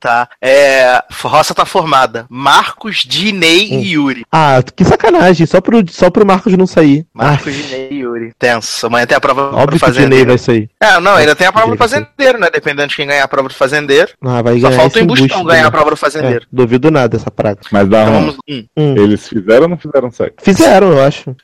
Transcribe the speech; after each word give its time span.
Tá. 0.00 0.28
É. 0.40 1.02
Roça 1.22 1.54
tá 1.54 1.64
formada. 1.64 2.26
Marcos, 2.28 2.98
Dinei 3.06 3.70
Hum. 3.72 3.80
e 3.80 3.92
Yuri. 3.92 4.24
Ah, 4.30 4.62
que 4.74 4.84
sacanagem, 4.84 5.46
só 5.46 5.60
pro, 5.60 5.82
só 5.90 6.10
pro 6.10 6.26
Marcos 6.26 6.52
não 6.56 6.66
sair. 6.66 7.04
Marcos, 7.12 7.48
Ah, 7.54 7.62
Dinei 7.62 7.88
e 7.90 7.94
Yuri. 8.00 8.32
Tenso. 8.38 8.86
Amanhã 8.86 9.06
tem 9.06 9.16
a 9.16 9.20
prova 9.20 9.42
óbvio 9.54 9.78
do 9.78 9.84
que 9.84 9.90
o 9.90 9.92
Dinei 9.92 9.94
fazendeiro. 9.94 10.28
vai 10.28 10.38
sair. 10.38 10.70
É, 10.80 11.00
não, 11.00 11.14
ainda 11.14 11.34
tem 11.36 11.46
a 11.46 11.52
prova 11.52 11.70
do 11.72 11.76
fazendeiro, 11.78 12.38
né? 12.38 12.48
Dependendo 12.52 12.88
de 12.88 12.96
quem 12.96 13.06
ganhar 13.06 13.24
a 13.24 13.28
prova 13.28 13.48
do 13.48 13.54
fazendeiro. 13.54 14.10
Ah, 14.24 14.42
vai 14.42 14.58
Só 14.60 14.68
ganhar 14.68 14.80
falta 14.80 14.98
o 14.98 15.02
embustão 15.02 15.44
ganhar 15.44 15.60
a 15.60 15.64
também. 15.64 15.70
prova 15.70 15.90
do 15.90 15.96
fazendeiro. 15.96 16.44
É, 16.44 16.46
duvido 16.52 16.90
nada 16.90 17.16
essa 17.16 17.30
praga. 17.30 17.60
Mas 17.70 17.88
dá 17.88 18.02
Então 18.02 18.12
vamos. 18.14 18.36
Hum. 18.48 18.94
Eles 18.96 19.28
fizeram 19.28 19.62
ou 19.64 19.68
não 19.68 19.76
fizeram 19.78 20.10
sexo? 20.10 20.34
Fizeram, 20.42 20.92
eu 20.92 21.02
acho. 21.04 21.34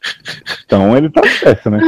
Então 0.64 0.96
ele 0.96 1.10
tá 1.10 1.22
certo, 1.40 1.70
né? 1.70 1.78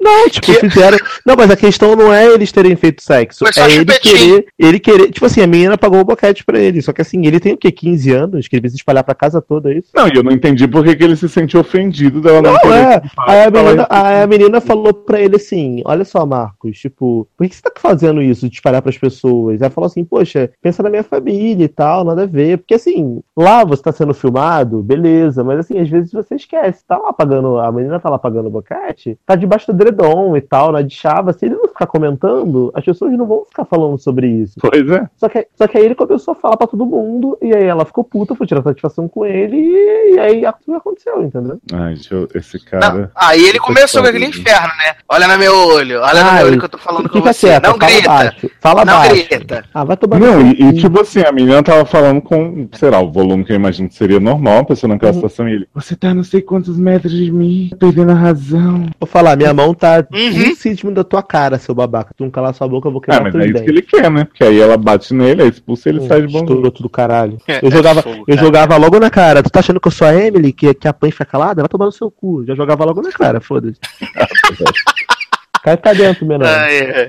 Não, 0.00 0.28
tipo, 0.28 0.52
fizeram. 0.54 0.98
Não, 1.26 1.36
mas 1.36 1.50
a 1.50 1.56
questão 1.56 1.94
não 1.96 2.12
é 2.12 2.26
eles 2.26 2.50
terem 2.52 2.74
feito 2.76 3.02
sexo. 3.02 3.40
Foi 3.40 3.62
é 3.62 3.66
ele 3.66 3.78
chupetinho. 3.80 4.16
querer, 4.18 4.46
ele 4.58 4.80
querer. 4.80 5.10
Tipo 5.10 5.26
assim, 5.26 5.40
a 5.42 5.46
menina 5.46 5.78
pagou 5.78 6.01
o 6.02 6.06
boquete 6.06 6.44
pra 6.44 6.58
ele. 6.58 6.82
Só 6.82 6.92
que 6.92 7.00
assim, 7.00 7.26
ele 7.26 7.40
tem 7.40 7.54
o 7.54 7.56
quê? 7.56 7.70
15 7.70 8.12
anos? 8.12 8.48
Que 8.48 8.56
ele 8.56 8.62
precisa 8.62 8.80
espalhar 8.80 9.04
pra 9.04 9.14
casa 9.14 9.40
toda, 9.40 9.72
é 9.72 9.78
isso? 9.78 9.90
Não, 9.94 10.08
e 10.08 10.12
eu 10.14 10.22
não 10.22 10.32
entendi 10.32 10.66
por 10.68 10.84
que 10.84 10.94
que 10.94 11.04
ele 11.04 11.16
se 11.16 11.28
sentiu 11.28 11.60
ofendido 11.60 12.20
dela 12.20 12.42
não, 12.42 12.52
Não, 12.52 12.74
é. 12.74 13.02
Aí 13.26 13.44
a 13.44 13.50
menina, 13.50 13.86
aí 13.88 14.22
a 14.22 14.26
menina 14.26 14.60
falou 14.60 14.92
pra 14.92 15.20
ele 15.20 15.36
assim: 15.36 15.82
Olha 15.84 16.04
só, 16.04 16.24
Marcos, 16.26 16.78
tipo, 16.78 17.26
por 17.36 17.48
que 17.48 17.54
você 17.54 17.62
tá 17.62 17.72
fazendo 17.76 18.22
isso 18.22 18.48
de 18.48 18.54
espalhar 18.54 18.82
pras 18.82 18.98
pessoas? 18.98 19.62
Aí 19.62 19.70
falou 19.70 19.86
assim: 19.86 20.04
Poxa, 20.04 20.50
pensa 20.60 20.82
na 20.82 20.90
minha 20.90 21.04
família 21.04 21.64
e 21.64 21.68
tal, 21.68 22.04
nada 22.04 22.22
a 22.22 22.26
ver. 22.26 22.58
Porque 22.58 22.74
assim, 22.74 23.20
lá 23.36 23.64
você 23.64 23.82
tá 23.82 23.92
sendo 23.92 24.14
filmado, 24.14 24.82
beleza, 24.82 25.42
mas 25.42 25.60
assim, 25.60 25.78
às 25.78 25.88
vezes 25.88 26.12
você 26.12 26.34
esquece. 26.34 26.84
Tá 26.86 26.96
lá 26.98 27.12
pagando, 27.12 27.58
a 27.58 27.70
menina 27.72 28.00
tá 28.00 28.08
lá 28.08 28.18
pagando 28.18 28.46
o 28.46 28.50
boquete, 28.50 29.18
tá 29.26 29.34
debaixo 29.34 29.72
do 29.72 29.76
edredom 29.76 30.36
e 30.36 30.40
tal, 30.40 30.72
na 30.72 30.82
de 30.82 30.94
chava. 30.94 31.32
Se 31.32 31.46
ele 31.46 31.54
não 31.54 31.68
ficar 31.72 31.86
comentando, 31.86 32.70
as 32.74 32.84
pessoas 32.84 33.12
não 33.12 33.26
vão 33.26 33.44
ficar 33.44 33.64
falando 33.64 33.98
sobre 33.98 34.26
isso. 34.28 34.54
Pois 34.60 34.88
é. 34.90 35.08
Só 35.16 35.28
que, 35.28 35.46
só 35.56 35.66
que 35.66 35.78
aí 35.78 35.84
ele 35.84 35.94
começou 35.94 36.32
a 36.32 36.34
falar 36.34 36.56
pra 36.56 36.66
todo 36.66 36.86
mundo, 36.86 37.36
e 37.42 37.54
aí 37.54 37.64
ela 37.64 37.84
ficou 37.84 38.04
puta, 38.04 38.34
foi 38.34 38.46
tirar 38.46 38.62
satisfação 38.62 39.08
com 39.08 39.24
ele, 39.26 39.56
e, 39.56 40.14
e 40.14 40.18
aí 40.18 40.46
aquilo 40.46 40.76
aconteceu, 40.76 41.22
entendeu? 41.22 41.58
Ai, 41.72 41.94
deixa 41.94 42.14
eu, 42.14 42.28
esse 42.34 42.58
Não, 42.72 42.80
cara. 42.80 43.10
aí 43.14 43.40
ele 43.42 43.58
Puta 43.58 43.64
começou 43.74 44.02
com 44.02 44.08
que 44.10 44.16
aquele 44.16 44.30
inferno, 44.30 44.68
né? 44.78 44.94
Olha 45.08 45.28
no 45.28 45.38
meu 45.38 45.54
olho, 45.54 46.00
olha 46.00 46.22
no 46.24 46.30
Ai, 46.30 46.36
meu 46.38 46.46
olho 46.46 46.58
que 46.58 46.64
eu 46.64 46.68
tô 46.68 46.78
falando 46.78 47.08
com 47.08 47.20
você. 47.20 47.48
quieto, 47.48 47.64
não 47.66 47.74
fala 47.78 47.90
grita. 47.92 48.08
baixo. 48.08 48.50
Fala 48.60 48.84
Não 48.84 48.94
baixo. 48.94 49.14
grita. 49.28 49.64
Ah, 49.74 49.84
vai 49.84 49.96
tomar 49.96 50.18
no 50.20 50.26
Não, 50.26 50.40
e, 50.46 50.62
e, 50.62 50.72
tipo 50.74 51.00
assim, 51.00 51.20
a 51.22 51.32
menina 51.32 51.62
tava 51.62 51.84
falando 51.84 52.20
com, 52.20 52.68
sei 52.72 52.90
lá, 52.90 53.00
o 53.00 53.10
volume 53.10 53.44
que 53.44 53.52
eu 53.52 53.56
imagino 53.56 53.88
que 53.88 53.94
seria 53.94 54.20
normal, 54.20 54.58
a 54.58 54.64
pessoa 54.64 54.92
naquela 54.92 55.12
Uhum. 55.12 55.14
situação, 55.16 55.48
e 55.48 55.52
ele, 55.54 55.68
você 55.74 55.96
tá 55.96 56.08
a 56.10 56.14
não 56.14 56.24
sei 56.24 56.40
quantos 56.42 56.76
metros 56.78 57.12
de 57.12 57.30
mim, 57.30 57.70
perdendo 57.78 58.12
a 58.12 58.14
razão. 58.14 58.86
Vou 59.00 59.06
falar, 59.06 59.36
minha 59.36 59.52
mão 59.54 59.74
tá 59.74 60.04
Uhum. 60.12 60.50
um 60.50 60.54
centímetro 60.54 60.94
da 61.02 61.04
tua 61.04 61.22
cara, 61.22 61.58
seu 61.62 61.74
babaca. 61.74 62.12
Tu 62.16 62.22
não 62.24 62.30
calar 62.30 62.52
sua 62.54 62.68
boca, 62.68 62.88
eu 62.88 62.92
vou 62.92 63.00
Ah, 63.00 63.04
quebrar 63.06 63.22
mas 63.22 63.32
teus 63.32 63.44
é 63.44 63.48
isso 63.48 63.64
que 63.64 63.70
ele 63.70 63.82
quer, 63.82 64.10
né? 64.10 64.24
Porque 64.24 64.44
aí 64.44 64.60
ela 64.60 64.76
bate 64.76 65.14
nele, 65.14 65.42
aí 65.42 65.48
expulsa 65.48 65.88
ele 65.88 66.06
sai 66.06 66.22
de 66.22 66.32
bom 66.32 66.40
Estourou 66.40 66.70
tudo 66.70 66.88
caralho. 66.88 67.38
É, 67.48 67.64
Eu 67.64 67.70
jogava, 67.70 68.00
é 68.00 68.02
fogo, 68.02 68.24
eu 68.28 68.34
cara. 68.34 68.46
jogava 68.46 68.76
logo 68.76 68.98
na 69.00 69.08
cara. 69.10 69.42
Tu 69.42 69.50
tá 69.50 69.60
achando 69.60 69.80
que 69.80 69.88
eu 69.88 69.92
sou 69.92 70.06
a 70.06 70.14
Emily, 70.14 70.52
que, 70.52 70.74
que 70.74 70.86
a 70.88 70.92
Pan 70.92 71.10
fica 71.10 71.24
calada? 71.24 71.62
Vai 71.62 71.68
tomar 71.68 71.86
no 71.86 71.92
seu 71.92 72.10
cu. 72.10 72.44
Já 72.44 72.54
jogava 72.54 72.84
logo 72.84 73.00
na 73.02 73.10
cara, 73.10 73.40
foda-se. 73.40 73.78
Cai 75.62 75.76
pra 75.76 75.92
dentro, 75.92 76.26
menor. 76.26 76.46
Ai, 76.48 76.80
ai. 76.80 77.08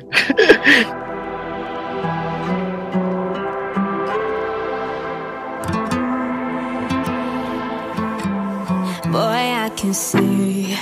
Boy, 9.12 9.44
I 9.66 9.70
can 9.76 9.94
see 9.94 10.76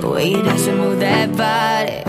the 0.00 0.08
way 0.12 0.30
you 0.32 0.42
dance 0.42 0.66
and 0.66 0.78
move 0.78 0.98
that 1.00 1.28
body. 1.36 2.02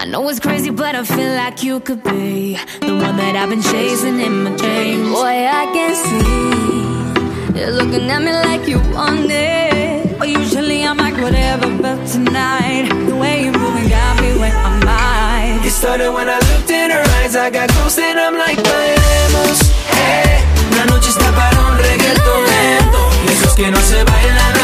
I 0.00 0.04
know 0.04 0.28
it's 0.28 0.38
crazy, 0.38 0.70
but 0.70 0.94
I 0.94 1.02
feel 1.02 1.34
like 1.34 1.64
you 1.64 1.80
could 1.80 2.04
be 2.04 2.54
the 2.78 2.94
one 2.94 3.16
that 3.16 3.34
I've 3.34 3.50
been 3.50 3.60
chasing 3.60 4.20
in 4.20 4.44
my 4.44 4.54
dreams. 4.54 5.10
Boy, 5.10 5.42
I 5.60 5.64
can 5.74 5.92
see 6.06 7.58
you're 7.58 7.72
looking 7.72 8.08
at 8.08 8.22
me 8.22 8.30
like 8.30 8.68
you 8.68 8.78
want 8.94 9.26
it. 9.28 10.16
But 10.16 10.28
usually 10.28 10.84
I'm 10.84 10.98
like 10.98 11.18
whatever, 11.18 11.66
but 11.82 11.98
tonight 12.06 12.86
the 13.08 13.16
way 13.16 13.42
you're 13.42 13.58
moving 13.58 13.88
got 13.88 14.22
me 14.22 14.38
where 14.38 14.54
I'm 14.54 14.86
at. 14.86 15.66
It 15.66 15.72
started 15.72 16.12
when 16.12 16.28
I 16.28 16.38
looked 16.46 16.70
in 16.70 16.92
her 16.92 17.04
eyes, 17.18 17.34
I 17.34 17.50
got 17.50 17.68
close 17.70 17.98
and 17.98 18.20
I'm 18.20 18.38
like, 18.38 18.58
bailemos, 18.58 19.58
hey. 19.98 20.38
Eh. 20.38 20.76
La 20.78 20.84
noche 20.86 21.10
está 21.10 21.28
para 21.34 21.58
un 21.58 21.76
reggaetón 21.76 22.40
lento, 22.46 23.02
esos 23.32 23.52
que 23.56 23.68
no 23.68 23.80
se 23.80 24.04
bailan 24.04 24.57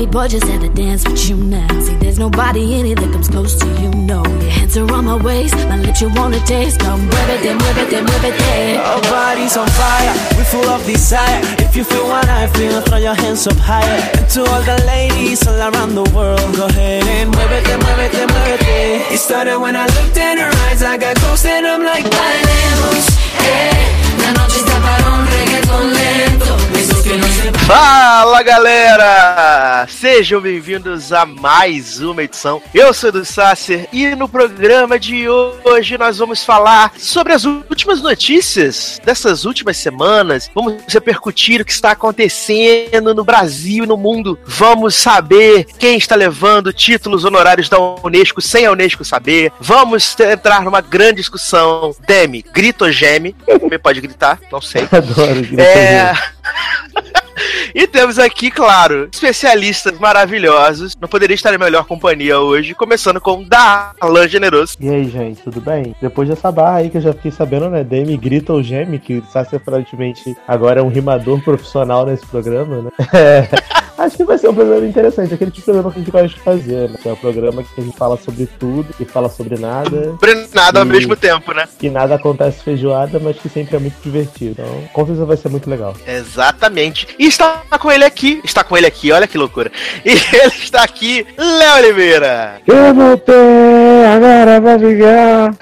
Me, 0.00 0.06
boy, 0.06 0.28
just 0.28 0.46
had 0.46 0.62
to 0.62 0.70
dance 0.70 1.04
with 1.06 1.28
you 1.28 1.36
now. 1.36 1.68
See, 1.78 1.94
there's 1.96 2.18
nobody 2.18 2.80
in 2.80 2.86
it 2.86 2.96
that 3.00 3.12
comes 3.12 3.28
close 3.28 3.54
to 3.56 3.66
you, 3.82 3.90
no. 3.90 4.24
Your 4.24 4.48
hands 4.48 4.74
are 4.78 4.90
on 4.90 5.04
my 5.04 5.16
waist, 5.22 5.54
my 5.68 5.76
lips 5.76 6.00
you 6.00 6.08
wanna 6.14 6.40
taste. 6.46 6.80
Come 6.80 7.02
muévete, 7.04 7.52
muévete, 7.52 8.00
muévete. 8.08 8.78
Our 8.80 9.02
bodies 9.12 9.58
on 9.58 9.68
fire, 9.68 10.14
we 10.38 10.44
full 10.44 10.64
of 10.70 10.80
desire. 10.86 11.42
If 11.58 11.76
you 11.76 11.84
feel 11.84 12.08
what 12.08 12.26
I 12.30 12.46
feel, 12.46 12.80
throw 12.80 12.96
your 12.96 13.12
hands 13.12 13.46
up 13.46 13.58
higher. 13.58 14.00
And 14.16 14.26
to 14.30 14.40
all 14.40 14.62
the 14.62 14.82
ladies 14.86 15.46
all 15.46 15.60
around 15.60 15.94
the 15.94 16.08
world, 16.16 16.48
go 16.56 16.64
ahead 16.64 17.04
and 17.04 17.30
muévete, 17.34 17.76
muévete, 17.84 18.24
muévete. 18.32 19.12
It 19.12 19.18
started 19.18 19.58
when 19.58 19.76
I 19.76 19.84
looked 19.84 20.16
in 20.16 20.38
her 20.38 20.50
eyes, 20.64 20.82
I 20.82 20.96
got 20.96 21.16
close 21.16 21.44
and 21.44 21.66
I'm 21.66 21.84
like, 21.84 22.08
bailemos, 22.08 23.04
eh. 23.36 24.00
La 24.24 24.32
noche 24.32 24.60
está 24.64 24.80
para 24.80 25.12
un 25.12 25.26
reggaetón 25.26 25.92
lento. 25.92 26.56
Esos 26.78 27.02
que 27.02 27.18
no 27.18 27.26
se 27.26 27.52
Fala 27.72 28.42
galera! 28.42 29.86
Sejam 29.88 30.40
bem-vindos 30.40 31.12
a 31.12 31.24
mais 31.24 32.00
uma 32.00 32.24
edição. 32.24 32.60
Eu 32.74 32.92
sou 32.92 33.12
do 33.12 33.24
Sasser 33.24 33.88
e 33.92 34.12
no 34.16 34.28
programa 34.28 34.98
de 34.98 35.28
hoje 35.28 35.96
nós 35.96 36.18
vamos 36.18 36.44
falar 36.44 36.92
sobre 36.98 37.32
as 37.32 37.44
últimas 37.44 38.02
notícias 38.02 39.00
dessas 39.04 39.44
últimas 39.44 39.76
semanas. 39.76 40.50
Vamos 40.52 40.82
repercutir 40.88 41.60
o 41.60 41.64
que 41.64 41.70
está 41.70 41.92
acontecendo 41.92 43.14
no 43.14 43.22
Brasil 43.22 43.84
e 43.84 43.86
no 43.86 43.96
mundo. 43.96 44.36
Vamos 44.44 44.96
saber 44.96 45.64
quem 45.78 45.96
está 45.96 46.16
levando 46.16 46.72
títulos 46.72 47.24
honorários 47.24 47.68
da 47.68 47.78
Unesco 47.78 48.40
sem 48.40 48.66
a 48.66 48.72
Unesco 48.72 49.04
saber. 49.04 49.52
Vamos 49.60 50.18
entrar 50.18 50.62
numa 50.62 50.80
grande 50.80 51.18
discussão. 51.18 51.94
Demi, 52.04 52.44
grita 52.52 52.86
ou 52.86 52.90
geme? 52.90 53.32
Também 53.46 53.78
pode 53.78 54.00
gritar, 54.00 54.40
não 54.50 54.60
sei. 54.60 54.82
Adoro. 54.90 55.44
que 55.44 55.60
É. 55.60 56.14
E 57.74 57.86
temos 57.86 58.18
aqui, 58.18 58.50
claro, 58.50 59.08
especialistas 59.12 59.98
maravilhosos. 59.98 60.96
Não 61.00 61.08
poderia 61.08 61.34
estar 61.34 61.52
em 61.54 61.58
melhor 61.58 61.84
companhia 61.84 62.38
hoje, 62.40 62.74
começando 62.74 63.20
com 63.20 63.42
Darlan 63.42 64.28
Generoso. 64.28 64.76
E 64.80 64.88
aí, 64.88 65.08
gente, 65.08 65.42
tudo 65.42 65.60
bem? 65.60 65.94
Depois 66.00 66.28
dessa 66.28 66.50
barra 66.50 66.76
aí 66.78 66.90
que 66.90 66.96
eu 66.98 67.02
já 67.02 67.12
fiquei 67.12 67.30
sabendo, 67.30 67.68
né? 67.70 67.84
Demi 67.84 68.16
grita 68.16 68.52
ou 68.52 68.62
geme, 68.62 68.98
que 68.98 69.18
o 69.18 69.24
Sassi 69.32 69.56
aparentemente 69.56 70.36
agora 70.46 70.80
é 70.80 70.82
um 70.82 70.88
rimador 70.88 71.40
profissional 71.42 72.06
nesse 72.06 72.26
programa, 72.26 72.82
né? 72.82 72.90
É, 73.12 73.48
acho 73.98 74.16
que 74.16 74.24
vai 74.24 74.38
ser 74.38 74.48
um 74.48 74.54
programa 74.54 74.86
interessante, 74.86 75.34
aquele 75.34 75.50
tipo 75.50 75.60
de 75.60 75.64
programa 75.72 75.92
que 75.92 75.98
a 75.98 76.02
gente 76.02 76.10
gosta 76.10 76.28
de 76.28 76.40
fazer, 76.40 76.88
né? 76.90 76.98
Que 77.02 77.08
é 77.08 77.12
um 77.12 77.16
programa 77.16 77.62
que 77.62 77.80
a 77.80 77.84
gente 77.84 77.96
fala 77.96 78.16
sobre 78.16 78.46
tudo 78.58 78.86
e 78.98 79.04
fala 79.04 79.28
sobre 79.28 79.58
nada. 79.58 80.04
Sobre 80.10 80.48
nada 80.54 80.80
ao 80.80 80.86
E- 80.86 80.88
mesmo 80.88 81.16
tempo, 81.16 81.52
né? 81.52 81.66
Que 81.78 81.90
nada 81.90 82.14
acontece 82.14 82.62
feijoada, 82.62 83.18
mas 83.18 83.36
que 83.38 83.48
sempre 83.48 83.76
é 83.76 83.78
muito 83.78 83.96
divertido. 84.02 84.50
Então, 84.58 84.84
com 84.92 85.04
certeza 85.06 85.24
vai 85.26 85.36
ser 85.36 85.48
muito 85.48 85.68
legal. 85.68 85.94
Exatamente. 86.06 87.06
E 87.18 87.26
está 87.26 87.49
com 87.78 87.90
ele 87.90 88.04
aqui. 88.04 88.40
Está 88.44 88.62
com 88.64 88.76
ele 88.76 88.86
aqui, 88.86 89.10
olha 89.12 89.26
que 89.26 89.38
loucura. 89.38 89.70
E 90.04 90.10
ele 90.36 90.52
está 90.62 90.82
aqui, 90.82 91.26
Léo 91.36 91.76
Oliveira. 91.78 92.60
Eu 92.66 92.94
voltei, 92.94 93.34
agora 94.14 94.60
vai 94.60 94.78
ligar. 94.78 95.54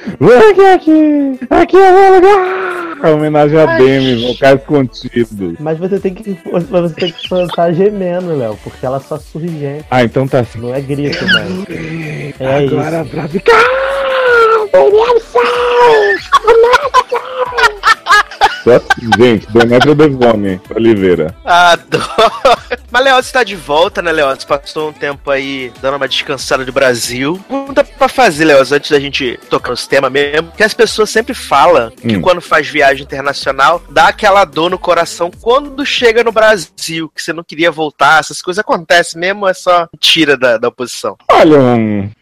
Aqui, 0.50 0.66
aqui, 0.66 1.38
aqui 1.50 1.76
é 1.76 1.90
o 1.90 1.94
meu 1.94 2.14
lugar. 2.14 2.68
É 3.00 3.10
homenagem 3.10 3.56
a 3.60 3.66
Demi, 3.76 4.34
vocais 4.34 4.60
contidos. 4.64 5.56
Mas 5.60 5.78
você 5.78 6.00
tem 6.00 6.12
que, 6.14 6.36
mas 6.50 6.64
você 6.64 6.94
tem 6.94 7.12
que 7.12 7.28
cantar 7.28 7.72
gemendo, 7.72 8.36
Léo, 8.36 8.58
porque 8.64 8.84
ela 8.84 8.98
só 8.98 9.16
surge, 9.18 9.84
Ah, 9.88 10.02
então 10.02 10.26
tá 10.26 10.40
assim. 10.40 10.58
não 10.58 10.74
é 10.74 10.80
grito, 10.80 11.24
mano. 11.28 11.64
É 12.40 12.66
agora 12.66 13.02
isso. 13.02 13.10
pra 13.10 13.28
ficar. 13.28 13.62
Só 18.64 18.80
gente, 19.18 19.46
Demetrio 19.52 19.94
Devone, 19.94 20.60
Oliveira. 20.74 21.34
Adoro. 21.44 22.04
Mas 22.90 23.04
Leoz 23.04 23.26
está 23.26 23.44
de 23.44 23.56
volta, 23.56 24.00
né, 24.02 24.12
Leoz? 24.12 24.44
Passou 24.44 24.90
um 24.90 24.92
tempo 24.92 25.30
aí 25.30 25.72
dando 25.80 25.96
uma 25.96 26.08
descansada 26.08 26.64
do 26.64 26.72
Brasil. 26.72 27.38
Pergunta 27.48 27.84
pra 27.84 28.08
fazer, 28.08 28.44
Leoz, 28.44 28.72
antes 28.72 28.90
da 28.90 28.98
gente 28.98 29.38
tocar 29.48 29.70
nos 29.70 29.86
temas 29.86 30.10
mesmo, 30.10 30.50
que 30.52 30.62
as 30.62 30.74
pessoas 30.74 31.10
sempre 31.10 31.34
falam 31.34 31.90
que 31.90 32.16
Hum. 32.16 32.22
quando 32.22 32.40
faz 32.40 32.66
viagem 32.66 33.04
internacional, 33.04 33.82
dá 33.90 34.08
aquela 34.08 34.44
dor 34.44 34.70
no 34.70 34.78
coração 34.78 35.30
quando 35.40 35.84
chega 35.84 36.24
no 36.24 36.32
Brasil, 36.32 37.10
que 37.14 37.22
você 37.22 37.32
não 37.32 37.44
queria 37.44 37.70
voltar, 37.70 38.20
essas 38.20 38.40
coisas 38.40 38.58
acontecem 38.58 39.20
mesmo, 39.20 39.46
é 39.46 39.54
só 39.54 39.88
tira 39.98 40.36
da, 40.36 40.56
da 40.56 40.68
oposição. 40.68 41.16
Olha, 41.30 41.56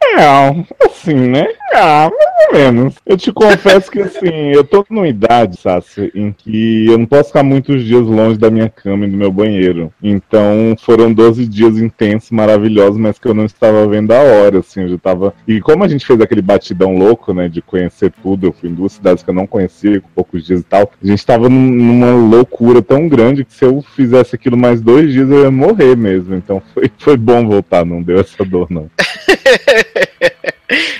é, 0.02 0.84
assim, 0.84 1.14
né? 1.14 1.46
Ah, 1.74 2.10
mas 2.10 2.36
ou 2.48 2.54
menos. 2.54 2.94
Eu 3.04 3.16
te 3.16 3.32
confesso 3.32 3.90
que 3.90 4.00
assim, 4.00 4.52
eu 4.52 4.64
tô 4.64 4.84
numa 4.90 5.08
idade, 5.08 5.58
Sassi, 5.60 6.10
em 6.14 6.25
que 6.32 6.86
eu 6.86 6.98
não 6.98 7.06
posso 7.06 7.28
ficar 7.28 7.42
muitos 7.42 7.84
dias 7.84 8.02
longe 8.02 8.38
da 8.38 8.50
minha 8.50 8.68
cama 8.68 9.06
e 9.06 9.10
do 9.10 9.16
meu 9.16 9.30
banheiro. 9.32 9.92
Então 10.02 10.74
foram 10.80 11.12
12 11.12 11.46
dias 11.46 11.78
intensos, 11.78 12.30
maravilhosos, 12.30 12.98
mas 12.98 13.18
que 13.18 13.26
eu 13.28 13.34
não 13.34 13.44
estava 13.44 13.86
vendo 13.86 14.12
a 14.12 14.18
hora, 14.20 14.58
assim, 14.60 14.82
eu 14.82 14.88
já 14.90 14.98
tava. 14.98 15.34
E 15.46 15.60
como 15.60 15.84
a 15.84 15.88
gente 15.88 16.06
fez 16.06 16.20
aquele 16.20 16.42
batidão 16.42 16.96
louco, 16.96 17.32
né, 17.32 17.48
de 17.48 17.60
conhecer 17.62 18.12
tudo, 18.22 18.46
eu 18.46 18.52
fui 18.52 18.68
em 18.70 18.74
duas 18.74 18.92
cidades 18.92 19.22
que 19.22 19.30
eu 19.30 19.34
não 19.34 19.46
conhecia, 19.46 20.00
com 20.00 20.08
poucos 20.14 20.44
dias 20.44 20.60
e 20.60 20.64
tal, 20.64 20.90
a 21.02 21.06
gente 21.06 21.24
tava 21.24 21.48
num- 21.48 21.70
numa 21.72 22.14
loucura 22.14 22.80
tão 22.82 23.08
grande 23.08 23.44
que 23.44 23.54
se 23.54 23.64
eu 23.64 23.82
fizesse 23.94 24.34
aquilo 24.34 24.56
mais 24.56 24.80
dois 24.80 25.12
dias 25.12 25.30
eu 25.30 25.42
ia 25.42 25.50
morrer 25.50 25.96
mesmo. 25.96 26.34
Então 26.34 26.62
foi, 26.74 26.90
foi 26.98 27.16
bom 27.16 27.46
voltar, 27.46 27.84
não 27.84 28.02
deu 28.02 28.20
essa 28.20 28.44
dor, 28.44 28.66
não. 28.70 28.90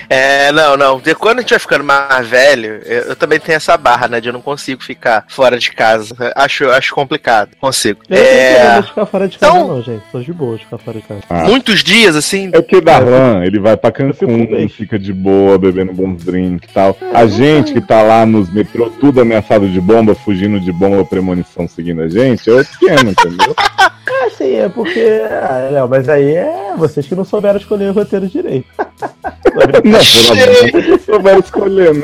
É, 0.09 0.51
não, 0.51 0.77
não. 0.77 0.99
De 0.99 1.13
quando 1.13 1.39
a 1.39 1.41
gente 1.41 1.49
vai 1.49 1.59
ficando 1.59 1.83
mais 1.83 2.25
velho, 2.27 2.81
eu, 2.85 3.01
eu 3.09 3.15
também 3.15 3.39
tenho 3.39 3.57
essa 3.57 3.75
barra, 3.77 4.07
né? 4.07 4.21
De 4.21 4.29
eu 4.29 4.33
não 4.33 4.41
consigo 4.41 4.81
ficar 4.83 5.25
fora 5.27 5.57
de 5.59 5.71
casa. 5.71 6.15
Acho, 6.35 6.69
acho 6.69 6.93
complicado. 6.95 7.49
Consigo. 7.59 7.99
Eu 8.09 8.17
não 8.17 8.23
É, 8.25 8.81
de 8.81 8.87
ficar 8.87 9.05
fora 9.05 9.27
de 9.27 9.37
casa, 9.37 9.53
Então- 9.53 9.67
não, 9.67 9.81
gente. 9.83 10.03
Tô 10.11 10.19
de 10.21 10.31
boa 10.33 10.57
de 10.57 10.63
ficar 10.63 10.77
fora 10.77 10.99
de 10.99 11.05
casa. 11.05 11.21
Ah. 11.29 11.43
muitos 11.43 11.83
dias, 11.83 12.15
assim. 12.15 12.47
É 12.53 12.61
porque 12.61 12.79
Darlan, 12.81 13.43
ele 13.43 13.59
vai 13.59 13.75
pra 13.75 13.91
Cancún, 13.91 14.47
fica 14.69 14.97
de 14.97 15.11
boa, 15.11 15.57
bebendo 15.57 15.91
bons 15.93 16.23
drinks 16.23 16.69
e 16.69 16.73
tal. 16.73 16.97
É, 17.01 17.17
A 17.17 17.21
não 17.21 17.29
gente 17.29 17.73
que 17.73 17.81
tá 17.81 18.01
lá 18.01 18.25
nos 18.25 18.49
metrô, 18.51 18.89
tudo 18.89 19.19
ameaçado 19.21 19.67
de 19.67 19.81
bomba, 19.81 20.15
fugindo 20.15 20.59
de 20.59 20.71
bomba, 20.71 21.03
premonição 21.03 21.67
seguindo 21.67 22.01
a 22.01 22.07
gente, 22.07 22.49
é 22.49 22.53
outro 22.53 22.71
esquema, 22.71 23.11
entendeu? 23.11 23.55
É, 24.39 24.43
sim, 24.43 24.55
é 24.55 24.69
porque. 24.69 25.21
Ah, 25.29 25.69
não, 25.71 25.87
mas 25.87 26.07
aí 26.09 26.35
é 26.35 26.73
vocês 26.77 27.05
que 27.07 27.15
não 27.15 27.25
souberam 27.25 27.57
escolher 27.57 27.89
o 27.89 27.93
roteiro 27.93 28.27
direito. 28.27 28.67
Não, 29.83 30.91
não 30.91 30.99
souberam 30.99 31.39
escolher, 31.39 31.93
né? 31.95 32.03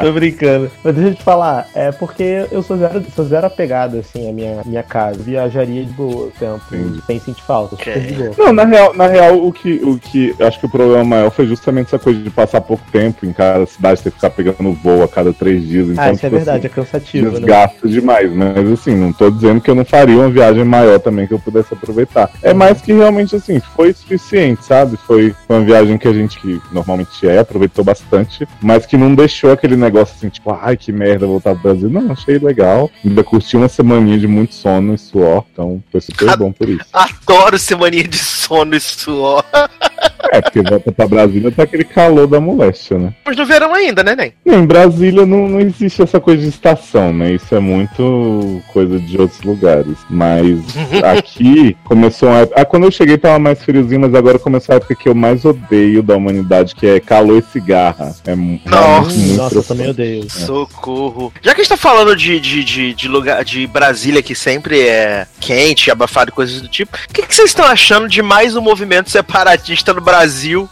Tô 0.00 0.12
brincando. 0.12 0.70
Mas 0.84 0.94
deixa 0.94 1.10
eu 1.10 1.14
te 1.16 1.22
falar, 1.22 1.66
é 1.74 1.90
porque 1.90 2.46
eu 2.52 2.62
sou 2.62 2.76
zero, 2.76 3.02
sou 3.14 3.24
zero 3.24 3.46
apegado, 3.46 3.96
assim, 3.98 4.30
à 4.30 4.32
minha, 4.32 4.62
minha 4.64 4.82
casa. 4.84 5.20
Viajaria 5.20 5.84
de 5.84 5.92
boa 5.92 6.26
o 6.26 6.32
tempo, 6.38 6.60
Entendi. 6.70 7.02
sem 7.04 7.18
sentir 7.18 7.42
falta. 7.42 7.74
super 7.76 8.00
de 8.00 8.14
boa. 8.14 8.30
Não, 8.38 8.52
na 8.52 8.64
real, 8.64 8.94
na 8.94 9.06
real 9.08 9.44
o, 9.44 9.52
que, 9.52 9.80
o 9.82 9.98
que 9.98 10.32
eu 10.38 10.46
acho 10.46 10.60
que 10.60 10.66
o 10.66 10.68
problema 10.70 11.02
maior 11.02 11.30
foi 11.30 11.46
justamente 11.46 11.88
essa 11.88 11.98
coisa 11.98 12.20
de 12.20 12.30
passar 12.30 12.60
pouco 12.60 12.84
tempo 12.92 13.26
em 13.26 13.32
cada 13.32 13.66
cidade, 13.66 14.02
ter 14.02 14.10
que 14.10 14.16
ficar 14.16 14.30
pegando 14.30 14.72
voo 14.74 15.02
a 15.02 15.08
cada 15.08 15.32
três 15.32 15.66
dias. 15.66 15.88
Então, 15.88 16.04
Ah, 16.04 16.12
isso 16.12 16.24
é 16.24 16.28
tipo 16.28 16.36
verdade, 16.36 16.66
é 16.66 16.70
assim, 16.70 16.76
cansativo, 16.76 17.30
né? 17.32 17.38
desgasta 17.40 17.88
demais, 17.88 18.32
mas 18.32 18.70
assim, 18.70 18.94
não 18.94 19.12
tô 19.12 19.28
dizendo 19.28 19.60
que 19.60 19.68
eu 19.70 19.74
não 19.74 19.84
faria 19.84 20.14
uma 20.16 20.30
viagem 20.30 20.64
maior 20.64 21.00
também 21.00 21.26
que 21.26 21.34
eu 21.34 21.38
pudesse 21.40 21.55
aproveitar. 21.60 22.30
É 22.42 22.52
mais 22.52 22.80
que 22.80 22.92
realmente 22.92 23.36
assim, 23.36 23.60
foi 23.74 23.92
suficiente, 23.92 24.64
sabe? 24.64 24.96
Foi 25.06 25.34
uma 25.48 25.60
viagem 25.60 25.98
que 25.98 26.08
a 26.08 26.12
gente 26.12 26.38
que 26.38 26.60
normalmente 26.72 27.26
é, 27.26 27.38
aproveitou 27.38 27.84
bastante, 27.84 28.46
mas 28.60 28.86
que 28.86 28.96
não 28.96 29.14
deixou 29.14 29.52
aquele 29.52 29.76
negócio 29.76 30.14
assim, 30.16 30.28
tipo, 30.28 30.50
ai 30.50 30.76
que 30.76 30.92
merda 30.92 31.26
voltar 31.26 31.54
pro 31.54 31.62
Brasil. 31.62 31.88
Não, 31.88 32.12
achei 32.12 32.38
legal. 32.38 32.90
Ainda 33.04 33.22
curti 33.22 33.56
uma 33.56 33.68
semaninha 33.68 34.18
de 34.18 34.26
muito 34.26 34.54
sono 34.54 34.94
e 34.94 34.98
suor, 34.98 35.44
então 35.52 35.82
foi 35.90 36.00
super 36.00 36.36
bom 36.36 36.52
por 36.52 36.68
isso. 36.68 36.84
Adoro 36.92 37.58
semaninha 37.58 38.08
de 38.08 38.18
sono 38.18 38.74
e 38.74 38.80
suor. 38.80 39.44
É, 40.32 40.40
porque 40.40 40.62
volta 40.62 40.92
pra 40.92 41.06
Brasília 41.06 41.50
tá 41.50 41.62
aquele 41.62 41.84
calor 41.84 42.26
da 42.26 42.40
moléstia, 42.40 42.98
né? 42.98 43.14
Mas 43.24 43.36
no 43.36 43.46
verão 43.46 43.74
ainda, 43.74 44.02
né, 44.02 44.14
Nen? 44.14 44.32
Não, 44.44 44.60
em 44.60 44.66
Brasília 44.66 45.24
não, 45.24 45.48
não 45.48 45.60
existe 45.60 46.02
essa 46.02 46.20
coisa 46.20 46.42
de 46.42 46.48
estação, 46.48 47.12
né? 47.12 47.32
Isso 47.32 47.54
é 47.54 47.60
muito 47.60 48.62
coisa 48.72 48.98
de 48.98 49.18
outros 49.18 49.40
lugares. 49.42 49.96
Mas 50.10 50.58
aqui 51.04 51.76
começou 51.84 52.28
uma 52.28 52.40
época. 52.40 52.60
Ah, 52.60 52.64
quando 52.64 52.84
eu 52.84 52.90
cheguei 52.90 53.16
tava 53.16 53.38
mais 53.38 53.62
friozinho, 53.62 54.00
mas 54.00 54.14
agora 54.14 54.38
começou 54.38 54.72
a 54.72 54.76
época 54.76 54.94
que 54.94 55.08
eu 55.08 55.14
mais 55.14 55.44
odeio 55.44 56.02
da 56.02 56.16
humanidade, 56.16 56.74
que 56.74 56.86
é 56.86 57.00
calor 57.00 57.38
e 57.38 57.52
cigarra. 57.52 58.14
É 58.26 58.34
Nossa. 58.34 58.36
muito 58.36 59.36
Nossa, 59.36 59.54
eu 59.54 59.62
também 59.62 59.90
odeio. 59.90 60.30
Socorro. 60.30 61.32
Já 61.42 61.54
que 61.54 61.60
a 61.60 61.64
gente 61.64 61.70
tá 61.70 61.76
falando 61.76 62.14
de, 62.16 62.40
de, 62.40 62.64
de, 62.64 62.94
de 62.94 63.08
lugar 63.08 63.44
de 63.44 63.66
Brasília 63.66 64.22
que 64.22 64.34
sempre 64.34 64.80
é 64.80 65.26
quente, 65.40 65.90
abafado 65.90 66.30
e 66.30 66.32
coisas 66.32 66.60
do 66.60 66.68
tipo, 66.68 66.96
o 66.96 67.12
que, 67.12 67.22
que 67.22 67.34
vocês 67.34 67.50
estão 67.50 67.64
achando 67.64 68.08
de 68.08 68.22
mais 68.22 68.56
um 68.56 68.60
movimento 68.60 69.10
separatista 69.10 69.92
no 69.92 70.00
Brasil? 70.00 70.15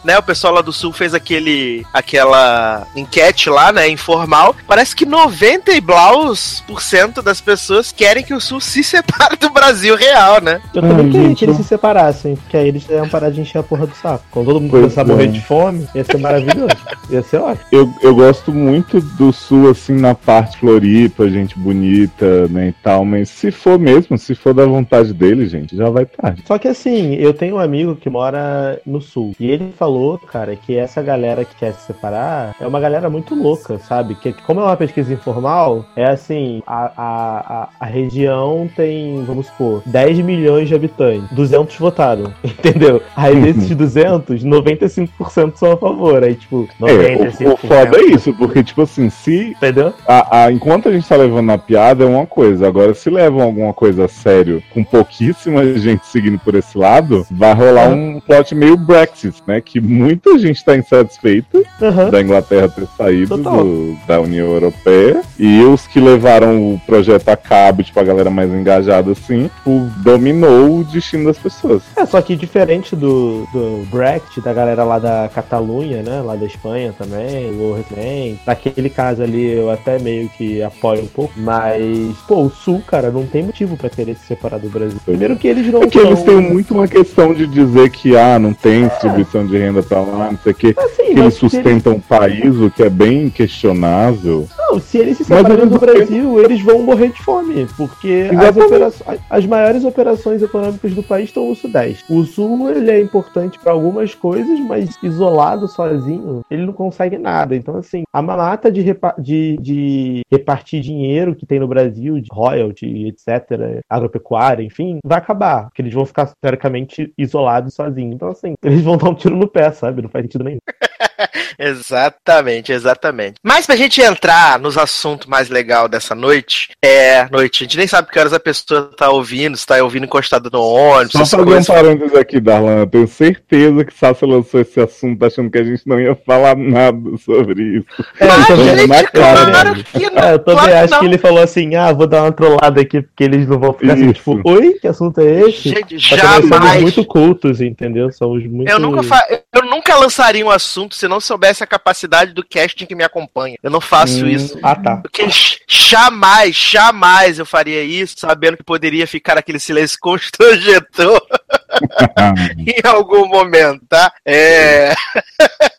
Né? 0.05 0.19
O 0.19 0.23
pessoal 0.23 0.55
lá 0.55 0.61
do 0.63 0.73
Sul 0.73 0.93
fez 0.93 1.15
aquele 1.15 1.85
aquela 1.93 2.87
enquete 2.95 3.49
lá, 3.51 3.73
né? 3.73 3.89
Informal. 3.89 4.55
Parece 4.67 4.95
que 4.95 5.05
90 5.05 5.73
e 5.73 5.81
blaus 5.81 6.63
por 6.67 6.81
cento 6.83 7.21
das 7.23 7.41
pessoas 7.41 7.93
querem 7.93 8.23
que 8.25 8.35
o 8.35 8.41
Sul 8.41 8.61
se 8.61 8.83
separe 8.85 9.37
do 9.37 9.51
Brasil 9.51 9.97
real, 9.97 10.41
né? 10.41 10.61
Eu 10.75 10.83
também 10.83 11.07
Ai, 11.07 11.11
queria 11.13 11.29
gente, 11.29 11.39
que 11.39 11.45
eles 11.45 11.57
não- 11.57 11.63
se 11.63 11.69
separassem, 11.69 12.37
porque 12.37 12.57
aí 12.57 12.69
eles 12.69 12.89
iam 12.89 13.09
parar 13.09 13.31
de 13.31 13.41
encher 13.41 13.59
a 13.59 13.63
porra 13.63 13.87
do 13.87 13.95
saco. 13.95 14.25
Quando 14.31 14.47
todo 14.47 14.61
mundo 14.61 14.71
Pois 14.71 14.83
começar 14.83 15.03
a 15.03 15.05
é. 15.05 15.07
morrer 15.07 15.29
de 15.29 15.41
fome, 15.41 15.87
ia 15.95 16.05
ser 16.05 16.19
maravilhoso. 16.19 16.77
ia 17.11 17.23
ser 17.23 17.39
ótimo. 17.39 17.67
Eu, 17.73 17.93
eu 18.03 18.15
gosto 18.15 18.53
muito 18.53 19.01
do 19.01 19.33
sul, 19.33 19.71
assim, 19.71 19.95
na 19.95 20.15
parte 20.15 20.59
Floripa, 20.59 21.29
gente 21.29 21.59
bonita, 21.59 22.49
né, 22.49 22.69
e 22.69 22.73
tal, 22.83 23.05
mas 23.05 23.29
se 23.29 23.51
for 23.51 23.79
mesmo, 23.79 24.17
se 24.19 24.35
for 24.35 24.55
da 24.55 24.65
vontade 24.65 25.13
dele, 25.13 25.47
gente, 25.49 25.77
já 25.77 25.89
vai 25.91 26.07
tarde. 26.07 26.43
Só 26.47 26.59
que 26.59 26.69
assim, 26.69 27.15
eu 27.15 27.33
tenho 27.35 27.57
um 27.57 27.59
amigo 27.59 27.97
que 27.97 28.09
mora 28.11 28.81
no 28.87 29.01
sul. 29.01 29.34
E 29.39 29.51
ele 29.51 29.73
falou, 29.79 30.19
cara, 30.19 30.55
que 30.57 30.77
essa 30.77 31.03
galera 31.03 31.45
que 31.45 31.55
quer 31.57 31.73
se 31.73 31.87
separar 31.87 32.55
é 32.61 32.67
uma 32.67 32.81
galera 32.81 33.09
muito 33.11 33.35
louca, 33.35 33.79
sabe? 33.79 34.15
Que 34.15 34.33
como 34.33 34.61
é 34.61 34.65
uma 34.65 34.77
pesquisa 34.77 35.13
informal, 35.13 35.85
é 35.97 36.05
assim, 36.07 36.63
a, 36.67 36.85
a, 36.97 37.63
a, 37.63 37.69
a 37.81 37.87
região 37.87 38.69
tem, 38.77 39.25
vamos 39.25 39.47
supor, 39.47 39.83
10 39.87 40.19
milhões 40.21 40.69
de 40.69 40.75
habitantes. 40.75 41.31
200 41.33 41.77
votaram, 41.79 42.33
entendeu? 42.45 43.03
Aí 43.17 43.41
desses 43.41 43.75
200, 43.75 44.45
95% 44.45 45.57
são 45.57 45.73
a 45.73 45.77
favor. 45.77 46.23
Aí, 46.23 46.35
tipo, 46.35 46.69
É, 46.83 47.17
95%. 47.29 47.47
o, 47.49 47.53
o 47.55 47.57
foda 47.57 47.99
é 47.99 48.03
isso, 48.05 48.33
porque, 48.35 48.63
tipo 48.63 48.83
assim, 48.83 49.11
se. 49.11 49.51
Entendeu? 49.51 49.93
A, 50.07 50.45
a- 50.45 50.53
enquanto 50.53 50.89
a 50.89 50.93
gente 50.93 51.09
tá 51.09 51.17
levando 51.17 51.47
na 51.47 51.59
piada 51.59 52.05
é 52.05 52.07
uma 52.07 52.27
coisa, 52.27 52.67
agora 52.67 52.95
se 52.95 53.11
levam 53.11 53.43
alguma 53.43 53.73
coisa 53.73 54.05
a 54.05 54.09
sério, 54.09 54.63
com 54.73 54.83
pouquíssima 54.85 55.65
gente 55.79 56.07
seguindo 56.07 56.39
por 56.39 56.55
esse 56.55 56.77
lado, 56.77 57.27
vai 57.31 57.53
rolar 57.55 57.89
um 57.89 58.21
plot 58.21 58.55
meio 58.55 58.77
Brexit, 58.77 59.14
né? 59.47 59.61
Que 59.61 59.81
muita 59.81 60.39
gente 60.39 60.65
tá 60.65 60.77
insatisfeita 60.77 61.63
Aham. 61.81 62.11
da 62.11 62.21
Inglaterra 62.21 62.69
ter 62.69 62.87
saído 62.97 63.37
do- 63.37 63.97
da 64.07 64.21
União 64.21 64.47
Europeia. 64.53 65.23
E 65.39 65.63
os 65.63 65.87
que 65.87 66.01
levaram 66.01 66.75
o 66.75 66.81
projeto 66.87 67.29
a 67.29 67.37
cabo, 67.37 67.83
tipo, 67.83 67.99
a 68.01 68.05
galera 68.05 68.31
mais 68.31 68.51
engajada 68.51 69.13
assim, 69.13 69.51
tipo, 69.57 69.89
dominou 70.03 70.81
o 70.81 70.85
destino 70.85 71.25
das 71.27 71.39
pessoas. 71.39 71.83
É, 71.97 72.05
só 72.07 72.21
que 72.21 72.37
diferente 72.37 72.95
do, 72.97 73.47
do 73.53 73.87
Brexit, 73.91 74.41
da 74.41 74.53
galera 74.53 74.85
lá 74.85 74.99
da 74.99 75.29
Catalunha, 75.35 76.03
né? 76.03 76.21
Lá 76.21 76.37
da 76.37 76.47
Espanha 76.47 76.95
também, 76.97 77.51
o 77.51 77.85
também. 77.89 78.39
Naquele 78.47 78.89
caso 78.91 79.23
ali 79.23 79.53
eu 79.53 79.71
até 79.71 79.99
meio 79.99 80.29
que 80.31 80.63
apoio 80.63 81.03
um 81.03 81.07
pouco. 81.07 81.33
Mas, 81.37 82.17
pô, 82.29 82.43
o 82.43 82.51
Sul, 82.51 82.83
cara, 82.87 83.11
não 83.11 83.27
tem 83.27 83.43
motivo 83.45 83.77
pra 83.77 83.91
querer 83.91 84.15
se 84.17 84.27
separar 84.27 84.59
do 84.59 84.69
Brasil. 84.69 84.99
Primeiro 85.05 85.37
que 85.37 85.49
eles 85.49 85.67
não 85.73 85.83
É 85.83 85.87
que 85.87 85.99
eles 85.99 86.19
são- 86.21 86.27
têm 86.27 86.41
muito 86.41 86.75
uma 86.75 86.87
questão 86.89 87.35
de 87.35 87.47
dizer 87.47 87.91
que, 87.91 88.17
ah, 88.17 88.39
não 88.39 88.53
tem 88.53 88.89
distribuição 89.09 89.47
de 89.47 89.59
renda 89.59 89.83
pra 89.83 90.01
lá, 90.01 90.31
não 90.31 90.39
sei 90.43 90.53
o 90.53 90.55
quê. 90.55 90.75
Assim, 90.77 91.15
Que 91.15 91.21
eles- 91.21 91.35
sustentam 91.35 91.95
o 91.95 92.01
país, 92.01 92.57
o 92.57 92.71
que 92.71 92.83
é 92.83 92.91
bem 92.91 93.29
questionável. 93.31 94.47
Não, 94.75 94.81
se 94.81 94.99
eles 94.99 95.17
se 95.19 95.25
separarem 95.25 95.67
do 95.69 95.79
Brasil, 95.79 96.43
eles 96.43 96.61
vão 96.63 96.83
morrer 96.83 97.09
de 97.13 97.23
fome. 97.23 97.67
Porque 97.77 98.29
as, 98.49 98.57
operações- 98.57 99.21
as 99.31 99.47
maiores 99.47 99.85
operações 99.85 100.43
econômicas 100.43 100.93
do 100.95 101.03
país 101.03 101.27
estão 101.29 101.49
no 101.49 101.55
Sudeste. 101.55 102.05
O 102.13 102.25
Sul, 102.25 102.71
ele 102.71 102.91
é 102.91 103.01
importante 103.01 103.59
pra 103.59 103.73
algumas 103.73 104.15
coisas, 104.15 104.59
mas 104.61 104.97
isolado, 105.03 105.69
sozinho, 105.69 106.43
ele 106.51 106.67
não 106.67 106.73
consegue 106.73 107.19
nada. 107.19 107.55
Então, 107.55 107.77
assim, 107.77 108.03
a 108.13 108.21
mamata 108.21 108.71
de, 108.71 108.81
repa- 108.81 109.15
de- 109.19 109.57
de 109.61 110.23
repartir 110.31 110.81
dinheiro 110.81 111.35
que 111.35 111.47
tem 111.47 111.61
no 111.61 111.69
Brasil, 111.69 112.21
de 112.21 112.29
royalty, 112.33 113.07
etc., 113.09 113.83
agropecuária, 113.89 114.63
enfim, 114.65 114.99
vai 115.05 115.19
acabar. 115.19 115.65
Porque 115.67 115.83
eles 115.83 115.95
vão 115.95 116.05
ficar, 116.05 116.33
teoricamente, 116.41 117.13
isolados 117.17 117.75
sozinhos. 117.75 118.15
Então, 118.15 118.29
assim, 118.29 118.55
eles 118.65 118.83
vão 118.83 118.97
dar 118.97 119.11
um 119.11 119.15
tiro 119.15 119.37
no 119.37 119.47
pé, 119.49 119.71
sabe? 119.71 120.03
Não 120.03 120.09
faz 120.09 120.25
sentido 120.25 120.45
nenhum. 120.45 120.59
Exatamente, 121.59 122.73
exatamente. 122.73 123.35
Mas 123.43 123.67
pra 123.67 123.77
gente 123.77 124.01
entrar 124.01 124.59
nos 124.59 124.77
assuntos 124.77 125.27
mais 125.27 125.49
legal 125.49 125.89
dessa 125.89 126.15
noite, 126.15 126.71
é 126.83 127.29
noite, 127.31 127.63
a 127.63 127.65
gente 127.65 127.77
nem 127.79 127.87
sabe 127.87 128.11
que 128.11 128.19
horas 128.19 128.33
a 128.33 128.41
pessoa 128.41 128.91
tá 128.97 129.11
ouvindo, 129.11 129.57
se 129.57 129.67
tá 129.67 129.83
ouvindo 129.83 130.05
encostado 130.05 130.51
no 130.53 130.63
ônibus, 130.63 131.13
Só 131.13 131.19
fazer 131.21 131.43
um 131.43 131.45
coisas. 131.45 131.67
parênteses 131.67 132.15
aqui, 132.17 132.41
Darlan. 132.41 132.81
Eu 132.81 132.87
tenho 132.87 133.07
certeza 133.09 133.85
que 133.85 133.95
Sasha 133.95 134.27
lançou 134.27 134.61
esse 134.61 134.81
assunto 134.81 135.25
achando 135.25 135.51
que 135.51 135.59
a 135.59 135.65
gente 135.65 135.83
não 135.87 136.01
ia 136.01 136.15
falar 136.15 136.57
nada 136.57 136.99
sobre 137.25 137.63
isso. 137.79 137.87
É, 138.19 138.27
Mas, 138.27 138.49
eu 138.51 138.57
também- 138.57 138.75
Vamos 138.75 138.89
na 138.89 138.97
gente, 138.99 139.13
cara, 139.13 139.51
claro 139.51 139.75
que 139.85 140.11
não. 140.11 140.23
É, 140.23 140.33
eu 140.35 140.39
também 140.39 140.65
claro 140.65 140.79
acho 140.85 140.93
não. 140.93 141.01
que 141.01 141.07
ele 141.07 141.19
falou 141.19 141.43
assim, 141.43 141.75
ah, 141.77 141.93
vou 141.93 142.07
dar 142.07 142.23
uma 142.23 142.33
trollada 142.33 142.81
aqui, 142.81 143.03
porque 143.03 143.25
eles 143.25 143.47
não 143.47 143.59
vão 143.59 143.73
ficar 143.73 143.95
assim, 143.95 144.05
Isso. 144.11 144.15
tipo, 144.15 144.41
oi, 144.45 144.75
que 144.81 144.89
assunto 144.89 145.21
é 145.21 145.41
esse? 145.43 145.69
Gente, 145.71 145.97
que 145.97 146.17
nós 146.17 146.31
somos 146.37 146.49
jamais. 146.49 146.83
muito 146.83 147.05
cultos, 147.05 147.61
entendeu? 147.61 148.11
Somos 148.13 148.45
muito... 148.47 148.69
Eu 148.71 148.79
nunca, 148.79 149.03
fa... 149.03 149.25
eu 149.53 149.63
nunca 149.65 149.97
lançaria 149.97 150.45
um 150.45 150.51
assunto 150.51 150.95
se 151.05 151.09
não 151.09 151.21
soubesse 151.21 151.63
a 151.63 151.67
capacidade 151.67 152.33
do 152.33 152.43
casting 152.43 152.87
que 152.87 152.95
me 152.95 153.05
acompanha. 153.05 153.59
Eu 153.63 153.71
não 153.71 153.81
faço 153.81 154.25
Hum. 154.25 154.29
isso. 154.29 154.59
Ah, 154.63 154.75
tá. 154.75 154.97
Porque 154.97 155.27
jamais, 155.69 156.57
jamais 156.57 157.39
eu 157.39 157.45
faria 157.45 157.83
isso, 157.83 158.15
sabendo 158.19 158.57
que 158.57 158.63
poderia 158.63 159.07
ficar 159.07 159.37
aquele 159.37 159.59
silêncio 159.61 159.99
constrangedor 160.01 161.21
em 162.59 162.89
algum 162.89 163.27
momento, 163.29 163.85
tá? 163.87 164.11
É. 164.25 164.95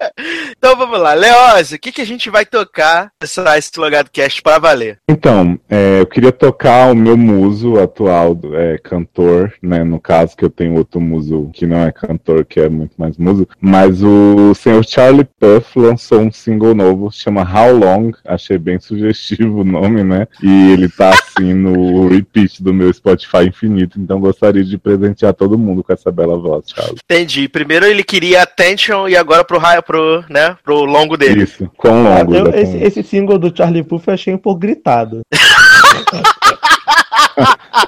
Então 0.58 0.76
vamos 0.76 1.00
lá, 1.00 1.14
Leózio, 1.14 1.76
o 1.76 1.80
que, 1.80 1.92
que 1.92 2.02
a 2.02 2.06
gente 2.06 2.30
vai 2.30 2.46
tocar 2.46 3.12
nessa, 3.22 3.58
esse 3.58 3.72
Logado 3.78 4.10
Cast 4.12 4.42
pra 4.42 4.58
valer? 4.58 5.00
Então, 5.10 5.60
é, 5.70 6.00
eu 6.00 6.06
queria 6.06 6.32
tocar 6.32 6.92
o 6.92 6.96
meu 6.96 7.18
muso 7.18 7.80
atual, 7.80 8.40
é, 8.54 8.78
cantor, 8.78 9.54
né? 9.62 9.84
No 9.84 10.00
caso 10.00 10.36
que 10.36 10.46
eu 10.46 10.50
tenho 10.50 10.76
outro 10.76 11.02
muso 11.02 11.50
que 11.54 11.66
não 11.66 11.82
é 11.82 11.92
cantor, 11.92 12.46
que 12.46 12.60
é 12.60 12.70
muito 12.70 12.94
mais 12.98 13.18
muso. 13.18 13.48
Mas 13.60 14.02
o 14.02 14.54
senhor 14.56 14.86
Charlie 14.86 15.28
Puff 15.40 15.78
lançou 15.78 16.22
um 16.22 16.32
single 16.32 16.74
novo, 16.74 17.12
chama 17.12 17.42
How 17.42 17.76
Long. 17.76 18.12
Achei 18.26 18.58
bem 18.58 18.80
sugestivo 18.80 19.62
o 19.62 19.66
nome, 19.66 20.04
né? 20.04 20.28
E 20.42 20.72
ele 20.72 20.90
tá 20.90 21.10
assim 21.10 21.54
no 21.54 22.08
repeat 22.08 22.64
do 22.64 22.74
meu 22.74 22.92
Spotify 22.94 23.48
infinito. 23.48 24.00
Então 24.00 24.20
gostaria 24.20 24.64
de 24.64 24.78
presentear 24.78 25.34
todo 25.34 25.58
mundo 25.58 25.84
com 25.84 25.94
essa 25.94 26.12
bela 26.12 26.38
voz, 26.38 26.66
Charlie. 26.68 27.00
Entendi. 27.04 27.48
Primeiro 27.48 27.86
ele 27.86 28.04
queria 28.04 28.44
attention 28.44 29.08
e 29.08 29.16
agora 29.16 29.44
pro 29.44 29.60
raio, 29.60 29.84
pro, 30.06 30.24
né, 30.30 30.56
pro 30.64 30.86
longo 30.86 31.18
dele. 31.18 31.44
Isso, 31.44 31.70
quão 31.78 32.04
longo. 32.04 32.36
Eu- 32.36 32.54
esse, 32.54 32.78
esse 32.78 33.04
single 33.04 33.38
do 33.40 33.56
Charlie 33.56 33.84
Puth 33.84 34.04
eu 34.08 34.14
achei 34.14 34.34
um 34.34 34.38
pouco 34.38 34.60
gritado. 34.60 35.22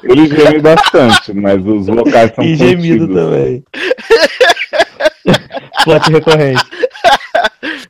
Ele 0.04 0.28
geme 0.28 0.60
bastante, 0.60 1.34
mas 1.34 1.66
os 1.66 1.88
vocais 1.88 2.34
são 2.36 2.44
e 2.44 2.56
gemido 2.56 3.08
contidos. 3.08 3.24
também. 3.24 3.64
Plot 5.84 6.12
recorrente. 6.12 6.64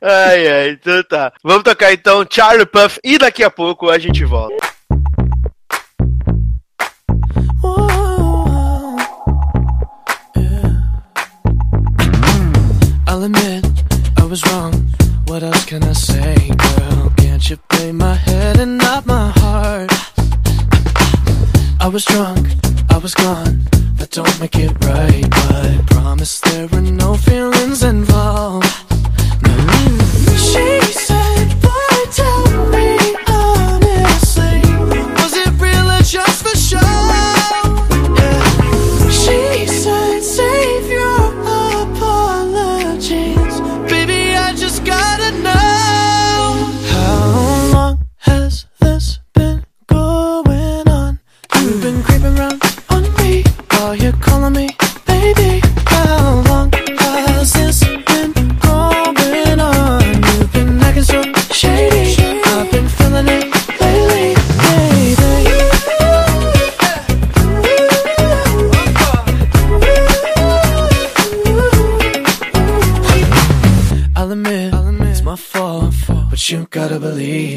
Ai, 0.00 0.48
ai, 0.48 0.70
então 0.70 1.02
tá. 1.08 1.32
Vamos 1.42 1.64
tocar 1.64 1.92
então 1.92 2.24
Charlie 2.30 2.66
Puff 2.66 3.00
e 3.02 3.18
daqui 3.18 3.42
a 3.42 3.50
pouco 3.50 3.90
a 3.90 3.98
gente 3.98 4.24
volta. 4.24 4.54
I'll 13.06 13.22
admit 13.24 13.57
wrong. 14.46 14.72
What 15.26 15.42
else 15.42 15.64
can 15.64 15.82
I 15.82 15.92
say, 15.92 16.34
girl? 16.48 17.12
Can't 17.16 17.48
you 17.50 17.56
play 17.68 17.92
my 17.92 18.14
head 18.14 18.58
and 18.60 18.78
not 18.78 19.06
my 19.06 19.30
heart? 19.36 19.90
I 21.80 21.88
was 21.88 22.04
drunk, 22.04 22.46
I 22.90 22.98
was 22.98 23.14
gone. 23.14 23.62
That 23.98 24.10
don't 24.10 24.40
make 24.40 24.56
it 24.56 24.72
right, 24.84 25.26
but 25.30 25.66
I 25.72 25.82
promise 25.86 26.40
there 26.40 26.66
were 26.68 26.80
no 26.80 27.14
feelings 27.14 27.82
involved. 27.82 28.67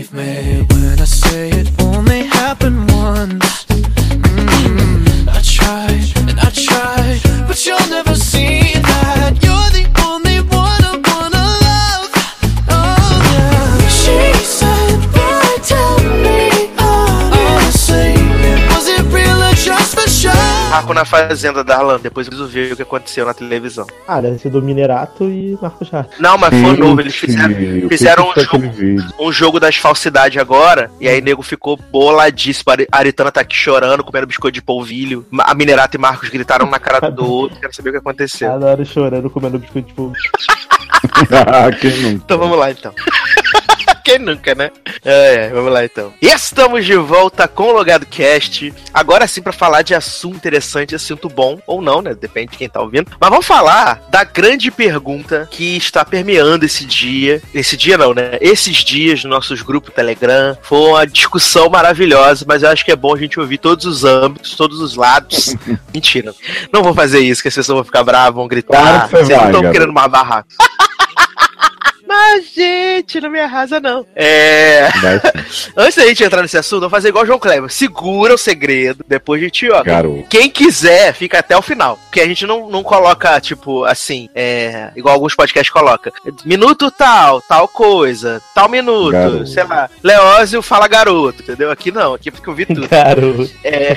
Believe 0.10 0.14
me 0.14 0.66
when 0.70 1.00
I 1.00 1.06
say 1.06 1.50
it 1.50 1.81
Marco 20.82 20.94
na 20.96 21.06
fazenda 21.06 21.64
da 21.64 21.78
Arlan, 21.78 22.00
depois 22.00 22.28
eu 22.28 22.48
ver 22.48 22.74
o 22.74 22.76
que 22.76 22.82
aconteceu 22.82 23.24
na 23.24 23.34
televisão. 23.34 23.86
Ah, 24.08 24.20
deve 24.20 24.40
ser 24.40 24.50
do 24.50 24.62
Minerato 24.62 25.26
e 25.26 25.58
Marcos 25.62 25.90
Rato. 25.90 26.16
Não, 26.20 26.38
mas 26.38 26.50
foi 26.50 26.76
novo, 26.76 27.00
eles 27.00 27.16
fizeram, 27.16 27.54
o 27.86 27.90
fizeram 27.90 28.30
um 28.30 28.34
jogo, 28.34 28.68
um 29.20 29.32
jogo 29.32 29.60
das 29.60 29.76
falsidades 29.76 30.42
agora, 30.42 30.90
e 31.00 31.08
aí 31.08 31.22
nego 31.22 31.44
ficou 31.44 31.78
boladíssimo. 31.78 32.72
A 32.92 32.98
Aritana 32.98 33.32
tá 33.32 33.42
aqui 33.42 33.56
chorando, 33.56 34.04
comendo 34.04 34.26
biscoito 34.26 34.56
de 34.56 34.62
polvilho. 34.62 35.26
A 35.40 35.54
Minerato 35.54 35.98
e 35.98 36.00
Marcos 36.00 36.30
gritaram 36.30 36.68
na 36.68 36.80
cara 36.80 37.12
do 37.12 37.26
outro, 37.30 37.60
quero 37.60 37.76
saber 37.76 37.90
o 37.90 37.94
que 37.94 38.00
aconteceu. 38.00 38.52
Adoro 38.52 38.84
chorando, 38.84 39.30
comendo 39.30 39.60
biscoito 39.60 39.88
tipo. 39.88 40.12
Quem 41.80 41.92
nunca? 41.98 42.24
Então 42.26 42.38
vamos 42.40 42.58
lá 42.58 42.72
então. 42.72 42.94
Quem 44.04 44.20
nunca, 44.20 44.56
né? 44.56 44.72
É, 45.04 45.36
é, 45.36 45.50
vamos 45.50 45.72
lá 45.72 45.86
então. 45.86 46.14
E 46.22 46.28
estamos 46.28 46.86
de 46.86 46.96
volta 46.96 47.48
com 47.48 47.64
o 47.64 47.72
Logado 47.72 48.06
Cast. 48.06 48.74
Agora 48.94 49.28
sim 49.28 49.42
pra 49.42 49.54
falar 49.54 49.82
de 49.82 49.94
assunto 49.94 50.38
interessante, 50.38 50.96
assunto 50.96 51.30
bom 51.30 51.60
ou 51.68 51.82
não, 51.82 52.02
né? 52.02 52.16
Depende 52.16 52.52
de 52.52 52.58
quem 52.58 52.70
tá 52.70 52.82
ouvindo. 52.82 53.12
Mas 53.20 53.30
vamos 53.30 53.46
falar 53.46 54.02
da 54.10 54.24
grande 54.24 54.72
pergunta 54.72 55.48
que 55.52 55.78
está 55.78 56.04
permeando 56.04 56.66
esse 56.66 56.86
dia. 56.86 57.42
Esse 57.54 57.78
dia 57.78 57.98
não, 57.98 58.14
né? 58.14 58.38
Esses 58.42 58.78
dias 58.78 59.24
nos 59.24 59.32
nossos 59.32 59.62
grupos 59.62 59.94
Telegram. 59.94 60.58
Foi 60.62 60.80
uma 60.80 61.06
discussão 61.06 61.70
maravilhosa, 61.70 62.46
mas 62.48 62.64
eu 62.64 62.70
acho 62.70 62.84
que 62.84 62.92
é 62.92 62.96
bom 62.96 63.14
a 63.14 63.18
gente 63.18 63.40
ouvir 63.40 63.58
todos 63.58 63.86
os 63.86 64.04
âmbitos, 64.04 64.56
todos 64.56 64.80
os 64.80 64.96
lados. 64.96 65.56
Mentira. 65.94 66.34
Não 66.72 66.84
vou 66.84 66.94
fazer 66.94 67.20
isso, 67.20 67.42
que 67.42 67.48
as 67.48 67.56
pessoas 67.56 67.76
vão 67.76 67.84
ficar 67.84 68.04
bravas, 68.04 68.36
vão 68.36 68.48
gritar. 68.48 68.82
Claro 68.82 69.10
que 69.10 69.12
você 69.12 69.18
Vocês 69.18 69.30
não 69.30 69.38
vai, 69.38 69.52
estão 69.52 69.72
querendo 69.72 69.90
uma 69.90 70.08
barraca. 70.08 70.48
Mas, 72.12 72.54
gente, 72.54 73.22
não 73.22 73.30
me 73.30 73.40
arrasa, 73.40 73.80
não. 73.80 74.06
É. 74.14 74.90
Antes 75.78 75.96
da 75.96 76.06
gente 76.06 76.22
entrar 76.22 76.42
nesse 76.42 76.58
assunto, 76.58 76.82
vamos 76.82 76.92
fazer 76.92 77.08
igual 77.08 77.24
o 77.24 77.26
João 77.28 77.40
Kleber. 77.40 77.70
Segura 77.70 78.34
o 78.34 78.38
segredo, 78.38 79.06
depois 79.08 79.42
a 79.42 79.46
gente, 79.46 79.70
ó. 79.72 79.82
garoto. 79.82 80.26
Quem 80.30 80.50
quiser, 80.50 81.14
fica 81.14 81.40
até 81.40 81.56
o 81.56 81.62
final. 81.62 81.98
Porque 82.04 82.20
a 82.20 82.28
gente 82.28 82.46
não, 82.46 82.70
não 82.70 82.84
coloca, 82.84 83.40
tipo, 83.40 83.86
assim, 83.86 84.28
é, 84.36 84.92
igual 84.94 85.14
alguns 85.16 85.36
podcasts 85.36 85.72
colocam. 85.72 86.12
Minuto 86.44 86.92
tal, 86.92 87.40
tal 87.44 87.66
coisa, 87.70 88.42
tal 88.54 88.68
minuto, 88.68 89.14
Garoto. 89.14 89.48
sei 89.48 89.64
lá. 89.64 89.90
Leózio 90.04 90.62
fala 90.62 90.90
garoto, 90.90 91.42
entendeu? 91.42 91.72
Aqui 91.72 91.94
não, 91.94 92.16
aqui 92.16 92.30
fica 92.30 92.50
ouvindo 92.52 92.76
tudo. 92.76 92.88
Garoto. 92.92 93.50
É, 93.64 93.96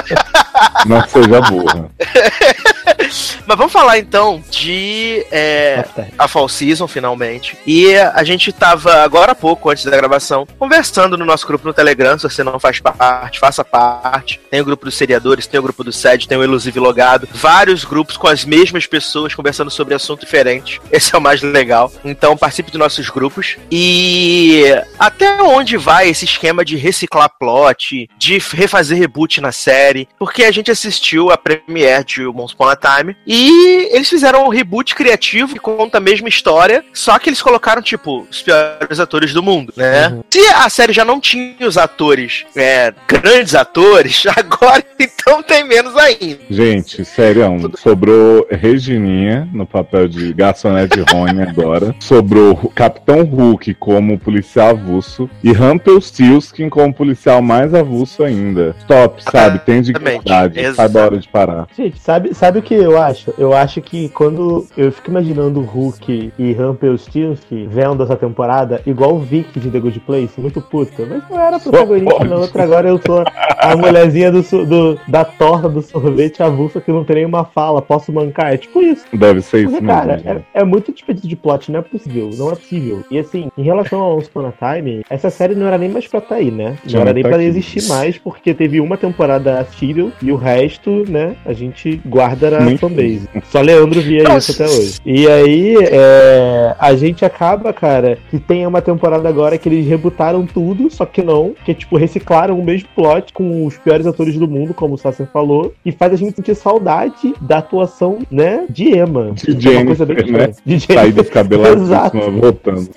Não 0.86 1.06
seja 1.08 1.40
burra. 1.40 1.90
mas 3.46 3.58
vamos 3.58 3.72
falar 3.72 3.98
então 3.98 4.42
de 4.50 5.24
é, 5.30 5.84
a 6.18 6.28
Fall 6.28 6.48
Season, 6.48 6.86
finalmente. 6.86 7.56
E 7.66 7.96
a 7.96 8.22
gente 8.24 8.52
tava, 8.52 9.02
agora 9.02 9.32
há 9.32 9.34
pouco, 9.34 9.70
antes 9.70 9.84
da 9.84 9.96
gravação, 9.96 10.46
conversando 10.58 11.16
no 11.16 11.24
nosso 11.24 11.46
grupo 11.46 11.66
no 11.66 11.74
Telegram. 11.74 12.18
Se 12.18 12.28
você 12.28 12.42
não 12.42 12.58
faz 12.58 12.80
parte, 12.80 13.38
faça 13.38 13.64
parte. 13.64 14.40
Tem 14.50 14.60
o 14.60 14.64
grupo 14.64 14.84
dos 14.84 14.94
seriadores, 14.94 15.46
tem 15.46 15.58
o 15.58 15.62
grupo 15.62 15.84
do 15.84 15.92
SED, 15.92 16.28
tem 16.28 16.38
o 16.38 16.42
Elusive 16.42 16.78
Logado. 16.78 17.28
Vários 17.32 17.84
grupos 17.84 18.16
com 18.16 18.28
as 18.28 18.44
mesmas 18.44 18.86
pessoas 18.86 19.34
conversando 19.34 19.70
sobre 19.70 19.94
assunto 19.94 20.20
diferente. 20.20 20.80
Esse 20.90 21.14
é 21.14 21.18
o 21.18 21.20
mais 21.20 21.42
legal. 21.42 21.92
Então 22.04 22.36
participe 22.36 22.70
dos 22.70 22.78
nossos 22.80 23.10
grupos. 23.10 23.56
E 23.70 24.64
até 24.98 25.42
onde 25.42 25.76
vai 25.76 26.08
esse 26.08 26.24
esquema 26.24 26.64
de 26.64 26.76
reciclar 26.76 27.30
plot, 27.38 28.08
de 28.16 28.38
refazer 28.38 28.98
reboot 28.98 29.40
na 29.40 29.52
série? 29.52 30.08
Porque 30.18 30.43
a 30.44 30.50
gente 30.50 30.70
assistiu 30.70 31.30
a 31.30 31.38
premiere 31.38 32.04
de 32.04 32.26
Once 32.26 32.54
Upon 32.54 32.68
a 32.68 32.76
Time 32.76 33.16
e 33.26 33.88
eles 33.94 34.08
fizeram 34.08 34.44
um 34.44 34.48
reboot 34.48 34.94
criativo 34.94 35.54
que 35.54 35.60
conta 35.60 35.98
a 35.98 36.00
mesma 36.00 36.28
história, 36.28 36.84
só 36.92 37.18
que 37.18 37.28
eles 37.28 37.40
colocaram, 37.40 37.80
tipo, 37.80 38.26
os 38.30 38.42
piores 38.42 38.98
atores 39.00 39.32
do 39.32 39.42
mundo, 39.42 39.72
né? 39.76 40.08
Uhum. 40.08 40.24
Se 40.30 40.40
a 40.48 40.68
série 40.68 40.92
já 40.92 41.04
não 41.04 41.20
tinha 41.20 41.66
os 41.66 41.78
atores, 41.78 42.44
é, 42.56 42.92
grandes 43.06 43.54
atores, 43.54 44.24
agora 44.36 44.84
então 44.98 45.42
tem 45.42 45.64
menos 45.64 45.96
ainda. 45.96 46.40
Gente, 46.50 47.04
sério, 47.04 47.70
sobrou 47.76 48.46
Regininha 48.50 49.48
no 49.52 49.66
papel 49.66 50.08
de 50.08 50.32
garçonete 50.32 51.00
Rony 51.10 51.42
agora. 51.48 51.94
Sobrou 52.00 52.58
o 52.62 52.68
Capitão 52.70 53.22
Hulk 53.22 53.74
como 53.74 54.18
policial 54.18 54.70
avulso 54.70 55.28
e 55.42 55.52
Rumpelstiltskin 55.52 56.68
como 56.68 56.92
policial 56.92 57.40
mais 57.40 57.74
avulso 57.74 58.22
ainda. 58.22 58.74
Stop, 58.80 59.22
sabe? 59.22 59.58
Tem 59.60 59.82
Exatamente, 60.04 60.32
dignidade. 60.42 60.58
exato. 60.60 60.76
Sabe 60.76 60.98
a 60.98 61.04
hora 61.04 61.18
de 61.18 61.28
parar. 61.28 61.66
Gente, 61.76 61.98
sabe, 61.98 62.34
sabe 62.34 62.58
o 62.58 62.62
que 62.62 62.74
eu 62.74 63.00
acho? 63.00 63.32
Eu 63.38 63.52
acho 63.52 63.80
que 63.80 64.08
quando 64.10 64.66
eu 64.76 64.90
fico 64.92 65.10
imaginando 65.10 65.60
o 65.60 65.64
Hulk 65.64 66.32
e 66.38 66.52
Rumpelstiltskin 66.52 67.66
vendo 67.68 68.02
essa 68.02 68.16
temporada, 68.16 68.80
igual 68.86 69.14
o 69.14 69.18
Vic 69.18 69.58
de 69.58 69.70
The 69.70 69.80
Good 69.80 70.00
Place, 70.00 70.40
muito 70.40 70.60
puta. 70.60 71.04
Mas 71.06 71.22
eu 71.30 71.38
era 71.38 71.58
protagonista 71.60 72.24
na 72.24 72.36
outra, 72.36 72.62
agora 72.62 72.88
eu 72.88 73.00
sou 73.04 73.24
a 73.58 73.76
mulherzinha 73.76 74.30
do, 74.30 74.42
do- 74.66 74.98
da 75.08 75.24
torta 75.24 75.68
do 75.68 75.82
sorvete. 75.82 76.42
avulso 76.42 76.80
que 76.80 76.92
não 76.92 77.04
tem 77.04 77.16
nenhuma 77.16 77.44
fala, 77.44 77.80
posso 77.82 78.12
mancar? 78.12 78.52
É 78.54 78.56
tipo 78.56 78.80
isso. 78.80 79.04
Deve 79.12 79.40
ser 79.40 79.60
isso 79.60 79.70
Porque, 79.70 79.84
mesmo. 79.84 80.00
cara, 80.00 80.44
é, 80.54 80.60
é 80.60 80.64
muito 80.64 80.92
desperdício 80.92 81.28
de 81.28 81.36
plot, 81.36 81.70
não 81.70 81.80
é 81.80 81.82
possível, 81.82 82.30
não 82.36 82.48
é 82.50 82.54
possível. 82.54 83.04
E 83.10 83.18
assim, 83.18 83.48
em 83.56 83.62
relação 83.62 84.00
ao 84.00 84.16
Once 84.16 84.28
Upon 84.28 84.46
a 84.60 84.74
Time, 84.74 85.02
essa 85.08 85.30
série 85.30 85.54
não 85.54 85.66
era 85.66 85.78
nem 85.78 85.88
mais 85.88 86.06
pra 86.06 86.18
estar 86.18 86.34
aí, 86.36 86.50
né? 86.50 86.76
Não 86.84 86.90
Já 86.90 86.98
era 87.00 87.06
não 87.10 87.14
nem 87.14 87.22
tá 87.22 87.28
pra 87.30 87.38
aqui. 87.38 87.46
existir 87.46 87.88
mais, 87.88 88.18
porque 88.18 88.52
teve 88.54 88.80
uma 88.80 88.96
temporada 88.96 89.60
assistível 89.60 90.12
e 90.24 90.32
o 90.32 90.36
resto, 90.36 91.04
né, 91.08 91.36
a 91.44 91.52
gente 91.52 92.00
guarda 92.04 92.50
na 92.50 92.60
Muito 92.60 92.80
fanbase. 92.80 93.28
Só 93.44 93.60
Leandro 93.60 94.00
via 94.00 94.22
Não, 94.24 94.38
isso 94.38 94.52
até 94.52 94.64
hoje. 94.70 94.98
E 95.04 95.28
aí, 95.28 95.76
é, 95.82 96.74
a 96.78 96.94
gente 96.94 97.24
acaba, 97.24 97.72
cara, 97.72 98.18
que 98.30 98.38
tem 98.38 98.66
uma 98.66 98.80
temporada 98.80 99.28
agora 99.28 99.58
que 99.58 99.68
eles 99.68 99.86
rebutaram 99.86 100.46
tudo, 100.46 100.90
só 100.90 101.04
que 101.04 101.22
não, 101.22 101.54
que 101.64 101.74
tipo, 101.74 101.96
reciclaram 101.96 102.58
o 102.58 102.64
mesmo 102.64 102.88
plot 102.94 103.32
com 103.32 103.66
os 103.66 103.76
piores 103.76 104.06
atores 104.06 104.36
do 104.38 104.48
mundo, 104.48 104.72
como 104.74 104.94
o 104.94 104.98
Sasser 104.98 105.26
falou, 105.32 105.72
e 105.84 105.92
faz 105.92 106.12
a 106.12 106.16
gente 106.16 106.36
sentir 106.36 106.54
saudade 106.54 107.34
da 107.40 107.58
atuação, 107.58 108.18
né, 108.30 108.64
de 108.68 108.96
Emma. 108.98 109.32
De 109.34 109.68
é 109.68 109.76
uma 109.78 109.86
coisa 109.86 110.06
bem 110.06 110.16
Jennifer, 110.18 110.48
né? 110.48 110.54
De 110.64 110.80
Sair 110.80 110.96
Jennifer. 110.98 111.22
descabelado 111.22 111.82
Exato. 111.82 112.18
voltando. 112.30 112.88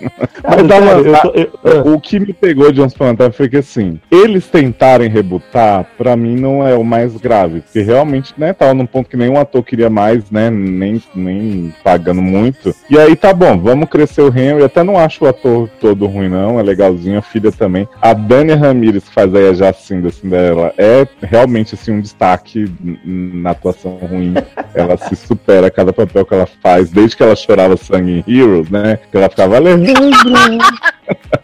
Cara, 0.42 0.58
Mas 0.58 0.68
dá 0.68 0.78
uma- 0.78 0.88
sério, 0.88 1.08
eu 1.08 1.22
tô- 1.22 1.32
eu- 1.40 1.50
ah. 1.86 1.90
O 1.96 2.00
que 2.00 2.20
me 2.20 2.34
pegou 2.34 2.72
de 2.72 2.82
Once 2.82 2.96
Upon 2.96 3.10
a 3.10 3.16
Time 3.16 3.32
foi 3.32 3.50
que 3.50 3.58
assim, 3.58 4.00
eles 4.12 4.48
tentarem 4.48 5.10
rebutar, 5.10 5.86
pra 5.98 6.16
mim 6.16 6.36
não 6.36 6.66
é 6.66 6.76
o 6.76 6.84
mais 6.84 7.17
grave, 7.20 7.62
porque 7.62 7.82
realmente, 7.82 8.34
né, 8.38 8.54
tava 8.54 8.74
num 8.74 8.86
ponto 8.86 9.10
que 9.10 9.18
nenhum 9.18 9.40
ator 9.40 9.64
queria 9.64 9.90
mais, 9.90 10.30
né, 10.32 10.50
nem, 10.50 11.02
nem 11.16 11.74
pagando 11.84 12.22
muito. 12.22 12.76
E 12.90 12.98
aí 12.98 13.16
tá 13.16 13.34
bom, 13.34 13.58
vamos 13.58 13.90
crescer 13.90 14.22
o 14.22 14.28
Henry, 14.28 14.64
até 14.64 14.84
não 14.84 14.98
acho 14.98 15.26
o 15.26 15.28
ator 15.28 15.70
todo 15.80 16.06
ruim 16.08 16.30
não, 16.30 16.60
é 16.60 16.64
legalzinho, 16.64 17.20
a 17.20 17.22
filha 17.22 17.52
também. 17.52 17.88
A 18.02 18.14
Dania 18.14 18.56
Ramirez, 18.56 19.04
que 19.06 19.14
faz 19.14 19.34
aí 19.34 19.50
a 19.50 19.54
Jacinda 19.54 20.10
Cinderela, 20.10 20.74
é 20.78 21.08
realmente 21.22 21.76
assim 21.76 21.92
um 21.92 22.02
destaque 22.02 22.66
na 23.04 23.52
atuação 23.52 23.98
ruim. 23.98 24.34
Ela 24.74 24.98
se 24.98 25.16
supera 25.16 25.72
cada 25.72 25.92
papel 25.92 26.26
que 26.26 26.34
ela 26.34 26.48
faz, 26.62 26.92
desde 26.92 27.18
que 27.18 27.24
ela 27.24 27.36
chorava 27.36 27.76
sangue 27.78 28.24
em 28.28 28.40
Heroes, 28.40 28.70
né, 28.70 29.00
que 29.10 29.18
ela 29.18 29.30
ficava 29.30 29.56
Alejandra, 29.56 29.94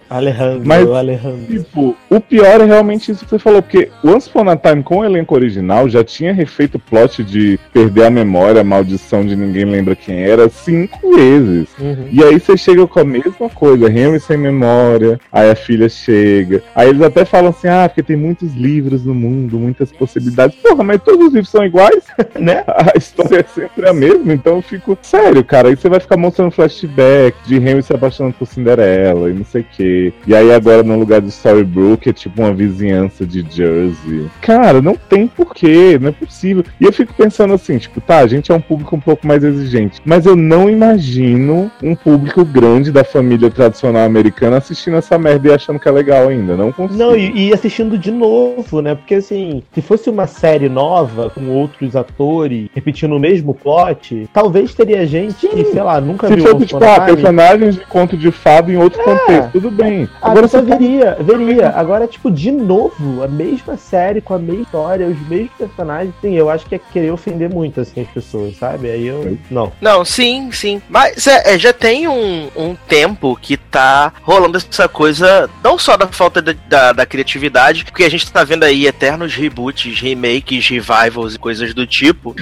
Alejandro, 0.09 0.61
Mas- 0.63 0.87
Alejandro. 0.89 1.45
Tipo, 1.47 1.95
o 2.09 2.19
pior 2.19 2.61
é 2.61 2.65
realmente 2.65 3.11
isso 3.11 3.23
que 3.23 3.29
você 3.31 3.39
falou, 3.39 3.61
porque 3.63 3.89
Once 4.03 4.29
Upon 4.29 4.47
a 4.49 4.55
Time 4.55 4.83
com 4.83 4.97
o 4.99 5.05
elenco 5.05 5.33
original 5.33 5.89
já 5.89 6.03
tinha 6.03 6.31
refeito 6.33 6.75
o 6.75 6.79
plot 6.79 7.23
de 7.23 7.59
perder 7.73 8.05
a 8.05 8.09
memória, 8.11 8.61
a 8.61 8.63
maldição 8.63 9.25
de 9.25 9.35
ninguém 9.35 9.65
lembra 9.65 9.95
quem 9.95 10.21
era, 10.23 10.47
cinco 10.49 11.15
vezes. 11.15 11.67
Uhum. 11.79 12.07
E 12.11 12.23
aí 12.23 12.39
você 12.39 12.55
chega 12.55 12.85
com 12.85 12.99
a 12.99 13.03
mesma 13.03 13.49
coisa, 13.49 13.87
Henry 13.89 14.19
sem 14.19 14.37
memória, 14.37 15.19
aí 15.31 15.49
a 15.49 15.55
filha 15.55 15.89
chega. 15.89 16.61
Aí 16.75 16.89
eles 16.89 17.01
até 17.01 17.25
falam 17.25 17.49
assim, 17.49 17.67
ah, 17.67 17.89
porque 17.89 18.03
tem 18.03 18.15
muitos 18.15 18.53
livros 18.53 19.03
no 19.03 19.15
mundo, 19.15 19.57
muitas 19.57 19.91
possibilidades. 19.91 20.55
Porra, 20.57 20.83
mas 20.83 21.01
todos 21.01 21.27
os 21.27 21.33
livros 21.33 21.49
são 21.49 21.65
iguais, 21.65 22.03
né? 22.39 22.63
A 22.67 22.93
história 22.95 23.39
é 23.39 23.43
sempre 23.43 23.87
a 23.89 23.93
mesma, 23.93 24.31
então 24.33 24.57
eu 24.57 24.61
fico, 24.61 24.95
sério, 25.01 25.43
cara, 25.43 25.69
aí 25.69 25.75
você 25.75 25.89
vai 25.89 25.99
ficar 25.99 26.17
mostrando 26.17 26.51
flashback 26.51 27.35
de 27.47 27.55
Henry 27.55 27.81
se 27.81 27.93
apaixonando 27.93 28.35
por 28.37 28.45
Cinderela 28.45 29.29
e 29.29 29.33
não 29.33 29.45
sei 29.45 29.52
o 29.61 29.65
quê. 29.75 30.13
E 30.27 30.35
aí 30.35 30.51
agora 30.53 30.83
no 30.83 30.97
lugar 30.97 31.21
de 31.21 31.29
Storybrooke 31.29 32.09
é 32.09 32.13
tipo 32.13 32.41
uma 32.41 32.53
vizinhança 32.53 33.25
de 33.25 33.45
Jersey. 33.49 34.27
Cara, 34.41 34.81
não 34.81 34.95
tem 34.95 35.27
porquê, 35.27 35.97
não 35.99 36.09
é 36.09 36.11
possível. 36.11 36.63
E 36.79 36.85
eu 36.85 36.93
fico 36.93 37.13
pensando 37.13 37.53
assim, 37.53 37.77
tipo, 37.77 38.01
tá, 38.01 38.19
a 38.19 38.27
gente 38.27 38.51
é 38.51 38.55
um 38.55 38.61
público 38.61 38.95
um 38.95 38.99
pouco 38.99 39.25
mais 39.27 39.43
exigente, 39.43 40.01
mas 40.05 40.25
eu 40.25 40.35
não 40.35 40.69
imagino 40.69 41.71
um 41.81 41.95
público 41.95 42.43
grande 42.45 42.91
da 42.91 43.03
família 43.03 43.49
tradicional 43.49 44.03
americana 44.05 44.57
assistindo 44.57 44.97
essa 44.97 45.17
merda 45.17 45.49
e 45.49 45.53
achando 45.53 45.79
que 45.79 45.87
é 45.87 45.91
legal 45.91 46.27
ainda, 46.27 46.55
não 46.55 46.71
consigo. 46.71 46.97
Não, 46.99 47.15
e, 47.15 47.49
e 47.49 47.53
assistindo 47.53 47.97
de 47.97 48.11
novo, 48.11 48.81
né? 48.81 48.95
Porque 48.95 49.15
assim, 49.15 49.63
se 49.73 49.81
fosse 49.81 50.09
uma 50.09 50.27
série 50.27 50.69
nova, 50.69 51.29
com 51.29 51.47
outros 51.49 51.95
atores, 51.95 52.67
repetindo 52.73 53.15
o 53.15 53.19
mesmo 53.19 53.53
plot, 53.53 54.27
talvez 54.33 54.73
teria 54.73 55.05
gente 55.05 55.47
que, 55.47 55.65
sei 55.65 55.81
lá, 55.81 55.99
nunca 55.99 56.27
Se 56.27 56.35
viu 56.35 56.47
fosse, 56.47 56.65
tipo, 56.67 56.83
ah, 56.83 57.01
personagens 57.01 57.75
de 57.75 57.85
conto 57.85 58.17
de 58.17 58.31
fado 58.31 58.71
em 58.71 58.77
outro 58.77 59.01
É. 59.01 59.03
contexto, 59.03 59.42
tudo 59.51 59.71
bem. 59.71 60.09
A 60.21 60.31
Agora 60.31 60.47
você 60.47 60.61
veria, 60.61 61.17
veria. 61.19 61.69
Agora, 61.69 62.07
tipo, 62.07 62.31
de 62.31 62.51
novo, 62.51 63.23
a 63.23 63.27
mesma 63.27 63.77
série, 63.77 64.21
com 64.21 64.33
a 64.33 64.39
mesma 64.39 64.63
história, 64.63 65.07
os 65.07 65.27
mesmos 65.27 65.51
personagens. 65.57 66.13
Sim, 66.21 66.33
eu 66.33 66.49
acho 66.49 66.65
que 66.65 66.75
é 66.75 66.79
querer 66.79 67.11
ofender 67.11 67.49
muito, 67.49 67.81
assim, 67.81 68.01
as 68.01 68.07
pessoas, 68.07 68.57
sabe? 68.57 68.89
Aí 68.89 69.07
eu. 69.07 69.37
Não. 69.49 69.71
Não, 69.81 70.05
sim, 70.05 70.51
sim. 70.51 70.81
Mas 70.89 71.27
é, 71.27 71.55
é, 71.55 71.59
já 71.59 71.73
tem 71.73 72.07
um, 72.07 72.49
um 72.55 72.75
tempo 72.87 73.37
que 73.41 73.57
tá 73.57 74.13
rolando 74.21 74.57
essa 74.57 74.87
coisa, 74.87 75.49
não 75.63 75.77
só 75.77 75.97
da 75.97 76.07
falta 76.07 76.41
da, 76.41 76.53
da, 76.67 76.93
da 76.93 77.05
criatividade, 77.05 77.85
porque 77.85 78.03
a 78.03 78.09
gente 78.09 78.31
tá 78.31 78.43
vendo 78.43 78.63
aí 78.63 78.85
eternos 78.85 79.35
reboots, 79.35 79.99
remakes, 79.99 80.67
revivals 80.67 81.35
e 81.35 81.39
coisas 81.39 81.73
do 81.73 81.85
tipo, 81.85 82.35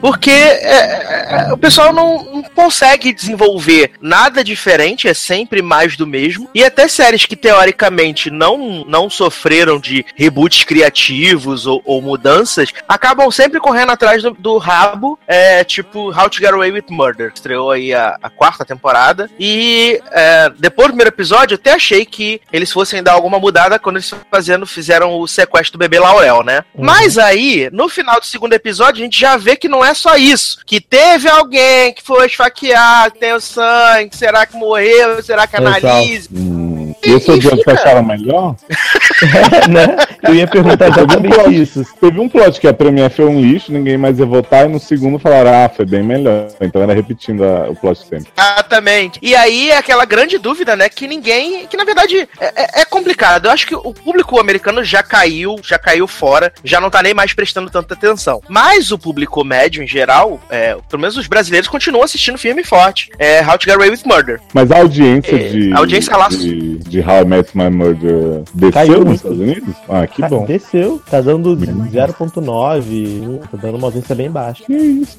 porque 0.00 0.30
é, 0.30 1.48
é, 1.48 1.52
o 1.52 1.56
pessoal 1.56 1.92
não, 1.92 2.24
não 2.24 2.42
consegue 2.42 3.12
desenvolver 3.12 3.92
nada 4.00 4.44
diferente, 4.44 5.08
é 5.08 5.14
sempre 5.14 5.62
mais 5.62 5.96
do 5.96 6.06
mesmo. 6.06 6.37
E 6.54 6.64
até 6.64 6.88
séries 6.88 7.26
que 7.26 7.36
teoricamente 7.36 8.30
não, 8.30 8.84
não 8.86 9.08
sofreram 9.08 9.78
de 9.78 10.04
reboots 10.16 10.64
criativos 10.64 11.66
ou, 11.66 11.82
ou 11.84 12.02
mudanças, 12.02 12.72
acabam 12.88 13.30
sempre 13.30 13.60
correndo 13.60 13.90
atrás 13.92 14.22
do, 14.22 14.32
do 14.32 14.58
rabo, 14.58 15.18
é, 15.26 15.62
tipo 15.64 16.10
How 16.10 16.28
to 16.28 16.38
Get 16.38 16.52
Away 16.52 16.72
with 16.72 16.84
Murder. 16.90 17.32
Estreou 17.34 17.70
aí 17.70 17.94
a, 17.94 18.16
a 18.22 18.30
quarta 18.30 18.64
temporada. 18.64 19.30
E 19.38 20.00
é, 20.10 20.50
depois 20.58 20.88
do 20.88 20.92
primeiro 20.92 21.10
episódio, 21.10 21.54
eu 21.54 21.58
até 21.58 21.74
achei 21.74 22.04
que 22.04 22.40
eles 22.52 22.72
fossem 22.72 23.02
dar 23.02 23.12
alguma 23.12 23.38
mudada 23.38 23.78
quando 23.78 23.96
eles 23.96 24.12
fazendo, 24.30 24.66
fizeram 24.66 25.18
o 25.18 25.26
sequestro 25.26 25.72
do 25.72 25.78
bebê 25.78 25.98
Laurel, 25.98 26.42
né? 26.42 26.64
Uhum. 26.74 26.84
Mas 26.84 27.18
aí, 27.18 27.68
no 27.72 27.88
final 27.88 28.18
do 28.20 28.26
segundo 28.26 28.52
episódio, 28.52 29.00
a 29.00 29.04
gente 29.04 29.18
já 29.18 29.36
vê 29.36 29.56
que 29.56 29.68
não 29.68 29.84
é 29.84 29.94
só 29.94 30.16
isso. 30.16 30.58
Que 30.66 30.80
teve 30.80 31.28
alguém 31.28 31.92
que 31.92 32.02
foi 32.02 32.26
esfaqueado, 32.26 33.12
que 33.12 33.20
tem 33.20 33.32
o 33.32 33.40
sangue, 33.40 34.16
será 34.16 34.46
que 34.46 34.56
morreu, 34.56 35.22
será 35.22 35.46
que 35.46 35.56
Exato. 35.56 36.27
Hum, 36.30 36.94
e 37.04 37.10
esse 37.10 37.30
é 37.30 37.34
o 37.34 37.38
John 37.38 37.56
que 37.56 37.64
né? 39.68 39.96
Eu 40.22 40.34
ia 40.34 40.46
perguntar 40.46 40.88
exatamente 40.88 41.62
isso. 41.62 41.84
Teve 42.00 42.20
um 42.20 42.28
plot 42.28 42.60
que 42.60 42.66
a 42.68 42.74
Premiere 42.74 43.12
foi 43.12 43.24
um 43.26 43.40
lixo, 43.40 43.72
ninguém 43.72 43.96
mais 43.96 44.18
ia 44.18 44.26
votar, 44.26 44.66
e 44.66 44.68
no 44.68 44.78
segundo 44.80 45.18
falaram, 45.18 45.64
ah, 45.64 45.68
foi 45.68 45.84
bem 45.84 46.02
melhor. 46.02 46.48
Então 46.60 46.82
era 46.82 46.92
repetindo 46.94 47.44
a- 47.44 47.68
o 47.70 47.74
plot 47.76 48.00
sempre. 48.08 48.28
Exatamente. 48.36 49.18
E 49.22 49.34
aí 49.34 49.70
é 49.70 49.76
aquela 49.78 50.04
grande 50.04 50.38
dúvida, 50.38 50.76
né? 50.76 50.88
Que 50.88 51.06
ninguém. 51.06 51.66
Que 51.66 51.76
na 51.76 51.84
verdade 51.84 52.28
é, 52.40 52.46
é- 52.56 52.80
é 52.80 52.84
complicado. 52.84 53.46
Eu 53.46 53.50
acho 53.52 53.66
que 53.66 53.74
o 53.74 53.92
público 53.94 54.38
americano 54.40 54.82
já 54.84 55.02
caiu, 55.02 55.56
já 55.62 55.78
caiu 55.78 56.06
fora, 56.06 56.52
já 56.64 56.80
não 56.80 56.90
tá 56.90 57.02
nem 57.02 57.14
mais 57.14 57.32
prestando 57.32 57.70
tanta 57.70 57.94
atenção. 57.94 58.40
Mas 58.48 58.90
o 58.90 58.98
público 58.98 59.44
médio, 59.44 59.82
em 59.82 59.86
geral, 59.86 60.40
é, 60.50 60.76
pelo 60.88 61.00
menos 61.00 61.16
os 61.16 61.26
brasileiros, 61.26 61.68
continuam 61.68 62.04
assistindo 62.04 62.38
firme 62.38 62.62
e 62.62 62.64
forte. 62.64 63.10
É 63.18 63.40
How 63.42 63.58
to 63.58 63.64
Get 63.64 63.74
Away 63.76 63.90
with 63.90 64.00
Murder. 64.04 64.40
Mas 64.52 64.70
a 64.70 64.78
audiência 64.78 65.34
É, 65.36 65.48
de, 65.48 65.72
a 65.72 65.78
audiência 65.78 66.16
lá- 66.16 66.28
de, 66.28 66.78
de 66.78 67.00
How 67.00 67.22
I 67.22 67.24
Met 67.24 67.56
My 67.56 67.70
Murder 67.70 68.42
desceu 68.54 68.72
Caiu 68.72 69.04
nos. 69.08 69.16
Estados 69.16 69.38
Unidos? 69.38 69.74
Ah, 69.88 70.06
que 70.06 70.22
bom. 70.28 70.44
Desceu, 70.44 71.00
tá 71.10 71.20
dando 71.20 71.56
0.9, 71.56 73.40
tá 73.50 73.58
dando 73.60 73.76
uma 73.76 73.86
audiência 73.88 74.14
bem 74.14 74.30
baixa. 74.30 74.64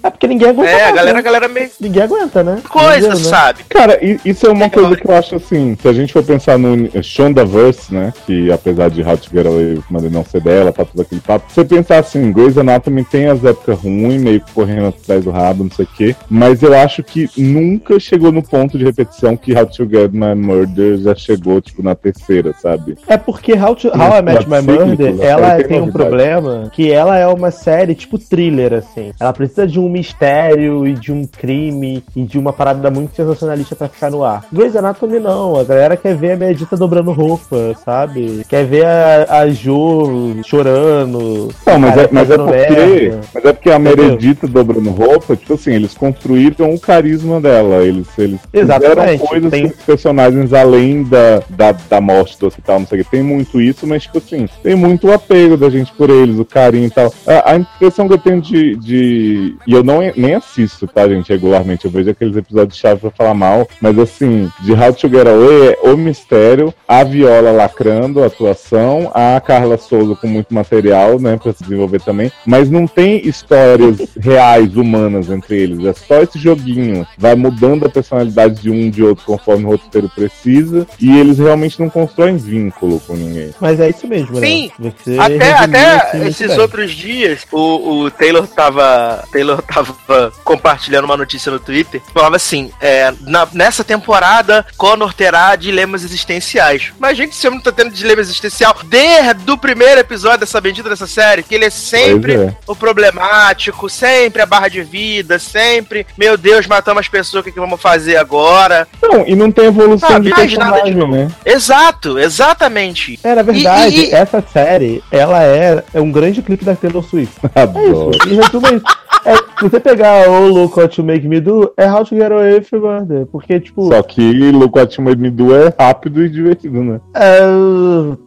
É 0.04 0.10
porque 0.10 0.28
ninguém 0.28 0.50
aguenta. 0.50 0.70
É, 0.70 0.76
a 0.76 0.84
mais, 0.84 0.96
galera, 0.96 1.14
né? 1.14 1.20
a 1.20 1.22
galera 1.22 1.48
meio. 1.48 1.70
Ninguém 1.80 2.04
aguenta, 2.04 2.44
né? 2.44 2.62
Coisa, 2.68 2.98
Entendeu, 2.98 3.18
né? 3.18 3.24
sabe? 3.30 3.64
Cara, 3.70 4.00
isso 4.26 4.48
é 4.48 4.52
uma 4.52 4.66
É, 4.66 4.70
coisa 4.70 4.96
que 4.96 5.08
eu 5.08 5.16
acho 5.16 5.36
assim, 5.36 5.78
se 5.82 5.88
a 5.88 5.94
gente 5.94 6.14
for 6.14 6.24
pensar 6.24 6.58
no 6.58 6.90
Shondaverse, 7.04 7.94
né, 7.94 8.14
que 8.26 8.52
apesar 8.52 8.90
de 8.90 9.02
How 9.04 9.18
to 9.18 9.30
Get 9.32 9.46
Away 9.46 9.80
não 10.12 10.24
ser 10.26 10.42
dela, 10.42 10.72
tá 10.72 10.86
tudo 10.86 11.02
aquele 11.02 11.22
papo, 11.22 11.46
você 11.52 11.64
pensar 11.64 12.00
assim, 12.00 12.32
Grey's 12.32 12.58
Anatomy 12.58 13.04
tem 13.04 13.28
as 13.28 13.44
épocas 13.44 13.80
ruins, 13.80 14.22
meio 14.22 14.42
que 14.42 14.52
correndo 14.52 14.88
atrás 14.88 15.24
do 15.24 15.32
rabo, 15.32 15.64
não 15.64 15.72
sei 15.72 15.86
o 15.86 15.88
quê, 15.96 16.16
mas 16.30 16.62
eu 16.64 16.74
acho 16.74 17.04
que 17.04 17.30
nunca 17.38 18.00
chegou 18.00 18.32
no 18.32 18.42
ponto 18.42 18.78
de 18.78 18.84
repetição 18.84 19.36
que 19.38 19.54
How 19.54 19.66
to 19.68 19.88
Get 19.90 20.12
My 20.12 20.36
Murder 20.36 20.98
já 20.98 21.16
chegou, 21.16 21.62
tipo, 21.62 21.84
na 21.84 21.96
terceira, 21.96 22.54
sabe? 22.54 22.96
É 23.08 23.18
porque 23.18 23.54
How, 23.54 23.76
to, 23.82 23.88
How 23.90 24.18
I 24.18 24.22
Met 24.22 24.48
My 24.48 24.62
né? 24.62 25.26
ela 25.26 25.56
Tem 25.58 25.68
tem 25.68 25.82
um 25.82 25.92
problema 25.92 26.70
que 26.74 26.92
ela 26.92 27.18
é 27.18 27.28
uma 27.28 27.52
série 27.52 27.96
tipo 27.96 28.18
thriller, 28.18 28.74
assim. 28.74 29.12
Ela 29.20 29.34
precisa 29.34 29.68
de 29.68 29.80
um 29.80 29.90
mistério 29.90 30.88
e 30.88 30.94
de 30.94 31.12
um 31.12 31.26
crime 31.26 32.04
e 32.16 32.24
de 32.24 32.38
uma 32.38 32.54
parada 32.54 32.90
muito 32.90 33.16
sensacionalista 33.16 33.76
pra 33.76 33.88
ficar 33.90 34.10
no 34.12 34.24
ar. 34.24 34.46
Grey's 34.52 34.76
Anatomy 34.76 35.20
não, 35.20 35.58
a 35.60 35.64
galera 35.64 35.98
quer 35.98 36.16
ver 36.16 36.32
a 36.34 36.38
Meredita 36.38 36.78
dobrando 36.78 37.12
roupa, 37.12 37.76
sabe? 37.84 38.44
Quer 38.48 38.66
ver 38.66 38.86
a, 38.86 39.40
a 39.40 39.50
Jo 39.50 40.36
chorando. 40.46 41.50
Não, 41.66 41.80
mas 41.80 41.98
é, 41.98 42.10
mas 42.12 42.30
é 42.32 42.38
porque. 42.38 43.14
Mas 43.34 43.46
é 43.46 43.54
porque 43.54 43.70
a? 43.72 43.80
Meredita 43.80 44.48
dobrando 44.48 44.90
roupa, 44.92 45.36
tipo 45.36 45.54
assim, 45.54 45.74
eles 45.74 45.94
construíram 45.94 46.74
o 46.74 46.80
carisma 46.80 47.40
dela. 47.40 47.78
Eles, 47.84 48.08
eles 48.18 48.40
fizeram 48.52 49.18
coisas 49.18 49.50
tem- 49.52 49.64
com 49.64 49.76
os 49.76 49.84
personagens 49.86 50.54
além 50.54 51.04
da, 51.04 51.42
da, 51.50 51.72
da 51.72 52.02
morte 52.02 52.38
do 52.40 52.48
hospital, 52.48 52.80
não 52.80 52.88
sei 52.88 53.02
o 53.02 53.04
que. 53.04 53.12
Tem 53.12 53.24
muito 53.24 53.60
isso, 53.62 53.69
mas, 53.86 54.04
tipo 54.04 54.18
assim, 54.18 54.48
tem 54.64 54.76
muito 54.76 55.08
o 55.08 55.14
apego 55.14 55.58
da 55.58 55.70
gente 55.70 55.92
por 55.94 56.10
eles, 56.10 56.40
o 56.40 56.46
carinho 56.46 56.88
e 56.88 56.92
tal. 56.92 57.14
A, 57.26 57.52
a 57.52 57.56
impressão 57.58 58.08
que 58.08 58.14
eu 58.14 58.18
tenho 58.18 58.42
de, 58.42 58.76
de. 58.76 59.56
E 59.66 59.74
eu 59.74 59.84
não 59.84 60.00
nem 60.16 60.36
assisto, 60.36 60.88
tá, 60.88 61.08
gente, 61.08 61.30
regularmente. 61.30 61.86
Eu 61.86 61.92
vejo 61.92 62.10
aqueles 62.10 62.36
episódios 62.36 62.78
chave 62.78 63.02
pra 63.02 63.12
falar 63.12 63.34
mal, 63.34 63.68
mas 63.82 63.98
assim, 63.98 64.50
de 64.62 64.74
How 64.74 64.94
to 64.94 65.10
Get 65.10 65.28
Away 65.28 65.78
é 65.84 65.90
o 65.90 65.98
mistério, 65.98 66.74
a 66.88 67.04
Viola 67.04 67.52
lacrando 67.52 68.24
a 68.24 68.28
atuação, 68.28 69.12
a 69.14 69.40
Carla 69.42 69.78
Souza 69.78 70.16
com 70.16 70.28
muito 70.28 70.54
material, 70.54 71.20
né, 71.20 71.38
pra 71.42 71.54
se 71.54 71.64
desenvolver 71.64 72.02
também, 72.02 72.32
mas 72.46 72.70
não 72.70 72.88
tem 72.88 73.26
histórias 73.28 73.98
reais, 74.20 74.76
humanas 74.76 75.30
entre 75.30 75.58
eles. 75.58 75.86
É 75.86 75.94
só 75.94 76.22
esse 76.22 76.40
joguinho. 76.40 77.06
Vai 77.18 77.36
mudando 77.36 77.86
a 77.86 77.90
personalidade 77.90 78.62
de 78.62 78.70
um 78.70 78.90
de 78.90 79.04
outro 79.04 79.26
conforme 79.26 79.66
o 79.66 79.70
roteiro 79.70 80.10
precisa, 80.10 80.88
e 81.00 81.18
eles 81.18 81.38
realmente 81.38 81.80
não 81.80 81.90
constroem 81.90 82.38
vínculo 82.38 83.00
com 83.02 83.14
ninguém. 83.14 83.52
Mas 83.60 83.80
é 83.80 83.90
isso 83.90 84.08
mesmo, 84.08 84.40
né? 84.40 84.48
Sim, 84.48 84.72
Você 84.80 85.18
Até, 85.20 85.52
até 85.54 86.28
esses 86.28 86.58
outros 86.58 86.92
dias, 86.92 87.42
o, 87.52 88.04
o 88.04 88.12
Taylor 88.12 88.48
tava. 88.48 89.24
Taylor 89.32 89.62
tava 89.62 90.32
compartilhando 90.44 91.06
uma 91.06 91.18
notícia 91.18 91.52
no 91.52 91.60
Twitter. 91.60 92.02
Falava 92.14 92.36
assim: 92.36 92.72
é, 92.82 93.14
na- 93.22 93.48
nessa 93.54 93.84
temporada, 93.84 94.66
Connor 94.78 95.14
terá 95.14 95.56
dilemas 95.56 96.04
existenciais. 96.04 96.92
Mas, 97.00 97.18
gente, 97.18 97.32
esse 97.34 97.48
homem 97.48 97.58
não 97.58 97.64
tá 97.64 97.72
tendo 97.72 97.92
dilema 97.94 98.22
existencial 98.22 98.76
desde 98.86 99.52
o 99.52 99.58
primeiro 99.58 100.00
episódio 100.00 100.40
dessa 100.40 100.62
bendita 100.62 100.90
dessa 100.90 101.08
série, 101.08 101.44
que 101.44 101.56
ele 101.56 101.66
é 101.66 101.70
sempre 101.70 102.36
é. 102.36 102.54
o 102.68 102.76
problemático, 102.76 103.90
sempre 103.90 104.42
a 104.42 104.46
barra 104.46 104.68
de 104.68 104.82
vida, 104.84 105.40
sempre, 105.40 106.06
meu 106.18 106.38
Deus, 106.38 106.68
matamos 106.68 107.02
as 107.02 107.08
pessoas, 107.08 107.42
o 107.42 107.44
que, 107.44 107.52
que 107.52 107.60
vamos 107.60 107.82
fazer 107.82 108.18
agora? 108.18 108.88
Não, 109.02 109.26
e 109.28 109.36
não 109.36 109.52
tem 109.52 109.66
evolução 109.66 110.16
Ah, 110.16 110.20
de 110.20 110.30
mais 110.30 110.54
nada 110.54 110.78
de 110.78 110.94
personagem, 110.94 111.26
né? 111.26 111.32
Exato, 111.46 112.18
exatamente. 112.20 113.20
Na 113.24 113.44
verdade, 113.52 113.96
E- 113.96 114.00
e- 114.06 114.10
e- 114.10 114.14
essa 114.14 114.42
série, 114.42 115.04
ela 115.12 115.44
é, 115.44 115.84
é 115.94 116.02
um 116.02 116.12
grande 116.12 116.42
clipe 116.42 116.66
da 116.66 116.76
Taylor 116.76 117.04
Swift. 117.04 117.36
É 117.56 117.62
Adoro. 117.62 118.12
isso. 118.12 118.30
Em 118.30 118.36
resumo, 118.36 118.68
é 118.68 118.76
isso. 118.76 118.86
É, 119.26 119.36
se 119.36 119.64
você 119.70 119.80
pegar 119.82 120.30
o 120.30 120.48
Look 120.48 120.80
What 120.80 121.00
You 121.00 121.06
Make 121.06 121.28
Me 121.28 121.42
Do, 121.42 121.74
é 121.76 121.92
How 121.92 122.06
to 122.06 122.16
Get 122.16 122.32
Away 122.32 122.62
from 122.62 122.80
Murder. 122.80 123.26
Porque, 123.26 123.60
tipo, 123.60 123.88
Só 123.92 124.02
que 124.02 124.50
Look 124.52 124.78
What 124.78 124.96
You 124.98 125.04
Made 125.04 125.22
Me 125.22 125.30
Do 125.30 125.54
é 125.54 125.74
rápido 125.78 126.24
e 126.24 126.30
divertido, 126.30 126.82
né? 126.82 127.02
é. 127.14 127.40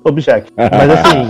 Object. 0.05 0.53
Mas 0.57 0.91
assim. 0.91 1.29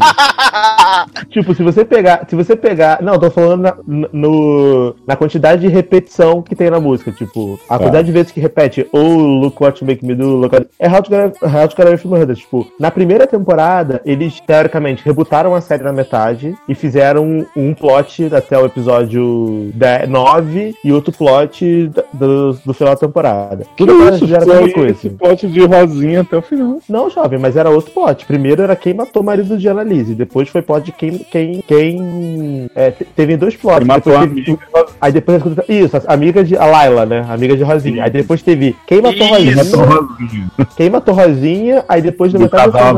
tipo, 1.30 1.54
se 1.54 1.62
você 1.62 1.84
pegar. 1.84 2.26
Se 2.28 2.34
você 2.34 2.56
pegar. 2.56 3.00
Não, 3.02 3.14
eu 3.14 3.20
tô 3.20 3.30
falando 3.30 3.60
na, 3.62 3.74
no, 3.86 4.94
na 5.06 5.16
quantidade 5.16 5.62
de 5.62 5.68
repetição 5.68 6.42
que 6.42 6.56
tem 6.56 6.68
na 6.70 6.80
música. 6.80 7.12
Tipo, 7.12 7.58
a 7.68 7.78
quantidade 7.78 8.06
de 8.06 8.12
vezes 8.12 8.32
que 8.32 8.40
repete 8.40 8.86
Oh, 8.92 8.98
look 8.98 9.62
what 9.62 9.80
you 9.80 9.86
make 9.86 10.04
me 10.04 10.14
do. 10.14 10.36
Look 10.36 10.52
what... 10.54 10.66
É 10.78 10.88
How 10.88 11.02
to, 11.02 11.08
Get, 11.10 11.36
How 11.42 11.68
to 11.68 11.76
Get 11.76 11.86
Away 11.86 11.96
from 11.96 12.10
Murder. 12.10 12.34
Tipo, 12.36 12.66
na 12.80 12.90
primeira 12.90 13.26
temporada, 13.26 13.81
eles 14.04 14.40
teoricamente 14.40 15.02
rebutaram 15.04 15.54
a 15.54 15.60
série 15.60 15.82
na 15.82 15.92
metade 15.92 16.54
e 16.68 16.74
fizeram 16.74 17.46
um 17.56 17.74
plot 17.74 18.30
até 18.34 18.58
o 18.58 18.64
episódio 18.66 19.70
10, 19.74 20.08
9 20.08 20.74
e 20.84 20.92
outro 20.92 21.12
plot 21.12 21.90
do, 22.12 22.52
do 22.64 22.74
final 22.74 22.94
da 22.94 23.00
temporada. 23.00 23.64
Tudo 23.76 23.92
Toda 23.98 24.16
isso, 24.16 24.26
vez 24.26 24.32
era 24.32 24.44
foi 24.44 24.54
mesma 24.56 24.74
coisa. 24.74 24.90
esse 24.92 25.10
pote 25.10 25.46
de 25.46 25.64
rosinha 25.64 26.20
até 26.22 26.36
o 26.36 26.42
final. 26.42 26.78
Não, 26.88 27.10
jovem, 27.10 27.38
mas 27.38 27.56
era 27.56 27.70
outro 27.70 27.92
plot. 27.92 28.24
Primeiro 28.26 28.62
era 28.62 28.74
quem 28.76 28.94
matou 28.94 29.22
o 29.22 29.24
marido 29.24 29.56
de 29.58 29.68
Annalise. 29.68 30.14
Depois 30.14 30.48
foi 30.48 30.62
plot 30.62 30.84
de 30.86 30.92
quem. 30.92 31.18
quem, 31.18 31.62
quem 31.66 32.70
é, 32.74 32.90
te- 32.90 33.04
teve 33.16 33.36
dois 33.36 33.56
plots. 33.56 33.78
Quem 33.78 33.86
matou 33.86 34.12
Depois 34.12 34.30
a 34.30 34.34
teve-. 34.44 34.58
Aí 35.00 35.12
depois. 35.12 35.42
Isso, 35.68 35.96
a 36.06 36.12
amiga 36.12 36.44
de. 36.44 36.56
A 36.56 36.66
Laila, 36.66 37.06
né? 37.06 37.24
A 37.28 37.32
amiga 37.34 37.56
de 37.56 37.62
Rosinha. 37.62 38.04
Aí 38.04 38.10
depois 38.10 38.42
teve 38.42 38.76
quem 38.86 39.00
matou 39.00 39.26
Isso. 39.38 39.76
Rosinha. 39.76 40.48
Quem 40.76 40.90
matou 40.90 41.14
Rosinha. 41.14 41.84
Aí 41.88 42.00
depois 42.02 42.32
Do 42.32 42.38
metade 42.40 42.72
da 42.72 42.78
casal 42.78 42.94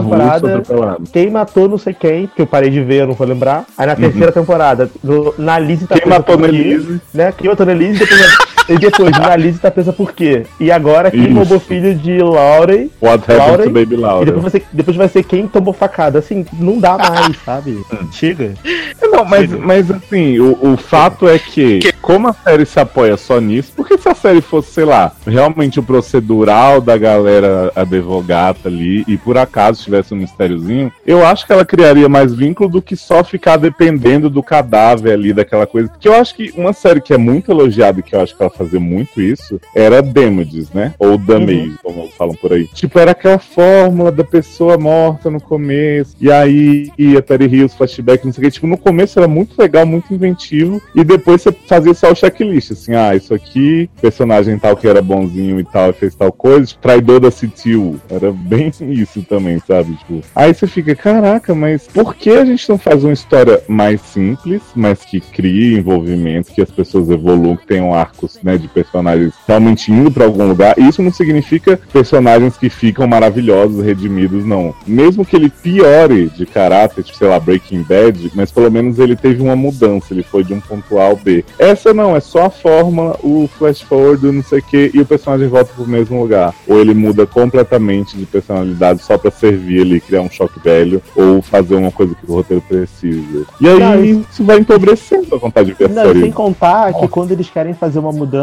Quem 1.12 1.30
matou 1.30 1.68
não 1.68 1.78
sei 1.78 1.94
quem, 1.94 2.26
que 2.26 2.42
eu 2.42 2.46
parei 2.46 2.70
de 2.70 2.82
ver, 2.82 3.02
eu 3.02 3.06
não 3.06 3.14
vou 3.14 3.26
lembrar. 3.26 3.64
Aí 3.76 3.86
na 3.86 3.96
terceira 3.96 4.32
temporada, 4.32 4.90
no, 5.02 5.34
na 5.38 5.58
Lizzie 5.58 5.86
tá 5.86 5.98
Quem 5.98 6.08
matou 6.08 6.36
quê? 6.36 6.42
Nelise? 6.42 7.00
Né? 7.12 7.32
Quem 7.32 7.48
matou 7.48 7.66
Nelise 7.66 7.96
e 7.96 8.06
depois, 8.06 8.53
e 8.68 8.78
depois 8.78 9.10
na 9.18 9.36
Lizzie 9.36 9.60
tá 9.60 9.70
presa 9.70 9.92
por 9.92 10.12
quê? 10.12 10.44
E 10.58 10.70
agora 10.70 11.10
quem 11.10 11.24
Isso. 11.24 11.34
roubou 11.34 11.60
filho 11.60 11.94
de 11.94 12.18
Lauren 12.18 12.90
What 13.00 13.22
happened 13.24 13.38
Lauren? 13.38 13.64
to 13.64 13.70
Baby 13.70 13.94
e 13.94 13.96
Laura? 13.96 14.24
depois 14.24 14.42
vai, 14.42 14.50
ser, 14.50 14.66
depois 14.72 14.96
vai 14.96 15.08
ser 15.08 15.24
quem 15.24 15.46
tomou 15.46 15.72
facada. 15.72 16.18
Assim, 16.18 16.44
não 16.54 16.78
dá 16.78 16.96
mais, 16.96 17.36
sabe? 17.44 17.82
Chega. 18.12 18.54
Não, 19.02 19.24
mas, 19.24 19.50
mas 19.50 19.90
assim, 19.90 20.38
o, 20.38 20.72
o 20.72 20.76
fato 20.76 21.28
é 21.28 21.38
que, 21.38 21.92
como 22.00 22.28
a 22.28 22.32
série 22.32 22.66
se 22.66 22.80
apoia 22.80 23.16
só 23.16 23.40
nisso, 23.40 23.72
porque 23.76 23.96
se 23.96 24.08
a 24.08 24.14
série 24.14 24.40
fosse, 24.40 24.72
sei 24.72 24.84
lá, 24.84 25.12
realmente 25.26 25.78
o 25.78 25.82
procedural 25.82 26.80
da 26.80 26.96
galera 26.96 27.72
advogata 27.74 28.68
ali, 28.68 29.04
e 29.06 29.16
por 29.16 29.38
acaso 29.38 29.82
tivesse 29.82 30.14
um 30.14 30.16
mistériozinho, 30.16 30.92
eu 31.06 31.24
acho 31.24 31.46
que 31.46 31.52
ela 31.52 31.64
criaria 31.64 32.08
mais 32.08 32.34
vínculo 32.34 32.68
do 32.68 32.82
que 32.82 32.96
só 32.96 33.22
ficar 33.22 33.56
dependendo 33.56 34.28
do 34.28 34.42
cadáver 34.42 35.12
ali, 35.12 35.32
daquela 35.32 35.66
coisa. 35.66 35.90
Que 36.00 36.08
eu 36.08 36.14
acho 36.14 36.34
que 36.34 36.52
uma 36.56 36.72
série 36.72 37.00
que 37.00 37.14
é 37.14 37.18
muito 37.18 37.50
elogiada 37.50 38.00
e 38.00 38.02
que 38.02 38.14
eu 38.14 38.20
acho 38.20 38.36
que 38.36 38.42
ela 38.42 38.50
fazia 38.56 38.80
muito 38.80 39.20
isso 39.20 39.60
era 39.74 40.02
Damages, 40.02 40.70
né? 40.70 40.94
Ou 40.98 41.18
Damage, 41.18 41.74
como 41.82 42.08
falam 42.08 42.34
por 42.34 42.52
aí. 42.52 42.66
Tipo, 42.68 42.98
era 42.98 43.12
aquela 43.12 43.38
fórmula 43.38 44.10
da 44.10 44.24
pessoa 44.24 44.78
morta 44.78 45.30
no 45.30 45.40
começo, 45.40 46.16
e 46.20 46.30
aí 46.30 46.90
ia 46.98 47.22
Terry 47.22 47.46
Hills, 47.46 47.76
flashback, 47.76 48.24
não 48.24 48.32
sei 48.32 48.42
o 48.42 48.46
que. 48.46 48.54
Tipo, 48.54 48.66
no 48.66 48.78
começo 48.78 49.18
era 49.18 49.28
muito 49.28 49.58
legal, 49.58 49.86
muito 49.86 50.12
inventivo, 50.12 50.80
e 50.94 51.04
depois 51.04 51.42
você 51.42 51.52
fazia 51.66 51.94
só 51.94 52.12
o 52.12 52.14
checklist, 52.14 52.72
assim, 52.72 52.94
ah, 52.94 53.14
isso 53.14 53.34
aqui, 53.34 53.88
personagem 54.00 54.58
tal 54.58 54.76
que 54.76 54.88
era 54.88 55.02
bonzinho 55.02 55.58
e 55.60 55.64
tal, 55.64 55.90
e 55.90 55.94
fez 55.94 56.14
tal 56.14 56.32
coisa, 56.32 56.66
tipo, 56.66 56.80
traidor 56.80 57.20
da 57.20 57.30
Citil. 57.30 58.00
Era 58.08 58.32
bem 58.32 58.72
isso 58.90 59.22
também, 59.22 59.58
sabe? 59.66 59.94
Tipo, 59.96 60.20
aí 60.34 60.54
você 60.54 60.66
fica, 60.66 60.94
caraca, 60.94 61.54
mas 61.54 61.86
por 61.86 62.14
que 62.14 62.30
a 62.30 62.44
gente 62.44 62.68
não 62.68 62.78
faz 62.78 63.04
uma 63.04 63.12
história 63.12 63.62
mais 63.68 64.00
simples, 64.00 64.62
mas 64.74 65.04
que 65.04 65.20
crie 65.20 65.76
envolvimento, 65.76 66.52
que 66.52 66.62
as 66.62 66.70
pessoas 66.70 67.10
evoluam, 67.10 67.56
que 67.56 67.66
tenham 67.66 67.94
arcos, 67.94 68.38
né, 68.44 68.58
de 68.58 68.68
personagens 68.68 69.32
realmente 69.48 69.90
indo 69.90 70.10
pra 70.10 70.26
algum 70.26 70.46
lugar? 70.46 70.78
Isso 70.78 71.02
não 71.02 71.12
significa 71.12 71.80
personagens 71.92 72.56
que 72.56 72.68
ficam 72.68 73.06
maravilhosos, 73.06 73.84
redimidos, 73.84 74.44
não. 74.44 74.74
Mesmo 74.86 75.24
que 75.24 75.34
ele 75.34 75.48
piore 75.48 76.28
de 76.28 76.44
caráter, 76.44 77.02
tipo, 77.02 77.16
sei 77.16 77.28
lá, 77.28 77.40
Breaking 77.40 77.82
Bad, 77.82 78.30
mas 78.34 78.52
pelo 78.52 78.70
menos 78.70 78.98
ele 78.98 79.16
teve 79.16 79.42
uma 79.42 79.56
mudança, 79.56 80.12
ele 80.12 80.22
foi 80.22 80.44
de 80.44 80.52
um 80.52 80.60
ponto 80.60 80.98
A 80.98 81.06
ao 81.06 81.16
B. 81.16 81.44
Essa 81.58 81.94
não, 81.94 82.14
é 82.14 82.20
só 82.20 82.46
a 82.46 82.50
fórmula, 82.50 83.18
o 83.22 83.48
flash 83.58 83.80
forward, 83.80 84.26
não 84.30 84.42
sei 84.42 84.58
o 84.58 84.62
que, 84.62 84.90
e 84.92 85.00
o 85.00 85.06
personagem 85.06 85.48
volta 85.48 85.72
pro 85.74 85.86
mesmo 85.86 86.20
lugar. 86.20 86.54
Ou 86.68 86.78
ele 86.80 86.92
muda 86.92 87.26
completamente 87.26 88.16
de 88.16 88.26
personalidade 88.26 89.02
só 89.02 89.16
pra 89.16 89.30
servir 89.30 89.80
ali, 89.80 90.00
criar 90.00 90.20
um 90.20 90.30
choque 90.30 90.60
velho, 90.60 91.02
ou 91.16 91.40
fazer 91.40 91.74
uma 91.74 91.90
coisa 91.90 92.14
que 92.14 92.30
o 92.30 92.34
roteiro 92.34 92.62
precisa. 92.68 93.46
E 93.60 93.68
aí 93.68 93.78
Não, 93.78 94.04
isso 94.04 94.44
vai 94.44 94.58
empobrecendo 94.58 95.34
a 95.34 95.38
vontade 95.38 95.68
de 95.68 95.74
ver 95.74 95.88
Não, 95.88 96.12
sem 96.12 96.30
contar 96.30 96.92
que 96.92 97.08
quando 97.08 97.32
eles 97.32 97.48
querem 97.48 97.72
fazer 97.72 97.98
uma 97.98 98.12
mudança, 98.12 98.33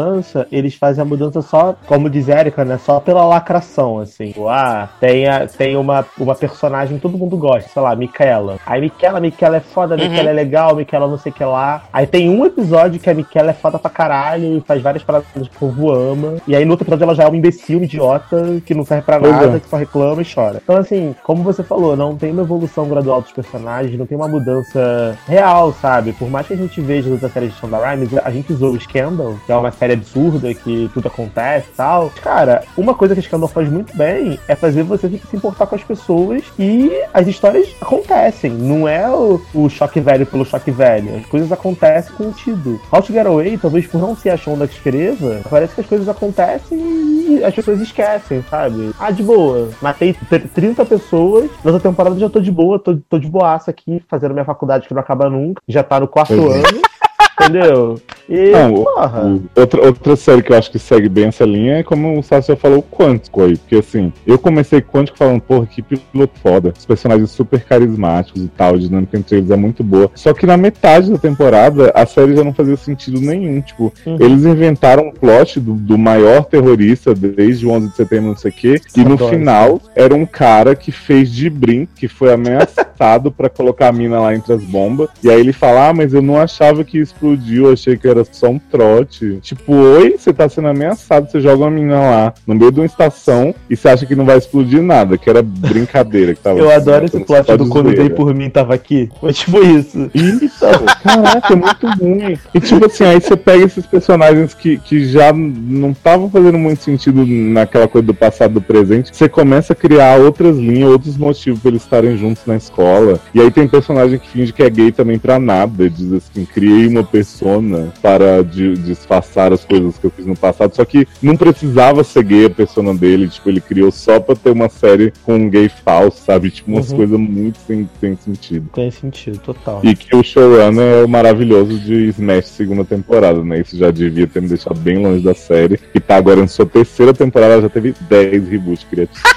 eles 0.50 0.74
fazem 0.74 1.02
a 1.02 1.04
mudança 1.04 1.42
só, 1.42 1.74
como 1.86 2.08
diz 2.10 2.28
Erika, 2.28 2.64
né? 2.64 2.78
Só 2.78 3.00
pela 3.00 3.24
lacração, 3.24 3.98
assim. 4.00 4.28
Tipo, 4.28 4.48
ah, 4.48 4.88
tem, 5.00 5.26
a- 5.28 5.46
tem 5.46 5.76
uma, 5.76 6.04
uma 6.18 6.34
personagem 6.34 6.96
que 6.96 7.02
todo 7.02 7.18
mundo 7.18 7.36
gosta, 7.36 7.68
sei 7.68 7.82
lá, 7.82 7.94
Micaela. 7.94 8.56
Aí 8.66 8.80
Micaela, 8.80 9.20
Micaela 9.20 9.56
é 9.56 9.60
foda, 9.60 9.96
Micaela 9.96 10.30
é 10.30 10.32
legal, 10.32 10.74
Micaela 10.74 11.06
não 11.08 11.18
sei 11.18 11.30
o 11.32 11.34
que 11.34 11.44
lá. 11.44 11.82
Aí 11.92 12.06
tem 12.06 12.28
um 12.30 12.44
episódio 12.44 13.00
que 13.00 13.10
a 13.10 13.14
Micaela 13.14 13.50
é 13.50 13.54
foda 13.54 13.78
pra 13.78 13.90
caralho 13.90 14.58
e 14.58 14.60
faz 14.60 14.80
várias 14.82 15.02
paradas 15.02 15.28
que 15.32 15.38
o 15.40 15.48
povo 15.58 15.90
ama. 15.90 16.34
E 16.46 16.54
aí 16.56 16.64
no 16.64 16.72
outro 16.72 16.84
episódio 16.84 17.04
ela 17.04 17.14
já 17.14 17.24
é 17.24 17.28
uma 17.28 17.36
imbecil, 17.36 17.78
um 17.80 17.84
idiota, 17.84 18.60
que 18.64 18.74
não 18.74 18.84
serve 18.84 19.04
pra 19.04 19.18
Pois 19.18 19.32
nada, 19.32 19.56
é. 19.56 19.60
que 19.60 19.68
só 19.68 19.76
reclama 19.76 20.22
e 20.22 20.24
chora. 20.24 20.60
Então, 20.62 20.76
assim, 20.76 21.14
como 21.22 21.42
você 21.42 21.62
falou, 21.62 21.96
não 21.96 22.16
tem 22.16 22.32
uma 22.32 22.42
evolução 22.42 22.88
gradual 22.88 23.20
dos 23.22 23.32
personagens, 23.32 23.98
não 23.98 24.06
tem 24.06 24.16
uma 24.16 24.28
mudança 24.28 25.16
real, 25.26 25.72
sabe? 25.72 26.12
Por 26.12 26.28
mais 26.30 26.46
que 26.46 26.54
a 26.54 26.56
gente 26.56 26.80
veja 26.80 27.10
outra 27.10 27.28
série 27.28 27.48
de 27.48 27.54
Shonda 27.54 27.78
Rhimes, 27.78 28.10
a 28.24 28.30
gente 28.30 28.52
usou 28.52 28.72
o 28.72 28.80
Scandal, 28.80 29.34
que 29.46 29.52
é 29.52 29.56
uma 29.56 29.70
série 29.82 29.94
absurda, 29.94 30.54
que 30.54 30.88
tudo 30.94 31.08
acontece 31.08 31.66
e 31.72 31.76
tal. 31.76 32.12
Cara, 32.22 32.62
uma 32.76 32.94
coisa 32.94 33.14
que 33.14 33.20
o 33.20 33.22
Scandal 33.24 33.48
faz 33.48 33.68
muito 33.68 33.96
bem 33.96 34.38
é 34.46 34.54
fazer 34.54 34.84
você 34.84 35.08
se 35.08 35.36
importar 35.36 35.66
com 35.66 35.74
as 35.74 35.82
pessoas 35.82 36.44
e 36.56 36.92
as 37.12 37.26
histórias 37.26 37.68
acontecem. 37.80 38.52
Não 38.52 38.86
é 38.86 39.10
o, 39.10 39.40
o 39.52 39.68
choque 39.68 39.98
velho 39.98 40.24
pelo 40.24 40.44
choque 40.44 40.70
velho. 40.70 41.16
As 41.16 41.26
coisas 41.26 41.50
acontecem 41.50 42.14
com 42.14 42.32
sentido. 42.32 42.80
How 42.92 43.02
to 43.02 43.12
Get 43.12 43.26
Away, 43.26 43.58
talvez 43.58 43.86
por 43.86 44.00
não 44.00 44.14
ser 44.14 44.30
a 44.30 44.36
Shonda 44.36 44.68
que 44.68 44.74
escreva, 44.74 45.40
parece 45.50 45.74
que 45.74 45.80
as 45.80 45.86
coisas 45.86 46.08
acontecem 46.08 46.78
e 46.78 47.42
as 47.44 47.54
pessoas 47.54 47.80
esquecem, 47.80 48.44
sabe? 48.48 48.92
Ah, 49.00 49.10
de 49.10 49.22
boa. 49.22 49.68
Matei 49.80 50.12
tr- 50.12 50.48
30 50.54 50.84
pessoas, 50.84 51.50
nessa 51.64 51.80
temporada 51.80 52.18
já 52.18 52.28
tô 52.28 52.40
de 52.40 52.52
boa, 52.52 52.78
tô, 52.78 52.96
tô 53.08 53.18
de 53.18 53.28
boaça 53.28 53.70
aqui, 53.70 54.02
fazendo 54.08 54.32
minha 54.32 54.44
faculdade 54.44 54.86
que 54.86 54.94
não 54.94 55.00
acaba 55.00 55.28
nunca. 55.28 55.60
Já 55.66 55.82
tá 55.82 55.98
no 55.98 56.06
quarto 56.06 56.34
é. 56.34 56.58
ano. 56.58 56.82
Entendeu? 57.48 58.00
E, 58.28 58.50
Não, 58.50 58.72
porra. 58.84 59.24
o- 59.26 59.42
outra, 59.60 59.84
outra 59.86 60.16
série 60.16 60.42
que 60.42 60.52
eu 60.52 60.56
acho 60.56 60.70
que 60.70 60.78
segue 60.78 61.08
bem 61.08 61.26
essa 61.26 61.44
linha 61.44 61.78
é 61.78 61.82
como 61.82 62.18
o 62.18 62.22
Sassi 62.22 62.48
já 62.48 62.56
falou, 62.56 62.78
o 62.78 62.82
Quântico 62.82 63.42
aí. 63.42 63.56
Porque 63.56 63.76
assim, 63.76 64.12
eu 64.26 64.38
comecei 64.38 64.80
Quântico 64.80 65.18
falando, 65.18 65.40
porra, 65.40 65.66
que 65.66 65.82
piloto 65.82 66.32
foda. 66.42 66.72
Os 66.78 66.86
personagens 66.86 67.30
super 67.30 67.62
carismáticos 67.64 68.42
e 68.42 68.48
tal, 68.48 68.74
a 68.74 68.78
dinâmica 68.78 69.18
entre 69.18 69.36
eles 69.38 69.50
é 69.50 69.56
muito 69.56 69.82
boa. 69.84 70.10
Só 70.14 70.32
que 70.32 70.46
na 70.46 70.56
metade 70.56 71.10
da 71.10 71.18
temporada, 71.18 71.90
a 71.94 72.06
série 72.06 72.36
já 72.36 72.44
não 72.44 72.54
fazia 72.54 72.76
sentido 72.76 73.20
nenhum. 73.20 73.60
Tipo, 73.60 73.92
Uhum. 74.06 74.16
eles 74.20 74.44
inventaram 74.44 75.08
um 75.08 75.12
plot 75.12 75.60
do, 75.60 75.74
do 75.74 75.98
maior 75.98 76.44
terrorista 76.44 77.14
desde 77.14 77.66
o 77.66 77.70
11 77.70 77.88
de 77.88 77.96
setembro, 77.96 78.28
não 78.30 78.36
sei 78.36 78.50
o 78.50 78.54
quê. 78.54 78.80
E 78.96 79.00
no 79.04 79.14
Adoro. 79.14 79.30
final, 79.30 79.80
era 79.94 80.14
um 80.14 80.24
cara 80.24 80.74
que 80.74 80.90
fez 80.92 81.30
de 81.30 81.50
brin, 81.50 81.86
que 81.96 82.08
foi 82.08 82.32
ameaçado 82.32 83.30
pra 83.30 83.48
colocar 83.48 83.88
a 83.88 83.92
mina 83.92 84.20
lá 84.20 84.34
entre 84.34 84.52
as 84.54 84.62
bombas. 84.62 85.08
E 85.22 85.30
aí 85.30 85.40
ele 85.40 85.52
fala: 85.52 85.88
Ah, 85.88 85.92
mas 85.94 86.14
eu 86.14 86.22
não 86.22 86.36
achava 86.40 86.84
que 86.84 86.98
explodiu, 87.32 87.72
achei 87.72 87.96
que 87.96 88.06
era 88.06 88.24
só 88.30 88.48
um 88.48 88.58
trote. 88.58 89.38
Tipo, 89.42 89.74
oi, 89.74 90.16
você 90.18 90.32
tá 90.32 90.48
sendo 90.48 90.68
ameaçado, 90.68 91.30
você 91.30 91.40
joga 91.40 91.64
uma 91.64 91.70
mina 91.70 91.98
lá 91.98 92.34
no 92.46 92.54
meio 92.54 92.70
de 92.70 92.80
uma 92.80 92.86
estação 92.86 93.54
e 93.68 93.76
você 93.76 93.88
acha 93.88 94.06
que 94.06 94.14
não 94.14 94.24
vai 94.24 94.38
explodir 94.38 94.82
nada, 94.82 95.16
que 95.16 95.28
era 95.28 95.42
brincadeira 95.42 96.34
que 96.34 96.40
tava 96.40 96.58
Eu 96.58 96.70
adoro 96.70 97.04
esse 97.04 97.20
plot 97.20 97.56
do 97.56 97.68
quando 97.68 97.94
dei 97.94 98.10
por 98.10 98.34
mim 98.34 98.50
tava 98.50 98.74
aqui. 98.74 99.08
Foi 99.20 99.32
tipo 99.32 99.62
isso. 99.62 100.10
Isso, 100.14 100.64
caraca, 101.02 101.52
é 101.52 101.56
muito 101.56 101.86
ruim. 101.98 102.38
E 102.54 102.60
tipo 102.60 102.86
assim, 102.86 103.04
aí 103.04 103.20
você 103.20 103.36
pega 103.36 103.64
esses 103.64 103.86
personagens 103.86 104.54
que, 104.54 104.78
que 104.78 105.06
já 105.06 105.32
não 105.32 105.90
estavam 105.90 106.30
fazendo 106.30 106.58
muito 106.58 106.82
sentido 106.82 107.24
naquela 107.26 107.88
coisa 107.88 108.06
do 108.06 108.14
passado 108.14 108.52
e 108.52 108.54
do 108.54 108.60
presente, 108.60 109.14
você 109.14 109.28
começa 109.28 109.72
a 109.72 109.76
criar 109.76 110.18
outras 110.18 110.56
linhas, 110.56 110.90
outros 110.90 111.16
motivos 111.16 111.60
pra 111.60 111.70
eles 111.70 111.82
estarem 111.82 112.16
juntos 112.16 112.44
na 112.46 112.56
escola. 112.56 113.20
E 113.34 113.40
aí 113.40 113.50
tem 113.50 113.66
personagem 113.66 114.18
que 114.18 114.28
finge 114.28 114.52
que 114.52 114.62
é 114.62 114.70
gay 114.70 114.92
também 114.92 115.18
pra 115.18 115.38
nada, 115.38 115.88
diz 115.88 116.12
assim, 116.12 116.44
criei 116.44 116.86
uma 116.86 117.04
persona 117.22 117.92
para 118.02 118.42
de- 118.42 118.74
disfarçar 118.78 119.52
as 119.52 119.64
coisas 119.64 119.96
que 119.96 120.04
eu 120.06 120.10
fiz 120.10 120.26
no 120.26 120.36
passado, 120.36 120.74
só 120.74 120.84
que 120.84 121.06
não 121.22 121.36
precisava 121.36 122.02
ser 122.02 122.24
gay 122.24 122.46
a 122.46 122.50
persona 122.50 122.92
dele, 122.94 123.28
tipo, 123.28 123.48
ele 123.48 123.60
criou 123.60 123.90
só 123.90 124.18
pra 124.20 124.34
ter 124.34 124.50
uma 124.50 124.68
série 124.68 125.12
com 125.22 125.34
um 125.36 125.48
gay 125.48 125.68
falso, 125.84 126.22
sabe? 126.24 126.50
Tipo, 126.50 126.70
umas 126.72 126.90
Uhum. 126.90 126.96
coisas 126.96 127.18
muito 127.18 127.58
sem, 127.66 127.88
sem 128.00 128.16
sentido. 128.16 128.68
Tem 128.74 128.90
sentido, 128.90 129.38
total. 129.38 129.80
E 129.84 129.94
que 129.94 130.14
o 130.16 130.22
showrunner 130.22 131.00
é 131.00 131.04
o 131.04 131.08
maravilhoso 131.08 131.78
de 131.78 132.08
Smash 132.08 132.46
segunda 132.48 132.84
temporada, 132.84 133.42
né? 133.44 133.60
Isso 133.60 133.76
já 133.78 133.90
devia 133.90 134.26
ter 134.26 134.42
me 134.42 134.48
deixado 134.48 134.78
bem 134.80 134.98
longe 134.98 135.22
da 135.22 135.34
série. 135.34 135.78
E 135.94 136.00
tá 136.00 136.16
agora 136.16 136.40
em 136.40 136.48
sua 136.48 136.66
terceira 136.66 137.12
temporada, 137.14 137.62
já 137.62 137.68
teve 137.68 137.94
10 138.08 138.48
reboots 138.48 138.84
criativos. 138.84 139.22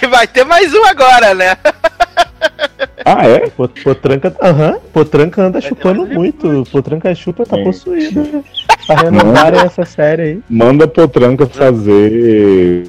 E 0.00 0.06
vai 0.06 0.26
ter 0.28 0.44
mais 0.44 0.72
um 0.72 0.84
agora, 0.84 1.34
né? 1.34 1.56
ah, 3.04 3.26
é? 3.26 3.48
Potranca, 3.50 4.34
aham, 4.40 4.78
Potranca 4.92 5.42
anda 5.42 5.60
chupando 5.60 6.06
muito. 6.06 6.64
Potranca 6.70 7.14
chupa 7.14 7.44
tá 7.44 7.56
Sim. 7.56 7.64
possuída. 7.64 8.44
Pra 8.86 8.96
renovarem 8.96 9.60
essa 9.60 9.84
série 9.84 10.22
aí. 10.22 10.40
Manda 10.48 10.88
Potranca 10.88 11.46
fazer 11.46 12.88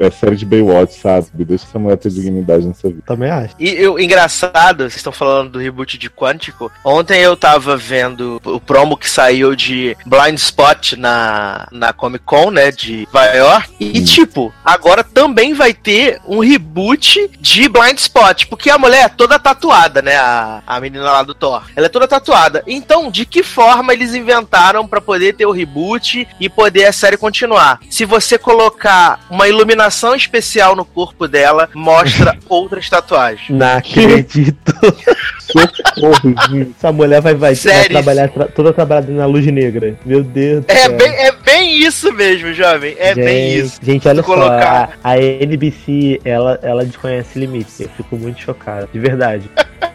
é, 0.00 0.10
série 0.10 0.36
de 0.36 0.44
Baywatch, 0.44 0.94
sabe? 0.94 1.26
Deixa 1.32 1.64
essa 1.64 1.78
mulher 1.78 1.96
ter 1.96 2.10
dignidade 2.10 2.66
nessa 2.66 2.88
vida. 2.88 3.02
Também 3.06 3.30
acho. 3.30 3.54
E 3.58 3.68
eu, 3.68 3.98
engraçado, 3.98 4.78
vocês 4.84 4.96
estão 4.96 5.12
falando 5.12 5.50
do 5.52 5.58
reboot 5.58 5.96
de 5.96 6.10
Quântico. 6.10 6.70
Ontem 6.84 7.20
eu 7.20 7.36
tava 7.36 7.76
vendo 7.76 8.40
o 8.44 8.60
promo 8.60 8.96
que 8.96 9.08
saiu 9.08 9.54
de 9.54 9.96
Blind 10.04 10.36
Spot 10.38 10.94
na, 10.96 11.68
na 11.70 11.92
Comic 11.92 12.24
Con, 12.24 12.50
né? 12.50 12.70
De 12.72 13.06
Nova 13.12 13.26
York. 13.34 13.68
E, 13.78 13.98
Hum. 14.00 14.04
tipo, 14.04 14.52
agora 14.64 15.02
também 15.04 15.54
vai 15.54 15.72
ter 15.72 16.20
um 16.26 16.40
reboot 16.40 17.30
de 17.40 17.68
Blind 17.68 17.98
Spot. 17.98 18.46
Porque 18.46 18.70
a 18.70 18.78
mulher 18.78 19.04
é 19.04 19.08
toda 19.08 19.38
tatuada, 19.54 20.02
né? 20.02 20.16
A, 20.16 20.62
a 20.66 20.80
menina 20.80 21.04
lá 21.04 21.22
do 21.22 21.34
Thor. 21.34 21.62
Ela 21.74 21.86
é 21.86 21.88
toda 21.88 22.06
tatuada. 22.06 22.62
Então, 22.66 23.10
de 23.10 23.24
que 23.24 23.42
forma 23.42 23.92
eles 23.92 24.14
inventaram 24.14 24.86
pra 24.86 25.00
poder 25.00 25.34
ter 25.34 25.46
o 25.46 25.50
reboot 25.52 26.26
e 26.38 26.48
poder 26.48 26.84
a 26.86 26.92
série 26.92 27.16
continuar? 27.16 27.80
Se 27.90 28.04
você 28.04 28.36
colocar 28.38 29.20
uma 29.30 29.48
iluminação 29.48 30.14
especial 30.14 30.76
no 30.76 30.84
corpo 30.84 31.26
dela, 31.26 31.68
mostra 31.74 32.36
outras 32.48 32.88
tatuagens. 32.90 33.48
Não 33.50 33.76
acredito. 33.78 34.72
Socorro. 35.48 36.34
Essa 36.76 36.92
mulher 36.92 37.20
vai, 37.22 37.34
vai, 37.34 37.54
vai 37.54 37.84
trabalhar 37.88 38.28
tra- 38.28 38.46
toda 38.48 38.72
trabalhada 38.72 39.10
na 39.12 39.24
luz 39.26 39.46
negra. 39.46 39.96
Meu 40.04 40.22
Deus 40.22 40.64
do 40.64 40.70
É 40.70 40.76
céu. 40.76 40.96
bem, 40.96 41.08
é 41.08 41.32
bem 41.32 41.78
isso 41.80 42.12
mesmo, 42.12 42.52
jovem. 42.52 42.94
É 42.98 43.14
gente, 43.14 43.24
bem 43.24 43.54
isso. 43.54 43.80
Gente, 43.82 44.06
olha 44.08 44.22
colocar- 44.22 44.88
só. 44.88 44.94
A, 45.02 45.10
a 45.12 45.18
NBC, 45.18 46.20
ela, 46.24 46.58
ela 46.62 46.84
desconhece 46.84 47.38
limite. 47.38 47.82
Eu 47.82 47.88
fico 47.96 48.16
muito 48.16 48.40
chocado. 48.40 48.88
De 48.92 48.98
verdade. 48.98 49.37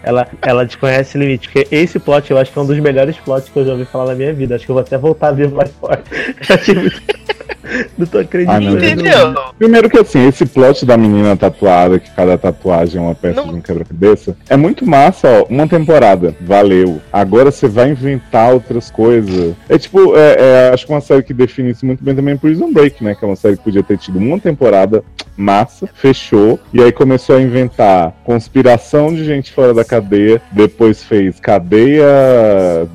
Ela, 0.04 0.28
ela 0.42 0.66
desconhece 0.66 1.18
limite. 1.18 1.50
Porque 1.50 1.68
esse 1.76 2.00
plot 2.00 2.30
eu 2.32 2.38
acho 2.38 2.52
que 2.52 2.58
é 2.60 2.62
um 2.62 2.66
dos 2.66 2.80
melhores 2.80 3.18
plots 3.18 3.50
que 3.50 3.58
eu 3.60 3.66
já 3.66 3.72
ouvi 3.74 3.86
falar 3.86 4.08
na 4.08 4.16
minha 4.16 4.34
vida. 4.34 4.56
Acho 4.56 4.66
que 4.66 4.72
eu 4.72 4.76
vou 4.76 4.82
até 4.82 4.98
voltar 4.98 5.30
a 5.30 5.32
ver 5.32 5.50
mais 5.50 5.72
forte. 5.72 6.04
Achei 6.50 6.76
muito- 6.76 7.02
Não 7.98 8.06
tô 8.06 8.20
acreditando. 8.20 8.68
Ah, 8.68 8.72
não. 8.72 8.78
Entendeu? 8.78 9.36
Primeiro 9.58 9.90
que 9.90 9.98
assim, 9.98 10.28
esse 10.28 10.46
plot 10.46 10.86
da 10.86 10.96
menina 10.98 11.36
tatuada, 11.36 11.98
que 11.98 12.10
cada 12.12 12.38
tatuagem 12.38 13.00
é 13.00 13.04
uma 13.04 13.16
peça 13.16 13.42
Não- 13.42 13.50
de 13.50 13.56
um 13.56 13.62
quebra-cabeça, 13.62 14.36
é 14.50 14.56
muito 14.58 14.86
massa, 14.86 15.28
ó. 15.28 15.46
Uma 15.50 15.68
temporada, 15.68 16.36
valeu. 16.42 17.02
Agora 17.12 17.52
você 17.52 17.68
vai 17.68 17.90
inventar 17.90 18.54
outras 18.54 18.92
coisas. 18.92 19.56
É 19.70 19.78
tipo, 19.78 20.16
é, 20.16 20.36
é, 20.70 20.72
acho 20.74 20.86
que 20.86 20.92
uma 20.92 21.02
série 21.02 21.24
que 21.24 21.34
define 21.34 21.72
isso 21.72 21.86
muito 21.86 22.04
bem 22.04 22.16
também 22.16 22.34
é 22.36 22.38
Prison 22.38 22.72
Break, 22.72 23.04
né? 23.04 23.16
Que 23.16 23.24
é 23.24 23.28
uma 23.28 23.36
série 23.36 23.58
que 23.58 23.64
podia 23.64 23.82
ter 23.84 23.98
tido 23.98 24.20
uma 24.20 24.40
temporada 24.40 25.04
massa, 25.36 25.90
fechou, 25.96 26.60
e 26.72 26.80
aí 26.80 26.92
começou 26.92 27.38
a 27.38 27.42
inventar 27.42 28.14
conspiração 28.24 29.12
de 29.14 29.26
gente 29.26 29.52
fora 29.52 29.74
da 29.74 29.84
cadeia, 29.84 30.40
depois 30.52 31.02
fez 31.04 31.40
cadeia 31.40 32.06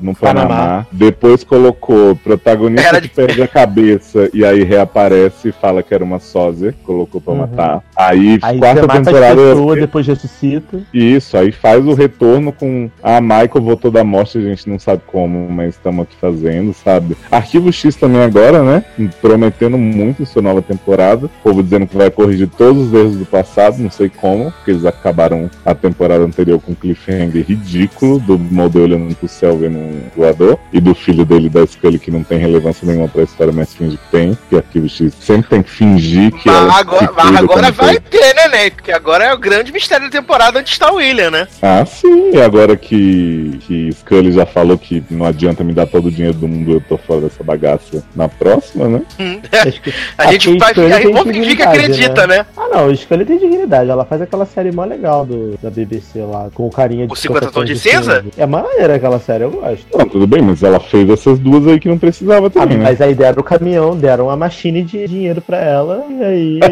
no 0.01 0.15
Panamá, 0.15 0.47
Panamá. 0.47 0.87
depois 0.91 1.43
colocou 1.43 2.15
protagonista 2.15 2.87
Era 2.87 3.01
que 3.01 3.07
de- 3.09 3.13
perde 3.13 3.41
a 3.41 3.47
cabeça 3.47 4.29
e 4.39 4.45
aí 4.45 4.63
reaparece 4.63 5.49
e 5.49 5.51
fala 5.51 5.83
que 5.83 5.93
era 5.93 6.01
uma 6.01 6.17
sósia, 6.17 6.73
colocou 6.85 7.19
pra 7.19 7.33
Uhum. 7.33 7.39
matar. 7.39 7.83
Aí, 7.93 8.39
Aí 8.41 8.57
quarta 8.57 8.87
temporada. 8.87 9.35
pessoas, 9.35 9.79
depois 9.81 10.07
ressuscita. 10.07 10.79
Isso, 10.93 11.35
aí 11.35 11.51
faz 11.51 11.85
o 11.85 11.93
retorno 11.93 12.53
com. 12.53 12.89
Ah, 13.03 13.19
Michael 13.19 13.49
voltou 13.61 13.91
da 13.91 14.01
morte, 14.03 14.37
a 14.37 14.41
gente 14.41 14.69
não 14.69 14.79
sabe 14.79 15.01
como, 15.07 15.49
mas 15.51 15.75
estamos 15.75 16.03
aqui 16.03 16.15
fazendo, 16.21 16.73
sabe? 16.73 17.17
Arquivo 17.29 17.69
X 17.73 17.97
também 17.97 18.21
agora, 18.21 18.63
né? 18.63 18.85
Prometendo 19.21 19.77
muito 19.77 20.21
em 20.21 20.25
sua 20.25 20.41
nova 20.41 20.61
temporada. 20.61 21.25
O 21.25 21.29
povo 21.43 21.61
dizendo 21.61 21.85
que 21.85 21.97
vai 21.97 22.09
corrigir 22.09 22.47
todos 22.57 22.87
os 22.87 22.93
erros 22.93 23.17
do 23.17 23.25
passado, 23.25 23.77
não 23.79 23.91
sei 23.91 24.07
como, 24.09 24.51
porque 24.53 24.71
eles 24.71 24.85
acabaram 24.85 25.49
a 25.65 25.75
temporada 25.75 26.23
anterior 26.23 26.61
com 26.61 26.71
um 26.71 26.75
cliffhanger 26.75 27.43
ridículo 27.45 28.19
do 28.19 28.39
Mulder 28.39 28.83
olhando 28.83 29.13
pro 29.15 29.27
céu 29.27 29.57
vendo 29.57 29.77
um 29.77 29.99
voador 30.15 30.57
e 30.71 30.79
do 30.79 30.95
filho 30.95 31.25
dele 31.25 31.49
da 31.49 31.65
Scully 31.67 31.99
que 31.99 32.09
não 32.09 32.23
tem 32.23 32.37
relevância 32.37 32.87
nenhuma 32.87 33.09
pra 33.09 33.23
história, 33.23 33.51
mas 33.51 33.73
finge 33.73 33.97
que 33.97 34.11
tem. 34.11 34.28
Que 34.49 34.55
Arquivo 34.57 34.87
X 34.89 35.13
sempre 35.19 35.49
tem 35.49 35.63
que 35.63 35.69
fingir 35.69 36.31
que 36.31 36.47
ela 36.49 36.61
Mas 36.67 36.73
se 36.75 36.81
agora, 36.81 37.11
mas 37.15 37.35
agora 37.35 37.71
vai 37.71 37.99
ter, 37.99 38.35
né, 38.35 38.47
né? 38.47 38.69
Porque 38.69 38.91
agora 38.91 39.25
é 39.25 39.33
o 39.33 39.37
grande 39.37 39.71
mistério 39.71 40.05
da 40.05 40.11
temporada 40.11 40.59
onde 40.59 40.69
está 40.69 40.91
o 40.91 40.95
William, 40.95 41.31
né? 41.31 41.47
Ah, 41.61 41.85
sim. 41.85 42.31
E 42.33 42.41
agora 42.41 42.75
que, 42.77 43.59
que 43.61 43.91
Scully 43.93 44.31
já 44.31 44.45
falou 44.45 44.77
que 44.77 45.03
não 45.09 45.25
adianta 45.25 45.63
me 45.63 45.73
dar 45.73 45.85
todo 45.87 46.07
o 46.07 46.11
dinheiro 46.11 46.37
do 46.37 46.47
mundo, 46.47 46.71
eu 46.73 46.81
tô 46.81 46.97
fora 46.97 47.21
dessa 47.21 47.43
bagaça 47.43 48.03
na 48.15 48.27
próxima, 48.29 48.87
né? 48.87 49.01
Que- 49.17 49.93
A 50.17 50.23
acho 50.23 50.31
gente 50.33 50.57
vai 50.57 50.73
tem 50.73 51.11
vamos 51.13 51.33
fingir 51.33 51.55
que 51.55 51.63
acredita, 51.63 52.27
né? 52.27 52.45
Ah, 52.57 52.67
não, 52.71 52.87
o 52.87 52.95
Scully 52.95 53.25
tem 53.25 53.37
dignidade. 53.37 53.89
Ela 53.89 54.05
faz 54.05 54.21
aquela 54.21 54.45
série 54.45 54.71
mó 54.71 54.83
legal 54.85 55.25
do, 55.25 55.57
da 55.61 55.69
BBC 55.69 56.19
lá, 56.21 56.49
com 56.53 56.67
o 56.67 56.69
carinha 56.69 57.07
de 57.07 57.13
O 57.13 57.15
50 57.15 57.47
50 57.47 57.51
Tons 57.51 57.65
de 57.65 57.77
Cinza? 57.79 58.25
É 58.37 58.45
maneira 58.45 58.95
aquela 58.95 59.19
série, 59.19 59.43
eu 59.43 59.51
gosto. 59.51 59.85
Não, 59.97 60.05
tudo 60.07 60.27
bem, 60.27 60.41
mas 60.41 60.63
ela 60.63 60.79
fez 60.79 61.09
essas 61.09 61.39
duas 61.39 61.65
aí 61.67 61.79
que 61.79 61.87
não 61.87 61.97
precisava 61.97 62.47
Ah, 62.47 62.49
também, 62.49 62.77
né? 62.77 62.83
mas 62.83 63.01
aí 63.01 63.13
deram 63.15 63.39
o 63.41 63.43
caminhão, 63.43 63.95
deram 64.19 64.25
uma 64.25 64.35
machine 64.35 64.83
de 64.83 65.07
dinheiro 65.07 65.41
pra 65.41 65.57
ela, 65.57 66.05
e 66.09 66.23
aí. 66.23 66.59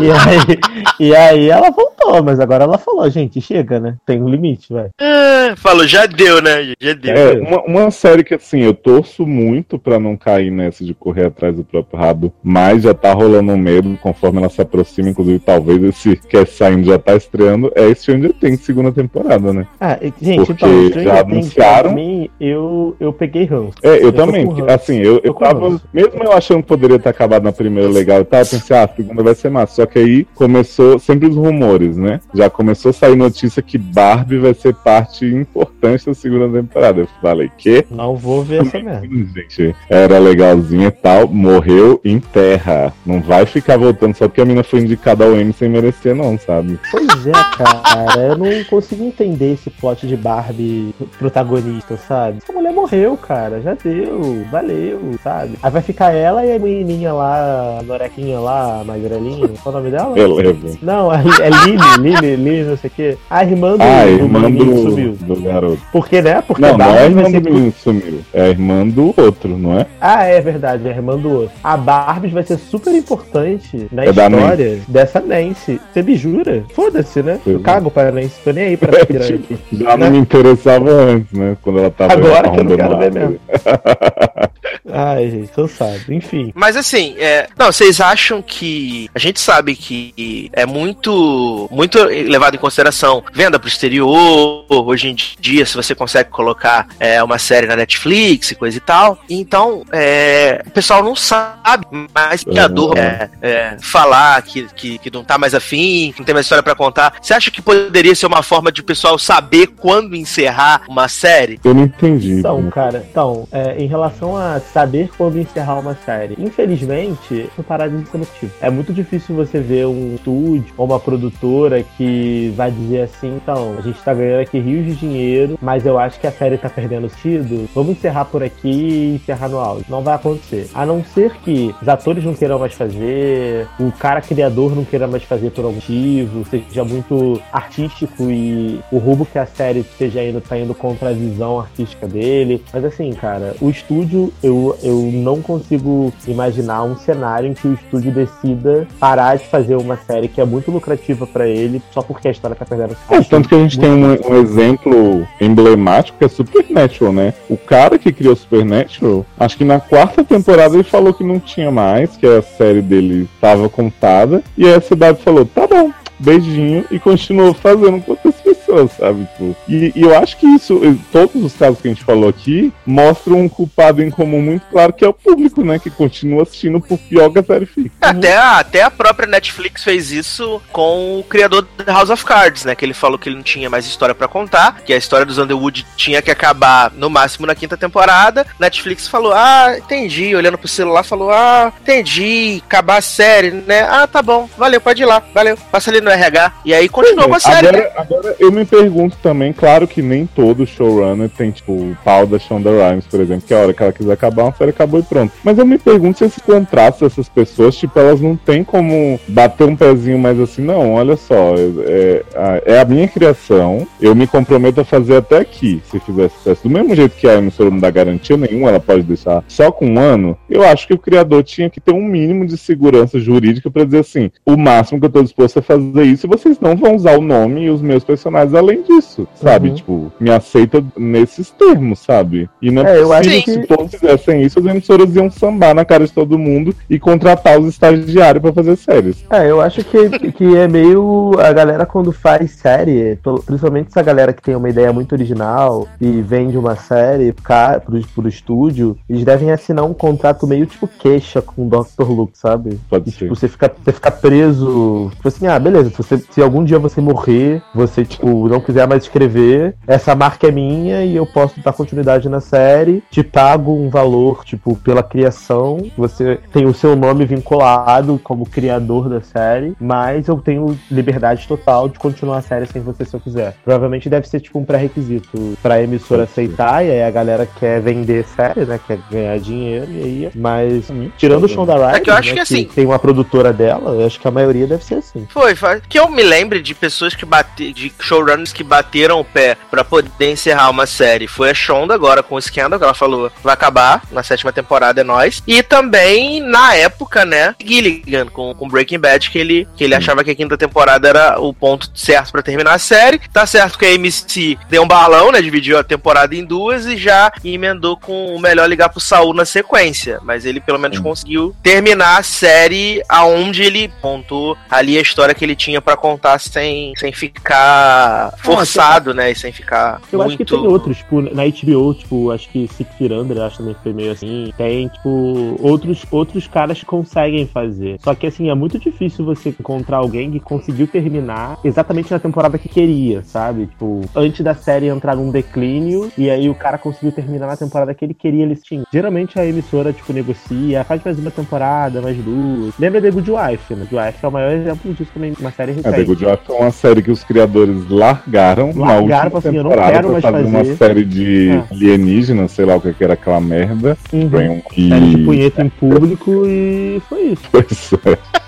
E, 0.00 0.10
aí 0.10 0.58
e 0.98 1.14
aí 1.14 1.50
ela 1.50 1.70
voltou, 1.70 2.22
mas 2.22 2.40
agora 2.40 2.64
ela 2.64 2.78
falou, 2.78 3.08
gente, 3.10 3.40
chega, 3.40 3.78
né? 3.78 3.96
Tem 4.06 4.22
um 4.22 4.28
limite, 4.28 4.72
vai. 4.72 4.88
Ah, 5.00 5.54
falou, 5.56 5.86
já 5.86 6.06
deu, 6.06 6.40
né? 6.40 6.72
Já 6.80 6.92
deu. 6.94 7.14
É, 7.14 7.38
uma, 7.38 7.62
uma 7.64 7.90
série 7.90 8.24
que 8.24 8.34
assim, 8.34 8.60
eu 8.60 8.72
torço 8.72 9.26
muito 9.26 9.78
pra 9.78 9.98
não 9.98 10.16
cair 10.16 10.50
nessa 10.50 10.84
de 10.84 10.94
correr 10.94 11.26
atrás 11.26 11.56
do 11.56 11.64
próprio 11.64 11.98
rabo, 11.98 12.32
mas 12.42 12.82
já 12.82 12.94
tá 12.94 13.12
rolando 13.12 13.52
um 13.52 13.58
medo 13.58 13.98
conforme 14.02 14.38
ela 14.38 14.48
se 14.48 14.60
aproxima, 14.60 15.10
inclusive 15.10 15.38
talvez 15.38 15.82
esse 15.82 16.16
que 16.16 16.36
é 16.36 16.44
saindo 16.44 16.84
já 16.84 16.98
tá 16.98 17.14
estreando, 17.14 17.70
é 17.74 17.92
Stranger 17.94 18.32
Things 18.32 18.60
segunda 18.60 18.92
temporada, 18.92 19.52
né? 19.52 19.66
Ah, 19.80 19.98
gente, 20.20 20.46
Porque 20.46 20.64
então, 20.64 21.02
já 21.02 21.20
anunciaram. 21.20 21.92
mim, 21.92 22.30
eu, 22.40 22.96
eu 23.00 23.12
peguei 23.12 23.44
ranço. 23.44 23.74
É, 23.82 23.96
eu, 23.96 24.04
Eu 24.04 24.12
também, 24.12 24.46
assim, 24.68 24.98
eu, 24.98 25.20
eu 25.22 25.34
tava, 25.34 25.80
mesmo 25.92 26.22
eu 26.22 26.32
achando 26.32 26.59
que 26.62 26.68
poderia 26.68 26.98
ter 26.98 27.08
acabado 27.08 27.44
na 27.44 27.52
primeira 27.52 27.88
legal, 27.88 28.18
eu 28.18 28.24
tava 28.24 28.44
pensando, 28.44 28.78
ah, 28.78 28.84
a 28.84 28.88
segunda 28.88 29.22
vai 29.22 29.34
ser 29.34 29.50
massa, 29.50 29.74
só 29.74 29.86
que 29.86 29.98
aí 29.98 30.24
começou, 30.34 30.98
sempre 30.98 31.28
os 31.28 31.36
rumores, 31.36 31.96
né? 31.96 32.20
Já 32.34 32.48
começou 32.50 32.90
a 32.90 32.92
sair 32.92 33.16
notícia 33.16 33.62
que 33.62 33.78
Barbie 33.78 34.38
vai 34.38 34.54
ser 34.54 34.74
parte 34.74 35.24
importante 35.24 36.06
da 36.06 36.14
segunda 36.14 36.48
temporada. 36.48 37.00
Eu 37.00 37.08
falei, 37.20 37.50
que? 37.56 37.84
Não 37.90 38.16
vou 38.16 38.42
ver 38.42 38.62
essa 38.62 38.78
merda. 38.78 39.06
Gente, 39.06 39.74
era 39.88 40.18
legalzinha 40.18 40.88
e 40.88 40.90
tal, 40.90 41.28
morreu 41.28 42.00
em 42.04 42.18
terra. 42.20 42.92
Não 43.04 43.20
vai 43.20 43.46
ficar 43.46 43.76
voltando 43.76 44.14
só 44.14 44.28
porque 44.28 44.40
a 44.40 44.44
mina 44.44 44.62
foi 44.62 44.80
indicada 44.80 45.24
ao 45.24 45.36
M 45.36 45.52
sem 45.52 45.68
merecer, 45.68 46.14
não, 46.14 46.38
sabe? 46.38 46.78
Pois 46.90 47.26
é, 47.26 47.32
cara. 47.56 48.20
Eu 48.20 48.36
não 48.36 48.64
consigo 48.64 49.04
entender 49.04 49.54
esse 49.54 49.70
plot 49.70 50.06
de 50.06 50.16
Barbie 50.16 50.94
protagonista, 51.18 51.96
sabe? 51.96 52.38
Essa 52.38 52.52
mulher 52.52 52.72
morreu, 52.72 53.16
cara. 53.16 53.60
Já 53.60 53.74
deu. 53.74 54.44
Valeu, 54.50 55.00
sabe? 55.22 55.58
Aí 55.62 55.70
vai 55.70 55.82
ficar 55.82 56.12
ela 56.12 56.44
e 56.44 56.49
a 56.52 56.58
menininha 56.58 57.12
lá, 57.12 57.78
a 57.78 57.82
Norequinha 57.82 58.38
lá, 58.38 58.80
a 58.80 58.84
magrelinha. 58.84 59.48
Qual 59.62 59.74
é 59.74 59.78
o 59.78 59.80
nome 59.80 59.90
dela? 59.90 60.14
Beleza. 60.14 60.78
Não, 60.82 61.12
é 61.12 61.16
é 61.18 61.50
Lily, 61.66 61.78
Lily, 62.00 62.36
Lily, 62.36 62.62
não 62.64 62.76
sei 62.76 62.88
o 62.88 62.92
quê. 62.94 63.16
A 63.28 63.44
irmã 63.44 63.76
do, 63.76 63.82
Ah, 63.82 64.04
do 64.04 64.10
irmã 64.10 64.50
do, 64.50 64.82
sumiu. 64.82 65.12
do 65.20 65.36
garoto. 65.42 65.78
Porque, 65.92 66.20
né? 66.22 66.42
Porque 66.46 66.62
Não, 66.62 66.76
não 66.78 66.86
é 66.86 66.98
a 67.00 67.04
irmã 67.06 67.22
do 67.30 67.40
menino 67.40 67.72
sumiu. 67.72 68.20
É 68.32 68.42
a 68.42 68.48
irmã 68.48 68.86
do 68.86 69.14
outro, 69.16 69.56
não 69.56 69.78
é? 69.78 69.86
Ah, 70.00 70.24
é 70.24 70.40
verdade, 70.40 70.86
é 70.86 70.92
a 70.92 70.96
irmã 70.96 71.16
do 71.16 71.30
outro. 71.30 71.50
A 71.62 71.76
Barbie 71.76 72.28
vai 72.28 72.42
ser 72.42 72.58
super 72.58 72.94
importante 72.94 73.86
na 73.92 74.04
É 74.04 74.10
história 74.10 74.78
dessa 74.88 75.20
Nancy. 75.20 75.80
Você 75.92 76.02
me 76.02 76.16
jura? 76.16 76.64
Foda-se, 76.74 77.22
né? 77.22 77.38
Pois 77.42 77.54
Eu 77.54 77.60
é. 77.60 77.62
cago 77.64 77.90
pra 77.90 78.10
Nancy, 78.12 78.40
tô 78.44 78.50
nem 78.52 78.64
aí 78.64 78.76
pra 78.76 79.04
piranha 79.06 79.34
aqui. 79.36 79.58
Já 79.72 79.96
não 79.96 80.10
me 80.10 80.18
interessava 80.18 80.90
antes, 80.90 81.32
né? 81.32 81.56
Quando 81.62 81.78
ela 81.80 81.90
tava 81.90 82.12
Agora 82.12 82.50
que 82.50 82.60
eu 82.60 82.64
não 82.64 82.76
quero 82.76 82.98
ver 82.98 83.12
mesmo. 83.12 83.38
Ai, 84.88 85.30
gente, 85.30 85.52
cansado. 85.52 86.00
Enfim. 86.08 86.52
Mas 86.54 86.76
assim, 86.76 87.14
é, 87.18 87.48
não, 87.58 87.66
vocês 87.66 88.00
acham 88.00 88.42
que 88.42 89.08
a 89.14 89.18
gente 89.18 89.40
sabe 89.40 89.74
que 89.76 90.50
é 90.52 90.64
muito 90.64 91.68
muito 91.70 92.02
levado 92.04 92.54
em 92.54 92.58
consideração 92.58 93.22
venda 93.32 93.58
pro 93.58 93.68
exterior, 93.68 94.64
hoje 94.68 95.08
em 95.08 95.16
dia 95.38 95.66
se 95.66 95.76
você 95.76 95.94
consegue 95.94 96.30
colocar 96.30 96.86
é, 96.98 97.22
uma 97.22 97.38
série 97.38 97.66
na 97.66 97.76
Netflix 97.76 98.50
e 98.50 98.54
coisa 98.54 98.76
e 98.76 98.80
tal. 98.80 99.18
Então, 99.28 99.84
é, 99.92 100.62
o 100.66 100.70
pessoal 100.70 101.02
não 101.02 101.14
sabe 101.14 101.86
mais 102.14 102.44
que 102.44 102.58
a 102.58 102.68
dor 102.68 102.96
é, 102.96 103.30
é, 103.42 103.76
falar 103.80 104.40
que, 104.42 104.66
que, 104.74 104.98
que 104.98 105.10
não 105.10 105.24
tá 105.24 105.38
mais 105.38 105.54
afim, 105.54 106.12
que 106.12 106.20
não 106.20 106.26
tem 106.26 106.34
mais 106.34 106.46
história 106.46 106.62
pra 106.62 106.74
contar. 106.74 107.14
Você 107.20 107.34
acha 107.34 107.50
que 107.50 107.60
poderia 107.60 108.14
ser 108.14 108.26
uma 108.26 108.42
forma 108.42 108.72
de 108.72 108.80
o 108.80 108.84
pessoal 108.84 109.18
saber 109.18 109.68
quando 109.68 110.16
encerrar 110.16 110.82
uma 110.88 111.08
série? 111.08 111.60
Eu 111.64 111.74
não 111.74 111.84
entendi. 111.84 112.32
Então, 112.32 112.70
cara, 112.70 113.06
então, 113.10 113.46
é, 113.52 113.76
em 113.78 113.86
relação 113.86 114.36
a 114.36 114.60
saber 114.72 115.10
quando 115.16 115.38
encerrar 115.38 115.78
uma 115.78 115.94
série, 115.94 116.36
infelizmente, 116.38 117.48
isso 117.50 117.62
parada 117.62 117.96
de 117.96 118.16
motivo. 118.16 118.52
É 118.60 118.70
muito 118.70 118.92
difícil 118.92 119.34
você 119.34 119.60
ver 119.60 119.86
um 119.86 120.14
estúdio 120.14 120.72
ou 120.76 120.86
uma 120.86 121.00
produtora 121.00 121.82
que 121.96 122.52
vai 122.56 122.70
dizer 122.70 123.02
assim, 123.02 123.36
então, 123.36 123.76
a 123.78 123.82
gente 123.82 124.00
tá 124.00 124.14
ganhando 124.14 124.40
aqui 124.40 124.58
rios 124.58 124.86
de 124.86 124.94
dinheiro, 124.94 125.58
mas 125.60 125.84
eu 125.84 125.98
acho 125.98 126.18
que 126.20 126.26
a 126.26 126.32
série 126.32 126.56
tá 126.56 126.68
perdendo 126.68 127.08
sentido, 127.08 127.68
vamos 127.74 127.92
encerrar 127.92 128.24
por 128.26 128.42
aqui 128.42 128.68
e 128.68 129.14
encerrar 129.16 129.48
no 129.48 129.58
áudio. 129.58 129.86
Não 129.88 130.02
vai 130.02 130.14
acontecer. 130.14 130.68
A 130.74 130.86
não 130.86 131.04
ser 131.04 131.32
que 131.44 131.74
os 131.80 131.88
atores 131.88 132.24
não 132.24 132.34
queiram 132.34 132.58
mais 132.58 132.74
fazer, 132.74 133.66
o 133.78 133.90
cara 133.92 134.20
criador 134.20 134.74
não 134.74 134.84
queira 134.84 135.06
mais 135.06 135.24
fazer 135.24 135.50
por 135.50 135.64
algum 135.64 135.80
motivo, 135.80 136.44
seja 136.48 136.84
muito 136.84 137.40
artístico 137.52 138.30
e 138.30 138.80
o 138.92 138.98
rumo 138.98 139.24
que 139.24 139.38
a 139.38 139.46
série 139.46 139.80
esteja 139.80 140.22
indo 140.22 140.40
tá 140.40 140.58
indo 140.58 140.74
contra 140.74 141.08
a 141.08 141.12
visão 141.12 141.58
artística 141.58 142.06
dele. 142.06 142.62
Mas 142.72 142.84
assim, 142.84 143.12
cara, 143.12 143.56
o 143.60 143.70
estúdio, 143.70 144.32
eu, 144.42 144.59
eu 144.82 145.10
não 145.12 145.40
consigo 145.40 146.12
imaginar 146.26 146.82
um 146.82 146.96
cenário 146.96 147.48
em 147.48 147.54
que 147.54 147.66
o 147.66 147.74
estúdio 147.74 148.12
decida 148.12 148.86
parar 148.98 149.36
de 149.36 149.46
fazer 149.46 149.76
uma 149.76 149.96
série 149.96 150.28
que 150.28 150.40
é 150.40 150.44
muito 150.44 150.70
lucrativa 150.70 151.26
pra 151.26 151.46
ele 151.46 151.82
só 151.92 152.02
porque 152.02 152.28
a 152.28 152.30
história 152.30 152.56
tá 152.56 152.64
perdendo 152.64 152.96
É, 153.10 153.20
tanto 153.22 153.48
que 153.48 153.54
a 153.54 153.58
gente 153.58 153.78
tem 153.78 153.90
um, 153.90 154.18
um 154.28 154.36
exemplo 154.36 155.26
emblemático 155.40 156.18
que 156.18 156.24
é 156.24 156.28
Supernatural, 156.28 157.12
né? 157.12 157.34
O 157.48 157.56
cara 157.56 157.98
que 157.98 158.12
criou 158.12 158.36
Supernatural, 158.36 159.24
acho 159.38 159.56
que 159.56 159.64
na 159.64 159.80
quarta 159.80 160.22
temporada 160.22 160.74
ele 160.74 160.84
falou 160.84 161.12
que 161.12 161.24
não 161.24 161.38
tinha 161.38 161.70
mais, 161.70 162.16
que 162.16 162.26
a 162.26 162.42
série 162.42 162.82
dele 162.82 163.28
estava 163.34 163.68
contada, 163.68 164.42
e 164.56 164.66
aí 164.66 164.74
a 164.74 164.80
CW 164.80 165.16
falou, 165.22 165.44
tá 165.44 165.66
bom, 165.66 165.90
beijinho, 166.18 166.84
e 166.90 166.98
continuou 166.98 167.54
fazendo 167.54 168.00
com 168.02 168.12
outras 168.12 168.34
pessoas, 168.36 168.90
sabe? 168.92 169.26
Tipo, 169.32 169.56
e, 169.68 169.92
e 169.96 170.02
eu 170.02 170.16
acho 170.16 170.36
que 170.36 170.46
isso, 170.46 170.80
todos 171.10 171.42
os 171.42 171.54
casos 171.54 171.80
que 171.80 171.88
a 171.88 171.90
gente 171.90 172.04
falou 172.04 172.28
aqui, 172.28 172.72
mostram 172.86 173.40
um 173.40 173.48
culpado 173.48 174.02
em 174.02 174.10
comum 174.10 174.42
muito 174.50 174.66
claro, 174.70 174.92
que 174.92 175.04
é 175.04 175.08
o 175.08 175.12
público, 175.12 175.62
né? 175.64 175.78
Que 175.78 175.90
continua 175.90 176.42
assistindo 176.42 176.80
por 176.80 176.98
pior 176.98 177.30
que 177.30 177.38
a 177.38 177.42
série 177.42 177.66
fica. 177.66 177.90
Até, 178.00 178.36
a- 178.36 178.58
até 178.58 178.82
a 178.82 178.90
própria 178.90 179.26
Netflix 179.28 179.82
fez 179.84 180.10
isso 180.12 180.60
com 180.72 181.18
o 181.20 181.24
criador 181.24 181.66
da 181.84 181.92
House 181.92 182.10
of 182.10 182.24
Cards, 182.24 182.64
né? 182.64 182.74
Que 182.74 182.84
ele 182.84 182.94
falou 182.94 183.18
que 183.18 183.28
ele 183.28 183.36
não 183.36 183.42
tinha 183.42 183.70
mais 183.70 183.86
história 183.86 184.14
pra 184.14 184.28
contar, 184.28 184.80
que 184.84 184.92
a 184.92 184.96
história 184.96 185.24
dos 185.26 185.38
Underwood 185.38 185.86
tinha 185.96 186.20
que 186.22 186.30
acabar 186.30 186.92
no 186.94 187.08
máximo 187.10 187.46
na 187.46 187.54
quinta 187.54 187.76
temporada. 187.76 188.46
Netflix 188.58 189.06
falou: 189.08 189.32
Ah, 189.34 189.74
entendi. 189.78 190.34
Olhando 190.34 190.58
pro 190.58 190.68
celular, 190.68 191.02
falou: 191.02 191.30
Ah, 191.30 191.72
entendi. 191.80 192.62
Acabar 192.66 192.98
a 192.98 193.02
série, 193.02 193.50
né? 193.50 193.82
Ah, 193.88 194.06
tá 194.06 194.22
bom. 194.22 194.48
Valeu, 194.56 194.80
pode 194.80 195.02
ir 195.02 195.06
lá. 195.06 195.22
Valeu. 195.34 195.56
Passa 195.70 195.90
ali 195.90 196.00
no 196.00 196.10
RH. 196.10 196.52
E 196.64 196.74
aí 196.74 196.88
continuou 196.88 197.28
com 197.28 197.34
a 197.36 197.40
série, 197.40 197.70
né? 197.72 197.78
agora, 197.78 197.92
agora 197.96 198.36
eu 198.38 198.50
me 198.50 198.64
pergunto 198.64 199.16
também, 199.22 199.52
claro 199.52 199.86
que 199.86 200.02
nem 200.02 200.26
todo 200.26 200.66
showrunner 200.66 201.28
tem, 201.30 201.50
tipo, 201.50 201.72
o 201.72 201.96
pau 202.04 202.26
da 202.26 202.38
Shonda 202.38 202.70
Rhimes, 202.70 203.06
por 203.06 203.20
exemplo, 203.20 203.42
que 203.46 203.54
a 203.54 203.58
hora 203.58 203.72
que 203.74 203.82
ela 203.82 203.92
quiser 203.92 204.12
acabar, 204.12 204.39
uma 204.44 204.52
série 204.54 204.70
acabou 204.70 205.00
e 205.00 205.02
pronto. 205.02 205.32
Mas 205.44 205.58
eu 205.58 205.66
me 205.66 205.78
pergunto 205.78 206.18
se 206.18 206.24
esse 206.24 206.40
contrato 206.40 207.00
dessas 207.00 207.28
pessoas, 207.28 207.76
tipo, 207.76 207.98
elas 207.98 208.20
não 208.20 208.36
têm 208.36 208.62
como 208.64 209.18
bater 209.28 209.66
um 209.66 209.76
pezinho 209.76 210.18
mais 210.18 210.38
assim, 210.40 210.62
não, 210.62 210.94
olha 210.94 211.16
só, 211.16 211.54
é, 211.86 212.22
é- 212.34 212.62
é 212.74 212.80
a 212.80 212.84
minha 212.84 213.08
criação, 213.08 213.86
eu 214.00 214.14
me 214.14 214.26
comprometo 214.26 214.80
a 214.80 214.84
fazer 214.84 215.16
até 215.16 215.38
aqui, 215.38 215.80
se 215.90 215.98
fizer 216.00 216.28
sucesso. 216.30 216.62
Do 216.64 216.70
mesmo 216.70 216.94
jeito 216.94 217.16
que 217.16 217.28
a 217.28 217.34
emissora 217.34 217.70
não 217.70 217.78
dá 217.78 217.90
garantia 217.90 218.36
nenhuma, 218.36 218.68
ela 218.68 218.80
pode 218.80 219.02
deixar 219.02 219.42
só 219.48 219.70
com 219.70 219.86
um 219.86 219.98
ano, 219.98 220.36
eu 220.48 220.62
acho 220.64 220.86
que 220.86 220.94
o 220.94 220.98
criador 220.98 221.42
tinha 221.42 221.68
que 221.70 221.80
ter 221.80 221.92
um 221.92 222.02
mínimo 222.04 222.46
de 222.46 222.56
segurança 222.56 223.18
jurídica 223.18 223.70
pra 223.70 223.84
dizer 223.84 224.00
assim, 224.00 224.30
o 224.44 224.56
máximo 224.56 225.00
que 225.00 225.06
eu 225.06 225.10
tô 225.10 225.22
disposto 225.22 225.58
a 225.58 225.62
fazer 225.62 226.02
isso, 226.04 226.26
e 226.26 226.28
vocês 226.28 226.58
não 226.60 226.76
vão 226.76 226.94
usar 226.94 227.18
o 227.18 227.22
nome 227.22 227.62
e 227.64 227.70
os 227.70 227.80
meus 227.82 228.04
personagens 228.04 228.54
além 228.54 228.82
disso, 228.82 229.26
sabe? 229.34 229.68
Uhum. 229.70 229.74
Tipo, 229.74 230.12
me 230.20 230.30
aceita 230.30 230.82
nesses 230.96 231.50
termos, 231.50 231.98
sabe? 232.00 232.48
E 232.60 232.70
não 232.70 232.82
é, 232.86 232.96
É, 232.96 233.00
eu 233.02 233.12
acho 233.12 233.28
que- 233.30 233.40
se 233.52 233.66
todos 233.66 233.94
fizessem 233.94 234.29
isso, 234.36 234.58
as 234.58 234.66
emissoras 234.66 235.14
iam 235.14 235.30
sambar 235.30 235.74
na 235.74 235.84
cara 235.84 236.04
de 236.06 236.12
todo 236.12 236.38
mundo 236.38 236.74
e 236.88 236.98
contratar 236.98 237.58
os 237.58 237.68
estagiários 237.68 238.42
pra 238.42 238.52
fazer 238.52 238.76
séries. 238.76 239.24
É, 239.30 239.50
eu 239.50 239.60
acho 239.60 239.82
que, 239.84 240.32
que 240.32 240.56
é 240.56 240.68
meio. 240.68 241.32
A 241.38 241.52
galera 241.52 241.86
quando 241.86 242.12
faz 242.12 242.52
série, 242.52 243.18
principalmente 243.46 243.88
essa 243.88 244.02
galera 244.02 244.32
que 244.32 244.42
tem 244.42 244.54
uma 244.54 244.68
ideia 244.68 244.92
muito 244.92 245.12
original 245.12 245.86
e 246.00 246.20
vende 246.22 246.56
uma 246.58 246.76
série 246.76 247.32
pro, 247.32 248.00
pro 248.14 248.28
estúdio, 248.28 248.96
eles 249.08 249.24
devem 249.24 249.50
assinar 249.50 249.84
um 249.84 249.94
contrato 249.94 250.46
meio 250.46 250.66
tipo 250.66 250.86
queixa 250.86 251.40
com 251.42 251.66
o 251.66 251.68
Dr. 251.68 252.08
Luke, 252.10 252.36
sabe? 252.38 252.78
Pode 252.88 253.08
E, 253.08 253.12
ser. 253.12 253.18
tipo, 253.20 253.34
você 253.36 253.48
fica, 253.48 253.70
você 253.84 253.92
fica 253.92 254.10
preso. 254.10 255.10
Tipo 255.16 255.28
assim, 255.28 255.46
ah, 255.46 255.58
beleza, 255.58 255.90
se, 255.90 255.96
você, 255.96 256.18
se 256.18 256.42
algum 256.42 256.64
dia 256.64 256.78
você 256.78 257.00
morrer, 257.00 257.62
você, 257.74 258.04
tipo, 258.04 258.48
não 258.48 258.60
quiser 258.60 258.86
mais 258.88 259.02
escrever, 259.04 259.74
essa 259.86 260.14
marca 260.14 260.48
é 260.48 260.50
minha 260.50 261.04
e 261.04 261.16
eu 261.16 261.26
posso 261.26 261.60
dar 261.62 261.72
continuidade 261.72 262.28
na 262.28 262.40
série, 262.40 263.02
te 263.10 263.22
pago 263.22 263.72
um 263.72 263.88
valor, 263.88 264.10
tipo, 264.44 264.76
pela 264.76 265.02
criação, 265.02 265.90
você 265.96 266.38
tem 266.52 266.66
o 266.66 266.74
seu 266.74 266.94
nome 266.96 267.24
vinculado 267.24 268.20
como 268.22 268.46
criador 268.46 269.08
da 269.08 269.20
série, 269.20 269.74
mas 269.80 270.28
eu 270.28 270.36
tenho 270.38 270.78
liberdade 270.90 271.46
total 271.46 271.88
de 271.88 271.98
continuar 271.98 272.38
a 272.38 272.42
série 272.42 272.66
sem 272.66 272.82
você 272.82 273.04
se 273.04 273.14
eu 273.14 273.20
quiser. 273.20 273.56
Provavelmente 273.64 274.08
deve 274.08 274.28
ser, 274.28 274.40
tipo, 274.40 274.58
um 274.58 274.64
pré-requisito 274.64 275.56
pra 275.62 275.82
emissora 275.82 276.24
aceitar, 276.24 276.84
e 276.84 276.90
aí 276.90 277.02
a 277.02 277.10
galera 277.10 277.46
quer 277.46 277.80
vender 277.80 278.24
série, 278.24 278.64
né, 278.64 278.78
quer 278.86 278.98
ganhar 279.10 279.38
dinheiro, 279.38 279.90
e 279.90 280.02
aí... 280.02 280.30
Mas, 280.34 280.88
tirando 281.16 281.44
o 281.44 281.48
show 281.48 281.64
da 281.66 281.74
Ryan, 281.76 281.96
É 281.96 282.00
que 282.00 282.10
eu 282.10 282.14
acho 282.14 282.32
que 282.32 282.40
assim- 282.40 282.64
tem 282.64 282.86
uma 282.86 282.98
produtora 282.98 283.52
dela, 283.52 283.92
eu 283.92 284.06
acho 284.06 284.20
que 284.20 284.28
a 284.28 284.30
maioria 284.30 284.66
deve 284.66 284.84
ser 284.84 284.94
assim. 284.96 285.26
Foi, 285.30 285.54
foi. 285.54 285.80
Que 285.88 285.98
eu 285.98 286.08
me 286.10 286.22
lembre 286.22 286.60
de 286.62 286.74
pessoas 286.74 287.14
que 287.14 287.24
bate, 287.24 287.72
de 287.72 287.92
showrunners 288.00 288.52
que 288.52 288.62
bateram 288.64 289.20
o 289.20 289.24
pé 289.24 289.56
pra 289.70 289.84
poder 289.84 290.30
encerrar 290.30 290.70
uma 290.70 290.86
série. 290.86 291.26
Foi 291.26 291.50
a 291.50 291.54
Shonda 291.54 291.94
agora 291.94 292.22
com 292.22 292.34
o 292.34 292.40
Scandal, 292.40 292.78
que 292.78 292.84
ela 292.84 292.94
falou 292.94 293.30
vai 293.42 293.54
acabar 293.54 294.02
na 294.10 294.22
sétima 294.22 294.52
temporada, 294.52 295.00
é 295.00 295.04
nós. 295.04 295.42
E 295.46 295.62
também, 295.62 296.40
na 296.40 296.74
época, 296.74 297.24
né, 297.24 297.54
Gilligan 297.62 298.26
com, 298.26 298.54
com 298.54 298.68
Breaking 298.68 298.98
Bad, 298.98 299.30
que 299.30 299.38
ele, 299.38 299.68
que 299.76 299.84
ele 299.84 299.94
achava 299.94 300.24
que 300.24 300.30
a 300.30 300.34
quinta 300.34 300.56
temporada 300.56 301.08
era 301.08 301.40
o 301.40 301.52
ponto 301.52 301.90
certo 301.94 302.32
pra 302.32 302.42
terminar 302.42 302.74
a 302.74 302.78
série. 302.78 303.20
Tá 303.32 303.46
certo 303.46 303.78
que 303.78 303.86
a 303.86 303.92
MC 303.92 304.58
deu 304.68 304.82
um 304.82 304.88
balão, 304.88 305.32
né, 305.32 305.40
dividiu 305.40 305.78
a 305.78 305.84
temporada 305.84 306.34
em 306.34 306.44
duas 306.44 306.86
e 306.86 306.96
já 306.96 307.32
emendou 307.44 307.96
com 307.96 308.34
o 308.34 308.40
melhor 308.40 308.68
ligar 308.68 308.88
pro 308.88 309.00
Saul 309.00 309.34
na 309.34 309.44
sequência. 309.44 310.18
Mas 310.22 310.44
ele 310.44 310.60
pelo 310.60 310.78
menos 310.78 310.98
Sim. 310.98 311.02
conseguiu 311.02 311.54
terminar 311.62 312.18
a 312.18 312.22
série 312.22 313.02
aonde 313.08 313.62
ele 313.62 313.92
contou 314.00 314.56
ali 314.70 314.98
a 314.98 315.00
história 315.00 315.34
que 315.34 315.44
ele 315.44 315.56
tinha 315.56 315.80
pra 315.80 315.96
contar 315.96 316.38
sem, 316.38 316.92
sem 316.96 317.12
ficar 317.12 318.32
forçado, 318.38 319.14
né? 319.14 319.30
E 319.30 319.34
sem 319.34 319.52
ficar 319.52 320.00
Eu 320.12 320.18
muito... 320.18 320.30
acho 320.30 320.38
que 320.38 320.44
tem 320.44 320.66
outros, 320.66 320.96
tipo, 320.98 321.22
na 321.22 321.44
HBO, 321.44 321.94
tipo, 321.94 322.30
acho 322.30 322.48
que 322.48 322.68
Six 322.68 322.88
Under, 323.00 323.40
acho 323.42 323.56
que 323.56 323.62
também 323.62 323.76
foi 323.82 323.92
meio 324.00 324.12
assim. 324.12 324.52
Tem, 324.56 324.88
tipo, 324.88 325.56
outros, 325.60 326.04
outros 326.10 326.46
caras 326.48 326.78
que 326.78 326.86
conseguem 326.86 327.46
fazer. 327.46 327.96
Só 328.00 328.14
que, 328.14 328.26
assim, 328.26 328.50
é 328.50 328.54
muito 328.54 328.78
difícil 328.78 329.24
você 329.24 329.50
encontrar 329.50 329.98
alguém 329.98 330.30
que 330.30 330.40
conseguiu 330.40 330.86
terminar 330.86 331.58
exatamente 331.64 332.10
na 332.10 332.18
temporada 332.18 332.58
que 332.58 332.68
queria, 332.68 333.22
sabe? 333.22 333.66
Tipo, 333.66 334.00
antes 334.16 334.40
da 334.42 334.54
série 334.54 334.86
entrar 334.88 335.16
num 335.16 335.30
declínio, 335.30 336.10
e 336.16 336.30
aí 336.30 336.48
o 336.48 336.54
cara 336.54 336.78
conseguiu 336.78 337.12
terminar 337.12 337.46
na 337.46 337.56
temporada 337.56 337.92
que 337.94 338.04
ele 338.04 338.14
queria, 338.14 338.42
eles 338.42 338.62
tinham. 338.62 338.84
Geralmente 338.92 339.38
a 339.38 339.46
emissora, 339.46 339.92
tipo, 339.92 340.12
negocia, 340.12 340.84
faz 340.84 341.02
mais 341.04 341.18
uma 341.18 341.30
temporada, 341.30 342.00
mais 342.00 342.16
duas. 342.16 342.74
Lembra 342.78 343.00
The 343.00 343.10
Good 343.10 343.30
Wife, 343.30 343.74
né? 343.74 343.86
Good 343.90 343.96
Wife 343.96 344.18
é 344.24 344.28
o 344.28 344.32
maior 344.32 344.52
exemplo 344.52 344.94
disso 344.94 345.10
também, 345.12 345.32
uma 345.38 345.50
série 345.50 345.72
É, 345.72 345.74
recente. 345.76 345.94
The 345.96 346.04
Good 346.04 346.24
Wife 346.26 346.42
é 346.48 346.52
uma 346.52 346.70
série 346.70 347.02
que 347.02 347.10
os 347.10 347.24
criadores 347.24 347.88
largaram, 347.88 348.72
na 348.74 348.86
Largaram, 348.86 349.24
última 349.24 349.38
assim, 349.38 349.56
eu 349.56 349.64
não 349.64 349.70
temporada 349.70 349.92
quero 349.92 350.12
mais 350.12 350.22
fazer, 350.24 350.46
uma 350.46 350.64
série 350.64 351.04
de 351.04 351.50
É. 351.50 351.64
alienígenas, 351.74 352.52
sei 352.52 352.64
lá 352.64 352.76
o 352.76 352.80
que 352.80 353.04
era 353.04 353.14
aquela 353.14 353.40
merda. 353.40 353.79
Uhum. 354.12 354.62
E... 354.76 354.88
Série 354.88 355.14
de 355.14 355.24
punheta 355.24 355.62
em 355.62 355.68
público 355.68 356.46
e 356.46 357.00
foi 357.08 357.22
isso. 357.22 357.42
Pois 357.50 357.92
é. 358.06 358.39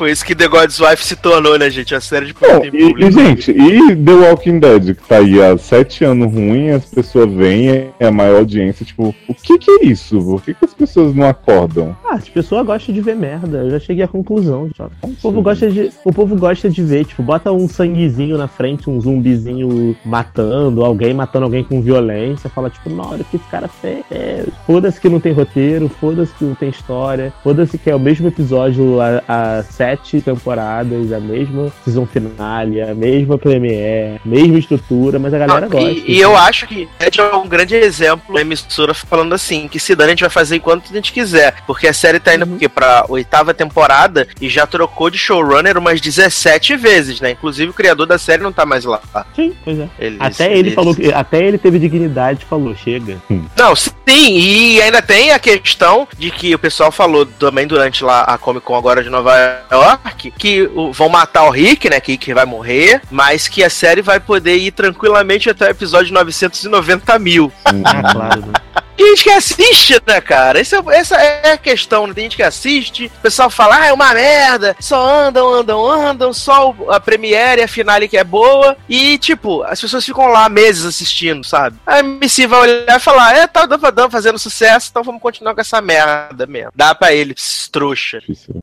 Foi 0.00 0.10
isso 0.10 0.24
que 0.24 0.34
The 0.34 0.48
God's 0.48 0.80
Wife 0.80 1.04
se 1.04 1.14
tornou, 1.14 1.58
né, 1.58 1.68
gente? 1.68 1.94
A 1.94 2.00
série 2.00 2.24
de 2.24 2.32
Bom, 2.32 2.64
e, 2.72 3.04
e, 3.04 3.10
gente, 3.10 3.50
e 3.50 3.94
The 3.94 4.12
Walking 4.12 4.58
Dead, 4.58 4.96
que 4.96 5.06
tá 5.06 5.18
aí 5.18 5.42
há 5.42 5.58
sete 5.58 6.06
anos 6.06 6.32
ruim, 6.32 6.70
as 6.70 6.86
pessoas 6.86 7.30
vêm, 7.30 7.92
é 8.00 8.06
a 8.06 8.10
maior 8.10 8.38
audiência, 8.38 8.86
tipo, 8.86 9.14
o 9.28 9.34
que 9.34 9.58
que 9.58 9.70
é 9.70 9.84
isso? 9.84 10.18
Por 10.18 10.42
que, 10.42 10.54
que 10.54 10.64
as 10.64 10.72
pessoas 10.72 11.14
não 11.14 11.28
acordam? 11.28 11.94
Ah, 12.02 12.14
as 12.14 12.30
pessoas 12.30 12.64
gostam 12.64 12.94
de 12.94 13.02
ver 13.02 13.14
merda. 13.14 13.58
Eu 13.58 13.72
já 13.72 13.78
cheguei 13.78 14.02
à 14.02 14.08
conclusão. 14.08 14.70
já. 14.74 14.88
O 15.02 15.14
povo 15.20 15.42
gosta 15.42 15.70
de, 15.70 15.90
o 16.02 16.12
povo 16.14 16.34
gosta 16.34 16.70
de 16.70 16.82
ver, 16.82 17.04
tipo, 17.04 17.22
bota 17.22 17.52
um 17.52 17.68
sanguezinho 17.68 18.38
na 18.38 18.48
frente, 18.48 18.88
um 18.88 18.98
zumbizinho 18.98 19.94
matando, 20.02 20.82
alguém 20.82 21.12
matando 21.12 21.44
alguém 21.44 21.62
com 21.62 21.82
violência, 21.82 22.48
fala 22.48 22.70
tipo, 22.70 22.88
olha 23.02 23.20
o 23.20 23.24
que 23.26 23.36
esse 23.36 23.48
cara 23.50 23.68
fez. 23.68 24.02
É, 24.10 24.46
foda-se 24.66 24.98
que 24.98 25.10
não 25.10 25.20
tem 25.20 25.34
roteiro, 25.34 25.90
foda-se 25.90 26.32
que 26.32 26.44
não 26.46 26.54
tem 26.54 26.70
história, 26.70 27.34
foda-se 27.42 27.76
que 27.76 27.90
é 27.90 27.94
o 27.94 28.00
mesmo 28.00 28.28
episódio 28.28 28.98
há, 28.98 29.22
há 29.28 29.62
sete 29.90 30.20
temporadas, 30.20 31.12
a 31.12 31.18
mesma 31.20 31.72
season 31.84 32.06
finale, 32.06 32.80
a 32.80 32.94
mesma 32.94 33.36
premiere, 33.38 34.20
mesma 34.24 34.58
estrutura, 34.58 35.18
mas 35.18 35.34
a 35.34 35.38
galera 35.38 35.66
Ah, 35.66 35.68
gosta. 35.68 35.90
e, 35.90 36.04
e 36.12 36.20
eu 36.20 36.36
acho 36.36 36.66
que 36.66 36.88
é 37.00 37.36
um 37.36 37.48
grande 37.48 37.74
exemplo 37.74 38.34
da 38.34 38.40
emissora 38.40 38.94
falando 38.94 39.34
assim, 39.34 39.66
que 39.68 39.80
se 39.80 39.94
dane 39.94 40.08
a 40.08 40.10
gente 40.12 40.20
vai 40.20 40.30
fazer 40.30 40.56
enquanto 40.56 40.84
a 40.90 40.94
gente 40.94 41.12
quiser. 41.12 41.54
Porque 41.66 41.86
a 41.88 41.92
série 41.92 42.20
tá 42.20 42.34
indo 42.34 42.44
Uhum. 42.44 42.50
porque 42.52 42.68
pra 42.68 43.04
oitava 43.08 43.52
temporada 43.52 44.26
e 44.40 44.48
já 44.48 44.66
trocou 44.66 45.10
de 45.10 45.18
showrunner 45.18 45.76
umas 45.76 46.00
17 46.00 46.76
vezes, 46.76 47.20
né? 47.20 47.32
Inclusive 47.32 47.70
o 47.70 47.74
criador 47.74 48.06
da 48.06 48.18
série 48.18 48.42
não 48.42 48.52
tá 48.52 48.64
mais 48.64 48.84
lá. 48.84 49.00
Sim, 49.34 49.52
pois 49.64 49.78
é. 49.78 49.88
Eles- 49.98 50.20
Até 50.20 50.50
ele 50.50 50.58
eles- 50.60 50.74
falou 50.74 50.94
que. 50.94 51.12
Até 51.12 51.44
ele 51.44 51.58
teve 51.58 51.78
dignidade 51.78 52.42
e 52.42 52.46
falou, 52.46 52.74
chega. 52.76 53.16
Não, 53.56 53.74
sim, 53.76 53.92
e 54.08 54.80
ainda 54.82 55.02
tem 55.02 55.32
a 55.32 55.38
questão 55.38 56.06
de 56.18 56.30
que 56.30 56.54
o 56.54 56.58
pessoal 56.58 56.90
falou 56.92 57.26
também 57.26 57.66
durante 57.66 58.02
lá 58.04 58.22
a 58.22 58.38
Comic 58.38 58.64
Con 58.64 58.76
agora 58.76 59.02
de 59.02 59.10
Nova 59.10 59.62
York 59.72 60.32
que 60.38 60.62
o- 60.74 60.92
vão 60.92 61.08
matar 61.08 61.44
o 61.44 61.50
Rick, 61.50 61.88
né? 61.90 62.00
Que, 62.00 62.16
que 62.16 62.34
vai 62.34 62.44
morrer, 62.44 63.00
mas 63.10 63.48
que 63.48 63.62
a 63.64 63.70
série 63.70 64.02
vai 64.02 64.18
poder 64.20 64.56
ir 64.56 64.70
tranquilamente 64.72 65.48
até 65.50 65.66
o 65.66 65.70
episódio 65.70 66.12
990 66.12 67.18
mil. 67.18 67.52
Ah, 67.64 68.12
claro. 68.12 68.40
Né? 68.46 68.52
Tem 69.00 69.08
gente 69.16 69.24
que 69.24 69.30
assiste, 69.30 69.94
né, 70.06 70.20
cara? 70.20 70.60
Esse 70.60 70.76
é- 70.76 70.82
essa 70.92 71.16
é 71.16 71.52
a 71.52 71.56
questão, 71.58 72.06
né? 72.06 72.12
Tem 72.12 72.24
gente 72.24 72.36
que 72.36 72.42
assiste, 72.42 73.06
o 73.06 73.20
pessoal 73.22 73.48
fala, 73.48 73.78
ah, 73.80 73.86
é 73.86 73.92
uma 73.94 74.12
merda, 74.12 74.76
só 74.78 75.02
andam, 75.02 75.54
andam, 75.54 75.90
andam, 75.90 76.32
só 76.34 76.74
a 76.90 77.00
Premiere 77.00 77.62
e 77.62 77.64
a 77.64 77.68
finale 77.68 78.06
que 78.08 78.18
é 78.18 78.22
boa, 78.24 78.76
e, 78.86 79.16
tipo, 79.16 79.62
as 79.62 79.80
pessoas 79.80 80.04
ficam 80.04 80.26
lá 80.26 80.50
meses 80.50 80.84
assistindo, 80.84 81.42
sabe? 81.44 81.78
A 81.86 82.00
MC 82.00 82.46
vai 82.46 82.60
olhar 82.60 82.96
e 82.96 83.00
falar, 83.00 83.34
é, 83.34 83.46
tá 83.46 83.64
dando 83.64 84.10
fazendo 84.10 84.38
sucesso, 84.38 84.88
então 84.90 85.02
vamos 85.02 85.22
continuar 85.22 85.54
com 85.54 85.62
essa 85.62 85.80
merda 85.80 86.46
mesmo. 86.46 86.70
Dá 86.74 86.94
pra 86.94 87.10
eles, 87.14 87.70
trouxa. 87.72 88.20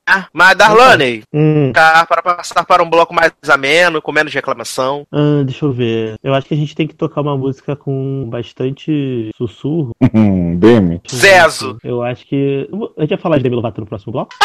Ah, 0.08 0.28
mas, 0.32 0.56
Darlane, 0.56 1.24
Hum, 1.34 1.72
tá, 1.74 2.06
para 2.06 2.22
passar 2.22 2.64
para 2.64 2.84
um 2.84 2.90
bloco 2.90 3.12
mais 3.14 3.32
ameno, 3.50 4.04
com 4.04 4.12
menos 4.12 4.32
reclamação. 4.32 5.04
ah, 5.12 5.42
deixa 5.44 5.66
eu 5.66 5.72
ver. 5.72 6.16
Eu 6.24 6.36
acho 6.36 6.46
que 6.46 6.54
a 6.54 6.58
gente 6.58 6.76
tem 6.76 6.88
que 6.88 6.94
tocar 6.94 7.22
uma 7.22 7.36
música 7.36 7.76
com 7.76 8.28
bastante 8.30 9.32
sussurro. 9.36 9.96
Hum, 10.28 10.58
Demi, 10.58 11.02
Zezo. 11.10 11.78
Eu 11.84 12.04
acho 12.04 12.26
que. 12.28 12.70
A 12.98 13.02
gente 13.02 13.10
vai 13.12 13.18
falar 13.18 13.38
de 13.38 13.44
Demi 13.44 13.56
Lovato 13.56 13.82
no 13.82 13.88
próximo 13.88 14.12
bloco? 14.12 14.36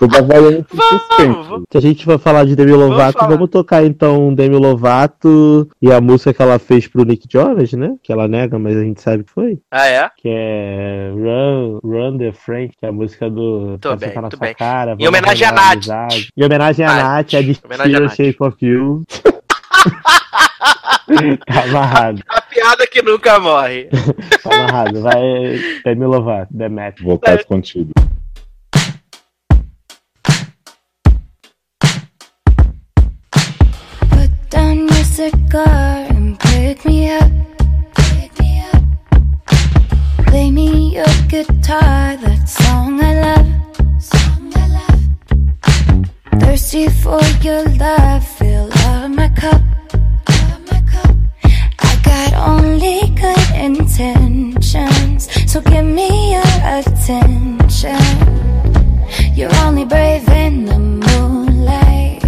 Vamos, 0.00 1.46
vamos. 1.46 1.64
Se 1.70 1.78
a 1.78 1.80
gente 1.80 2.04
vai 2.04 2.18
falar 2.18 2.44
de 2.44 2.54
Demi 2.54 2.72
Lovato, 2.72 3.18
falar. 3.18 3.30
vamos, 3.30 3.48
tocar 3.48 3.84
então 3.84 4.34
Demi 4.34 4.56
Lovato 4.56 5.68
e 5.80 5.90
a 5.90 6.00
música 6.00 6.34
que 6.34 6.42
ela 6.42 6.58
fez 6.58 6.86
pro 6.86 7.04
Nick 7.04 7.26
Jonas, 7.30 7.72
né? 7.72 7.94
Que 8.02 8.12
ela 8.12 8.28
nega, 8.28 8.58
mas 8.58 8.76
a 8.76 8.82
gente 8.82 9.00
sabe 9.00 9.24
que 9.24 9.30
foi. 9.30 9.58
Ah, 9.70 9.86
é? 9.86 10.10
Que 10.16 10.28
é 10.28 11.12
Run, 11.14 11.78
Run 11.82 12.18
the 12.18 12.32
Frank, 12.32 12.74
que 12.78 12.84
é 12.84 12.88
a 12.88 12.92
música 12.92 13.30
do 13.30 13.78
Pra 13.80 13.96
bem, 13.96 14.14
na 14.14 14.30
Sua 14.30 14.38
bem. 14.38 14.54
Cara. 14.54 14.92
Em 14.92 15.04
Vamos 15.04 15.08
homenagem 15.08 15.46
à 15.46 15.52
Nath. 15.52 15.86
Em 16.36 16.44
homenagem 16.44 16.84
à 16.84 16.94
Nath. 16.94 17.34
A 17.34 17.42
de. 17.42 17.54
Shape 18.10 18.36
of 18.40 18.56
You. 18.60 19.02
tá 21.46 21.62
amarrado, 21.64 22.22
A 22.28 22.40
piada 22.42 22.86
que 22.86 23.02
nunca 23.02 23.38
morre. 23.38 23.88
tá 24.42 24.54
amarrado. 24.54 25.02
Vai 25.02 25.80
Demi 25.84 26.04
Lovato, 26.04 26.52
The 26.56 26.68
Match. 26.68 27.00
Voltar 27.02 27.38
escondido. 27.38 27.92
Put 34.10 34.30
down 34.50 34.86
your 34.88 35.04
cigar 35.04 36.06
and 36.10 36.38
pick 36.38 36.84
me 36.84 37.10
up. 37.10 37.30
Pick 37.94 38.38
me 38.40 38.62
up. 38.72 40.26
Play 40.26 40.50
me 40.50 40.94
your 40.94 41.06
guitar, 41.28 42.16
that 42.18 42.48
song 42.48 43.00
I 43.02 43.14
love. 43.20 44.02
Song 44.02 44.52
I 44.54 44.68
love. 44.68 46.40
Thirsty 46.40 46.88
for 46.88 47.20
your 47.42 47.64
love, 47.78 48.26
fill 48.26 48.68
up 48.86 49.10
my 49.10 49.28
cup. 49.30 49.62
Got 52.30 52.48
only 52.48 53.00
good 53.16 53.50
intentions, 53.54 55.28
so 55.50 55.60
give 55.60 55.84
me 55.84 56.32
your 56.32 56.42
attention. 56.64 57.98
You're 59.34 59.54
only 59.64 59.84
brave 59.84 60.28
in 60.28 60.64
the 60.66 60.78
moonlight. 60.78 62.22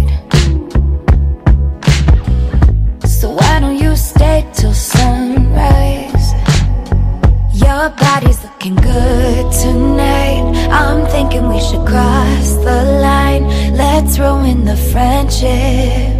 So 3.05 3.29
why 3.31 3.59
don't 3.59 3.77
you 3.77 3.95
stay 3.95 4.45
till 4.53 4.73
sunrise? 4.73 6.33
Your 7.53 7.89
body's 7.91 8.43
looking 8.43 8.75
good 8.75 9.51
tonight. 9.51 10.43
I'm 10.69 11.05
thinking 11.07 11.47
we 11.47 11.59
should 11.61 11.85
cross 11.87 12.55
the 12.67 12.83
line. 13.01 13.43
Let's 13.75 14.19
ruin 14.19 14.65
the 14.65 14.75
friendship. 14.75 16.13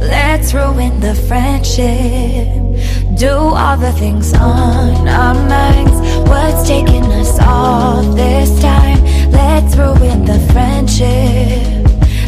Let's 0.00 0.54
ruin 0.54 1.00
the 1.00 1.14
friendship. 1.14 2.67
Do 3.18 3.32
all 3.32 3.76
the 3.76 3.90
things 3.94 4.32
on 4.32 5.08
our 5.08 5.34
minds. 5.34 5.98
What's 6.30 6.68
taking 6.68 7.02
us 7.06 7.36
all 7.40 8.00
this 8.14 8.60
time? 8.62 9.02
Let's 9.32 9.76
ruin 9.76 10.24
the 10.24 10.38
friendship. 10.52 11.82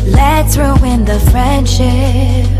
Let's 0.05 0.57
ruin 0.57 1.05
the 1.05 1.21
friendship. 1.31 2.51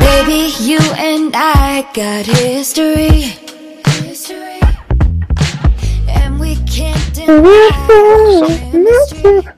Baby, 0.00 0.54
you 0.60 0.78
and 0.96 1.36
I 1.36 1.86
got. 1.92 2.24
History. 2.24 3.43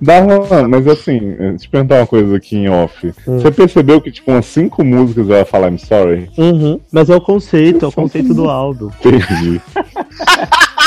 Darlan, 0.00 0.68
mas 0.68 0.86
assim, 0.86 1.34
eh, 1.38 1.54
te 1.54 1.68
perguntar 1.68 1.96
uma 1.96 2.06
coisa 2.06 2.36
aqui 2.36 2.56
em 2.56 2.68
off. 2.68 3.12
Você 3.26 3.50
percebeu 3.50 4.00
que, 4.00 4.10
tipo, 4.10 4.30
umas 4.30 4.46
cinco 4.46 4.84
músicas 4.84 5.28
ela 5.28 5.44
fala 5.44 5.68
I'm 5.68 5.78
sorry? 5.78 6.30
Uhum. 6.36 6.80
Mas 6.92 7.10
é 7.10 7.16
o 7.16 7.20
conceito, 7.20 7.84
é 7.84 7.88
o 7.88 7.92
conceito 7.92 8.32
do 8.34 8.48
Aldo. 8.48 8.92
Perdi. 9.02 9.60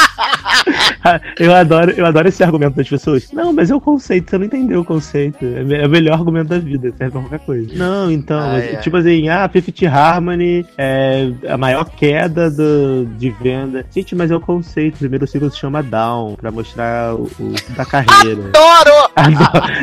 Eu 1.40 1.54
adoro, 1.56 1.92
eu 1.92 2.06
adoro 2.06 2.28
esse 2.28 2.44
argumento 2.44 2.76
das 2.76 2.88
pessoas. 2.88 3.32
Não, 3.32 3.52
mas 3.54 3.72
é 3.72 3.76
o 3.76 3.80
conceito, 3.82 4.30
você 4.30 4.38
não 4.38 4.46
entendeu 4.46 4.82
o 4.82 4.86
conceito. 4.86 5.44
É 5.46 5.64
me- 5.64 5.76
é 5.76 5.86
o 5.88 5.90
melhor 5.90 6.14
argumento 6.16 6.50
da 6.50 6.60
vida, 6.60 6.94
serve 6.98 7.12
pra 7.14 7.22
qualquer 7.22 7.40
coisa. 7.40 7.70
Não, 7.76 8.12
então, 8.12 8.40
Ai, 8.40 8.52
mas, 8.62 8.76
ai. 8.76 8.82
tipo 8.82 8.98
assim, 8.98 9.30
ah, 9.30 9.50
Fifth 9.52 9.84
Harmony 9.86 10.66
é 10.78 11.30
a 11.48 11.58
maior 11.58 11.86
queda 11.86 12.52
do, 12.52 13.06
de 13.18 13.30
venda. 13.32 13.86
Gente, 13.94 14.14
mas 14.16 14.30
é 14.32 14.36
o 14.36 14.40
conceito. 14.42 14.96
O 14.96 15.00
primeiro 15.00 15.26
ciclo 15.26 15.50
se 15.50 15.58
chama 15.58 15.82
Down, 15.82 16.36
pra 16.36 16.52
mostrar 16.52 17.16
o, 17.16 17.30
o 17.40 17.54
da 17.76 17.86
carreira. 17.86 18.44
Adoro! 18.54 19.10
Adoro. 19.16 19.74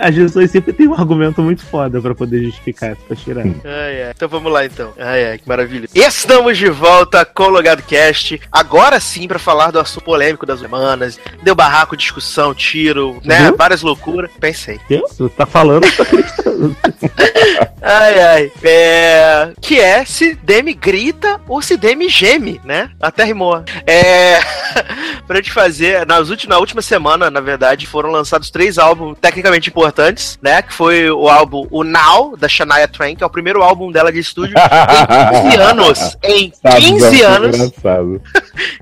As 0.00 0.14
pessoas 0.14 0.50
sempre 0.50 0.72
têm 0.72 0.88
um 0.88 0.94
argumento 0.94 1.40
muito 1.42 1.64
foda 1.64 2.00
pra 2.00 2.14
poder 2.14 2.42
justificar 2.44 2.90
essa 2.92 3.14
tirar. 3.16 3.44
Ai, 3.46 4.02
ai. 4.04 4.12
Então 4.14 4.28
vamos 4.28 4.52
lá 4.52 4.64
então. 4.64 4.92
Ai, 4.98 5.24
ai, 5.32 5.38
que 5.38 5.48
maravilha. 5.48 5.88
Estamos 5.94 6.58
de 6.58 6.68
volta 6.68 7.24
com 7.24 7.44
o 7.44 7.48
Logado 7.48 7.82
Cast. 7.82 8.40
Agora 8.50 8.98
sim, 9.00 9.26
pra 9.28 9.38
falar 9.38 9.70
do 9.70 9.78
assunto 9.78 10.04
polêmico 10.04 10.43
maluco 10.44 10.46
das 10.46 10.60
semanas, 10.60 11.18
deu 11.42 11.54
barraco, 11.54 11.96
discussão, 11.96 12.54
tiro, 12.54 13.20
né? 13.24 13.46
Viu? 13.46 13.56
Várias 13.56 13.82
loucuras. 13.82 14.30
Pensei. 14.38 14.78
Isso, 14.88 15.28
tá 15.30 15.46
falando, 15.46 15.90
tá 15.96 16.02
acreditando. 16.02 16.76
Ai, 17.86 18.18
ai. 18.18 18.52
É... 18.62 19.52
Que 19.60 19.78
é 19.78 20.06
se 20.06 20.34
Demi 20.36 20.72
grita 20.72 21.38
ou 21.46 21.60
se 21.60 21.76
Demi 21.76 22.08
geme, 22.08 22.58
né? 22.64 22.88
Até 22.98 23.24
rimou. 23.24 23.62
É... 23.86 24.38
pra 25.26 25.42
te 25.42 25.52
fazer, 25.52 26.06
nas 26.06 26.30
últimas, 26.30 26.56
na 26.56 26.60
última 26.60 26.80
semana, 26.80 27.30
na 27.30 27.40
verdade, 27.40 27.86
foram 27.86 28.10
lançados 28.10 28.50
três 28.50 28.78
álbuns 28.78 29.18
tecnicamente 29.20 29.68
importantes, 29.68 30.38
né? 30.40 30.62
Que 30.62 30.72
foi 30.72 31.10
o 31.10 31.28
álbum 31.28 31.66
O 31.70 31.84
Now, 31.84 32.34
da 32.38 32.48
Shania 32.48 32.88
Twain, 32.88 33.16
que 33.16 33.22
é 33.22 33.26
o 33.26 33.30
primeiro 33.30 33.62
álbum 33.62 33.92
dela 33.92 34.10
de 34.10 34.18
estúdio 34.18 34.54
em 34.56 35.50
15 35.50 35.60
anos. 35.60 36.16
Em 36.22 36.52
Sabe, 36.62 36.80
15 36.80 37.22
é 37.22 37.26
anos. 37.26 37.56
Engraçado. 37.56 38.22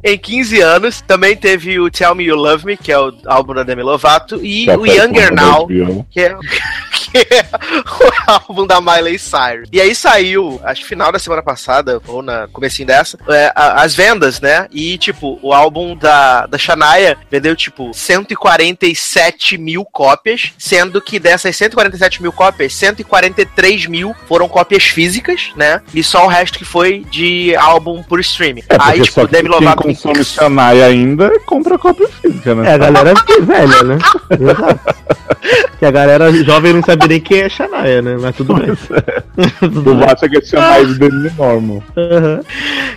Em 0.02 0.18
15 0.18 0.60
anos. 0.60 1.00
Também 1.00 1.36
teve 1.36 1.78
o 1.78 1.90
Tell 1.90 2.14
Me 2.14 2.24
You 2.24 2.36
Love 2.36 2.66
Me, 2.66 2.76
que 2.76 2.92
é 2.92 2.98
o 2.98 3.12
álbum 3.26 3.54
da 3.54 3.62
Demi 3.62 3.82
Lovato, 3.82 4.44
e 4.44 4.66
Já 4.66 4.76
o 4.76 4.86
tá 4.86 4.92
Younger 4.92 5.28
com 5.28 5.34
Now, 5.34 5.68
é, 5.70 6.04
que 6.10 6.20
é 6.20 6.36
o 8.26 8.30
álbum 8.30 8.66
da 8.66 8.80
Miley 8.80 9.18
Cyrus. 9.18 9.68
E 9.72 9.80
aí 9.80 9.94
saiu, 9.94 10.60
acho 10.64 10.82
que 10.82 10.88
final 10.88 11.12
da 11.12 11.18
semana 11.18 11.42
passada, 11.42 12.00
ou 12.06 12.22
na 12.22 12.48
comecinho 12.48 12.86
dessa, 12.86 13.18
é, 13.28 13.52
a- 13.54 13.82
as 13.82 13.94
vendas, 13.94 14.40
né? 14.40 14.66
E, 14.70 14.96
tipo, 14.98 15.38
o 15.42 15.52
álbum 15.52 15.96
da, 15.96 16.46
da 16.46 16.58
Shania 16.58 17.16
vendeu, 17.30 17.54
tipo, 17.56 17.90
147 17.94 19.58
mil 19.58 19.84
cópias, 19.84 20.52
sendo 20.58 21.00
que 21.00 21.18
dessas 21.18 21.56
147 21.56 22.22
mil 22.22 22.32
cópias, 22.32 22.74
143 22.74 23.86
mil 23.86 24.14
foram 24.28 24.48
cópias 24.48 24.84
físicas, 24.84 25.50
né? 25.56 25.80
E 25.94 26.02
só 26.02 26.24
o 26.24 26.28
resto 26.28 26.58
que 26.58 26.64
foi 26.64 27.04
de 27.10 27.54
álbum 27.56 28.02
por 28.02 28.20
streaming. 28.20 28.62
É, 28.68 28.76
aí, 28.80 29.00
tipo, 29.02 29.12
só 29.20 29.26
que 29.26 29.32
Demi 29.32 29.48
quem 29.48 29.58
Lovato... 29.58 29.82
consome 29.82 30.24
Shania 30.24 30.86
ainda 30.86 31.38
compra 31.40 31.78
cópia 31.78 32.08
física, 32.08 32.54
né? 32.54 32.70
É, 32.70 32.74
a 32.74 32.78
galera 32.78 33.10
é 33.10 33.40
velha, 33.42 33.82
né? 33.84 33.98
Exato. 34.30 34.80
Que 35.78 35.84
a 35.86 35.90
galera 35.90 36.32
jovem 36.44 36.72
não 36.72 36.82
sabe 36.82 37.01
nem 37.08 37.20
quem 37.20 37.40
é 37.40 37.48
Shania, 37.48 38.02
né? 38.02 38.16
Mas 38.20 38.36
tudo 38.36 38.54
bem. 38.54 38.72
Tudo 39.58 39.82
Tu 39.82 40.04
acha 40.04 40.28
que 40.28 40.38
é 40.38 40.40
chamar 40.42 40.84
de 40.84 40.98
Demi 40.98 41.30
Normal. 41.36 41.82
Aham. 41.96 42.40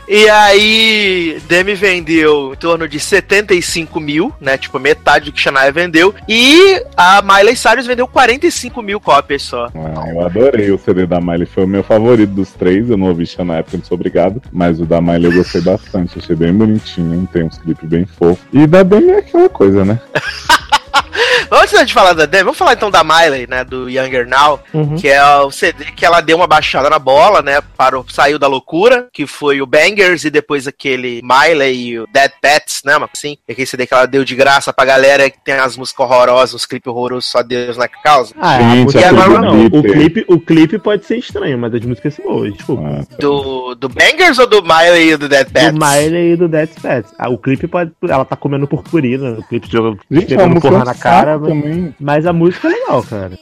E 0.08 0.30
aí, 0.30 1.41
Demi 1.47 1.74
vendeu 1.74 2.53
em 2.53 2.56
torno 2.58 2.88
de 2.88 2.99
75 2.99 3.99
mil, 3.99 4.34
né? 4.39 4.58
Tipo, 4.58 4.80
metade 4.80 5.26
do 5.26 5.32
que 5.32 5.39
Shania 5.39 5.72
vendeu. 5.72 6.14
E 6.28 6.84
a 6.95 7.22
Miley 7.22 7.56
Cyrus 7.56 7.88
vendeu 7.88 8.08
45 8.08 8.82
mil 8.82 8.99
cópias 8.99 9.43
só. 9.43 9.68
Ah, 9.74 10.10
eu 10.10 10.26
adorei 10.26 10.72
o 10.72 10.78
CD 10.78 11.06
da 11.06 11.20
Miley, 11.20 11.45
foi 11.45 11.64
o 11.64 11.68
meu 11.68 11.84
favorito 11.84 12.32
dos 12.32 12.51
três. 12.51 12.89
Eu 12.89 12.97
não 12.97 13.08
ouvi 13.08 13.26
Shania 13.26 13.64
porque 13.64 13.78
eu 13.78 13.80
não 13.80 13.86
sou 13.86 13.95
obrigado, 13.95 14.41
mas 14.51 14.80
o 14.80 14.86
da 14.86 15.01
Miley 15.01 15.26
eu 15.26 15.34
gostei 15.34 15.62
bastante. 15.62 16.20
Achei 16.20 16.36
bem 16.36 16.53
bonitinho, 16.53 17.28
tem 17.32 17.43
uns 17.43 17.58
clipes 17.58 17.88
bem 17.88 18.06
fofos. 18.06 18.45
E 18.53 18.68
da 18.68 18.84
Demi 18.84 19.12
é 19.12 19.18
aquela 19.20 19.49
coisa, 19.49 19.86
né? 19.86 19.99
Antes 21.51 21.73
da 21.73 21.79
gente 21.79 21.93
falar 21.93 22.13
da 22.13 22.25
Demi, 22.25 22.43
vamos 22.43 22.57
falar 22.57 22.73
então 22.73 22.89
da 22.89 23.03
Miley, 23.03 23.47
né? 23.47 23.63
Do 23.63 23.89
Younger 23.89 24.27
Now, 24.27 24.59
Uhum. 24.73 24.95
que 24.97 25.07
é 25.07 25.23
o 25.37 25.51
CD 25.51 25.85
que 25.85 26.05
ela 26.05 26.21
deu 26.21 26.37
uma 26.37 26.47
baixada 26.47 26.89
na 26.89 26.97
bola, 26.99 27.41
né? 27.41 27.61
Parou, 27.77 28.05
saiu 28.09 28.39
da 28.39 28.47
loucura, 28.47 29.07
que 29.13 29.25
foi 29.27 29.61
o 29.61 29.65
Bangers 29.65 30.23
e 30.25 30.29
depois 30.29 30.67
aquele 30.67 31.21
Miley 31.23 31.75
e 31.89 31.99
o 31.99 32.07
Dead 32.11 32.31
Pets, 32.41 32.81
né? 32.85 32.97
Mas 32.97 33.09
assim, 33.15 33.37
aquele 33.49 33.65
CD 33.65 33.85
que 33.87 33.93
ela 33.93 34.05
deu 34.05 34.23
de 34.25 34.35
graça 34.35 34.73
pra 34.73 34.85
galera 34.85 35.29
que 35.29 35.37
tem 35.43 35.55
as 35.55 35.77
músicas 35.77 36.05
horrorosas, 36.05 36.53
os 36.55 36.65
clipes 36.65 36.87
horrorosos, 36.91 37.29
só 37.29 37.41
Deus 37.43 37.77
na 37.77 37.87
causa. 37.87 38.33
Ah, 38.39 38.59
Gente, 38.59 38.97
aquele 38.97 39.19
agora 39.21 39.41
não. 39.41 39.65
O 39.67 39.83
clipe. 39.83 40.25
o 40.27 40.39
clipe 40.39 40.79
pode 40.79 41.05
ser 41.05 41.17
estranho, 41.17 41.57
mas 41.57 41.73
as 41.73 41.81
músicas 41.85 42.13
são 42.15 42.25
boas. 42.25 42.53
Tipo, 42.55 42.79
Ah, 42.85 43.03
Do, 43.19 43.75
do 43.75 43.89
Bangers 43.89 44.39
ou 44.39 44.47
do 44.47 44.61
Miley 44.63 45.11
e 45.11 45.17
do 45.17 45.29
Dead 45.29 45.47
Pets? 45.49 45.73
do 45.73 45.85
Miley 45.85 46.33
e 46.33 46.35
do 46.35 46.47
Dead 46.47 46.69
Pets. 46.81 47.13
Ah, 47.19 47.29
o 47.29 47.37
clipe 47.37 47.67
pode. 47.67 47.91
Ela 48.07 48.25
tá 48.25 48.35
comendo 48.35 48.67
purpurina. 48.67 49.31
O 49.39 49.43
clipe 49.43 49.69
joga 49.71 49.97
Gente, 50.09 50.33
é 50.33 50.37
uma 50.37 50.47
música 50.47 50.84
na 50.86 50.93
cara. 50.93 51.38
Mas, 51.38 51.49
também. 51.49 51.95
mas 51.99 52.25
a 52.25 52.33
música 52.33 52.67
é 52.67 52.71
legal, 52.71 53.03
cara. 53.03 53.38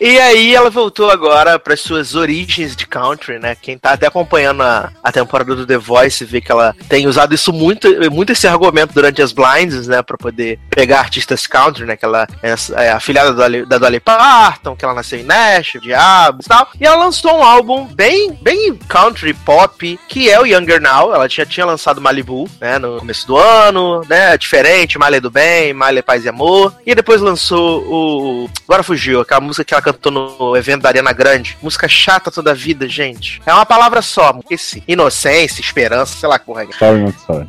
E 0.00 0.18
aí 0.20 0.54
ela 0.54 0.70
voltou 0.70 1.10
agora 1.10 1.58
para 1.58 1.76
suas 1.76 2.14
origens 2.14 2.76
de 2.76 2.86
country, 2.86 3.38
né? 3.38 3.56
Quem 3.60 3.76
tá 3.76 3.92
até 3.92 4.06
acompanhando 4.06 4.62
a, 4.62 4.92
a 5.02 5.10
temporada 5.10 5.56
do 5.56 5.66
The 5.66 5.76
Voice 5.76 6.24
vê 6.24 6.40
que 6.40 6.52
ela 6.52 6.74
tem 6.88 7.08
usado 7.08 7.34
isso 7.34 7.52
muito, 7.52 7.88
muito 8.10 8.30
esse 8.30 8.46
argumento 8.46 8.94
durante 8.94 9.20
as 9.20 9.32
blinds, 9.32 9.88
né? 9.88 10.00
Pra 10.00 10.16
poder 10.16 10.58
pegar 10.70 11.00
artistas 11.00 11.46
country, 11.48 11.84
né? 11.84 11.96
Que 11.96 12.04
ela 12.04 12.28
é, 12.42 12.54
é 12.84 12.92
afilhada 12.92 13.34
da 13.34 13.48
da 13.66 13.78
Dolly 13.78 13.98
Parton, 13.98 14.76
que 14.76 14.84
ela 14.84 14.94
nasceu 14.94 15.18
em 15.18 15.24
Nashville, 15.24 15.86
Diabos 15.86 16.46
e 16.46 16.48
tal. 16.48 16.68
E 16.80 16.86
ela 16.86 16.96
lançou 16.96 17.36
um 17.36 17.42
álbum 17.42 17.86
bem, 17.86 18.32
bem 18.40 18.76
country 18.88 19.34
pop, 19.34 19.98
que 20.08 20.30
é 20.30 20.40
o 20.40 20.46
Younger 20.46 20.80
Now. 20.80 21.14
Ela 21.14 21.28
já 21.28 21.44
tinha 21.44 21.66
lançado 21.66 22.00
Malibu, 22.00 22.48
né? 22.60 22.78
No 22.78 22.98
começo 22.98 23.26
do 23.26 23.36
ano, 23.36 24.02
né? 24.08 24.36
Diferente, 24.36 24.98
Miley 24.98 25.20
do 25.20 25.30
Bem, 25.30 25.74
Miley 25.74 26.02
Paz 26.02 26.24
e 26.24 26.28
Amor. 26.28 26.74
E 26.86 26.94
depois 26.94 27.20
lançou 27.20 27.82
o. 27.82 28.50
Agora 28.68 28.82
fugiu, 28.88 29.20
aquela 29.20 29.40
música 29.40 29.64
que 29.64 29.74
ela 29.74 29.82
cantou 29.82 30.10
no 30.10 30.56
evento 30.56 30.82
da 30.82 30.88
Arena 30.88 31.12
Grande. 31.12 31.56
Música 31.62 31.86
chata 31.88 32.30
toda 32.30 32.50
a 32.52 32.54
vida, 32.54 32.88
gente. 32.88 33.40
É 33.46 33.52
uma 33.52 33.66
palavra 33.66 34.00
só, 34.02 34.34
esqueci. 34.40 34.82
Inocência, 34.88 35.60
esperança, 35.60 36.16
sei 36.18 36.28
lá 36.28 36.38
porra 36.38 36.64
é. 36.64 36.66
Sorry, 36.78 37.00
not 37.00 37.18
sorry. 37.26 37.46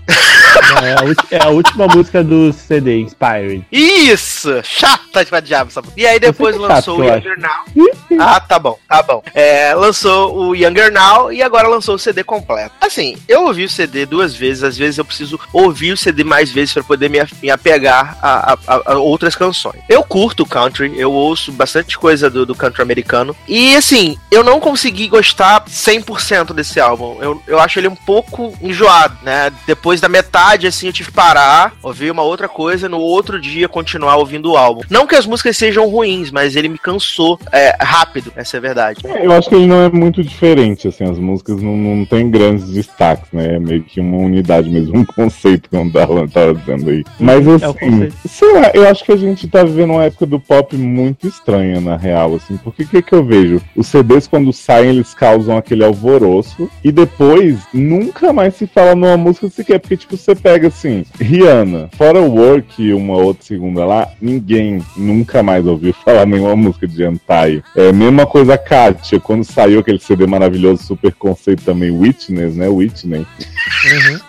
É 0.84 0.94
a, 0.94 1.38
é 1.38 1.44
a 1.44 1.50
última 1.50 1.88
música 1.88 2.24
do 2.24 2.52
CD, 2.52 3.00
Inspired. 3.02 3.66
Isso! 3.72 4.50
Chata 4.64 5.24
de 5.24 5.30
pra 5.30 5.40
diabo 5.40 5.70
essa 5.70 5.82
música. 5.82 6.00
E 6.02 6.06
aí 6.08 6.20
depois 6.20 6.56
é 6.56 6.60
lançou 6.60 6.98
chato, 6.98 7.00
o 7.00 7.04
Younger 7.30 7.40
Now. 7.40 8.20
Ah, 8.20 8.40
tá 8.40 8.58
bom, 8.60 8.78
tá 8.88 9.02
bom. 9.04 9.22
É, 9.34 9.74
lançou 9.76 10.36
o 10.36 10.56
Younger 10.56 10.92
Now 10.92 11.32
e 11.32 11.42
agora 11.44 11.68
lançou 11.68 11.96
o 11.96 12.00
CD 12.00 12.24
completo. 12.24 12.74
Assim, 12.82 13.16
eu 13.28 13.44
ouvi 13.46 13.64
o 13.66 13.70
CD 13.70 14.06
duas 14.06 14.36
vezes, 14.36 14.64
às 14.64 14.78
vezes 14.78 14.98
eu 14.98 15.06
preciso 15.06 15.40
ouvir 15.54 15.94
o 15.94 15.98
CD 15.98 16.24
mais 16.24 16.52
vezes 16.52 16.74
pra 16.74 16.84
poder 16.84 17.10
me, 17.10 17.20
me 17.42 17.50
apegar 17.52 18.18
a, 18.22 18.54
a- 18.54 18.58
a- 18.68 18.82
a 18.94 18.98
outras 18.98 19.36
canções. 19.36 19.80
Eu 19.88 20.04
curto 20.04 20.44
o 20.44 20.48
country, 20.48 20.92
eu 20.98 21.12
ouço 21.12 21.29
bastante 21.52 21.98
coisa 21.98 22.30
do, 22.30 22.46
do 22.46 22.56
country 22.56 22.82
americano. 22.82 23.36
E 23.48 23.76
assim, 23.76 24.18
eu 24.32 24.44
não 24.44 24.60
consegui 24.60 25.08
gostar 25.08 25.64
100% 25.66 26.54
desse 26.54 26.80
álbum. 26.80 27.18
Eu, 27.22 27.42
eu 27.48 27.60
acho 27.60 27.80
ele 27.80 27.88
um 27.88 27.96
pouco 27.96 28.54
enjoado, 28.62 29.18
né? 29.24 29.52
Depois 29.68 30.00
da 30.02 30.08
metade, 30.10 30.68
assim, 30.68 30.88
eu 30.88 30.94
tive 30.94 31.10
que 31.10 31.16
parar, 31.16 31.74
ouvir 31.82 32.12
uma 32.12 32.24
outra 32.24 32.48
coisa, 32.48 32.88
no 32.90 33.00
outro 33.00 33.40
dia 33.40 33.68
continuar 33.68 34.16
ouvindo 34.18 34.52
o 34.52 34.58
álbum. 34.58 34.82
Não 34.90 35.08
que 35.08 35.16
as 35.16 35.26
músicas 35.26 35.58
sejam 35.58 35.88
ruins, 35.88 36.32
mas 36.32 36.56
ele 36.56 36.70
me 36.70 36.78
cansou 36.78 37.40
é, 37.52 37.76
rápido, 37.80 38.32
essa 38.36 38.58
é 38.58 38.60
a 38.60 38.62
verdade. 38.62 39.02
Eu 39.22 39.32
acho 39.34 39.50
que 39.50 39.56
ele 39.56 39.68
não 39.68 39.82
é 39.82 39.90
muito 39.90 40.24
diferente, 40.24 40.88
assim, 40.88 41.04
as 41.04 41.18
músicas 41.20 41.62
não, 41.62 41.76
não 41.76 42.06
tem 42.06 42.30
grandes 42.30 42.70
destaques, 42.70 43.32
né? 43.32 43.56
É 43.56 43.60
meio 43.60 43.84
que 43.84 44.00
uma 44.00 44.18
unidade 44.18 44.70
mesmo, 44.70 44.98
um 45.00 45.06
conceito, 45.06 45.70
como 45.70 45.90
o 45.90 45.92
Darlan 45.92 46.28
tava 46.28 46.54
dizendo 46.54 46.90
aí. 46.90 47.04
Mas 47.20 47.48
É 47.48 47.56
assim, 47.56 47.74
conceito. 47.74 48.16
sei 48.28 48.54
lá, 48.54 48.72
eu 48.74 48.88
acho 48.88 49.04
que 49.04 49.12
a 49.12 49.18
gente 49.18 49.48
tá 49.48 49.64
vivendo 49.64 49.92
uma 49.92 50.04
época 50.04 50.26
do 50.26 50.40
pop 50.40 50.76
muito 50.78 51.19
estranha, 51.28 51.80
na 51.80 51.96
real, 51.96 52.36
assim, 52.36 52.58
porque 52.58 52.84
o 52.84 52.88
que, 52.88 53.02
que 53.02 53.14
eu 53.14 53.24
vejo? 53.24 53.62
Os 53.76 53.88
CDs, 53.88 54.28
quando 54.28 54.52
saem, 54.54 54.90
eles 54.90 55.14
causam 55.14 55.58
aquele 55.58 55.84
alvoroço, 55.84 56.70
e 56.84 56.92
depois 56.92 57.60
nunca 57.74 58.32
mais 58.34 58.56
se 58.56 58.68
fala 58.68 58.96
numa 58.96 59.18
música 59.18 59.50
sequer, 59.50 59.80
porque, 59.80 59.98
tipo, 59.98 60.18
você 60.18 60.36
pega 60.36 60.68
assim, 60.68 61.06
Rihanna, 61.20 61.90
fora 61.94 62.22
o 62.22 62.36
Work 62.36 62.82
e 62.82 62.94
uma 62.94 63.18
outra 63.18 63.44
segunda 63.44 63.86
lá, 63.86 64.10
ninguém 64.22 64.84
nunca 64.96 65.44
mais 65.44 65.66
ouviu 65.66 65.94
falar 66.06 66.26
nenhuma 66.26 66.56
música 66.56 66.88
de 66.88 67.04
Antai. 67.04 67.64
É 67.76 67.90
a 67.90 67.94
mesma 67.94 68.26
coisa 68.26 68.54
a 68.54 68.58
Katia, 68.58 69.20
quando 69.20 69.44
saiu 69.44 69.80
aquele 69.80 70.00
CD 70.00 70.26
maravilhoso, 70.26 70.84
super 70.84 71.14
conceito 71.14 71.64
também, 71.64 71.92
Witness, 71.92 72.56
né? 72.56 72.68
Whitney. 72.68 73.26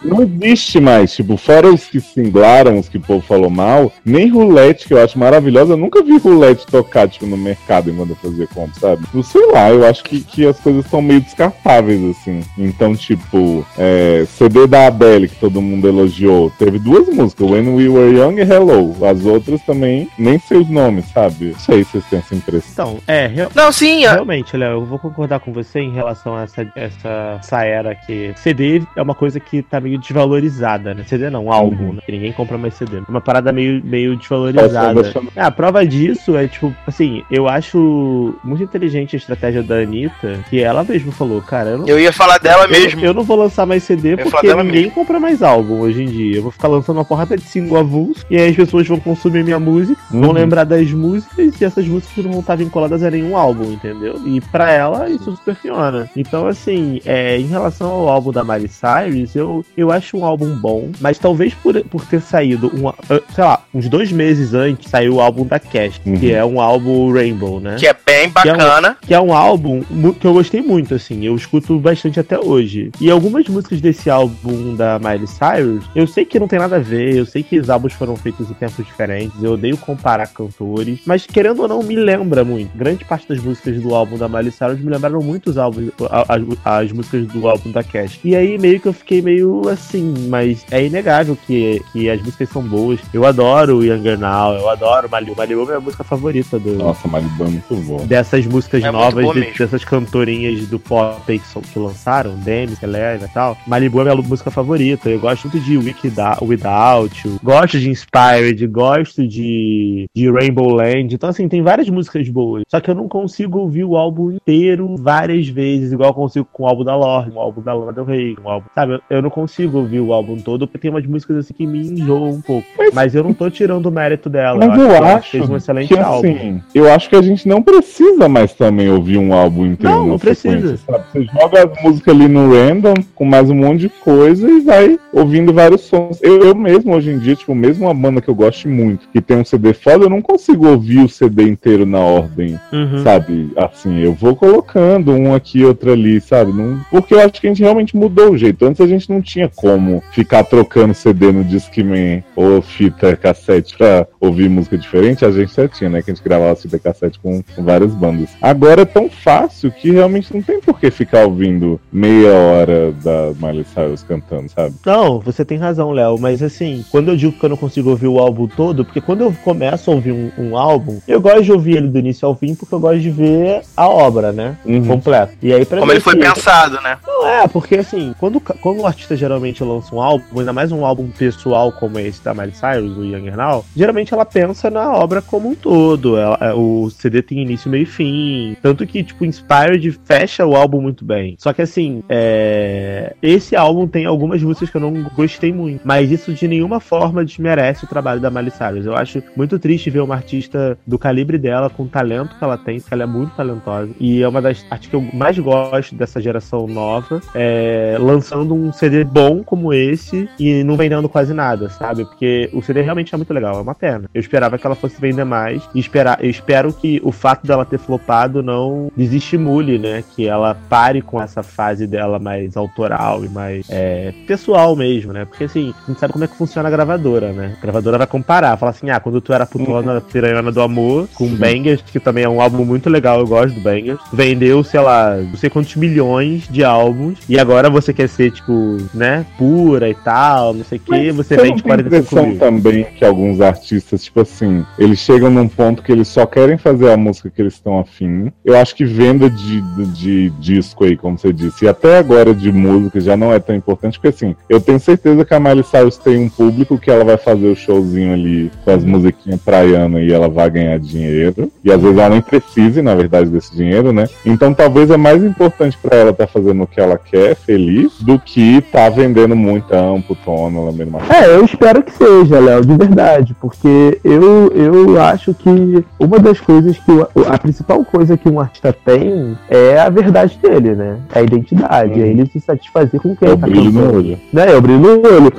Não 0.05 0.23
existe 0.23 0.81
mais, 0.81 1.15
tipo, 1.15 1.37
fora 1.37 1.69
os 1.69 1.85
que 1.85 2.01
singlaram, 2.01 2.79
os 2.79 2.89
que 2.89 2.97
o 2.97 3.01
povo 3.01 3.21
falou 3.21 3.51
mal, 3.51 3.93
nem 4.05 4.29
Roulette, 4.29 4.87
que 4.87 4.95
eu 4.95 5.03
acho 5.03 5.19
maravilhosa, 5.19 5.73
eu 5.73 5.77
nunca 5.77 6.03
vi 6.03 6.19
Roulette 6.19 6.67
tocar, 6.83 7.09
tipo, 7.09 7.27
no 7.27 7.37
mercado 7.37 7.91
enquanto 7.91 8.11
eu 8.11 8.17
fazia 8.17 8.47
compra, 8.47 8.79
sabe? 8.81 9.05
Não 9.13 9.23
sei 9.23 9.45
lá, 9.47 9.71
eu 9.71 9.85
acho 9.87 10.03
que, 10.05 10.21
que 10.21 10.47
as 10.47 10.59
coisas 10.61 10.85
estão 10.85 11.03
meio 11.03 11.21
descartáveis, 11.21 12.03
assim. 12.17 12.41
Então, 12.59 12.95
tipo, 12.95 13.65
é, 13.79 14.25
CD 14.29 14.67
da 14.67 14.87
Adele, 14.87 15.29
que 15.29 15.37
todo 15.37 15.61
mundo 15.61 15.87
elogiou, 15.89 16.51
teve 16.59 16.79
duas 16.79 17.09
músicas, 17.09 17.49
When 17.51 17.69
We 17.75 17.89
Were 17.89 18.17
Young 18.17 18.39
e 18.39 18.43
Hello. 18.43 18.97
As 19.05 19.25
outras 19.25 19.61
também, 19.63 20.09
nem 20.19 20.39
sei 20.39 20.59
os 20.59 20.69
nomes, 20.69 21.07
sabe? 21.07 21.51
Não 21.53 21.59
sei 21.59 21.85
se 21.85 21.91
vocês 21.93 22.05
têm 22.11 22.19
essa 22.21 22.35
impressão. 22.35 22.71
Então, 22.73 22.99
é, 23.07 23.27
real- 23.27 23.51
Não, 23.55 23.71
sim, 23.73 24.05
a- 24.05 24.13
realmente, 24.15 24.57
Léo, 24.57 24.73
eu 24.81 24.85
vou 24.87 24.99
concordar 24.99 25.41
com 25.41 25.53
você 25.53 25.81
em 25.81 25.93
relação 25.93 26.37
a 26.37 26.43
essa, 26.43 26.67
essa, 26.77 27.37
essa 27.41 27.65
era 27.65 27.95
que 27.95 28.33
CD 28.37 28.83
é 28.97 29.03
uma 29.03 29.15
coisa 29.15 29.39
que 29.41 29.63
tá 29.63 29.81
meio 29.81 29.99
desvalorizada, 29.99 30.95
né? 30.95 31.05
CD 31.07 31.31
não, 31.31 31.51
álbum, 31.53 31.85
Uhum. 31.89 31.93
né? 31.95 32.01
Que 32.05 32.13
ninguém 32.13 32.33
compra 32.33 32.57
mais 32.59 32.75
CD. 32.75 32.99
É 32.99 33.03
uma 33.09 33.21
parada 33.21 33.53
meio, 33.53 33.83
meio 33.85 34.17
desvalorizada. 34.17 35.13
É, 35.37 35.43
a 35.43 35.51
prova 35.51 35.85
disso 35.87 36.37
é, 36.37 36.47
tipo, 36.47 36.70
eu, 36.71 36.75
assim, 36.87 37.23
eu 37.31 37.49
acho 37.49 38.35
muito 38.45 38.63
inteligente 38.63 39.17
a 39.17 39.19
estratégia 39.19 39.63
da 39.63 39.77
Anitta, 39.77 40.41
que 40.49 40.61
ela 40.63 40.85
mesmo 40.85 41.13
falou, 41.13 41.41
cara, 41.43 41.71
eu 41.71 41.79
não, 41.79 41.87
Eu 41.89 41.99
ia 41.99 42.13
falar 42.13 42.39
dela 42.39 42.65
eu, 42.65 42.71
mesmo. 42.71 43.01
eu 43.05 43.15
não 43.15 43.23
vou 43.23 43.37
lançar 43.37 43.67
mais 43.67 43.83
CD 43.83 44.17
porque 44.17 44.55
ninguém 44.55 44.83
mesmo. 44.83 44.91
compra 44.93 45.19
mais 45.21 45.43
álbum 45.43 45.81
hoje 45.81 46.03
em 46.03 46.07
dia. 46.07 46.37
Eu 46.37 46.43
vou 46.43 46.51
ficar 46.53 46.69
lançando 46.69 46.97
uma 46.99 47.05
porrada 47.05 47.37
de 47.37 47.43
single 47.45 47.79
avulso 47.79 48.25
e 48.31 48.37
aí 48.37 48.51
as 48.51 48.57
pessoas 48.57 48.87
vão 48.87 48.99
consumir 49.01 49.45
minha 49.45 49.59
música, 49.61 50.01
vão 50.11 50.31
Uhum. 50.31 50.33
lembrar 50.33 50.65
das 50.65 50.91
músicas 50.93 51.61
e 51.61 51.65
essas 51.65 51.87
músicas 51.87 52.25
não 52.25 52.33
vão 52.33 52.41
estar 52.41 52.57
vinculadas 52.57 53.03
a 53.03 53.11
nenhum 53.11 53.37
álbum, 53.37 53.73
entendeu? 53.73 54.21
E 54.27 54.41
pra 54.41 54.71
ela 54.73 55.09
isso 55.09 55.35
super 55.37 55.55
funciona. 55.55 56.09
Então, 56.17 56.47
assim, 56.47 57.01
é, 57.05 57.39
em 57.39 57.47
relação 57.47 57.91
ao 57.91 58.09
álbum 58.09 58.31
da 58.33 58.43
Miley 58.45 58.69
Cyrus, 58.69 59.35
eu, 59.35 59.65
eu 59.77 59.91
acho 59.91 60.17
um 60.17 60.25
álbum 60.25 60.55
bom, 60.57 60.91
mas 61.01 61.19
talvez 61.19 61.55
por, 61.55 61.81
por 61.85 62.05
ter 62.05 62.21
saído, 62.21 62.69
um, 62.69 62.91
sei 63.35 63.45
lá, 63.45 63.61
uns 63.75 63.89
dois 63.89 64.11
meses 64.13 64.55
antes, 64.55 64.91
saiu 64.91 65.15
o 65.15 65.21
álbum 65.21 65.45
da 65.45 65.59
Cash, 65.59 66.01
Uhum. 66.07 66.17
que 66.19 66.33
é 66.33 66.45
um 66.45 66.60
álbum 66.61 67.13
Rainbow, 67.13 67.61
né? 67.61 67.77
Que 67.79 67.87
é 67.87 67.95
bem 68.07 68.29
bacana. 68.29 68.97
que 69.01 69.15
é 69.15 69.21
um 69.21 69.33
álbum 69.33 69.83
mu- 69.91 70.15
que 70.15 70.27
eu 70.27 70.33
gostei 70.33 70.61
muito, 70.63 70.95
assim, 70.95 71.25
eu 71.25 71.35
escuto 71.35 71.79
bastante 71.79 72.21
até 72.21 72.39
hoje. 72.39 72.91
E 73.01 73.11
algumas 73.11 73.47
músicas 73.49 73.81
desse 73.81 74.09
álbum 74.11 74.75
da 74.75 74.99
Miley 74.99 75.27
Cyrus, 75.27 75.85
eu 75.95 76.07
sei 76.07 76.25
que 76.25 76.39
não 76.39 76.49
tem 76.49 76.59
nada 76.59 76.77
a 76.77 76.81
ver, 76.81 77.17
eu 77.17 77.27
sei 77.27 77.43
que 77.43 77.59
os 77.59 77.69
álbuns 77.71 77.93
foram 77.93 78.17
feitos 78.17 78.51
em 78.51 78.55
tempos 78.55 78.85
diferentes, 78.85 79.43
eu 79.43 79.53
odeio 79.53 79.77
comparar 79.77 80.27
cantores, 80.29 81.01
mas 81.07 81.27
querendo 81.27 81.63
ou 81.63 81.69
não, 81.69 81.83
me 81.83 81.97
lembra 81.97 82.45
muito. 82.45 82.77
Grande 82.77 83.05
parte 83.05 83.29
das 83.29 83.39
músicas 83.41 83.81
do 83.81 83.95
álbum 83.95 84.17
da 84.17 84.29
Miley 84.29 84.51
Cyrus 84.53 84.81
me 84.81 84.91
lembraram 84.91 85.21
muito 85.21 85.51
os 85.51 85.59
álbuns, 85.59 85.91
as, 86.29 86.43
as 86.65 86.93
músicas 86.93 87.27
do 87.27 87.49
álbum 87.49 87.71
da 87.71 87.83
Cash. 87.83 88.19
E 88.25 88.35
aí 88.37 88.59
meio 88.59 88.81
que 88.81 88.89
eu 88.89 88.93
fiquei 88.93 89.23
meio 89.23 89.69
assim, 89.69 90.15
mas 90.29 90.65
é 90.71 90.85
inegável 90.85 91.37
que, 91.47 91.81
que 91.93 92.09
as 92.11 92.21
músicas 92.21 92.49
são 92.51 92.63
boas. 92.63 92.99
Eu 93.13 93.25
adoro 93.25 93.85
Younger 93.85 94.19
Now, 94.19 94.55
eu 94.55 94.69
adoro 94.69 95.09
Malibu. 95.11 95.37
Malibu 95.37 95.61
é 95.63 95.65
a 95.65 95.67
minha 95.69 95.81
música 95.81 96.05
favorita 96.05 96.50
do, 96.59 96.73
Nossa, 96.75 97.07
Malibu 97.09 97.45
é 97.45 97.49
muito 97.49 97.75
bom. 97.77 98.07
dessas 98.07 98.47
músicas 98.47 98.83
É 98.83 98.91
novas, 98.91 99.25
de- 99.35 99.53
dessas 99.59 99.85
cantorinhas 99.85 100.67
do 100.69 100.79
pop 100.79 101.21
aí 101.29 101.39
que, 101.39 101.61
que 101.73 101.79
lançaram, 101.79 102.35
Demi, 102.37 102.77
Selena 102.77 103.25
e 103.27 103.29
tal. 103.29 103.57
Malibu 103.67 103.99
é 104.01 104.11
a 104.11 104.15
minha 104.17 104.29
música 104.29 104.51
favorita. 104.51 105.09
Eu 105.09 105.21
gosto 105.21 105.49
muito 105.49 105.65
de 105.65 105.77
Without, 105.79 106.45
Without 106.45 107.29
You, 107.29 107.39
gosto 107.43 107.79
de 107.79 107.91
Inspired, 107.91 108.67
gosto 108.67 109.27
de, 109.27 110.07
de 110.15 110.31
Rainbow 110.31 110.69
Land. 110.75 111.15
Então, 111.15 111.29
assim, 111.31 111.49
tem 111.49 111.63
várias 111.63 111.89
músicas 111.89 112.29
boas. 112.29 112.63
Só 112.69 112.81
que 112.81 112.91
eu 112.91 112.95
não 112.95 113.09
consigo 113.09 113.59
ouvir 113.59 113.85
o 113.85 113.97
álbum 113.97 114.31
inteiro 114.33 114.97
várias 114.99 115.49
vezes, 115.49 115.93
igual 115.93 116.11
eu 116.11 116.15
consigo 116.15 116.49
com 116.53 116.65
o 116.65 116.67
álbum 116.67 116.85
da 116.85 116.97
Lorde, 116.97 117.31
o 117.31 117.39
álbum 117.41 117.61
da 117.63 117.73
Lana 117.75 117.93
Del 117.93 118.05
Rey, 118.05 118.37
um 118.45 118.49
álbum. 118.49 118.67
Sabe, 118.75 118.95
eu- 118.95 119.01
eu 119.11 119.23
não 119.23 119.31
consigo 119.31 119.79
ouvir 119.79 120.01
o 120.01 120.13
álbum 120.13 120.37
todo, 120.39 120.67
porque 120.67 120.79
tem 120.79 120.91
umas 120.91 121.07
músicas 121.07 121.37
assim 121.39 121.55
que 121.55 121.67
me 121.67 121.79
enjoam 121.81 122.31
um 122.31 122.41
pouco. 122.41 122.67
Mas 122.93 123.15
eu 123.15 123.23
não 123.23 123.33
tô 123.33 123.51
tirando 123.51 123.87
o 123.87 123.91
mérito 123.91 124.29
dela. 124.29 124.59
Mas 124.67 124.79
eu 124.81 124.89
que 124.89 124.95
ela 124.95 125.15
acho 125.17 125.31
fez 125.31 125.49
um 125.49 125.57
excelente 125.57 125.89
que 125.89 125.99
álbum. 125.99 126.21
Assim, 126.41 126.63
eu 126.75 126.91
acho 126.93 127.09
que 127.09 127.17
a 127.17 127.23
gente 127.23 127.47
não 127.49 127.63
precisa 127.63 128.29
mais 128.29 128.53
também 128.55 128.91
ouvir 128.91 129.19
um 129.19 129.33
álbum 129.33 129.67
inteiro 129.67 129.95
Não, 129.97 130.07
não 130.07 130.19
precisa. 130.19 130.77
sabe? 130.79 131.05
Você 131.13 131.23
joga 131.25 131.63
a 131.65 131.83
música 131.83 132.11
ali 132.11 132.29
no 132.29 132.53
random 132.53 132.95
com 133.15 133.25
mais 133.25 133.49
um 133.51 133.55
monte 133.55 133.81
de 133.81 133.89
coisa 133.89 134.49
e 134.51 134.61
vai 134.61 134.99
ouvindo 135.13 135.53
vários 135.53 135.83
sons. 135.83 136.19
Eu, 136.23 136.43
eu 136.45 136.55
mesmo, 136.55 136.95
hoje 136.95 137.11
em 137.11 137.19
dia, 137.19 137.35
tipo, 137.35 137.55
mesmo 137.55 137.87
uma 137.87 137.95
banda 137.95 138.21
que 138.21 138.29
eu 138.29 138.35
gosto 138.35 138.69
muito, 138.69 139.09
que 139.13 139.21
tem 139.21 139.39
um 139.39 139.45
CD 139.45 139.73
foda, 139.73 140.05
eu 140.05 140.11
não 140.11 140.23
consigo 140.23 140.69
ouvir 140.69 141.01
o 141.01 141.09
CD 141.09 141.45
inteiro 141.45 141.85
na 141.87 141.99
ordem, 141.99 142.59
Uhum. 142.73 143.03
sabe? 143.03 143.51
Assim, 143.57 144.01
eu 144.01 144.13
vou 144.13 144.35
colocando 144.37 145.13
um 145.13 145.35
aqui, 145.35 145.65
outro 145.65 145.93
ali, 145.93 146.21
sabe? 146.21 146.53
Não... 146.53 146.81
Porque 146.91 147.15
eu 147.15 147.21
acho 147.21 147.41
que 147.41 147.47
a 147.47 147.51
gente 147.51 147.63
realmente 147.63 147.97
mudou 147.97 148.31
o 148.33 148.39
jeito. 148.39 148.65
Antes 148.65 148.81
a 148.81 148.87
gente 148.87 149.09
não 149.11 149.21
tinha 149.21 149.49
como 149.55 150.03
ficar 150.13 150.45
trocando 150.45 150.95
CD 150.95 151.33
no 151.33 151.45
Discman 151.45 152.23
ou 152.37 152.61
fita 152.63 153.17
cassete 153.17 153.77
pra 153.77 154.07
ouvir 154.21 154.49
música 154.49 154.77
diferente. 154.79 155.25
A 155.25 155.31
gente 155.31 155.55
já 155.55 155.69
tinha, 155.69 155.91
né? 155.91 156.03
Que 156.03 156.11
a 156.11 156.15
gente 156.15 156.20
gravava 156.23 156.55
fita 156.57 156.79
cassete 156.79 157.19
com, 157.19 157.43
com 157.43 157.65
várias 157.65 157.95
bandas. 157.95 158.31
Agora 158.41 158.83
é 158.83 158.85
tão 158.85 159.09
fácil 159.09 159.71
que 159.71 159.91
realmente 159.91 160.35
não 160.35 160.43
tem 160.43 160.61
por 160.61 160.79
que 160.79 160.91
ficar 160.91 161.25
ouvindo 161.25 161.81
meia 161.93 162.33
hora 162.33 162.93
da 162.93 163.33
Miley 163.39 163.65
Cyrus 163.65 164.03
cantando, 164.03 164.49
sabe? 164.51 164.75
Não, 164.85 165.21
você 165.21 165.45
tem 165.45 165.59
razão, 165.59 165.91
Léo, 165.91 166.19
mas 166.19 166.43
assim, 166.43 166.85
quando 166.91 167.09
eu 167.09 167.17
digo 167.17 167.33
que 167.33 167.45
eu 167.45 167.51
não 167.51 167.57
consigo 167.57 167.91
ouvir 167.91 168.09
o 168.09 168.19
álbum 168.19 168.47
todo, 168.47 168.85
porque 168.85 169.01
quando 169.01 169.23
eu 169.23 169.33
começo 169.45 169.91
a 169.91 169.95
ouvir 169.95 170.13
um, 170.13 170.31
um 170.39 170.57
álbum, 170.57 171.01
eu 171.07 171.21
gosto 171.21 171.43
de 171.43 171.53
ouvir 171.53 171.77
ele 171.77 171.89
do 171.89 171.99
início 171.99 172.27
ao 172.27 172.35
fim, 172.35 172.55
porque 172.55 172.75
eu 172.75 172.81
gosto 172.81 173.01
de 173.01 173.11
ver 173.11 173.63
a 173.77 173.89
obra, 173.89 174.33
né? 174.33 174.57
Uhum. 174.65 174.85
Completa. 174.87 175.33
E 175.43 175.53
aí, 175.53 175.65
pra 175.65 175.79
Como 175.79 175.89
mim, 175.89 175.97
ele 175.97 176.01
foi 176.01 176.15
assim, 176.15 176.35
pensado, 176.35 176.81
né? 176.81 176.99
Não 177.07 177.27
é, 177.27 177.49
porque 177.49 177.77
assim, 177.77 178.15
quando, 178.19 178.41
quando 178.41 178.81
o 178.81 178.87
artista 178.87 179.17
geralmente 179.17 179.63
lança 179.63 179.95
um 179.95 180.01
álbum, 180.01 180.39
ainda 180.39 180.53
mais 180.53 180.73
um 180.73 180.85
álbum 180.85 181.09
pessoal 181.11 181.73
como 181.73 181.99
esse 181.99 182.23
da 182.23 182.35
Miley 182.35 182.55
Cyrus, 182.55 182.95
do 182.95 183.05
Younger 183.05 183.37
Now, 183.37 183.65
geralmente 183.77 184.13
ela 184.13 184.25
pensa 184.25 184.71
na 184.71 184.93
obra 184.93 185.21
como 185.23 185.51
um 185.51 185.55
todo. 185.55 186.10
Ela- 186.17 186.39
é, 186.41 186.53
o 186.53 186.91
CD 186.91 187.23
tem 187.23 187.41
início, 187.41 187.71
meio 187.71 187.83
e 187.83 187.87
fim. 187.87 188.57
Tanto 188.63 188.87
que, 188.87 189.03
tipo, 189.03 189.25
Inspired 189.25 189.93
fecha 190.05 190.45
o 190.47 190.55
álbum 190.55 190.81
muito 190.81 191.05
bem. 191.05 191.37
Só 191.39 191.53
que 191.53 191.63
assim, 191.63 192.03
é... 192.09 193.15
esse 193.23 193.57
álbum 193.57 193.87
tem 193.87 194.05
algumas 194.05 194.43
músicas 194.43 194.71
que 194.71 194.77
eu 194.77 194.81
não 194.81 195.03
gostei 195.15 195.53
muito. 195.53 195.83
Mas 195.85 196.11
isso 196.11 196.33
de 196.33 196.47
nenhuma 196.47 196.81
forma 196.81 197.25
desmerece 197.25 197.85
o 197.85 197.89
trabalho 197.89 198.21
da 198.21 198.31
Miley 198.31 198.51
Cyrus. 198.51 198.87
Eu 198.87 198.97
acho 198.97 199.23
muito 199.37 199.59
triste 199.59 199.91
ver 199.91 200.01
uma 200.01 200.15
artista 200.15 200.79
do 200.87 200.99
calibre 200.99 201.39
dela, 201.39 201.71
com 201.71 201.85
o 201.85 201.89
talento 201.89 202.37
que 202.37 202.45
ela 202.45 202.59
tem, 202.59 202.81
porque 202.81 202.95
ela 202.95 203.05
é 203.05 203.07
muito 203.07 203.35
talentosa. 203.35 203.91
E 203.99 204.23
é 204.23 204.29
uma 204.29 204.43
das 204.43 204.65
artistas 204.71 204.87
que 204.87 204.97
eu 204.97 205.01
mais 205.13 205.39
gosto 205.39 205.95
dessa 205.95 206.21
geração 206.21 206.67
nova, 206.67 207.21
é, 207.35 207.97
lançando 208.01 208.55
um 208.55 208.73
CD 208.73 209.05
bom 209.05 209.43
como 209.43 209.73
esse 209.73 210.29
e 210.39 210.63
não 210.65 210.77
vendendo 210.77 211.09
quase 211.09 211.33
nada, 211.33 211.69
sabe? 211.69 212.05
Porque 212.05 212.51
o 212.53 212.63
CD 212.63 212.83
realmente 212.83 213.15
é 213.15 213.17
muito 213.17 213.33
legal, 213.33 213.57
é 213.57 213.63
uma 213.63 213.75
pena. 213.75 214.09
Eu 214.13 214.21
esperava 214.21 214.59
que 214.59 214.67
ela 214.67 214.75
fosse 214.75 215.01
vender 215.01 215.25
mais 215.25 215.63
e 215.75 215.81
esperar, 216.01 216.19
eu 216.23 216.31
espero 216.31 216.73
que 216.73 217.01
o 217.05 217.13
fato 217.13 217.47
dela 217.47 217.65
ter 217.65 217.79
flopado 217.79 218.43
não 218.43 218.91
desestimule, 218.97 219.79
né? 219.79 220.03
Que 220.15 220.27
ela 220.27 220.57
pare 220.69 221.03
com 221.03 221.21
essa 221.21 221.43
fase 221.43 221.87
dela 221.87 222.19
mais 222.19 222.57
autoral 222.57 223.25
e 223.25 223.29
mais 223.29 223.67
é, 223.69 224.13
pessoal 224.27 224.75
mesmo, 224.75 225.13
né? 225.13 225.25
Porque 225.25 225.45
assim, 225.45 225.75
a 225.85 225.87
gente 225.87 226.01
sabe 226.01 226.13
como 226.13 226.25
é 226.25 226.29
que 226.29 226.37
funciona 226.37 226.69
a 226.69 226.71
gravadora, 226.71 227.33
né? 227.33 227.57
A 227.59 227.63
gravadora 227.63 227.99
vai 227.99 228.07
comparar, 228.07 228.57
falar 228.57 228.71
assim, 228.71 228.91
ah, 228.91 229.01
quando 229.01 229.21
tu 229.21 229.33
era 229.33 229.47
putona, 229.47 230.01
piranhona 230.01 230.51
do 230.51 230.63
amor, 230.63 231.09
com 231.15 231.29
Bangers, 231.29 231.83
que 231.83 232.01
também 232.01 232.25
é 232.25 232.29
um 232.29 232.41
álbum 232.41 232.65
muito 232.65 232.89
legal, 232.89 233.21
eu 233.21 233.27
gosto 233.27 233.55
do 233.55 233.61
Bangers, 233.61 234.01
vendeu, 234.13 234.65
sei 234.65 234.81
lá, 234.81 235.17
não 235.17 235.37
sei 235.37 235.51
quantos 235.51 235.77
milhões 235.77 236.49
de 236.49 236.65
álbuns, 236.65 237.19
e 237.29 237.39
agora 237.39 237.69
você 237.69 237.93
quer 237.93 238.09
ser, 238.09 238.31
tipo, 238.31 238.79
né, 238.95 239.27
pura 239.37 239.89
e 239.89 239.95
tal, 239.95 240.55
não 240.55 240.65
sei 240.65 240.79
o 240.79 240.81
que, 240.81 241.11
você 241.13 241.37
vende 241.37 241.63
tem 241.63 241.63
45 241.63 241.81
impressão 241.81 242.27
mil. 242.27 242.39
também 242.39 242.85
que 242.97 243.05
alguns 243.05 243.41
artistas, 243.41 244.05
tipo 244.05 244.21
assim, 244.21 244.65
eles 244.79 244.99
chegam 244.99 245.31
num 245.31 245.49
ponto 245.49 245.83
que 245.83 245.90
eles 245.93 246.09
só 246.09 246.27
querem 246.27 246.59
fazer 246.59 246.91
a 246.91 246.97
música 246.97 247.31
que 247.31 247.41
eles 247.41 247.55
estão 247.55 247.79
afim. 247.79 248.33
Eu 248.45 248.57
acho 248.57 248.75
que 248.75 248.85
venda 248.85 249.29
de, 249.29 249.61
de 249.93 250.31
disco 250.31 250.85
aí, 250.85 250.97
como 250.97 251.19
você 251.19 251.33
disse, 251.33 251.65
e 251.65 251.69
até 251.69 251.99
agora 251.99 252.35
de 252.35 252.51
música 252.53 253.01
já 253.01 253.17
não 253.17 253.33
é 253.33 253.39
tão 253.39 253.55
importante, 253.55 253.99
porque 253.99 254.09
assim, 254.09 254.35
eu 254.49 254.61
tenho 254.61 254.79
certeza 254.81 255.25
que 255.25 255.35
a 255.35 255.41
Miley 255.41 255.65
Cyrus 255.65 255.97
tem 255.97 256.25
um 256.25 256.29
público 256.29 256.79
que 256.79 256.91
ela 256.91 257.05
vai 257.05 257.17
fazer 257.17 257.49
o 257.49 257.57
showzinho 257.57 258.13
ali 258.13 258.51
com 258.65 258.71
as 258.71 258.85
musiquinhas 258.85 259.41
praianas 259.41 260.03
e 260.03 260.13
ela 260.13 260.29
vai 260.29 260.51
ganhar 260.51 260.79
dinheiro. 260.79 261.51
E 261.65 261.73
às 261.73 261.81
vezes 261.81 261.99
ela 261.99 262.11
nem 262.11 262.21
precise, 262.21 262.83
na 262.83 262.95
verdade, 262.95 263.31
desse 263.31 263.55
dinheiro, 263.55 263.93
né? 263.93 264.09
Então 264.25 264.53
talvez 264.55 264.91
é 264.91 264.97
mais 264.97 265.23
importante 265.23 265.79
pra 265.81 265.97
ela 265.97 266.11
estar 266.11 266.27
fazendo 266.27 266.63
o 266.63 266.67
que 266.67 266.81
ela 266.81 266.99
quer, 266.99 267.35
feliz, 267.35 268.01
do 268.01 268.19
que 268.19 268.61
tá 268.73 268.89
vendendo 268.89 269.37
muita 269.37 269.79
ampo, 269.79 270.17
tono, 270.25 270.67
lambendo 270.67 270.91
uma 270.91 271.01
É, 271.15 271.27
eu 271.35 271.45
espero 271.45 271.83
que 271.83 271.93
seja, 271.93 272.39
Léo, 272.39 272.65
de 272.65 272.77
verdade, 272.77 273.35
porque 273.41 274.01
eu, 274.05 274.53
eu 274.55 275.01
acho 275.01 275.35
que 275.35 275.80
uma 275.99 276.19
das 276.19 276.41
coisas 276.41 276.77
que 276.79 276.91
o- 276.91 277.07
a 277.29 277.39
principal 277.39 277.85
coisa 277.85 278.17
que 278.17 278.29
um 278.29 278.41
artista 278.41 278.73
tem 278.85 279.37
é 279.49 279.79
a 279.81 279.89
verdade 279.89 280.39
dele, 280.43 280.75
né? 280.75 280.97
É 281.15 281.19
a 281.19 281.23
identidade, 281.23 281.93
Uhum. 282.01 282.05
é 282.07 282.09
ele 282.09 282.27
se 282.27 282.41
satisfazer 282.41 283.01
com 283.01 283.15
quem 283.17 283.29
É 283.29 283.33
o 283.33 283.37
tá 283.39 283.47
brilho 283.47 283.71
no 283.73 283.81
cantando. 283.81 283.97
olho. 283.99 284.19
né, 284.33 284.47
eu 284.55 284.61
brilho 284.61 284.79
no 284.81 284.89
olho. 285.09 285.33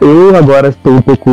Eu, 0.00 0.08
eu 0.08 0.36
agora 0.36 0.68
estou 0.68 0.92
um 0.94 1.00
pouco 1.02 1.30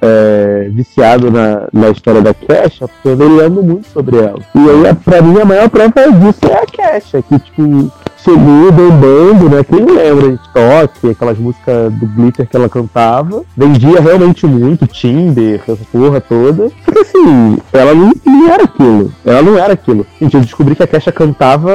é, 0.00 0.68
viciado 0.70 1.30
na, 1.30 1.68
na 1.72 1.90
história 1.90 2.20
da 2.20 2.32
Kesha, 2.34 2.88
porque 2.88 3.08
eu 3.08 3.12
andei 3.12 3.28
lendo 3.28 3.62
muito 3.62 3.88
sobre 3.88 4.16
ela. 4.18 4.38
E 4.54 4.58
aí, 4.86 4.94
pra 5.04 5.22
mim, 5.22 5.40
a 5.40 5.44
maior 5.44 5.68
prova 5.68 5.92
disso 6.12 6.40
é 6.50 6.54
a 6.62 6.66
Kesha, 6.66 7.22
que, 7.22 7.38
tipo, 7.38 7.90
chegou 8.30 8.72
bombando, 8.72 9.48
né? 9.48 9.62
Quem 9.62 9.84
lembra 9.84 10.32
de 10.32 10.40
Toque, 10.52 11.10
aquelas 11.10 11.38
músicas 11.38 11.92
do 11.92 12.06
Glitter 12.06 12.48
que 12.48 12.56
ela 12.56 12.68
cantava, 12.68 13.44
vendia 13.56 14.00
realmente 14.00 14.44
muito, 14.46 14.84
Tinder, 14.86 15.60
essa 15.62 15.78
porra 15.92 16.20
toda. 16.20 16.68
Só 16.84 16.90
que 16.92 16.98
assim, 16.98 17.58
ela 17.72 17.94
não, 17.94 18.10
não 18.26 18.48
era 18.52 18.64
aquilo. 18.64 19.12
Ela 19.24 19.42
não 19.42 19.56
era 19.56 19.72
aquilo. 19.74 20.04
Gente, 20.20 20.34
eu 20.34 20.40
descobri 20.40 20.74
que 20.74 20.82
a 20.82 20.86
Kesha 20.88 21.12
cantava 21.12 21.72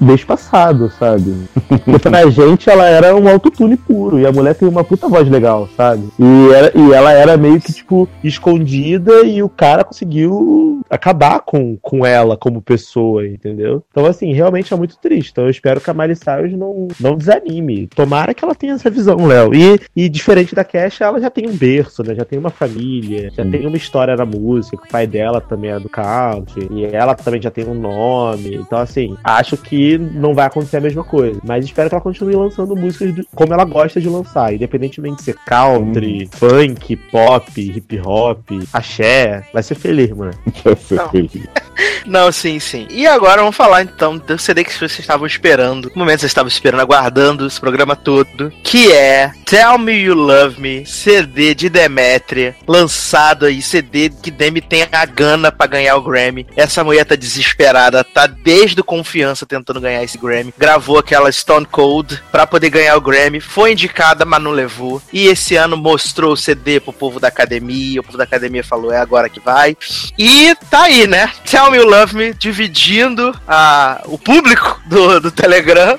mês 0.00 0.24
passado, 0.24 0.90
sabe? 0.98 1.34
Porque 1.84 1.98
pra 2.10 2.28
gente 2.30 2.68
ela 2.68 2.86
era 2.86 3.14
um 3.14 3.28
autotune 3.28 3.76
puro. 3.76 4.18
E 4.18 4.26
a 4.26 4.32
mulher 4.32 4.54
tem 4.56 4.68
uma 4.68 4.82
puta 4.82 5.08
voz 5.08 5.28
legal, 5.28 5.68
sabe? 5.76 6.08
E, 6.18 6.52
era- 6.52 6.72
e 6.74 6.92
ela 6.92 7.12
era 7.12 7.36
meio 7.36 7.60
que, 7.60 7.72
tipo, 7.72 8.08
escondida 8.24 9.22
e 9.24 9.40
o 9.40 9.48
cara 9.48 9.84
conseguiu 9.84 10.80
acabar 10.90 11.40
com, 11.40 11.76
com 11.80 12.04
ela 12.04 12.36
como 12.36 12.60
pessoa, 12.60 13.26
entendeu? 13.26 13.82
Então, 13.90 14.04
assim, 14.06 14.32
realmente 14.32 14.72
é 14.72 14.76
muito 14.76 14.96
triste. 14.98 15.30
Então, 15.30 15.44
eu 15.44 15.50
espero 15.50 15.75
que 15.80 15.90
a 15.90 15.94
Miley 15.94 16.16
Cyrus 16.16 16.52
não, 16.52 16.88
não 17.00 17.16
desanime. 17.16 17.86
Tomara 17.88 18.34
que 18.34 18.44
ela 18.44 18.54
tenha 18.54 18.74
essa 18.74 18.90
visão, 18.90 19.26
Léo. 19.26 19.54
E, 19.54 19.80
e 19.94 20.08
diferente 20.08 20.54
da 20.54 20.64
Cash, 20.64 21.00
ela 21.00 21.20
já 21.20 21.30
tem 21.30 21.48
um 21.48 21.56
berço, 21.56 22.02
né? 22.02 22.14
Já 22.14 22.24
tem 22.24 22.38
uma 22.38 22.50
família, 22.50 23.30
já 23.30 23.44
tem 23.44 23.66
uma 23.66 23.76
história 23.76 24.16
na 24.16 24.24
música. 24.24 24.76
O 24.76 24.88
pai 24.88 25.06
dela 25.06 25.40
também 25.40 25.70
é 25.70 25.80
do 25.80 25.88
country. 25.88 26.68
E 26.70 26.84
ela 26.84 27.14
também 27.14 27.40
já 27.40 27.50
tem 27.50 27.64
um 27.66 27.74
nome. 27.74 28.56
Então, 28.56 28.78
assim, 28.78 29.16
acho 29.22 29.56
que 29.56 29.98
não 29.98 30.34
vai 30.34 30.46
acontecer 30.46 30.78
a 30.78 30.80
mesma 30.80 31.04
coisa. 31.04 31.40
Mas 31.44 31.64
espero 31.64 31.88
que 31.88 31.94
ela 31.94 32.02
continue 32.02 32.34
lançando 32.34 32.76
músicas 32.76 33.14
do, 33.14 33.26
como 33.34 33.52
ela 33.52 33.64
gosta 33.64 34.00
de 34.00 34.08
lançar. 34.08 34.52
Independentemente 34.52 35.16
de 35.16 35.22
ser 35.22 35.36
country, 35.46 36.24
hum. 36.24 36.28
funk, 36.32 36.96
pop, 36.96 37.60
hip 37.60 38.00
hop, 38.04 38.50
axé. 38.72 39.44
Vai 39.52 39.62
ser 39.62 39.74
feliz, 39.74 40.10
mano. 40.10 40.32
Vai 40.64 40.76
ser 40.76 40.96
não. 40.96 41.08
feliz. 41.10 41.46
Não, 42.06 42.30
sim, 42.30 42.58
sim. 42.60 42.86
E 42.88 43.06
agora 43.06 43.40
vamos 43.40 43.56
falar 43.56 43.82
então 43.82 44.16
do 44.16 44.38
CD 44.38 44.64
que 44.64 44.72
vocês 44.72 44.98
estavam 44.98 45.26
esperando. 45.26 45.65
No 45.74 45.90
momento 45.94 46.20
vocês 46.20 46.30
estavam 46.30 46.48
esperando, 46.48 46.80
aguardando 46.80 47.46
esse 47.46 47.60
programa 47.60 47.96
todo. 47.96 48.52
Que 48.62 48.92
é 48.92 49.32
Tell 49.44 49.78
Me 49.78 49.92
You 49.92 50.14
Love 50.14 50.60
Me, 50.60 50.86
CD 50.86 51.54
de 51.54 51.68
Demetria. 51.68 52.56
Lançado 52.66 53.46
aí, 53.46 53.62
CD 53.62 54.10
que 54.10 54.30
Demi 54.30 54.60
tem 54.60 54.86
a 54.90 55.04
gana 55.04 55.52
pra 55.52 55.66
ganhar 55.66 55.96
o 55.96 56.02
Grammy. 56.02 56.46
Essa 56.56 56.82
mulher 56.82 57.04
tá 57.04 57.14
desesperada, 57.14 58.02
tá 58.04 58.26
desde 58.26 58.80
o 58.80 58.84
confiança 58.84 59.46
tentando 59.46 59.80
ganhar 59.80 60.02
esse 60.02 60.18
Grammy. 60.18 60.52
Gravou 60.56 60.98
aquela 60.98 61.30
Stone 61.30 61.66
Cold 61.66 62.22
pra 62.30 62.46
poder 62.46 62.70
ganhar 62.70 62.96
o 62.96 63.00
Grammy. 63.00 63.40
Foi 63.40 63.72
indicada, 63.72 64.24
mas 64.24 64.42
não 64.42 64.50
levou. 64.50 65.00
E 65.12 65.26
esse 65.26 65.56
ano 65.56 65.76
mostrou 65.76 66.32
o 66.32 66.36
CD 66.36 66.80
pro 66.80 66.92
povo 66.92 67.20
da 67.20 67.28
academia. 67.28 68.00
O 68.00 68.04
povo 68.04 68.18
da 68.18 68.24
academia 68.24 68.64
falou: 68.64 68.92
é 68.92 68.98
agora 68.98 69.28
que 69.28 69.40
vai. 69.40 69.76
E 70.18 70.54
tá 70.70 70.84
aí, 70.84 71.06
né? 71.06 71.30
Tell 71.48 71.70
Me 71.70 71.78
You 71.78 71.86
Love 71.86 72.16
Me 72.16 72.34
dividindo 72.34 73.34
a, 73.46 74.02
o 74.06 74.18
público 74.18 74.80
do, 74.86 75.20
do 75.20 75.30
Telegram. 75.46 75.96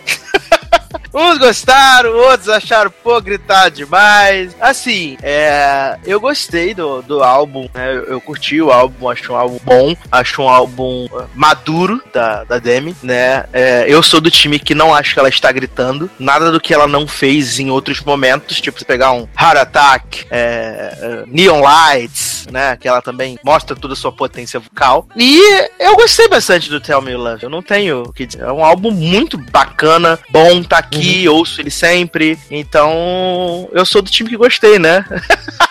Uns 1.18 1.40
gostaram, 1.40 2.16
outros 2.16 2.48
acharam, 2.48 2.94
pô, 3.04 3.20
gritar 3.20 3.72
demais. 3.72 4.56
Assim, 4.62 5.18
é, 5.24 5.98
eu 6.06 6.20
gostei 6.20 6.76
do, 6.76 7.02
do 7.02 7.24
álbum, 7.24 7.68
né? 7.74 7.92
Eu, 7.92 8.04
eu, 8.04 8.22
curti 8.22 8.62
o 8.62 8.72
álbum, 8.72 9.10
acho 9.10 9.34
um 9.34 9.36
álbum 9.36 9.60
bom, 9.64 9.98
acho 10.12 10.44
um 10.44 10.48
álbum 10.48 11.06
uh, 11.06 11.28
maduro 11.34 12.00
da, 12.14 12.44
da 12.44 12.60
Demi, 12.60 12.96
né? 13.02 13.46
É, 13.52 13.86
eu 13.88 14.04
sou 14.04 14.22
do 14.22 14.30
time 14.30 14.60
que 14.60 14.76
não 14.76 14.94
acho 14.94 15.16
que 15.16 15.20
ela 15.20 15.28
está 15.28 15.52
gritando. 15.52 16.08
Nada 16.20 16.52
do 16.52 16.62
que 16.62 16.72
ela 16.72 16.86
não 16.86 17.08
fez 17.08 17.58
em 17.58 17.72
outros 17.72 18.00
momentos, 18.02 18.62
tipo, 18.62 18.86
pegar 18.86 19.12
um 19.12 19.28
Heart 19.36 19.58
Attack, 19.58 20.28
é, 20.30 20.98
é, 21.02 21.24
Neon 21.26 21.62
Lights, 21.62 22.46
né? 22.52 22.78
Que 22.78 22.88
ela 22.88 23.02
também 23.02 23.40
mostra 23.44 23.76
toda 23.76 23.96
a 23.96 23.98
sua 23.98 24.12
potência 24.12 24.60
vocal. 24.60 25.08
E 25.16 25.42
eu 25.80 25.96
gostei 25.96 26.28
bastante 26.28 26.70
do 26.70 26.80
Tell 26.80 27.02
Me 27.02 27.16
Love. 27.16 27.42
Eu 27.42 27.50
não 27.50 27.64
tenho 27.64 28.04
o 28.04 28.14
que 28.14 28.28
dizer. 28.28 28.44
É 28.44 28.52
um 28.52 28.64
álbum 28.64 28.92
muito 28.92 29.36
bacana, 29.36 30.20
bom, 30.30 30.62
tá 30.62 30.78
aqui 30.78 31.07
uhum. 31.28 31.36
ouço 31.36 31.62
ele 31.62 31.70
sempre. 31.70 32.38
Então, 32.50 33.68
eu 33.72 33.86
sou 33.86 34.02
do 34.02 34.10
time 34.10 34.30
que 34.30 34.38
gostei, 34.38 34.80
né? 34.80 35.06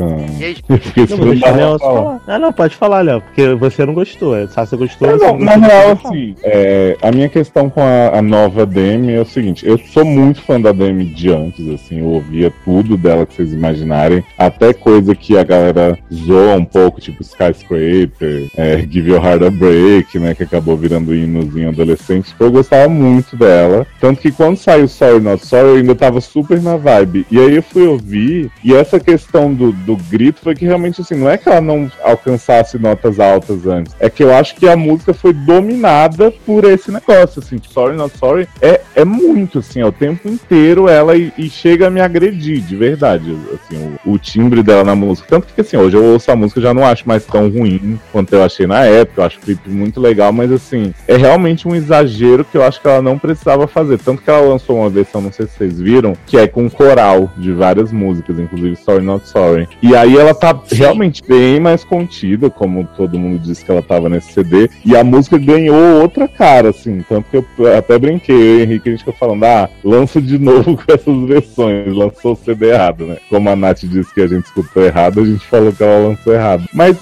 Hum. 0.00 0.26
Não, 1.56 1.78
falar. 1.78 2.20
Ah, 2.26 2.38
não, 2.38 2.52
pode 2.52 2.74
falar, 2.74 3.02
Léo, 3.02 3.20
porque 3.20 3.54
você 3.54 3.86
não 3.86 3.94
gostou. 3.94 4.36
É, 4.36 4.46
se 4.46 4.54
você 4.54 4.76
gostou, 4.76 5.08
é, 5.08 5.16
não, 5.16 5.38
Na 5.38 5.54
real, 5.54 5.92
assim, 5.92 6.34
é, 6.42 6.96
a 7.00 7.12
minha 7.12 7.28
questão 7.28 7.70
com 7.70 7.80
a, 7.80 8.18
a, 8.18 8.22
nova 8.22 8.66
Demi 8.66 9.12
é 9.12 9.20
o 9.20 9.24
seguinte: 9.24 9.66
eu 9.66 9.78
sou 9.78 10.04
muito 10.04 10.42
fã 10.42 10.60
da 10.60 10.72
Demi 10.72 11.04
de 11.04 11.30
antes, 11.30 11.68
assim, 11.68 12.00
eu 12.00 12.06
ouvia 12.06 12.52
tudo 12.64 12.96
dela 12.96 13.24
que 13.24 13.34
vocês 13.34 13.52
imaginarem, 13.52 14.24
até 14.36 14.72
coisa 14.72 15.14
que 15.14 15.38
a 15.38 15.44
galera 15.44 15.96
zoa 16.12 16.56
um 16.56 16.64
pouco, 16.64 17.00
tipo 17.00 17.22
Skyscraper, 17.22 18.48
é, 18.56 18.78
Give 18.78 19.10
Your 19.10 19.24
Heart 19.24 19.42
a 19.42 19.50
Break, 19.50 20.18
né, 20.18 20.34
que 20.34 20.42
acabou 20.42 20.76
virando 20.76 21.14
hinozinho 21.14 21.68
adolescente. 21.68 22.34
Eu 22.38 22.50
gostava 22.50 22.88
muito 22.88 23.36
dela. 23.36 23.86
Tanto 24.00 24.20
que 24.20 24.30
quando 24.36 24.56
saiu 24.56 24.88
Sorry 24.88 25.20
Not 25.20 25.44
Sorry, 25.46 25.68
eu 25.68 25.76
ainda 25.76 25.94
tava 25.94 26.20
super 26.20 26.60
na 26.60 26.76
vibe. 26.76 27.26
E 27.30 27.38
aí 27.38 27.56
eu 27.56 27.62
fui 27.62 27.86
ouvir, 27.86 28.50
e 28.62 28.74
essa 28.74 29.00
questão 29.00 29.52
do, 29.52 29.72
do 29.72 29.96
grito 29.96 30.40
foi 30.42 30.54
que 30.54 30.64
realmente, 30.64 31.00
assim, 31.00 31.14
não 31.14 31.28
é 31.28 31.38
que 31.38 31.48
ela 31.48 31.60
não 31.60 31.90
alcançasse 32.02 32.78
notas 32.78 33.18
altas 33.20 33.66
antes, 33.66 33.94
é 33.98 34.10
que 34.10 34.22
eu 34.22 34.34
acho 34.34 34.56
que 34.56 34.68
a 34.68 34.76
música 34.76 35.14
foi 35.14 35.32
dominada 35.32 36.32
por 36.44 36.64
esse 36.64 36.90
negócio, 36.90 37.40
assim, 37.40 37.56
tipo, 37.56 37.72
Sorry 37.72 37.96
Not 37.96 38.16
Sorry 38.18 38.48
é, 38.60 38.80
é 38.94 39.04
muito, 39.04 39.58
assim, 39.58 39.80
é 39.80 39.86
o 39.86 39.92
tempo 39.92 40.28
inteiro 40.28 40.88
ela 40.88 41.16
e, 41.16 41.32
e 41.36 41.48
chega 41.48 41.86
a 41.86 41.90
me 41.90 42.00
agredir, 42.00 42.60
de 42.60 42.76
verdade, 42.76 43.36
assim, 43.54 43.96
o, 44.04 44.12
o, 44.12 44.18
timbre 44.18 44.62
dela 44.62 44.84
na 44.84 44.94
música. 44.94 45.28
Tanto 45.28 45.46
que, 45.52 45.60
assim, 45.60 45.76
hoje 45.76 45.96
eu 45.96 46.04
ouço 46.04 46.30
a 46.30 46.36
música 46.36 46.60
já 46.60 46.72
não 46.72 46.84
acho 46.84 47.06
mais 47.06 47.24
tão 47.24 47.48
ruim 47.48 47.98
quanto 48.12 48.32
eu 48.32 48.42
achei 48.42 48.66
na 48.66 48.84
época, 48.84 49.20
eu 49.20 49.26
acho 49.26 49.38
o 49.38 49.42
clipe 49.42 49.68
muito 49.68 50.00
legal, 50.00 50.32
mas, 50.32 50.50
assim, 50.50 50.94
é 51.06 51.16
realmente 51.16 51.66
um 51.66 51.74
exagero 51.74 52.44
que 52.44 52.56
eu 52.56 52.62
acho 52.62 52.80
que 52.80 52.88
ela 52.88 53.02
não 53.02 53.18
precisava 53.18 53.66
fazer. 53.66 53.98
Tanto 53.98 54.13
que 54.22 54.30
ela 54.30 54.48
lançou 54.48 54.78
uma 54.78 54.90
versão, 54.90 55.20
não 55.20 55.32
sei 55.32 55.46
se 55.46 55.56
vocês 55.56 55.80
viram, 55.80 56.14
que 56.26 56.36
é 56.36 56.46
com 56.46 56.68
coral 56.68 57.30
de 57.36 57.52
várias 57.52 57.92
músicas, 57.92 58.38
inclusive 58.38 58.76
Sorry 58.76 59.04
Not 59.04 59.28
Sorry. 59.28 59.68
E 59.82 59.94
aí 59.94 60.16
ela 60.16 60.34
tá 60.34 60.58
realmente 60.70 61.22
bem 61.26 61.60
mais 61.60 61.84
contida, 61.84 62.50
como 62.50 62.88
todo 62.96 63.18
mundo 63.18 63.38
disse 63.38 63.64
que 63.64 63.70
ela 63.70 63.82
tava 63.82 64.08
nesse 64.08 64.32
CD, 64.32 64.68
e 64.84 64.96
a 64.96 65.04
música 65.04 65.38
ganhou 65.38 66.00
outra 66.00 66.28
cara, 66.28 66.70
assim, 66.70 67.04
tanto 67.08 67.28
que 67.30 67.36
eu 67.36 67.76
até 67.76 67.98
brinquei, 67.98 68.36
eu 68.36 68.58
e 68.58 68.62
Henrique, 68.62 68.88
a 68.88 68.92
gente 68.92 69.00
ficou 69.00 69.14
falando, 69.14 69.44
ah, 69.44 69.68
lança 69.82 70.20
de 70.20 70.38
novo 70.38 70.76
com 70.78 70.92
essas 70.92 71.28
versões, 71.28 71.94
lançou 71.94 72.32
o 72.32 72.36
CD 72.36 72.70
errado, 72.70 73.06
né? 73.06 73.16
Como 73.28 73.48
a 73.48 73.56
Nath 73.56 73.84
disse 73.84 74.12
que 74.12 74.20
a 74.20 74.26
gente 74.26 74.44
escutou 74.44 74.84
errado, 74.84 75.20
a 75.20 75.24
gente 75.24 75.46
falou 75.46 75.72
que 75.72 75.82
ela 75.82 76.08
lançou 76.08 76.32
errado. 76.32 76.64
Mas 76.72 76.96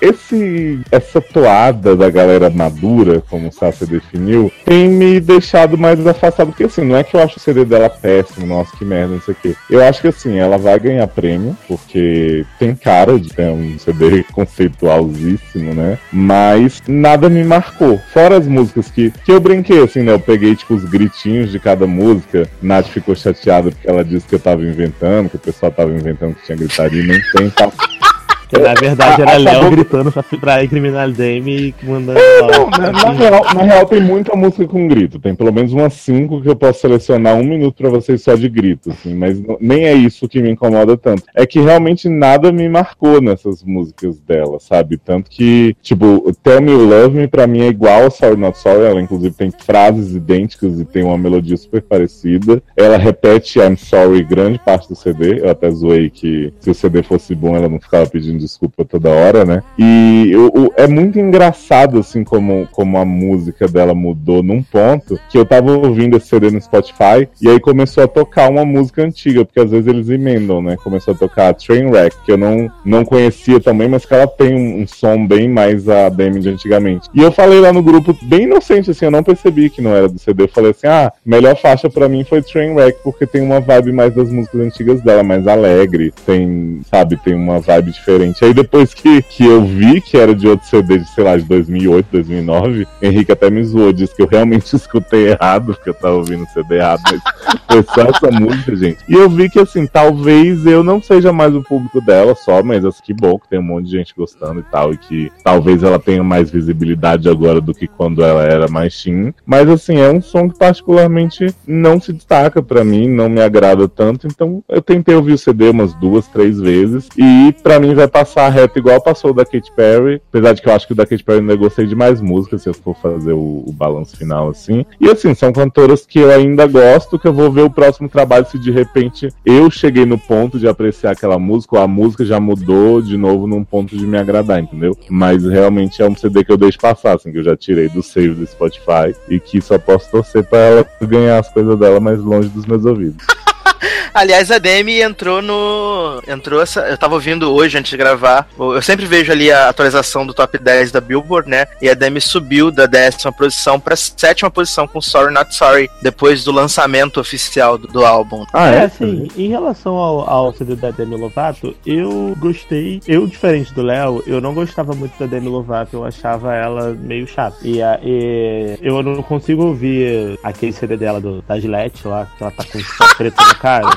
esse, 0.00 0.80
essa 0.90 1.20
toada 1.20 1.96
da 1.96 2.10
galera 2.10 2.50
madura, 2.50 3.22
como 3.28 3.48
o 3.48 3.52
Sasha 3.52 3.86
definiu, 3.86 4.52
tem 4.64 4.88
me 4.88 5.20
deixado 5.20 5.76
mais 5.76 6.04
afastado, 6.06 6.33
porque 6.34 6.64
assim, 6.64 6.84
não 6.84 6.96
é 6.96 7.04
que 7.04 7.14
eu 7.14 7.20
acho 7.20 7.36
o 7.36 7.40
CD 7.40 7.64
dela 7.64 7.90
péssimo, 7.90 8.46
nossa, 8.46 8.74
que 8.76 8.84
merda, 8.84 9.14
não 9.14 9.20
sei 9.20 9.34
o 9.34 9.36
quê. 9.36 9.54
Eu 9.68 9.82
acho 9.82 10.00
que 10.00 10.08
assim, 10.08 10.38
ela 10.38 10.56
vai 10.56 10.78
ganhar 10.78 11.06
prêmio, 11.06 11.56
porque 11.68 12.44
tem 12.58 12.74
cara 12.74 13.18
de 13.18 13.28
ter 13.28 13.50
um 13.50 13.78
CD 13.78 14.24
conceitualzíssimo, 14.32 15.74
né? 15.74 15.98
Mas 16.12 16.82
nada 16.88 17.28
me 17.28 17.44
marcou. 17.44 18.00
Fora 18.12 18.38
as 18.38 18.46
músicas 18.46 18.90
que, 18.90 19.10
que 19.10 19.32
eu 19.32 19.40
brinquei, 19.40 19.82
assim, 19.82 20.02
né? 20.02 20.12
Eu 20.12 20.20
peguei, 20.20 20.56
tipo, 20.56 20.74
os 20.74 20.84
gritinhos 20.84 21.50
de 21.50 21.58
cada 21.58 21.86
música. 21.86 22.48
Nath 22.62 22.86
ficou 22.86 23.14
chateada 23.14 23.70
porque 23.70 23.88
ela 23.88 24.04
disse 24.04 24.26
que 24.26 24.34
eu 24.34 24.40
tava 24.40 24.62
inventando, 24.62 25.28
que 25.28 25.36
o 25.36 25.40
pessoal 25.40 25.70
tava 25.70 25.92
inventando 25.92 26.34
que 26.34 26.44
tinha 26.44 26.56
gritaria 26.56 27.02
e 27.02 27.06
nem 27.06 27.20
tem. 27.32 27.50
Tá? 27.50 27.70
Que 28.54 28.60
na 28.60 28.74
verdade 28.74 29.22
era 29.22 29.36
Léo 29.36 29.70
gritando 29.70 30.12
pra, 30.12 30.22
pra 30.22 30.64
incriminar 30.64 31.10
Dame 31.10 31.74
e 31.80 31.84
mandando. 31.84 32.18
É, 32.18 32.40
não, 32.40 32.70
na, 32.70 32.92
na, 32.92 33.10
real, 33.10 33.44
na 33.54 33.62
real, 33.62 33.86
tem 33.86 34.00
muita 34.00 34.36
música 34.36 34.66
com 34.66 34.86
grito. 34.86 35.18
Tem 35.18 35.34
pelo 35.34 35.52
menos 35.52 35.72
umas 35.72 35.94
cinco 35.94 36.40
que 36.40 36.48
eu 36.48 36.54
posso 36.54 36.80
selecionar 36.80 37.34
um 37.34 37.44
minuto 37.44 37.76
pra 37.76 37.90
vocês 37.90 38.22
só 38.22 38.34
de 38.36 38.48
grito, 38.48 38.90
assim, 38.90 39.14
mas 39.14 39.40
não, 39.40 39.58
nem 39.60 39.86
é 39.86 39.92
isso 39.92 40.28
que 40.28 40.40
me 40.40 40.50
incomoda 40.50 40.96
tanto. 40.96 41.24
É 41.34 41.44
que 41.44 41.60
realmente 41.60 42.08
nada 42.08 42.52
me 42.52 42.68
marcou 42.68 43.20
nessas 43.20 43.64
músicas 43.64 44.20
dela, 44.20 44.60
sabe? 44.60 44.96
Tanto 44.96 45.30
que, 45.30 45.76
tipo, 45.82 46.32
Tell 46.42 46.62
Me 46.62 46.70
You 46.70 46.86
Love 46.86 47.16
Me 47.16 47.26
pra 47.26 47.46
mim 47.46 47.62
é 47.62 47.68
igual 47.68 48.06
a 48.06 48.10
Sorry 48.10 48.36
Not 48.36 48.56
Sorry. 48.58 48.84
Ela, 48.84 49.00
inclusive, 49.00 49.34
tem 49.34 49.50
frases 49.50 50.14
idênticas 50.14 50.78
e 50.78 50.84
tem 50.84 51.02
uma 51.02 51.18
melodia 51.18 51.56
super 51.56 51.82
parecida. 51.82 52.62
Ela 52.76 52.96
repete 52.96 53.58
I'm 53.58 53.76
Sorry 53.76 54.22
grande 54.22 54.58
parte 54.58 54.88
do 54.88 54.94
CD. 54.94 55.40
Eu 55.40 55.50
até 55.50 55.70
zoei 55.70 56.08
que 56.08 56.52
se 56.60 56.70
o 56.70 56.74
CD 56.74 57.02
fosse 57.02 57.34
bom, 57.34 57.56
ela 57.56 57.68
não 57.68 57.80
ficava 57.80 58.06
pedindo 58.06 58.43
desculpa 58.44 58.84
toda 58.84 59.10
hora, 59.10 59.44
né? 59.44 59.62
E 59.78 60.28
eu, 60.30 60.72
é 60.76 60.86
muito 60.86 61.18
engraçado, 61.18 61.98
assim, 61.98 62.22
como, 62.22 62.68
como 62.70 62.98
a 62.98 63.04
música 63.04 63.66
dela 63.66 63.94
mudou 63.94 64.42
num 64.42 64.62
ponto 64.62 65.18
que 65.28 65.38
eu 65.38 65.44
tava 65.44 65.72
ouvindo 65.72 66.16
esse 66.16 66.28
CD 66.28 66.50
no 66.50 66.60
Spotify 66.60 67.28
e 67.40 67.48
aí 67.48 67.58
começou 67.58 68.04
a 68.04 68.08
tocar 68.08 68.50
uma 68.50 68.64
música 68.64 69.02
antiga, 69.02 69.44
porque 69.44 69.60
às 69.60 69.70
vezes 69.70 69.86
eles 69.86 70.08
emendam, 70.08 70.62
né? 70.62 70.76
Começou 70.76 71.14
a 71.14 71.16
tocar 71.16 71.54
Trainwreck, 71.54 72.16
que 72.24 72.32
eu 72.32 72.36
não, 72.36 72.70
não 72.84 73.04
conhecia 73.04 73.60
também, 73.60 73.88
mas 73.88 74.04
que 74.04 74.14
ela 74.14 74.26
tem 74.26 74.54
um, 74.54 74.82
um 74.82 74.86
som 74.86 75.26
bem 75.26 75.48
mais 75.48 75.88
a 75.88 76.08
Demi 76.08 76.40
de 76.40 76.50
antigamente. 76.50 77.08
E 77.14 77.20
eu 77.20 77.32
falei 77.32 77.60
lá 77.60 77.72
no 77.72 77.82
grupo, 77.82 78.16
bem 78.22 78.42
inocente, 78.42 78.90
assim, 78.90 79.06
eu 79.06 79.10
não 79.10 79.22
percebi 79.22 79.70
que 79.70 79.80
não 79.80 79.94
era 79.94 80.08
do 80.08 80.18
CD. 80.18 80.44
Eu 80.44 80.48
falei 80.48 80.70
assim, 80.70 80.86
ah, 80.86 81.12
melhor 81.24 81.56
faixa 81.56 81.88
para 81.88 82.08
mim 82.08 82.24
foi 82.24 82.42
Trainwreck, 82.42 82.98
porque 83.02 83.26
tem 83.26 83.42
uma 83.42 83.60
vibe 83.60 83.92
mais 83.92 84.14
das 84.14 84.30
músicas 84.30 84.60
antigas 84.60 85.00
dela, 85.00 85.22
mais 85.22 85.46
alegre, 85.46 86.12
tem, 86.26 86.80
sabe, 86.90 87.16
tem 87.16 87.34
uma 87.34 87.60
vibe 87.60 87.92
diferente 87.92 88.23
Aí 88.42 88.54
depois 88.54 88.94
que, 88.94 89.22
que 89.22 89.44
eu 89.44 89.64
vi 89.64 90.00
que 90.00 90.16
era 90.16 90.34
de 90.34 90.46
outro 90.46 90.66
CD 90.66 90.98
de, 90.98 91.08
sei 91.08 91.24
lá, 91.24 91.36
de 91.36 91.44
2008, 91.44 92.06
2009, 92.10 92.86
Henrique 93.02 93.32
até 93.32 93.50
me 93.50 93.62
zoou, 93.64 93.92
disse 93.92 94.14
que 94.14 94.22
eu 94.22 94.28
realmente 94.28 94.74
escutei 94.76 95.28
errado, 95.28 95.74
porque 95.74 95.90
eu 95.90 95.94
tava 95.94 96.14
ouvindo 96.14 96.44
o 96.44 96.48
CD 96.48 96.76
errado, 96.76 97.02
mas 97.04 97.22
foi 97.70 97.82
só 97.82 98.08
essa 98.08 98.30
música, 98.30 98.76
gente. 98.76 98.98
E 99.08 99.14
eu 99.14 99.28
vi 99.28 99.48
que, 99.48 99.58
assim, 99.58 99.86
talvez 99.86 100.64
eu 100.66 100.82
não 100.82 101.02
seja 101.02 101.32
mais 101.32 101.54
o 101.54 101.62
público 101.62 102.00
dela 102.00 102.34
só, 102.34 102.62
mas 102.62 102.84
assim, 102.84 103.02
que 103.02 103.14
bom 103.14 103.38
que 103.38 103.48
tem 103.48 103.58
um 103.58 103.62
monte 103.62 103.86
de 103.86 103.92
gente 103.92 104.14
gostando 104.16 104.60
e 104.60 104.64
tal, 104.64 104.92
e 104.92 104.96
que 104.96 105.30
talvez 105.42 105.82
ela 105.82 105.98
tenha 105.98 106.22
mais 106.22 106.50
visibilidade 106.50 107.28
agora 107.28 107.60
do 107.60 107.74
que 107.74 107.86
quando 107.86 108.24
ela 108.24 108.44
era 108.44 108.68
mais 108.68 109.00
teen. 109.02 109.34
Mas, 109.44 109.68
assim, 109.68 109.98
é 109.98 110.10
um 110.10 110.20
som 110.20 110.48
que 110.48 110.58
particularmente 110.58 111.54
não 111.66 112.00
se 112.00 112.12
destaca 112.12 112.62
para 112.62 112.84
mim, 112.84 113.08
não 113.08 113.28
me 113.28 113.40
agrada 113.40 113.88
tanto, 113.88 114.26
então 114.26 114.62
eu 114.68 114.80
tentei 114.80 115.14
ouvir 115.14 115.32
o 115.32 115.38
CD 115.38 115.68
umas 115.68 115.94
duas, 115.94 116.26
três 116.28 116.60
vezes, 116.60 117.08
e 117.16 117.54
para 117.62 117.80
mim 117.80 117.94
vai 117.94 118.08
passar 118.14 118.48
reto 118.48 118.78
igual 118.78 119.00
passou 119.00 119.32
o 119.32 119.34
da 119.34 119.44
Katy 119.44 119.72
Perry. 119.74 120.22
Apesar 120.28 120.52
de 120.52 120.62
que 120.62 120.68
eu 120.68 120.72
acho 120.72 120.86
que 120.86 120.92
o 120.92 120.96
da 120.96 121.04
Katy 121.04 121.24
Perry 121.24 121.40
ainda 121.40 121.56
gostei 121.56 121.84
de 121.84 121.96
mais 121.96 122.20
músicas, 122.20 122.62
se 122.62 122.68
eu 122.68 122.74
for 122.74 122.94
fazer 122.94 123.32
o, 123.32 123.64
o 123.66 123.72
balanço 123.72 124.16
final 124.16 124.48
assim. 124.48 124.86
E 125.00 125.10
assim, 125.10 125.34
são 125.34 125.52
cantoras 125.52 126.06
que 126.06 126.20
eu 126.20 126.30
ainda 126.30 126.64
gosto, 126.68 127.18
que 127.18 127.26
eu 127.26 127.32
vou 127.32 127.50
ver 127.50 127.62
o 127.62 127.70
próximo 127.70 128.08
trabalho 128.08 128.46
se 128.46 128.56
de 128.56 128.70
repente 128.70 129.28
eu 129.44 129.68
cheguei 129.68 130.06
no 130.06 130.16
ponto 130.16 130.60
de 130.60 130.68
apreciar 130.68 131.10
aquela 131.10 131.40
música, 131.40 131.76
ou 131.76 131.82
a 131.82 131.88
música 131.88 132.24
já 132.24 132.38
mudou 132.38 133.02
de 133.02 133.16
novo 133.16 133.48
num 133.48 133.64
ponto 133.64 133.96
de 133.96 134.06
me 134.06 134.16
agradar, 134.16 134.60
entendeu? 134.60 134.96
Mas 135.10 135.44
realmente 135.44 136.00
é 136.00 136.08
um 136.08 136.14
CD 136.14 136.44
que 136.44 136.52
eu 136.52 136.56
deixo 136.56 136.78
passar, 136.78 137.16
assim, 137.16 137.32
que 137.32 137.38
eu 137.38 137.44
já 137.44 137.56
tirei 137.56 137.88
do 137.88 138.02
save 138.02 138.34
do 138.34 138.46
Spotify 138.46 139.12
e 139.28 139.40
que 139.40 139.60
só 139.60 139.76
posso 139.76 140.08
torcer 140.08 140.44
pra 140.44 140.58
ela 140.58 140.86
ganhar 141.02 141.40
as 141.40 141.52
coisas 141.52 141.76
dela 141.76 141.98
mais 141.98 142.20
longe 142.20 142.48
dos 142.48 142.64
meus 142.64 142.84
ouvidos. 142.84 143.26
Aliás, 144.14 144.50
a 144.50 144.58
Demi 144.58 145.00
entrou 145.00 145.42
no. 145.42 146.22
Entrou 146.26 146.62
essa. 146.62 146.80
Eu 146.82 146.96
tava 146.96 147.14
ouvindo 147.14 147.52
hoje 147.52 147.78
antes 147.78 147.90
de 147.90 147.96
gravar. 147.96 148.48
Eu 148.58 148.80
sempre 148.82 149.06
vejo 149.06 149.32
ali 149.32 149.50
a 149.50 149.68
atualização 149.68 150.26
do 150.26 150.32
top 150.32 150.58
10 150.58 150.92
da 150.92 151.00
Billboard, 151.00 151.48
né? 151.48 151.66
E 151.80 151.88
a 151.88 151.94
Demi 151.94 152.20
subiu 152.20 152.70
da 152.70 152.86
décima 152.86 153.32
posição 153.32 153.80
pra 153.80 153.96
sétima 153.96 154.50
posição 154.50 154.86
com 154.86 155.00
Sorry 155.00 155.32
Not 155.32 155.54
Sorry, 155.54 155.90
depois 156.00 156.44
do 156.44 156.52
lançamento 156.52 157.20
oficial 157.20 157.76
do, 157.76 157.88
do 157.88 158.04
álbum. 158.04 158.44
Ah, 158.52 158.68
é? 158.68 158.84
assim, 158.84 159.28
em 159.36 159.48
relação 159.48 159.96
ao, 159.96 160.28
ao 160.28 160.54
CD 160.54 160.76
da 160.76 160.90
Demi 160.90 161.16
Lovato, 161.16 161.74
eu 161.84 162.34
gostei. 162.38 163.00
Eu, 163.06 163.26
diferente 163.26 163.72
do 163.74 163.82
Léo, 163.82 164.22
eu 164.26 164.40
não 164.40 164.54
gostava 164.54 164.94
muito 164.94 165.18
da 165.18 165.26
Demi 165.26 165.48
Lovato, 165.48 165.96
eu 165.96 166.04
achava 166.04 166.54
ela 166.54 166.90
meio 166.90 167.26
chata. 167.26 167.56
E, 167.62 167.82
a, 167.82 167.98
e 168.02 168.78
eu 168.80 169.02
não 169.02 169.22
consigo 169.22 169.64
ouvir 169.64 170.38
aquele 170.42 170.72
CD 170.72 170.96
dela 170.96 171.20
do, 171.20 171.42
da 171.42 171.58
Gillette 171.58 172.06
lá, 172.06 172.26
que 172.36 172.42
ela 172.42 172.52
tá 172.52 172.64
com 172.64 172.78
o 172.78 173.16
preto 173.16 173.36
cara. 173.54 173.88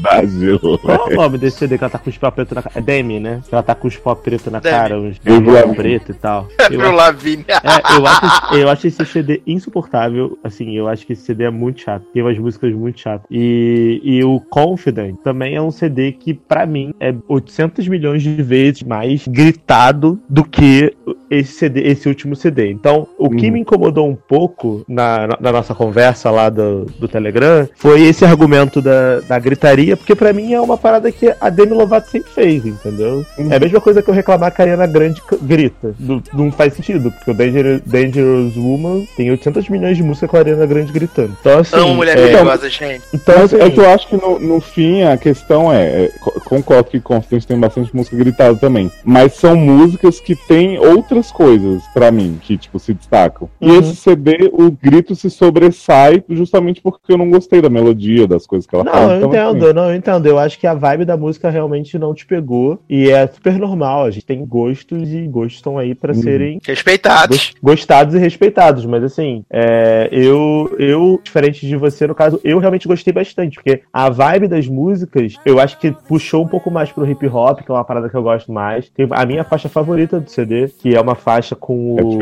Brasil. 0.00 0.58
Qual 0.82 1.08
é 1.10 1.12
o 1.12 1.16
nome 1.16 1.38
desse 1.38 1.58
CD 1.58 1.78
que 1.78 1.84
ela 1.84 1.90
tá 1.90 1.98
com 1.98 2.10
os 2.10 2.18
pó 2.18 2.30
preto 2.30 2.54
na 2.54 2.62
cara? 2.62 2.78
É 2.78 2.80
Demi, 2.80 3.20
né? 3.20 3.40
Que 3.48 3.54
ela 3.54 3.62
tá 3.62 3.74
com 3.74 3.88
os 3.88 3.96
pó 3.96 4.14
preto 4.14 4.50
na 4.50 4.58
Demi. 4.60 4.74
cara, 4.76 5.00
uns 5.00 5.16
Eu 5.24 5.42
pó 5.42 5.74
preto 5.74 6.10
e 6.12 6.14
tal. 6.14 6.48
Eu 6.70 6.78
Pro 6.78 6.86
acho, 6.88 6.96
Lavigne. 6.96 7.44
é, 7.48 7.96
eu, 7.96 8.06
acho, 8.06 8.54
eu 8.56 8.68
acho 8.70 8.86
esse 8.86 9.04
CD 9.06 9.42
insuportável. 9.46 10.38
Assim, 10.42 10.76
eu 10.76 10.88
acho 10.88 11.06
que 11.06 11.12
esse 11.12 11.22
CD 11.22 11.44
é 11.44 11.50
muito 11.50 11.80
chato. 11.82 12.04
Tem 12.12 12.22
umas 12.22 12.38
músicas 12.38 12.72
muito 12.72 13.00
chatas. 13.00 13.26
E, 13.30 14.00
e 14.02 14.24
o 14.24 14.40
Confident 14.40 15.16
também 15.22 15.54
é 15.56 15.62
um 15.62 15.70
CD 15.70 16.12
que, 16.12 16.34
pra 16.34 16.66
mim, 16.66 16.94
é 17.00 17.14
800 17.28 17.86
milhões 17.88 18.22
de 18.22 18.42
vezes 18.42 18.82
mais 18.82 19.26
gritado 19.28 20.18
do 20.28 20.44
que 20.44 20.94
esse 21.30 21.52
CD, 21.52 21.82
esse 21.82 22.08
último 22.08 22.34
CD. 22.36 22.70
Então, 22.70 23.06
o 23.18 23.28
que 23.30 23.46
Uhum. 23.46 23.52
me 23.52 23.60
incomodou 23.60 24.08
um 24.08 24.14
pouco 24.16 24.84
na, 24.88 25.28
na 25.40 25.52
nossa 25.52 25.74
conversa 25.74 26.30
lá 26.30 26.48
do, 26.48 26.84
do 26.98 27.08
Telegram 27.08 27.68
foi 27.76 28.02
esse 28.02 28.24
argumento 28.24 28.80
da, 28.84 29.20
da 29.20 29.38
gritaria, 29.38 29.96
porque 29.96 30.14
pra 30.14 30.32
mim 30.32 30.52
é 30.52 30.60
uma 30.60 30.76
parada 30.76 31.10
que 31.10 31.32
a 31.40 31.48
Demi 31.50 31.72
Lovato 31.72 32.10
sempre 32.10 32.30
fez, 32.30 32.64
entendeu? 32.64 33.24
Uhum. 33.38 33.50
É 33.52 33.56
a 33.56 33.60
mesma 33.60 33.80
coisa 33.80 34.02
que 34.02 34.08
eu 34.08 34.14
reclamar 34.14 34.54
que 34.54 34.60
a 34.60 34.64
Ariana 34.64 34.86
Grande 34.86 35.20
grita. 35.42 35.94
Não, 35.98 36.22
não 36.32 36.52
faz 36.52 36.74
sentido, 36.74 37.10
porque 37.10 37.30
o 37.30 37.34
Danger, 37.34 37.80
Dangerous 37.84 38.56
Woman 38.56 39.04
tem 39.16 39.30
800 39.30 39.68
milhões 39.68 39.96
de 39.96 40.02
músicas 40.02 40.30
com 40.30 40.36
a 40.36 40.40
Ariana 40.40 40.66
Grande 40.66 40.92
gritando. 40.92 41.36
Então, 41.40 41.58
assim. 41.58 41.76
Amo 41.76 41.94
mulher 41.94 42.16
é, 42.18 42.26
perigosa, 42.28 42.68
gente. 42.68 43.02
então, 43.12 43.42
assim, 43.42 43.56
é 43.56 43.70
que 43.70 43.80
eu 43.80 43.88
acho 43.90 44.06
que 44.08 44.16
no, 44.16 44.38
no 44.38 44.60
fim 44.60 45.02
a 45.02 45.16
questão 45.16 45.72
é, 45.72 46.04
é, 46.04 46.08
co- 46.20 46.40
concordo 46.44 46.90
que 46.90 47.00
Confidence 47.00 47.46
tem 47.46 47.58
bastante 47.58 47.94
música 47.96 48.16
gritada 48.16 48.54
também, 48.56 48.90
mas 49.04 49.32
são 49.34 49.56
músicas 49.56 50.20
que 50.20 50.36
têm 50.36 50.78
outras 50.78 51.32
coisas 51.32 51.82
pra 51.94 52.10
mim 52.10 52.38
que 52.42 52.56
tipo 52.58 52.78
se 52.78 52.92
destacam. 52.94 53.48
E 53.60 53.70
Uhum. 53.70 53.78
esse 53.80 53.96
CD 53.96 54.50
o 54.52 54.70
grito 54.70 55.14
se 55.14 55.30
sobressai 55.30 56.22
justamente 56.28 56.80
porque 56.80 57.12
eu 57.12 57.18
não 57.18 57.30
gostei 57.30 57.60
da 57.62 57.70
melodia 57.70 58.26
das 58.26 58.46
coisas 58.46 58.66
que 58.66 58.73
ela 58.74 58.84
Não, 58.84 59.10
eu 59.10 59.16
Então, 59.18 59.28
entendo, 59.28 59.64
assim, 59.66 59.74
não, 59.74 59.90
eu 59.90 59.96
entendo. 59.96 60.26
Eu 60.26 60.38
acho 60.38 60.58
que 60.58 60.66
a 60.66 60.74
vibe 60.74 61.04
da 61.04 61.16
música 61.16 61.50
realmente 61.50 61.98
não 61.98 62.14
te 62.14 62.26
pegou. 62.26 62.78
E 62.88 63.10
é 63.10 63.26
super 63.26 63.58
normal. 63.58 64.04
A 64.04 64.10
gente 64.10 64.26
tem 64.26 64.44
gostos 64.44 65.12
e 65.12 65.26
gostos 65.26 65.54
estão 65.56 65.78
aí 65.78 65.94
pra 65.94 66.12
Uhum. 66.14 66.22
serem 66.22 66.58
Respeitados. 66.66 67.36
gos- 67.36 67.54
gostados 67.62 68.14
e 68.14 68.18
respeitados. 68.18 68.84
Mas 68.86 69.02
assim, 69.04 69.44
é, 69.50 70.08
eu, 70.12 70.74
eu, 70.78 71.20
diferente 71.22 71.66
de 71.66 71.76
você, 71.76 72.06
no 72.06 72.14
caso, 72.14 72.40
eu 72.44 72.58
realmente 72.58 72.86
gostei 72.88 73.12
bastante. 73.12 73.54
Porque 73.56 73.82
a 73.92 74.08
vibe 74.10 74.48
das 74.48 74.66
músicas, 74.66 75.34
eu 75.44 75.58
acho 75.58 75.78
que 75.78 75.90
puxou 75.92 76.42
um 76.44 76.48
pouco 76.48 76.70
mais 76.70 76.90
pro 76.92 77.08
hip 77.08 77.26
hop, 77.28 77.60
que 77.60 77.70
é 77.70 77.74
uma 77.74 77.84
parada 77.84 78.08
que 78.08 78.14
eu 78.16 78.22
gosto 78.22 78.52
mais. 78.52 78.88
Tem 78.90 79.06
a 79.10 79.26
minha 79.26 79.44
faixa 79.44 79.68
favorita 79.68 80.20
do 80.20 80.30
CD, 80.30 80.68
que 80.68 80.94
é 80.94 81.00
uma 81.00 81.14
faixa 81.14 81.54
com 81.54 81.96
É 81.98 82.02
o. 82.02 82.14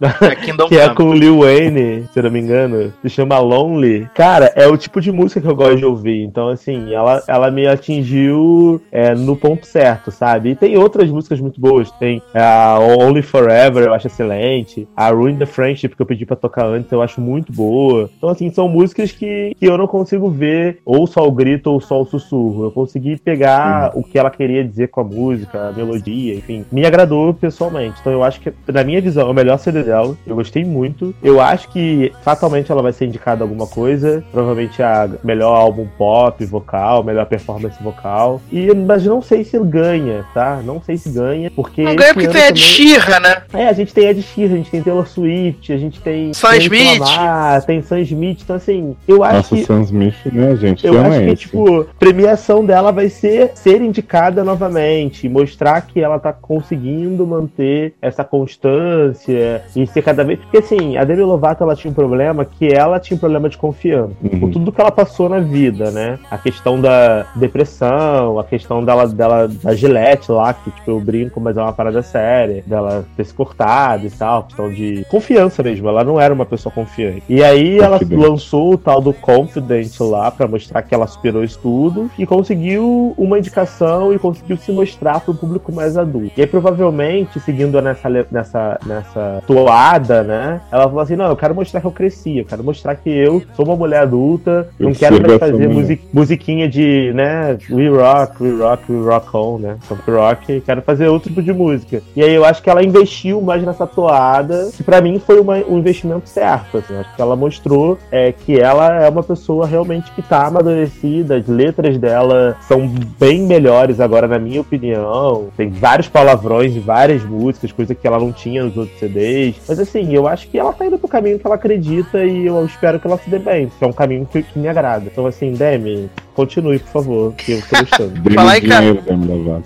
É 0.30 0.34
Kingdom 0.36 0.68
Que 0.68 0.76
é 0.78 0.88
com 0.94 1.04
o 1.04 1.12
Lil 1.14 1.40
Wayne, 1.40 2.04
se 2.12 2.18
eu 2.18 2.22
não 2.24 2.30
me 2.30 2.40
engano, 2.40 2.92
se 3.02 3.08
chama 3.08 3.38
Lonely. 3.38 4.08
Cara, 4.14 4.52
é 4.54 4.66
o 4.66 4.76
tipo 4.76 5.00
de 5.00 5.10
música 5.12 5.40
que 5.40 5.46
eu 5.46 5.54
gosto 5.54 5.76
de 5.76 5.84
ouvir. 5.84 5.93
Então, 6.02 6.48
assim, 6.48 6.92
ela, 6.92 7.22
ela 7.26 7.50
me 7.50 7.66
atingiu 7.66 8.80
é, 8.90 9.14
no 9.14 9.36
ponto 9.36 9.66
certo, 9.66 10.10
sabe? 10.10 10.50
E 10.50 10.54
tem 10.56 10.76
outras 10.76 11.10
músicas 11.10 11.40
muito 11.40 11.60
boas. 11.60 11.90
Tem 11.92 12.22
a 12.34 12.78
Only 12.78 13.22
Forever, 13.22 13.84
eu 13.84 13.94
acho 13.94 14.06
excelente. 14.06 14.88
A 14.96 15.10
Ruin 15.10 15.36
the 15.36 15.46
Friendship, 15.46 15.90
que 15.90 16.02
eu 16.02 16.06
pedi 16.06 16.26
pra 16.26 16.36
tocar 16.36 16.66
antes, 16.66 16.90
eu 16.90 17.02
acho 17.02 17.20
muito 17.20 17.52
boa. 17.52 18.10
Então, 18.16 18.28
assim, 18.28 18.50
são 18.50 18.68
músicas 18.68 19.12
que, 19.12 19.54
que 19.58 19.66
eu 19.66 19.78
não 19.78 19.86
consigo 19.86 20.28
ver 20.28 20.80
ou 20.84 21.06
só 21.06 21.26
o 21.26 21.32
grito 21.32 21.70
ou 21.70 21.80
só 21.80 22.00
o 22.00 22.06
sussurro. 22.06 22.64
Eu 22.64 22.70
consegui 22.70 23.16
pegar 23.18 23.92
o 23.94 24.02
que 24.02 24.18
ela 24.18 24.30
queria 24.30 24.64
dizer 24.64 24.88
com 24.88 25.00
a 25.00 25.04
música, 25.04 25.68
a 25.68 25.72
melodia, 25.72 26.34
enfim. 26.34 26.64
Me 26.70 26.86
agradou 26.86 27.34
pessoalmente. 27.34 27.98
Então, 28.00 28.12
eu 28.12 28.22
acho 28.22 28.40
que, 28.40 28.52
na 28.72 28.84
minha 28.84 29.00
visão, 29.00 29.28
é 29.28 29.30
o 29.30 29.34
melhor 29.34 29.58
CD 29.58 29.82
dela. 29.82 30.16
Eu 30.26 30.36
gostei 30.36 30.64
muito. 30.64 31.14
Eu 31.22 31.40
acho 31.40 31.68
que 31.68 32.12
fatalmente 32.22 32.70
ela 32.70 32.82
vai 32.82 32.92
ser 32.92 33.06
indicada 33.06 33.42
a 33.42 33.44
alguma 33.44 33.66
coisa. 33.66 34.24
Provavelmente 34.32 34.82
a 34.82 35.08
melhor 35.22 35.54
álbum 35.74 35.86
pop, 35.98 36.44
vocal, 36.44 37.02
melhor 37.02 37.26
performance 37.26 37.82
vocal. 37.82 38.40
E 38.52 38.72
mas 38.74 39.04
não 39.04 39.20
sei 39.20 39.44
se 39.44 39.58
ganha, 39.58 40.24
tá? 40.32 40.60
Não 40.64 40.80
sei 40.80 40.96
se 40.96 41.10
ganha, 41.10 41.50
porque. 41.50 41.82
Não 41.82 41.96
ganha 41.96 42.14
porque 42.14 42.28
tem 42.28 42.52
de 42.52 42.62
também- 42.62 42.62
Xirra, 42.62 43.20
né? 43.20 43.42
é, 43.52 43.68
a 43.68 43.72
gente 43.72 43.92
tem 43.92 44.06
Ed 44.06 44.22
Sheeran, 44.22 44.54
a 44.54 44.56
gente 44.56 44.70
tem 44.70 44.82
Taylor 44.82 45.06
Swift, 45.06 45.72
a 45.72 45.76
gente 45.76 46.00
tem 46.00 46.32
Sam 46.32 46.56
Smith. 46.56 47.00
Lamar, 47.00 47.62
tem 47.64 47.82
Sam 47.82 48.00
Smith, 48.00 48.40
então 48.42 48.56
assim, 48.56 48.96
eu 49.08 49.24
acho 49.24 49.36
Nossa, 49.36 49.56
que 49.56 49.64
Sam 49.64 49.82
Smith, 49.82 50.14
né, 50.32 50.56
gente? 50.56 50.86
eu 50.86 51.00
acho 51.00 51.12
é 51.12 51.24
que, 51.24 51.30
esse? 51.30 51.36
tipo, 51.42 51.86
premiação 51.98 52.64
dela 52.64 52.92
vai 52.92 53.08
ser 53.08 53.52
ser 53.54 53.80
indicada 53.80 54.44
novamente, 54.44 55.28
mostrar 55.28 55.80
que 55.82 56.00
ela 56.00 56.18
tá 56.18 56.32
conseguindo 56.32 57.26
manter 57.26 57.94
essa 58.00 58.24
constância 58.24 59.62
e 59.74 59.86
ser 59.86 60.02
cada 60.02 60.24
vez. 60.24 60.38
Porque, 60.40 60.58
assim, 60.58 60.96
a 60.96 61.04
Demi 61.04 61.22
Lovato 61.22 61.62
ela 61.62 61.74
tinha 61.74 61.90
um 61.90 61.94
problema 61.94 62.44
que 62.44 62.66
ela 62.66 63.00
tinha 63.00 63.16
um 63.16 63.20
problema 63.20 63.48
de 63.48 63.56
confiança. 63.56 64.12
Uhum. 64.22 64.40
Com 64.40 64.50
tudo 64.50 64.72
que 64.72 64.80
ela 64.80 64.90
passou 64.90 65.28
na 65.28 65.40
vida, 65.40 65.63
né? 65.72 66.18
A 66.30 66.38
questão 66.38 66.80
da 66.80 67.26
depressão, 67.34 68.38
a 68.38 68.44
questão 68.44 68.84
dela, 68.84 69.06
dela 69.06 69.48
da 69.48 69.74
Gillette 69.74 70.30
lá, 70.30 70.52
que, 70.52 70.70
tipo, 70.70 70.90
eu 70.90 71.00
brinco, 71.00 71.40
mas 71.40 71.56
é 71.56 71.62
uma 71.62 71.72
parada 71.72 72.02
séria, 72.02 72.62
dela 72.66 73.04
ter 73.16 73.24
se 73.24 73.34
cortado 73.34 74.06
e 74.06 74.10
tal, 74.10 74.44
questão 74.44 74.70
de 74.70 75.04
confiança 75.08 75.62
mesmo. 75.62 75.88
Ela 75.88 76.04
não 76.04 76.20
era 76.20 76.32
uma 76.32 76.46
pessoa 76.46 76.72
confiante. 76.72 77.22
E 77.28 77.42
aí 77.42 77.78
ela 77.78 78.00
lançou 78.10 78.74
o 78.74 78.78
tal 78.78 79.00
do 79.00 79.12
Confident 79.12 79.98
lá 80.00 80.30
pra 80.30 80.46
mostrar 80.46 80.82
que 80.82 80.94
ela 80.94 81.06
superou 81.06 81.44
isso 81.44 81.58
tudo 81.62 82.10
e 82.18 82.26
conseguiu 82.26 83.14
uma 83.16 83.38
indicação 83.38 84.12
e 84.12 84.18
conseguiu 84.18 84.56
se 84.56 84.72
mostrar 84.72 85.20
para 85.20 85.32
um 85.32 85.36
público 85.36 85.72
mais 85.72 85.96
adulto. 85.96 86.32
E 86.36 86.40
aí 86.40 86.46
provavelmente, 86.46 87.40
seguindo 87.40 87.80
nessa 87.80 88.08
nessa 88.30 88.78
nessa 88.86 89.42
toada, 89.46 90.22
né? 90.22 90.60
Ela 90.70 90.84
falou 90.84 91.00
assim: 91.00 91.16
"Não, 91.16 91.26
eu 91.26 91.36
quero 91.36 91.54
mostrar 91.54 91.80
que 91.80 91.86
eu 91.86 91.92
cresci, 91.92 92.38
eu 92.38 92.44
quero 92.44 92.62
mostrar 92.62 92.94
que 92.94 93.10
eu 93.10 93.42
sou 93.54 93.64
uma 93.64 93.76
mulher 93.76 94.00
adulta, 94.00 94.68
Eu 94.78 94.88
não 94.88 94.94
quero 94.94 95.20
mais 95.20 95.34
essa 95.34 95.53
fazer 95.56 95.68
mulher." 95.68 95.80
music- 95.80 96.02
musiquinha 96.12 96.68
de, 96.68 97.12
né, 97.14 97.56
we 97.70 97.88
rock, 97.88 98.42
we 98.42 98.50
rock, 98.50 98.90
we 98.90 99.04
rock 99.04 99.28
on, 99.36 99.58
né? 99.58 99.76
Punk 99.88 100.10
rock, 100.10 100.60
quero 100.60 100.82
fazer 100.82 101.08
outro 101.08 101.28
tipo 101.28 101.42
de 101.42 101.52
música". 101.52 102.02
E 102.14 102.22
aí 102.22 102.34
eu 102.34 102.44
acho 102.44 102.62
que 102.62 102.70
ela 102.70 102.82
investiu 102.82 103.40
mais 103.40 103.62
nessa 103.62 103.86
toada, 103.86 104.70
que 104.76 104.82
pra 104.82 105.00
mim 105.00 105.18
foi 105.18 105.40
uma- 105.40 105.58
um 105.68 105.78
investimento 105.78 106.28
certo, 106.28 106.78
assim. 106.78 106.94
Acho 106.96 107.14
que 107.14 107.20
ela 107.22 107.36
mostrou 107.36 107.98
é, 108.10 108.32
que 108.32 108.58
ela 108.58 109.02
é 109.04 109.08
uma 109.08 109.22
pessoa 109.22 109.66
realmente 109.66 110.10
que 110.12 110.22
tá 110.22 110.46
amadurecida, 110.46 111.36
as 111.36 111.46
letras 111.46 111.98
dela 111.98 112.56
são 112.68 112.86
bem 113.18 113.42
melhores 113.42 114.00
agora, 114.00 114.26
na 114.26 114.38
minha 114.38 114.60
opinião. 114.60 115.48
Tem 115.56 115.68
vários 115.70 116.08
palavrões 116.08 116.74
em 116.76 116.80
várias 116.80 117.22
músicas, 117.24 117.72
coisa 117.72 117.94
que 117.94 118.06
ela 118.06 118.18
não 118.18 118.32
tinha 118.32 118.64
nos 118.64 118.76
outros 118.76 118.98
CDs. 118.98 119.56
Mas 119.68 119.78
assim, 119.78 120.12
eu 120.14 120.26
acho 120.28 120.48
que 120.48 120.58
ela 120.58 120.72
tá 120.72 120.86
indo 120.86 120.98
pro 120.98 121.08
caminho 121.08 121.38
que 121.38 121.46
ela 121.46 121.54
acredita 121.56 122.24
e 122.24 122.46
eu 122.46 122.64
espero 122.64 122.98
que 123.00 123.06
ela 123.06 123.16
se 123.18 123.28
dê 123.30 123.38
bem, 123.38 123.70
que 123.78 123.84
é 123.84 123.86
um 123.86 123.92
caminho 123.92 124.26
que, 124.30 124.42
que 124.42 124.58
me 124.58 124.68
agrada. 124.68 125.04
Então 125.10 125.26
assim, 125.26 125.43
Demi, 125.52 126.08
continue, 126.34 126.78
por 126.78 126.92
favor, 126.92 127.34
que 127.34 127.52
eu 127.52 127.62
tô 127.62 127.78
gostando. 127.78 128.34
Falar 128.34 128.58
em 128.58 128.60
dinheiro, 128.60 129.02
Demi 129.02 129.26
Lovato. 129.26 129.64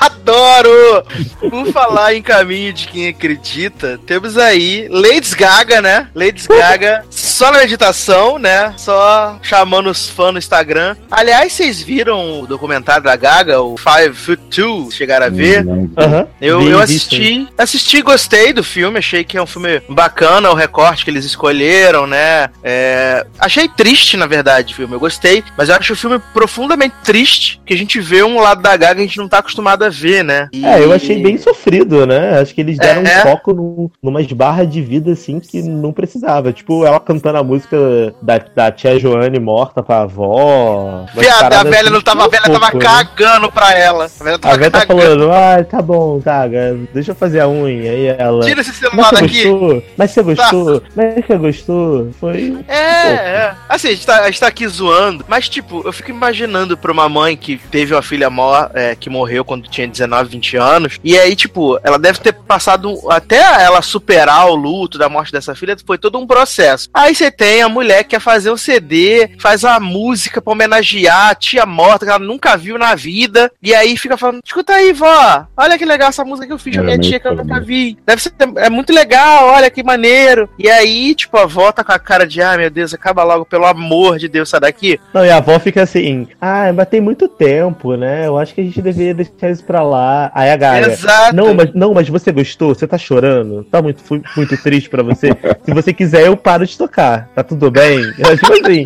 Adoro! 0.00 1.04
Por 1.48 1.72
falar 1.72 2.14
em 2.14 2.22
caminho 2.22 2.72
de 2.72 2.86
quem 2.86 3.08
acredita, 3.08 3.98
temos 4.06 4.36
aí 4.36 4.86
Lady 4.90 5.34
Gaga, 5.34 5.80
né? 5.80 6.08
Lady 6.14 6.46
Gaga 6.46 7.04
só 7.10 7.50
na 7.50 7.60
meditação, 7.60 8.38
né? 8.38 8.74
Só 8.76 9.38
chamando 9.42 9.88
os 9.88 10.08
fãs 10.08 10.32
no 10.32 10.38
Instagram. 10.38 10.96
Aliás, 11.10 11.52
vocês 11.52 11.80
viram 11.80 12.42
o 12.42 12.46
documentário 12.46 13.04
da 13.04 13.16
Gaga, 13.16 13.62
o 13.62 13.76
Five 13.76 14.14
Foot 14.14 14.42
Two? 14.50 14.90
Chegaram 14.90 15.26
a 15.26 15.30
ver? 15.30 15.64
Aham. 15.96 16.26
Eu, 16.40 16.62
eu 16.62 16.78
assisti, 16.78 17.48
assisti, 17.56 18.02
gostei 18.02 18.52
do 18.52 18.62
filme, 18.62 18.98
achei 18.98 19.24
que 19.24 19.38
é 19.38 19.42
um 19.42 19.46
filme 19.46 19.80
bacana, 19.88 20.50
o 20.50 20.54
recorte 20.54 21.04
que 21.04 21.10
eles 21.10 21.24
escolheram, 21.24 22.06
né? 22.06 22.50
É, 22.62 23.26
achei 23.38 23.66
triste, 23.68 24.16
na 24.16 24.26
verdade, 24.26 24.74
o 24.74 24.76
filme, 24.76 24.94
eu 24.94 25.00
gostei, 25.00 25.42
mas 25.56 25.68
eu 25.68 25.74
acho 25.74 25.87
o 25.92 25.96
filme 25.96 26.18
profundamente 26.32 26.94
triste, 27.04 27.60
que 27.64 27.74
a 27.74 27.76
gente 27.76 28.00
vê 28.00 28.22
um 28.22 28.40
lado 28.40 28.62
da 28.62 28.76
Gaga 28.76 28.96
que 28.96 29.00
a 29.02 29.04
gente 29.06 29.18
não 29.18 29.28
tá 29.28 29.38
acostumado 29.38 29.84
a 29.84 29.88
ver, 29.88 30.22
né? 30.24 30.48
E- 30.52 30.64
É, 30.64 30.82
eu 30.82 30.92
achei 30.92 31.22
bem 31.22 31.36
sofrido, 31.38 32.06
né? 32.06 32.38
Acho 32.40 32.54
que 32.54 32.60
eles 32.60 32.76
deram 32.78 33.02
É. 33.02 33.18
um 33.20 33.22
foco 33.22 33.52
num, 33.52 33.90
numas 34.02 34.26
barras 34.32 34.70
de 34.70 34.80
vida, 34.82 35.12
assim, 35.12 35.40
que 35.40 35.62
não 35.62 35.92
precisava. 35.92 36.52
Tipo, 36.52 36.84
ela 36.84 37.00
cantando 37.00 37.38
a 37.38 37.42
música 37.42 37.76
da, 38.22 38.38
da 38.38 38.70
tia 38.72 38.98
Joane 38.98 39.38
morta 39.38 39.82
pra 39.82 40.02
avó. 40.02 41.06
Viado, 41.16 41.52
a 41.52 41.62
velha 41.64 41.82
assim, 41.82 41.90
não 41.90 42.00
tava, 42.00 42.24
a 42.24 42.28
velha 42.28 42.42
tava 42.44 42.60
pouco, 42.70 42.78
né? 42.78 42.84
cagando 42.84 43.50
pra 43.52 43.74
ela. 43.76 44.04
A 44.20 44.24
velha 44.24 44.38
tava 44.38 44.54
A 44.54 44.58
velha 44.58 44.70
tá 44.70 44.80
cagando. 44.86 45.02
falando, 45.02 45.32
ah, 45.32 45.64
tá 45.64 45.82
bom, 45.82 46.18
Gaga, 46.20 46.78
deixa 46.92 47.12
eu 47.12 47.14
fazer 47.16 47.40
a 47.40 47.48
unha. 47.48 47.90
Aí 47.92 48.06
ela. 48.06 48.44
Tira 48.44 48.60
esse 48.60 48.70
Mas 48.70 48.78
celular 48.78 49.08
você 49.10 49.20
daqui. 49.22 49.44
gostou? 49.48 49.82
Mas 49.96 50.10
você 50.10 50.22
gostou? 50.22 50.82
Mas 50.94 51.14
você 51.26 51.36
gostou? 51.36 52.10
Foi. 52.20 52.58
É, 52.68 52.76
é. 53.12 53.54
Assim, 53.68 53.88
a 53.88 53.90
gente, 53.92 54.06
tá, 54.06 54.20
a 54.20 54.26
gente 54.26 54.40
tá 54.40 54.46
aqui 54.46 54.66
zoando, 54.68 55.24
mas 55.28 55.48
tipo, 55.48 55.77
eu 55.84 55.92
fico 55.92 56.10
imaginando 56.10 56.76
pra 56.76 56.92
uma 56.92 57.08
mãe 57.08 57.36
que 57.36 57.58
teve 57.70 57.94
uma 57.94 58.02
filha 58.02 58.30
mor 58.30 58.70
é, 58.74 58.94
que 58.94 59.10
morreu 59.10 59.44
quando 59.44 59.68
tinha 59.68 59.86
19, 59.86 60.30
20 60.30 60.56
anos, 60.56 61.00
e 61.02 61.18
aí, 61.18 61.34
tipo, 61.34 61.78
ela 61.82 61.98
deve 61.98 62.20
ter 62.20 62.32
passado, 62.32 62.98
até 63.10 63.38
ela 63.62 63.82
superar 63.82 64.48
o 64.48 64.54
luto 64.54 64.98
da 64.98 65.08
morte 65.08 65.32
dessa 65.32 65.54
filha, 65.54 65.76
foi 65.86 65.98
todo 65.98 66.18
um 66.18 66.26
processo. 66.26 66.88
Aí 66.92 67.14
você 67.14 67.30
tem 67.30 67.62
a 67.62 67.68
mulher 67.68 68.04
que 68.04 68.10
quer 68.10 68.20
fazer 68.20 68.50
um 68.50 68.56
CD, 68.56 69.30
faz 69.38 69.64
a 69.64 69.78
música 69.78 70.40
pra 70.40 70.52
homenagear 70.52 71.30
a 71.30 71.34
tia 71.34 71.66
morta 71.66 72.04
que 72.04 72.10
ela 72.10 72.18
nunca 72.18 72.56
viu 72.56 72.78
na 72.78 72.94
vida, 72.94 73.50
e 73.62 73.74
aí 73.74 73.96
fica 73.96 74.16
falando, 74.16 74.40
escuta 74.44 74.72
aí, 74.72 74.92
vó, 74.92 75.46
olha 75.56 75.78
que 75.78 75.84
legal 75.84 76.08
essa 76.08 76.24
música 76.24 76.46
que 76.46 76.52
eu 76.52 76.58
fiz 76.58 76.74
pra 76.74 76.82
É, 76.82 76.86
minha 76.86 76.98
tia 76.98 77.20
que 77.20 77.28
eu 77.28 77.34
nunca 77.34 77.60
vi. 77.60 77.98
Deve 78.06 78.22
ser, 78.22 78.32
é 78.56 78.70
muito 78.70 78.92
legal, 78.92 79.46
olha 79.46 79.70
que 79.70 79.82
maneiro. 79.82 80.48
E 80.58 80.68
aí, 80.70 81.14
tipo, 81.14 81.36
a 81.36 81.42
avó 81.42 81.70
tá 81.72 81.84
com 81.84 81.92
a 81.92 81.98
cara 81.98 82.26
de, 82.26 82.40
ah, 82.40 82.56
meu 82.56 82.70
Deus, 82.70 82.94
acaba 82.94 83.22
logo, 83.22 83.44
pelo 83.44 83.66
amor 83.66 84.18
de 84.18 84.28
Deus, 84.28 84.48
sai 84.48 84.60
daqui. 84.60 84.98
Não, 85.12 85.24
e 85.24 85.30
a 85.30 85.36
avó 85.36 85.58
fica 85.58 85.67
assim, 85.76 86.28
ah, 86.40 86.72
mas 86.72 86.88
tem 86.88 87.00
muito 87.00 87.28
tempo, 87.28 87.96
né? 87.96 88.26
Eu 88.26 88.38
acho 88.38 88.54
que 88.54 88.60
a 88.60 88.64
gente 88.64 88.80
deveria 88.80 89.14
deixar 89.14 89.50
isso 89.50 89.64
pra 89.64 89.82
lá. 89.82 90.30
Aí 90.34 90.50
a 90.50 90.56
Gaga. 90.56 90.92
Exato. 90.92 91.34
Não, 91.34 91.54
mas, 91.54 91.74
não, 91.74 91.94
mas 91.94 92.08
você 92.08 92.30
gostou? 92.32 92.74
Você 92.74 92.86
tá 92.86 92.96
chorando? 92.96 93.64
Tá 93.64 93.82
muito, 93.82 94.02
muito 94.36 94.62
triste 94.62 94.88
pra 94.88 95.02
você? 95.02 95.36
Se 95.64 95.74
você 95.74 95.92
quiser, 95.92 96.26
eu 96.26 96.36
paro 96.36 96.66
de 96.66 96.76
tocar. 96.76 97.28
Tá 97.34 97.42
tudo 97.42 97.70
bem? 97.70 97.98
Eu, 98.18 98.36
tipo 98.38 98.52
assim. 98.52 98.82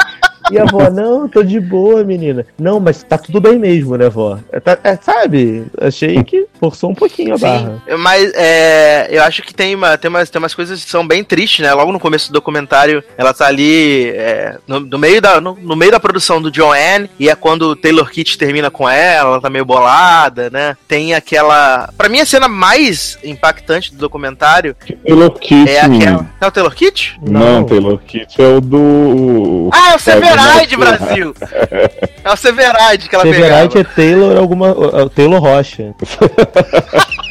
E 0.53 0.59
a 0.59 0.63
avó, 0.63 0.91
não, 0.91 1.29
tô 1.29 1.43
de 1.43 1.59
boa, 1.59 2.05
menina. 2.05 2.45
Não, 2.59 2.79
mas 2.79 3.03
tá 3.03 3.17
tudo 3.17 3.41
bem 3.41 3.59
mesmo, 3.59 3.97
né, 3.97 4.09
vó? 4.09 4.39
É, 4.53 4.61
tá- 4.61 4.79
é, 4.85 4.97
sabe? 4.97 5.65
Achei 5.81 6.23
que 6.23 6.47
forçou 6.61 6.91
um 6.91 6.95
pouquinho 6.95 7.35
a 7.35 7.39
barra. 7.39 7.83
Sim, 7.89 7.97
mas 7.97 8.33
é, 8.35 9.09
eu 9.11 9.23
acho 9.23 9.43
que 9.43 9.55
tem, 9.55 9.75
uma, 9.75 9.97
tem, 9.97 10.09
umas, 10.09 10.29
tem 10.31 10.39
umas 10.39 10.55
coisas 10.55 10.85
que 10.85 10.91
são 10.91 11.07
bem 11.07 11.25
tristes, 11.25 11.61
né? 11.61 11.73
Logo 11.73 11.91
no 11.93 11.99
começo 12.01 12.29
do 12.31 12.35
documentário, 12.35 13.03
ela 13.17 13.33
tá 13.33 13.47
ali 13.47 14.11
é, 14.11 14.57
no, 14.67 14.81
no 14.81 14.99
meio 14.99 15.21
da, 15.21 15.41
no, 15.41 15.55
no 15.61 15.75
meio 15.77 15.91
da 15.93 16.01
produção 16.01 16.41
do 16.41 16.51
John 16.51 16.73
Anne, 16.73 17.09
e 17.19 17.29
é 17.29 17.35
quando 17.35 17.63
o 17.63 17.77
Taylor 17.77 18.11
Kitsch 18.11 18.37
termina 18.37 18.71
com 18.71 18.89
ela, 18.89 19.31
ela 19.31 19.41
tá 19.41 19.49
meio 19.49 19.65
bolada, 19.65 20.51
né? 20.51 20.77
Tem 20.87 21.15
aquela. 21.15 21.89
Pra 21.97 22.09
mim, 22.09 22.21
a 22.21 22.27
cena 22.27 22.49
mais 22.49 23.19
impactante 23.25 23.93
do 23.93 23.99
documentário 23.99 24.77
Taylor 25.05 25.31
Kitsch, 25.33 25.69
é 25.71 25.81
aquela. 25.81 26.27
É 26.41 26.47
o 26.47 26.51
Taylor 26.51 26.75
Kitsch? 26.75 27.15
Não, 27.23 27.41
Não. 27.61 27.65
Taylor 27.65 27.99
Kitsch 28.07 28.39
é 28.39 28.47
o 28.49 28.61
do. 28.61 29.71
Ah, 29.73 29.93
é 29.93 29.97
o 29.97 29.99
Severide, 29.99 30.39
Severide. 30.43 30.77
Brasil! 30.77 31.35
É 32.25 32.31
o 32.33 32.37
Severide 32.37 33.09
que 33.09 33.15
ela 33.15 33.25
Severite 33.25 33.75
pegava. 33.75 33.81
é 33.81 33.85
Taylor 33.85 34.37
alguma. 34.37 34.69
é 34.69 35.03
o 35.03 35.09
Taylor 35.11 35.41
Rocha. 35.41 35.95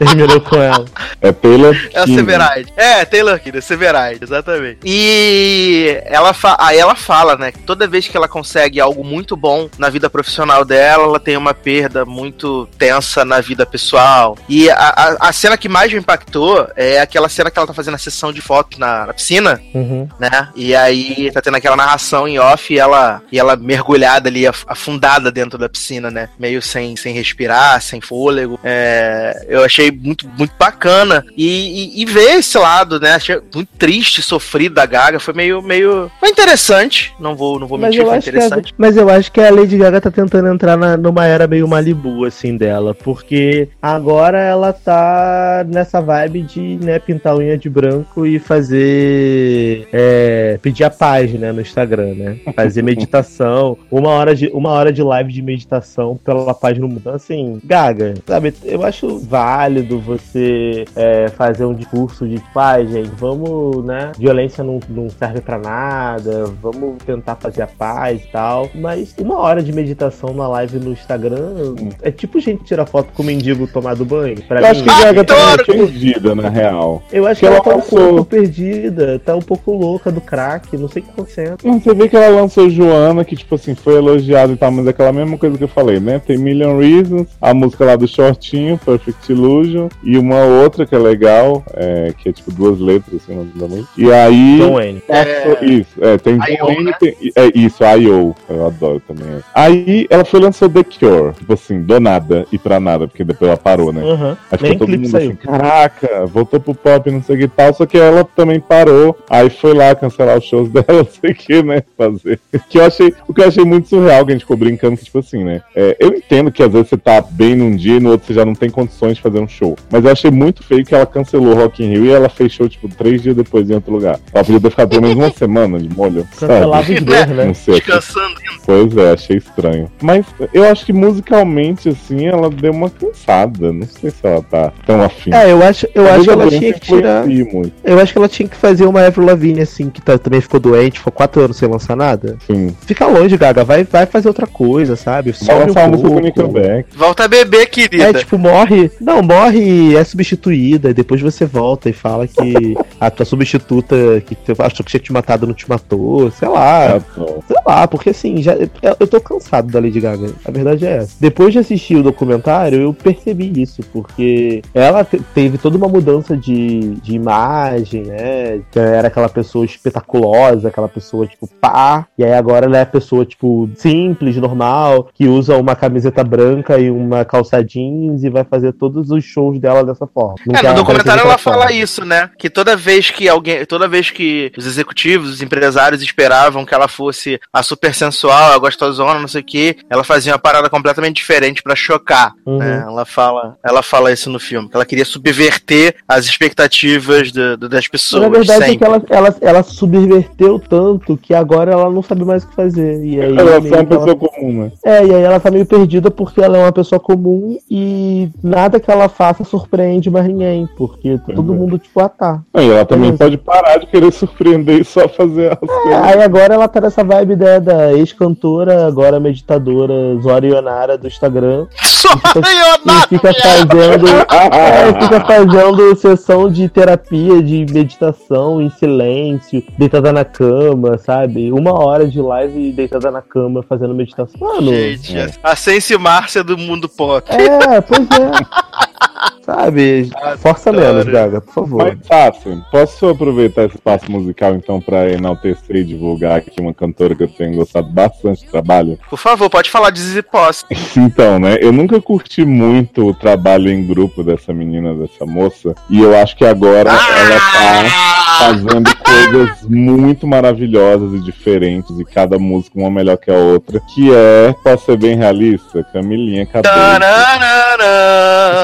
Terminou 0.00 0.40
com 0.40 0.56
ela. 0.56 0.84
É 1.20 1.30
Taylor 1.30 1.76
É 1.92 2.00
o 2.00 2.04
Kitsch. 2.06 2.14
Severide. 2.16 2.72
É, 2.76 3.04
Taylor 3.04 3.38
Kidder, 3.38 3.62
Severide, 3.62 4.24
exatamente. 4.24 4.78
E 4.84 6.00
ela 6.06 6.32
fa- 6.32 6.56
aí 6.58 6.78
ela 6.78 6.94
fala, 6.94 7.36
né, 7.36 7.52
que 7.52 7.58
toda 7.60 7.86
vez 7.86 8.08
que 8.08 8.16
ela 8.16 8.26
consegue 8.28 8.80
algo 8.80 9.04
muito 9.04 9.36
bom 9.36 9.68
na 9.78 9.90
vida 9.90 10.08
profissional 10.08 10.64
dela, 10.64 11.04
ela 11.04 11.20
tem 11.20 11.36
uma 11.36 11.52
perda 11.52 12.04
muito 12.06 12.66
tensa 12.78 13.24
na 13.24 13.40
vida 13.40 13.66
pessoal. 13.66 14.36
E 14.48 14.70
a, 14.70 14.74
a, 14.76 15.28
a 15.28 15.32
cena 15.32 15.56
que 15.58 15.68
mais 15.68 15.92
me 15.92 15.98
impactou 15.98 16.66
é 16.76 16.98
aquela 17.00 17.28
cena 17.28 17.50
que 17.50 17.58
ela 17.58 17.66
tá 17.68 17.74
fazendo 17.74 17.94
a 17.94 17.98
sessão 17.98 18.32
de 18.32 18.40
foto 18.40 18.80
na, 18.80 19.06
na 19.06 19.12
piscina, 19.14 19.60
Uhum. 19.74 20.08
né? 20.18 20.48
E 20.56 20.74
aí 20.74 21.30
tá 21.32 21.40
tendo 21.42 21.56
aquela 21.56 21.76
narração 21.76 22.26
em 22.26 22.38
off 22.38 22.72
e 22.72 22.78
ela, 22.78 23.20
e 23.30 23.38
ela 23.38 23.54
mergulhada 23.54 24.28
ali, 24.28 24.46
af- 24.46 24.64
afundada 24.66 25.30
dentro 25.30 25.58
da 25.58 25.68
piscina, 25.68 26.10
né? 26.10 26.28
Meio 26.38 26.62
sem, 26.62 26.96
sem 26.96 27.12
respirar, 27.14 27.80
sem 27.82 28.00
fôlego. 28.00 28.58
É, 28.64 29.44
eu 29.48 29.62
achei 29.64 29.89
muito, 29.90 30.28
muito 30.36 30.52
bacana. 30.58 31.24
E, 31.36 31.98
e, 31.98 32.02
e 32.02 32.04
ver 32.04 32.38
esse 32.38 32.56
lado, 32.58 32.98
né? 33.00 33.12
Achei 33.12 33.40
muito 33.54 33.68
triste, 33.78 34.22
sofrido 34.22 34.74
da 34.74 34.86
Gaga. 34.86 35.18
Foi 35.20 35.34
meio. 35.34 35.62
meio 35.62 36.10
foi 36.20 36.28
interessante. 36.30 37.12
Não 37.18 37.34
vou, 37.34 37.58
não 37.58 37.66
vou 37.66 37.78
Mas 37.78 37.90
mentir, 37.90 38.04
foi 38.04 38.14
a, 38.14 38.18
interessante. 38.18 38.74
mas 38.76 38.96
eu 38.96 39.08
acho 39.08 39.30
que 39.32 39.40
a 39.40 39.50
Lady 39.50 39.76
Gaga 39.76 40.00
tá 40.00 40.10
tentando 40.10 40.48
entrar 40.48 40.76
na- 40.76 40.96
numa 40.96 41.26
era 41.26 41.46
meio 41.46 41.66
Malibu, 41.68 42.24
assim, 42.24 42.56
dela. 42.56 42.94
Porque 42.94 43.68
agora 43.80 44.38
ela 44.40 44.72
tá 44.72 45.64
nessa 45.68 46.00
vibe 46.00 46.42
de 46.42 46.60
né, 46.82 46.98
pintar 46.98 47.32
a 47.34 47.36
unha 47.36 47.56
de 47.58 47.68
branco 47.68 48.26
e 48.26 48.38
fazer. 48.38 49.88
é, 49.92 50.58
pedir 50.62 50.84
a 50.84 50.90
paz, 50.90 51.32
né, 51.32 51.52
no 51.52 51.60
Instagram, 51.60 52.14
né? 52.14 52.36
Fazer 52.54 52.82
meditação. 52.82 53.76
Uma 53.90 54.10
hora 54.10 54.34
de, 54.34 54.48
uma 54.52 54.70
hora 54.70 54.92
de 54.92 55.02
live 55.02 55.32
de 55.32 55.42
meditação 55.42 56.18
pela 56.24 56.54
paz 56.54 56.78
no 56.78 56.88
mundo. 56.88 56.98
Então, 57.00 57.14
assim, 57.14 57.60
Gaga, 57.64 58.14
sabe? 58.26 58.54
Eu 58.64 58.84
acho 58.84 59.18
válido 59.18 59.79
você 59.82 60.84
é, 60.96 61.28
fazer 61.28 61.64
um 61.64 61.74
discurso 61.74 62.26
de 62.26 62.40
paz, 62.52 62.90
gente. 62.90 63.10
Vamos, 63.16 63.84
né? 63.84 64.12
Violência 64.18 64.62
não, 64.64 64.80
não 64.88 65.08
serve 65.10 65.40
pra 65.40 65.58
nada. 65.58 66.46
Vamos 66.62 66.96
tentar 67.04 67.36
fazer 67.36 67.62
a 67.62 67.66
paz 67.66 68.22
e 68.22 68.28
tal. 68.28 68.70
Mas 68.74 69.14
uma 69.18 69.38
hora 69.38 69.62
de 69.62 69.72
meditação 69.72 70.32
na 70.34 70.48
live 70.48 70.78
no 70.78 70.92
Instagram 70.92 71.74
é 72.02 72.10
tipo 72.10 72.40
gente 72.40 72.64
tirar 72.64 72.86
foto 72.86 73.12
com 73.12 73.22
o 73.22 73.26
mendigo 73.26 73.66
tomado 73.66 74.04
banho. 74.04 74.40
Pra 74.42 74.60
Eu 74.60 74.66
acho 74.66 74.80
mim, 74.80 74.86
que 74.86 74.90
a 74.90 75.04
Gaga 75.04 75.24
tá 75.24 75.34
perdida, 75.64 76.34
na 76.34 76.48
real. 76.48 77.02
eu 77.12 77.26
acho 77.26 77.40
que 77.40 77.40
que 77.40 77.46
ela 77.46 77.56
ela 77.56 77.64
tá 77.64 77.76
um 77.76 77.80
pouco 77.80 78.24
perdida, 78.24 79.18
tá 79.18 79.36
um 79.36 79.42
pouco 79.42 79.72
louca 79.72 80.10
do 80.10 80.20
crack, 80.20 80.76
não 80.76 80.88
sei 80.88 81.02
o 81.02 81.04
que 81.04 81.10
acontecendo. 81.10 81.56
Não, 81.64 81.80
Você 81.80 81.94
vê 81.94 82.08
que 82.08 82.16
ela 82.16 82.40
lançou 82.40 82.68
Joana, 82.70 83.24
que, 83.24 83.36
tipo 83.36 83.54
assim, 83.54 83.74
foi 83.74 83.94
elogiada 83.96 84.52
e 84.52 84.56
tal, 84.56 84.70
mas 84.70 84.86
é 84.86 84.90
aquela 84.90 85.12
mesma 85.12 85.36
coisa 85.38 85.56
que 85.56 85.64
eu 85.64 85.68
falei, 85.68 86.00
né? 86.00 86.20
Tem 86.24 86.38
Million 86.38 86.78
Reasons, 86.78 87.28
a 87.40 87.52
música 87.54 87.84
lá 87.84 87.96
do 87.96 88.06
Shortinho, 88.06 88.78
Perfect 88.78 89.32
Illusion, 89.60 89.88
e 90.02 90.16
uma 90.18 90.44
outra 90.44 90.86
que 90.86 90.94
é 90.94 90.98
legal, 90.98 91.62
é, 91.74 92.12
que 92.16 92.28
é 92.28 92.32
tipo 92.32 92.50
duas 92.52 92.78
letras, 92.80 93.22
assim, 93.22 93.32
o 93.32 93.36
nome 93.36 93.52
da 93.54 93.66
música. 93.68 93.88
E 93.96 94.12
aí. 94.12 94.60
Wayne. 94.72 95.00
passou- 95.00 95.64
Isso, 95.68 95.88
é, 96.00 96.18
tem 96.18 96.36
Wayne, 96.36 96.84
né? 96.84 96.92
tem- 96.98 97.16
é 97.36 97.50
isso, 97.58 97.82
I.O. 97.84 98.34
Eu 98.48 98.66
adoro 98.66 99.00
também. 99.06 99.26
Aí 99.54 100.06
ela 100.10 100.24
foi 100.24 100.40
lançou 100.40 100.68
The 100.68 100.82
Cure, 100.84 101.34
tipo 101.34 101.52
assim, 101.52 101.82
do 101.82 102.00
nada 102.00 102.46
e 102.52 102.58
pra 102.58 102.80
nada, 102.80 103.06
porque 103.06 103.24
depois 103.24 103.48
ela 103.48 103.58
parou, 103.58 103.92
né? 103.92 104.02
Aham. 104.02 104.36
Acho 104.50 104.62
Nem 104.62 104.72
que 104.72 104.78
todo 104.78 104.88
clipe 104.88 105.02
mundo 105.04 105.10
saiu. 105.10 105.28
assim, 105.30 105.36
caraca, 105.36 106.26
voltou 106.26 106.60
pro 106.60 106.74
pop, 106.74 107.10
não 107.10 107.22
sei 107.22 107.36
o 107.36 107.38
que 107.38 107.44
e 107.44 107.48
tal, 107.48 107.72
só 107.74 107.86
que 107.86 107.98
ela 107.98 108.24
também 108.24 108.60
parou, 108.60 109.16
aí 109.28 109.50
foi 109.50 109.74
lá 109.74 109.94
cancelar 109.94 110.38
os 110.38 110.44
shows 110.44 110.68
dela, 110.70 110.86
não 110.88 111.06
sei 111.06 111.30
o 111.30 111.34
que, 111.34 111.62
né, 111.62 111.82
fazer. 111.96 112.40
Que 112.68 112.78
eu 112.78 112.84
achei, 112.84 113.12
o 113.28 113.34
que 113.34 113.40
eu 113.42 113.48
achei 113.48 113.64
muito 113.64 113.88
surreal, 113.88 114.24
que 114.24 114.32
a 114.32 114.34
gente 114.34 114.42
ficou 114.42 114.56
brincando, 114.56 114.96
que 114.96 115.04
tipo 115.04 115.18
assim, 115.18 115.44
né, 115.44 115.62
é, 115.74 115.96
eu 116.00 116.08
entendo 116.14 116.50
que 116.50 116.62
às 116.62 116.72
vezes 116.72 116.88
você 116.88 116.96
tá 116.96 117.20
bem 117.20 117.54
num 117.54 117.74
dia 117.74 117.96
e 117.96 118.00
no 118.00 118.10
outro 118.10 118.26
você 118.26 118.34
já 118.34 118.44
não 118.44 118.54
tem 118.54 118.70
condições 118.70 119.16
de 119.16 119.22
fazer 119.22 119.38
um 119.40 119.48
show, 119.50 119.76
mas 119.90 120.04
eu 120.04 120.10
achei 120.12 120.30
muito 120.30 120.62
feio 120.62 120.84
que 120.84 120.94
ela 120.94 121.06
cancelou 121.06 121.52
o 121.52 121.54
Rock 121.54 121.82
in 121.84 121.88
Rio 121.90 122.06
e 122.06 122.10
ela 122.10 122.28
fechou, 122.28 122.68
tipo, 122.68 122.88
três 122.88 123.22
dias 123.22 123.36
depois 123.36 123.68
em 123.68 123.74
outro 123.74 123.92
lugar. 123.92 124.18
Ela 124.32 124.44
podia 124.44 124.60
ter 124.60 124.70
ficado 124.70 124.88
pelo 124.88 125.02
menos 125.02 125.16
uma 125.16 125.30
semana 125.36 125.78
de 125.78 125.88
molho, 125.94 126.26
Cancelava 126.38 126.82
sabe? 126.82 126.94
os 126.94 127.00
dois, 127.04 127.26
né? 127.28 127.44
Não 127.46 127.54
sei, 127.54 127.74
achei 127.74 127.86
Descansando. 127.86 128.34
Pois 128.64 128.96
é, 128.96 129.12
achei 129.12 129.36
estranho. 129.38 129.90
Mas 130.00 130.24
eu 130.54 130.64
acho 130.64 130.84
que 130.86 130.92
musicalmente, 130.92 131.88
assim, 131.88 132.26
ela 132.26 132.48
deu 132.50 132.72
uma 132.72 132.88
cansada. 132.90 133.72
Não 133.72 133.86
sei 133.86 134.10
se 134.10 134.18
ela 134.22 134.42
tá 134.42 134.72
tão 134.86 135.02
afim. 135.02 135.32
É, 135.34 135.50
eu 135.50 135.62
acho, 135.62 135.86
eu 135.94 136.08
acho 136.08 136.24
que 136.24 136.30
ela 136.30 136.48
tinha 136.48 136.72
que 136.72 136.80
tirar. 136.80 137.26
Muito, 137.26 137.72
Eu 137.84 137.98
acho 137.98 138.12
que 138.12 138.18
ela 138.18 138.28
tinha 138.28 138.48
que 138.48 138.56
fazer 138.56 138.84
uma 138.86 139.04
Avril 139.06 139.26
Lavigne, 139.26 139.60
assim, 139.60 139.88
que 139.90 140.00
tá- 140.00 140.18
também 140.18 140.40
ficou 140.40 140.60
doente, 140.60 140.98
ficou 140.98 141.12
quatro 141.12 141.42
anos 141.42 141.56
sem 141.56 141.68
lançar 141.68 141.96
nada. 141.96 142.36
sim. 142.46 142.74
Fica 142.86 143.06
longe, 143.06 143.36
Gaga, 143.36 143.64
vai, 143.64 143.84
vai 143.84 144.06
fazer 144.06 144.28
outra 144.28 144.46
coisa, 144.46 144.94
sabe? 144.96 145.32
Só 145.32 145.52
lançar 145.58 145.80
uma 145.86 145.96
música 145.96 146.08
com. 146.10 146.20
Nickelback. 146.20 146.96
Volta 146.96 147.24
a 147.24 147.28
beber, 147.28 147.66
querida. 147.66 148.04
É, 148.04 148.12
tipo, 148.12 148.36
morre. 148.38 148.90
Não, 149.00 149.22
morre 149.22 149.39
e 149.48 149.96
é 149.96 150.04
substituída. 150.04 150.90
E 150.90 150.94
depois 150.94 151.20
você 151.20 151.44
volta 151.46 151.88
e 151.88 151.92
fala 151.92 152.26
que 152.26 152.76
a 153.00 153.10
tua 153.10 153.24
substituta 153.24 153.96
que 154.26 154.36
achou 154.58 154.84
que 154.84 154.90
tinha 154.90 155.00
te 155.00 155.12
matado 155.12 155.46
não 155.46 155.54
te 155.54 155.68
matou. 155.68 156.30
Sei 156.30 156.48
lá. 156.48 157.00
Bom. 157.16 157.42
Sei 157.46 157.56
lá, 157.66 157.86
porque 157.88 158.10
assim, 158.10 158.42
já, 158.42 158.54
eu, 158.54 159.06
tô 159.06 159.20
cansado 159.20 159.70
da 159.70 159.80
Lady 159.80 160.00
Gaga. 160.00 160.30
A 160.44 160.50
verdade 160.50 160.86
é 160.86 160.98
essa. 160.98 161.16
Depois 161.20 161.52
de 161.52 161.58
assistir 161.58 161.96
o 161.96 162.02
documentário, 162.02 162.80
eu 162.80 162.94
percebi 162.94 163.52
isso, 163.60 163.82
porque 163.92 164.62
ela 164.74 165.04
te- 165.04 165.20
teve 165.34 165.58
toda 165.58 165.76
uma 165.76 165.88
mudança 165.88 166.36
de, 166.36 166.94
de 166.96 167.14
imagem, 167.14 168.04
né? 168.04 168.60
Era 168.74 169.08
aquela 169.08 169.28
pessoa 169.28 169.64
espetaculosa, 169.64 170.68
aquela 170.68 170.88
pessoa, 170.88 171.26
tipo, 171.26 171.48
pá. 171.60 172.06
E 172.16 172.24
aí 172.24 172.32
agora 172.32 172.66
ela 172.66 172.78
é 172.78 172.82
a 172.82 172.86
pessoa, 172.86 173.24
tipo, 173.24 173.68
simples, 173.76 174.36
normal, 174.36 175.08
que 175.14 175.26
usa 175.26 175.56
uma 175.56 175.74
camiseta 175.74 176.22
branca 176.24 176.78
e 176.78 176.90
uma 176.90 177.24
calça 177.24 177.62
jeans 177.62 178.24
e 178.24 178.30
vai 178.30 178.44
fazer 178.44 178.72
todos 178.72 179.10
os 179.10 179.24
shows 179.30 179.58
dela 179.60 179.84
dessa 179.84 180.06
forma. 180.06 180.34
Não 180.46 180.58
É, 180.58 180.62
no 180.62 180.74
documentário 180.74 181.22
ela 181.22 181.38
fala 181.38 181.62
forma. 181.66 181.72
isso, 181.72 182.04
né? 182.04 182.30
Que 182.38 182.50
toda 182.50 182.76
vez 182.76 183.10
que 183.10 183.28
alguém, 183.28 183.64
toda 183.64 183.88
vez 183.88 184.10
que 184.10 184.52
os 184.56 184.66
executivos, 184.66 185.30
os 185.30 185.42
empresários 185.42 186.02
esperavam 186.02 186.64
que 186.64 186.74
ela 186.74 186.88
fosse 186.88 187.40
a 187.52 187.62
super 187.62 187.94
sensual, 187.94 188.52
a 188.52 188.58
gostosona, 188.58 189.18
não 189.20 189.28
sei 189.28 189.40
o 189.40 189.44
que, 189.44 189.76
ela 189.88 190.04
fazia 190.04 190.32
uma 190.32 190.38
parada 190.38 190.68
completamente 190.68 191.16
diferente 191.16 191.62
pra 191.62 191.74
chocar. 191.76 192.32
Uhum. 192.46 192.58
né? 192.58 192.84
Ela 192.86 193.04
fala, 193.04 193.56
ela 193.64 193.82
fala 193.82 194.12
isso 194.12 194.28
no 194.30 194.38
filme, 194.40 194.68
que 194.68 194.76
ela 194.76 194.84
queria 194.86 195.04
subverter 195.04 195.94
as 196.08 196.26
expectativas 196.26 197.30
do- 197.32 197.56
do- 197.56 197.68
das 197.68 197.86
pessoas. 197.88 198.22
Na 198.22 198.28
verdade 198.28 198.62
é 198.62 198.66
sempre. 198.66 198.78
que 198.78 198.84
ela, 198.84 199.02
ela, 199.10 199.36
ela 199.40 199.62
subverteu 199.62 200.58
tanto 200.58 201.16
que 201.16 201.34
agora 201.34 201.72
ela 201.72 201.90
não 201.90 202.02
sabe 202.02 202.24
mais 202.24 202.44
o 202.44 202.48
que 202.48 202.54
fazer. 202.54 203.04
E 203.04 203.20
aí, 203.20 203.36
Ela 203.36 203.50
é 203.56 203.60
só 203.60 203.60
uma 203.60 203.60
que 203.60 203.74
ela- 203.74 203.86
pessoa 203.86 204.16
comum, 204.16 204.62
né? 204.64 204.72
É, 204.84 205.06
e 205.06 205.14
aí 205.14 205.22
ela 205.22 205.40
tá 205.40 205.50
meio 205.50 205.66
perdida 205.66 206.10
porque 206.10 206.40
ela 206.40 206.58
é 206.58 206.62
uma 206.62 206.72
pessoa 206.72 207.00
comum 207.00 207.58
e 207.70 208.28
nada 208.42 208.80
que 208.80 208.90
ela 208.90 209.08
faça 209.20 209.44
surpreende 209.44 210.08
mais 210.08 210.26
ninguém. 210.26 210.66
Porque 210.78 211.18
tá 211.18 211.34
todo 211.34 211.52
Uhum. 211.52 211.58
mundo, 211.58 211.78
tipo, 211.78 212.00
ah 212.00 212.08
tá. 212.08 212.40
E 212.56 212.70
ela 212.70 212.86
também 212.86 213.10
Beleza. 213.12 213.18
pode 213.24 213.36
parar 213.36 213.76
de 213.76 213.86
querer 213.86 214.10
surpreender 214.10 214.80
e 214.80 214.84
só 214.84 215.06
fazer 215.06 215.52
as 215.52 215.58
É, 215.62 215.66
coisas. 215.66 216.02
aí 216.04 216.22
agora 216.22 216.54
ela 216.54 216.66
tá 216.66 216.80
nessa 216.80 217.04
vibe 217.04 217.36
da, 217.36 217.58
da 217.58 217.92
ex-cantora, 217.92 218.86
agora 218.86 219.20
meditadora 219.20 219.92
Zora 220.22 220.46
Ionara 220.46 220.96
do 220.96 221.06
Instagram. 221.06 221.66
Só 221.76 222.08
E 222.14 222.40
Leonardo, 222.40 223.08
fica 223.10 223.30
fazendo. 223.34 224.06
É, 224.50 225.02
fica 225.02 225.20
fazendo 225.20 225.94
sessão 225.96 226.48
de 226.50 226.66
terapia, 226.68 227.42
de 227.42 227.66
meditação 227.70 228.58
em 228.60 228.70
silêncio, 228.70 229.62
deitada 229.76 230.12
na 230.12 230.24
cama, 230.24 230.96
sabe? 230.96 231.52
Uma 231.52 231.72
hora 231.84 232.06
de 232.08 232.20
live 232.22 232.72
deitada 232.72 233.10
na 233.10 233.20
cama 233.20 233.62
fazendo 233.68 233.94
meditação. 233.94 234.40
Mano, 234.40 234.72
Gente, 234.72 235.14
a 235.42 235.54
Sense 235.54 235.96
Márcia 235.98 236.42
do 236.42 236.56
mundo 236.56 236.88
pop. 236.88 237.30
é, 237.30 237.80
pois 237.82 238.00
é. 238.00 239.09
Sabe? 239.44 240.10
Força 240.38 240.70
Adoro. 240.70 240.86
menos, 240.86 241.04
Gaga, 241.06 241.40
por 241.40 241.52
favor. 241.52 241.84
Mas, 241.84 242.06
Tassi, 242.06 242.62
posso 242.70 243.08
aproveitar 243.08 243.64
esse 243.64 243.76
espaço 243.76 244.10
musical, 244.10 244.54
então, 244.54 244.80
pra 244.80 245.10
enaltecer 245.10 245.76
e 245.76 245.84
divulgar 245.84 246.38
aqui 246.38 246.60
uma 246.60 246.72
cantora 246.72 247.14
que 247.14 247.24
eu 247.24 247.28
tenho 247.28 247.54
gostado 247.56 247.88
bastante 247.88 248.44
do 248.44 248.50
trabalho? 248.50 248.98
Por 249.08 249.18
favor, 249.18 249.50
pode 249.50 249.70
falar 249.70 249.90
de 249.90 250.00
Zizi 250.00 250.22
Posse. 250.22 250.64
Então, 251.00 251.38
né, 251.38 251.56
eu 251.60 251.72
nunca 251.72 252.00
curti 252.00 252.44
muito 252.44 253.06
o 253.08 253.14
trabalho 253.14 253.70
em 253.70 253.86
grupo 253.86 254.22
dessa 254.22 254.52
menina, 254.52 254.94
dessa 254.94 255.24
moça, 255.24 255.74
e 255.88 256.00
eu 256.00 256.16
acho 256.16 256.36
que 256.36 256.44
agora 256.44 256.90
ela 256.90 257.40
tá 257.40 258.38
fazendo 258.38 258.96
coisas 258.96 259.62
muito 259.68 260.26
maravilhosas 260.26 261.12
e 261.14 261.20
diferentes, 261.20 261.98
e 261.98 262.04
cada 262.04 262.38
música 262.38 262.78
uma 262.78 262.90
melhor 262.90 263.16
que 263.16 263.30
a 263.30 263.34
outra, 263.34 263.80
que 263.94 264.12
é, 264.12 264.54
posso 264.62 264.86
ser 264.86 264.96
bem 264.96 265.16
realista, 265.16 265.82
Camilinha 265.92 266.46
Cabelo. 266.46 266.74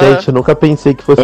Gente, 0.00 0.28
eu 0.28 0.34
nunca 0.46 0.54
pensei 0.54 0.94
que 0.94 1.02
fosse. 1.02 1.22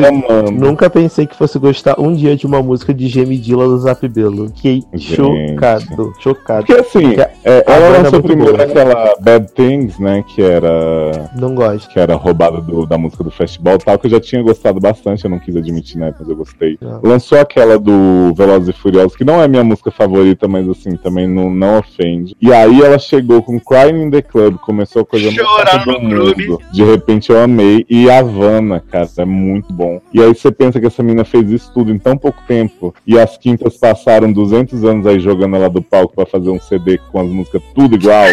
Nunca 0.52 0.90
pensei 0.90 1.26
que 1.26 1.36
fosse 1.36 1.58
gostar 1.58 2.00
um 2.00 2.12
dia 2.12 2.34
de 2.36 2.44
uma 2.46 2.60
música 2.60 2.92
de 2.92 3.06
Gemidila 3.06 3.66
do 3.66 3.78
Zap 3.78 4.06
Belo. 4.08 4.48
Fiquei 4.56 4.82
Gente. 4.92 5.14
chocado, 5.14 6.12
chocado. 6.18 6.66
Porque 6.66 6.80
assim, 6.80 7.08
Porque 7.14 7.20
é, 7.44 7.64
ela 7.66 7.86
é 7.86 7.98
lançou 7.98 8.12
muito 8.14 8.26
primeiro 8.26 8.52
boa. 8.56 8.64
aquela 8.64 9.14
Bad 9.20 9.52
Things, 9.52 9.98
né, 9.98 10.24
que 10.26 10.42
era 10.42 11.30
Não 11.38 11.54
gosto. 11.54 11.88
que 11.90 12.00
era 12.00 12.14
roubada 12.16 12.60
do- 12.60 12.84
da 12.86 12.98
música 12.98 13.22
do 13.22 13.30
festival 13.30 13.74
e 13.76 13.78
tal, 13.78 13.98
que 13.98 14.06
eu 14.06 14.10
já 14.10 14.20
tinha 14.20 14.42
gostado 14.42 14.80
bastante, 14.80 15.24
eu 15.24 15.30
não 15.30 15.38
quis 15.38 15.54
admitir, 15.56 15.98
né, 15.98 16.12
mas 16.18 16.28
eu 16.28 16.34
gostei. 16.36 16.76
Não. 16.80 17.00
Lançou 17.02 17.38
aquela 17.38 17.78
do 17.78 18.32
Velozes 18.34 18.68
e 18.68 18.72
Furiosos, 18.72 19.14
que 19.16 19.24
não 19.24 19.40
é 19.40 19.46
minha 19.46 19.62
música 19.64 19.90
favorita, 19.90 20.48
mas 20.48 20.68
assim, 20.68 20.96
também 20.96 21.28
não, 21.28 21.48
não 21.50 21.78
ofende. 21.78 22.36
E 22.40 22.52
aí 22.52 22.82
ela 22.82 22.98
chegou 22.98 23.42
com 23.42 23.58
Crying 23.60 24.02
in 24.06 24.10
the 24.10 24.22
Club, 24.22 24.56
começou 24.56 25.02
a 25.02 25.04
coisa 25.04 25.26
mais 25.30 25.36
Chorar 25.48 25.84
fácil 25.84 25.92
no 25.92 25.98
do 26.08 26.16
clube. 26.16 26.48
mundo. 26.48 26.58
De 26.72 26.82
repente 26.84 27.30
eu 27.30 27.40
amei. 27.40 27.84
E 27.88 28.10
Havana, 28.10 28.80
cara, 28.90 29.06
é 29.20 29.24
muito 29.24 29.72
bom. 29.72 30.00
E 30.12 30.22
aí 30.22 30.34
você 30.34 30.50
pensa 30.50 30.80
que 30.80 30.86
essa 30.86 31.02
menina 31.02 31.24
fez 31.24 31.50
isso 31.50 31.72
tudo 31.72 31.92
em 31.92 31.98
tão 31.98 32.16
pouco 32.16 32.42
tempo, 32.46 32.94
e 33.06 33.18
as 33.18 33.36
quintas 33.36 33.76
passaram 33.76 34.32
200 34.32 34.84
anos 34.84 35.06
aí 35.06 35.20
jogando 35.20 35.56
ela 35.56 35.68
do 35.68 35.82
palco 35.82 36.14
pra 36.14 36.26
fazer 36.26 36.50
um 36.50 36.60
CD 36.60 36.98
com 37.10 37.20
as 37.20 37.28
músicas 37.28 37.62
tudo 37.74 37.96
igual. 37.96 38.28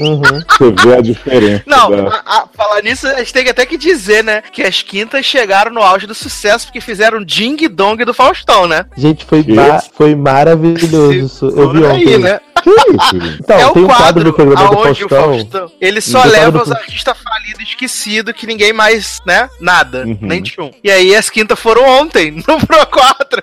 Uhum. 0.00 0.20
Você 0.22 0.88
vê 0.88 0.94
a 0.96 1.00
diferença. 1.00 1.62
Não, 1.66 1.90
da- 1.90 2.22
a, 2.26 2.38
a- 2.38 2.48
falar 2.56 2.82
nisso, 2.82 3.06
a 3.06 3.18
gente 3.18 3.32
tem 3.32 3.44
que 3.44 3.50
até 3.50 3.66
que 3.66 3.76
dizer, 3.76 4.24
né? 4.24 4.42
Que 4.52 4.62
as 4.62 4.82
quintas 4.82 5.24
chegaram 5.26 5.70
no 5.72 5.82
auge 5.82 6.06
do 6.06 6.14
sucesso 6.14 6.66
porque 6.66 6.80
fizeram 6.80 7.22
Ding 7.22 7.56
Dong 7.68 8.04
do 8.04 8.14
Faustão, 8.14 8.66
né? 8.66 8.86
Gente, 8.96 9.24
foi, 9.24 9.44
ma- 9.46 9.80
foi 9.92 10.14
maravilhoso 10.14 11.12
isso. 11.12 11.46
Eu 11.46 11.70
vi 11.72 11.84
ontem. 11.84 12.14
aí, 12.14 12.18
né? 12.18 12.40
Que 12.62 12.68
isso? 12.70 13.38
Então, 13.42 13.56
é 13.56 13.72
tem 13.72 13.82
o 13.82 13.84
um 13.84 13.88
quadro 13.88 14.02
quadro 14.04 14.24
do 14.24 14.32
programa 14.34 14.68
do 14.68 14.82
Faustão. 14.82 15.08
Faustão, 15.08 15.72
ele 15.80 16.00
só 16.02 16.22
leva 16.24 16.50
do 16.58 16.62
os 16.62 16.70
artistas 16.72 17.16
falidos, 17.18 17.62
esquecidos, 17.62 18.34
que 18.34 18.46
ninguém 18.46 18.72
mais, 18.72 19.18
né? 19.26 19.48
Nada, 19.60 20.04
Uhum. 20.06 20.18
nem 20.20 20.42
tinha. 20.42 20.70
E 20.84 20.90
aí 20.90 21.14
as 21.16 21.30
quintas 21.30 21.58
foram 21.58 21.88
ontem, 21.88 22.30
no 22.46 22.66
Pro 22.66 22.86
4. 22.86 23.42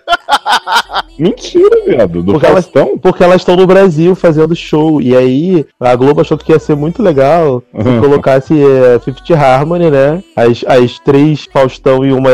Mentira, 1.18 1.84
viado. 1.86 2.22
Do 2.22 2.34
Porque 2.34 2.46
elas- 2.46 2.66
Faustão? 2.66 2.98
Porque 2.98 3.24
elas 3.24 3.42
estão 3.42 3.56
no 3.56 3.66
Brasil 3.66 4.16
fazendo 4.16 4.56
show. 4.56 5.02
E 5.02 5.16
aí, 5.16 5.66
a 5.80 5.96
Globo 5.96 6.22
achou 6.22 6.38
que 6.38 6.47
ia 6.52 6.60
ser 6.60 6.76
muito 6.76 7.02
legal 7.02 7.62
se 7.82 7.88
Uhum. 7.88 8.00
colocasse 8.02 8.54
é, 8.62 9.00
Fifth 9.00 9.30
Harmony, 9.32 9.90
né? 9.92 10.22
As, 10.36 10.64
as 10.68 11.00
três 11.00 11.46
Faustão 11.52 12.06
e 12.06 12.12
uma. 12.12 12.30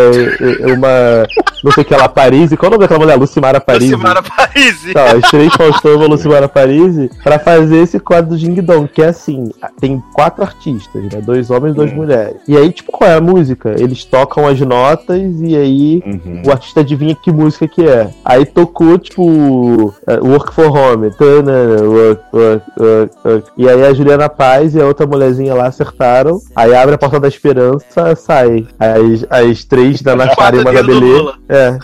uma. 0.75 1.27
Não 1.63 1.71
sei 1.71 1.83
o 1.83 1.85
que 1.85 1.95
lá, 1.95 2.09
Paris. 2.09 2.51
Qual 2.55 2.69
o 2.69 2.71
nome 2.71 2.81
daquela 2.83 2.99
mulher? 2.99 3.15
Lucimara 3.17 3.59
Paris. 3.61 3.89
Lucimara 3.91 4.21
Paris. 4.21 4.91
Tá, 4.93 5.13
as 5.13 5.29
três 5.31 5.53
Faustão 5.53 5.91
e 5.93 5.95
uma 5.95 6.07
Lucimara 6.07 6.49
Paris 6.49 7.09
pra 7.23 7.39
fazer 7.39 7.77
esse 7.77 7.99
quadro 7.99 8.31
do 8.31 8.37
Ding 8.37 8.59
Dong, 8.61 8.87
que 8.87 9.01
é 9.01 9.07
assim, 9.07 9.49
tem 9.79 10.01
quatro 10.13 10.43
artistas, 10.43 11.03
né? 11.03 11.21
Dois 11.21 11.49
homens 11.49 11.71
e 11.73 11.75
duas 11.75 11.91
Hum. 11.91 11.95
mulheres. 11.95 12.35
E 12.47 12.57
aí, 12.57 12.71
tipo, 12.71 12.91
qual 12.91 13.09
é 13.09 13.15
a 13.15 13.21
música? 13.21 13.75
Eles 13.79 14.03
tocam 14.03 14.47
as 14.47 14.59
notas 14.59 15.21
e 15.41 15.55
aí 15.55 16.03
Uhum. 16.05 16.41
o 16.45 16.51
artista 16.51 16.81
adivinha 16.81 17.15
que 17.15 17.31
música 17.31 17.67
que 17.67 17.85
é. 17.87 18.09
Aí 18.25 18.45
tocou, 18.45 18.97
tipo, 18.97 19.93
é, 20.07 20.15
Work 20.19 20.53
for 20.53 20.65
Home. 20.75 21.07
Work, 21.19 22.23
work, 22.33 22.63
work, 22.79 23.11
work. 23.25 23.51
E 23.57 23.69
aí 23.69 23.85
a 23.85 23.93
Juliana 24.03 24.27
Paz 24.27 24.75
e 24.75 24.81
a 24.81 24.85
outra 24.85 25.07
mulherzinha 25.07 25.53
lá 25.55 25.67
acertaram. 25.67 26.41
Aí 26.53 26.75
abre 26.75 26.95
a 26.95 26.97
porta 26.97 27.19
da 27.19 27.27
esperança, 27.27 28.15
sai. 28.15 28.67
As, 28.77 29.25
as 29.29 29.63
três 29.63 30.01
da 30.01 30.11
Ana 30.11 30.35
Clara 30.35 30.57
e 30.57 30.59
uma 30.59 30.73
da 30.73 30.83
Belê. 30.83 31.33
É. 31.47 31.79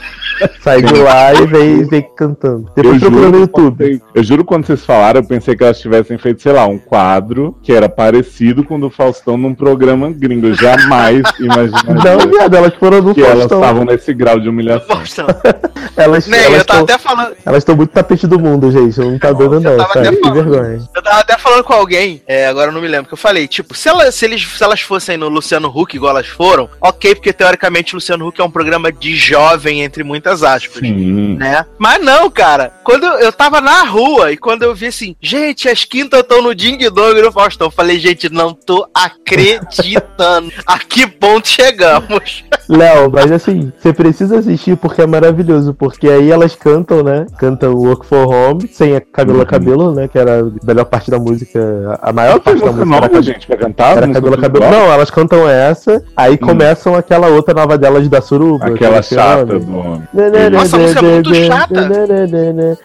Sai 0.62 0.82
de 0.82 0.94
lá 0.94 1.34
e 1.34 1.46
vem, 1.46 1.84
vem 1.88 2.06
cantando. 2.16 2.72
Depois 2.76 3.02
Eu 3.02 3.10
procura 3.10 3.30
no 3.32 3.40
YouTube. 3.40 4.02
eu 4.14 4.24
juro 4.24 4.44
quando 4.46 4.66
vocês 4.66 4.86
falaram, 4.86 5.20
eu 5.22 5.26
pensei 5.28 5.56
que 5.56 5.64
elas 5.64 5.80
tivessem 5.80 6.18
feito, 6.18 6.42
sei 6.42 6.52
lá, 6.54 6.66
um 6.66 6.78
quadro 6.78 7.58
que 7.64 7.72
era 7.74 7.88
parecido 7.90 8.64
com 8.64 8.76
o 8.76 8.80
do 8.80 8.90
Faustão 8.90 9.38
num 9.38 9.54
programa 9.54 10.10
gringo. 10.12 10.48
Eu 10.48 10.54
jamais 10.56 11.24
imaginaria 11.40 12.16
Não, 12.18 12.32
viado, 12.32 12.56
elas 12.56 12.74
foram 12.76 13.02
no 13.02 13.14
que 13.14 13.22
elas 13.22 13.40
Faustão. 13.40 13.60
estavam 13.62 13.86
nesse 13.86 14.14
grau 14.14 14.40
de 14.40 14.50
humilhação. 14.50 14.88
Faustão. 14.98 15.28
Elas 15.98 16.28
Nem, 16.28 16.40
elas 16.40 16.60
eu 16.60 16.66
tava 16.66 16.86
tão- 16.86 16.96
até 16.96 17.04
falando. 17.04 17.36
elas 17.46 17.58
estão 17.58 17.76
muito 17.76 17.90
tapete 17.92 18.26
do 18.26 18.40
mundo, 18.40 18.72
gente. 18.72 18.98
Não 19.00 19.20
tá 19.20 19.34
dando, 19.34 19.56
eu 19.56 19.60
não, 19.62 19.78
tava 19.78 19.94
sabe? 20.06 20.16
Que 20.18 20.32
vergonha. 20.32 20.80
Eu 20.96 21.02
tava 21.02 21.20
até 21.20 21.38
falando 21.38 21.64
com 21.64 21.74
alguém, 21.74 22.22
é, 22.26 22.48
agora 22.48 22.70
eu 22.70 22.74
não 22.74 22.82
me 22.82 22.88
lembro, 22.88 23.08
que 23.08 23.14
eu 23.14 23.18
falei, 23.18 23.48
tipo, 23.48 23.76
se, 23.76 23.90
ela- 23.90 24.10
se 24.12 24.24
eles, 24.24 24.46
se 24.48 24.64
elas 24.64 24.80
fossem 24.82 25.18
no 25.18 25.28
Luciano 25.28 25.68
Huck 25.68 25.96
igual 25.96 26.12
elas 26.12 26.28
foram, 26.28 26.70
ok, 26.80 27.16
porque 27.16 27.34
teoricamente 27.34 27.94
o 27.94 27.98
Luciano 27.98 28.28
Huck 28.28 28.40
é 28.40 28.44
um 28.44 28.52
programa 28.52 28.92
de 28.94 29.14
jovem, 29.16 29.82
entre 29.82 30.04
muitas 30.04 30.29
aspas. 30.44 30.80
Sim. 30.80 31.36
Né? 31.38 31.66
Mas 31.78 32.04
não, 32.04 32.30
cara. 32.30 32.72
Quando 32.84 33.06
eu, 33.06 33.14
eu 33.20 33.32
tava 33.32 33.62
na 33.62 33.84
rua 33.84 34.32
e 34.32 34.38
quando 34.38 34.64
eu 34.64 34.74
vi 34.76 34.88
assim, 34.88 35.16
gente, 35.22 35.68
as 35.70 35.84
quintas 35.86 36.22
estão 36.22 36.42
no 36.42 36.56
Ding 36.56 36.78
Dong 36.90 37.22
do 37.22 37.32
Faustão, 37.32 37.68
eu 37.68 37.72
falei, 37.72 38.00
gente, 38.00 38.30
não 38.30 38.54
tô 38.54 38.88
acreditando. 38.94 40.52
a 40.66 40.80
que 40.80 41.06
ponto 41.08 41.48
chegamos? 41.48 42.44
Léo, 42.70 43.10
mas 43.12 43.32
assim, 43.32 43.72
você 43.78 43.92
precisa 43.92 44.40
assistir 44.40 44.78
porque 44.78 45.02
é 45.02 45.08
maravilhoso. 45.08 45.74
Porque 45.74 46.08
aí 46.08 46.32
elas 46.32 46.56
cantam, 46.56 47.04
né? 47.04 47.26
Cantam 47.38 47.74
Work 47.74 48.06
for 48.06 48.28
Home, 48.28 48.68
sem 48.72 48.96
a 48.96 49.02
Camila 49.02 49.40
Uhum. 49.40 49.46
Cabelo, 49.46 49.92
né? 49.94 50.08
Que 50.08 50.18
era 50.20 50.42
a 50.42 50.66
melhor 50.66 50.86
parte 50.86 51.10
da 51.10 51.18
música. 51.18 51.98
A 52.02 52.12
maior 52.14 52.40
parte 52.40 52.60
da 52.60 52.68
música 52.68 52.86
nova, 52.86 53.06
era, 53.06 53.22
gente, 53.22 53.48
pra 53.48 53.58
cantar? 53.58 53.98
era 53.98 54.08
Cabelo. 54.12 54.36
igual? 54.36 54.72
Não, 54.72 54.92
elas 54.92 55.10
cantam 55.10 55.48
essa, 55.50 56.04
aí 56.16 56.38
começam 56.38 56.96
aquela 56.96 57.28
outra 57.28 57.54
nova 57.54 57.78
delas 57.78 58.08
da 58.08 58.22
Suruba. 58.22 58.68
Aquela 58.68 59.02
que 59.02 59.16
é 59.16 59.18
chata 59.18 59.60
do 59.60 59.78
homem. 59.78 60.08
Nossa, 60.50 60.76
a 60.76 60.80
música 60.80 61.00
é 61.00 61.10
muito 61.14 61.36
chata. 61.46 61.90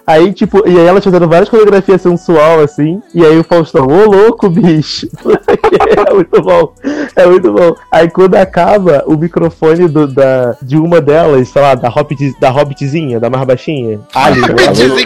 Aí, 0.07 0.32
tipo, 0.32 0.62
e 0.68 0.78
aí 0.78 0.87
ela 0.87 1.01
fazendo 1.01 1.28
várias 1.28 1.49
coreografias 1.49 2.01
sensual, 2.03 2.61
assim, 2.61 3.01
e 3.14 3.24
aí 3.24 3.39
o 3.39 3.45
Faustão, 3.45 3.87
ô 3.87 4.11
louco, 4.11 4.49
bicho. 4.49 5.09
é 6.09 6.14
muito 6.14 6.43
bom. 6.43 6.72
É 7.16 7.26
muito 7.26 7.53
bom. 7.53 7.74
Aí 7.91 8.09
quando 8.11 8.35
acaba 8.37 9.03
o 9.07 9.16
microfone 9.16 9.89
do, 9.89 10.07
da, 10.07 10.57
de 10.62 10.76
uma 10.76 11.01
delas, 11.01 11.49
sei 11.49 11.62
lá, 11.62 11.74
da, 11.74 11.89
Hobbit, 11.89 12.35
da 12.41 12.51
Hobbitzinha, 12.51 13.18
da 13.20 13.28
mais 13.30 13.45
baixinha. 13.45 14.01
Alien, 14.14 14.47
né? 14.49 14.55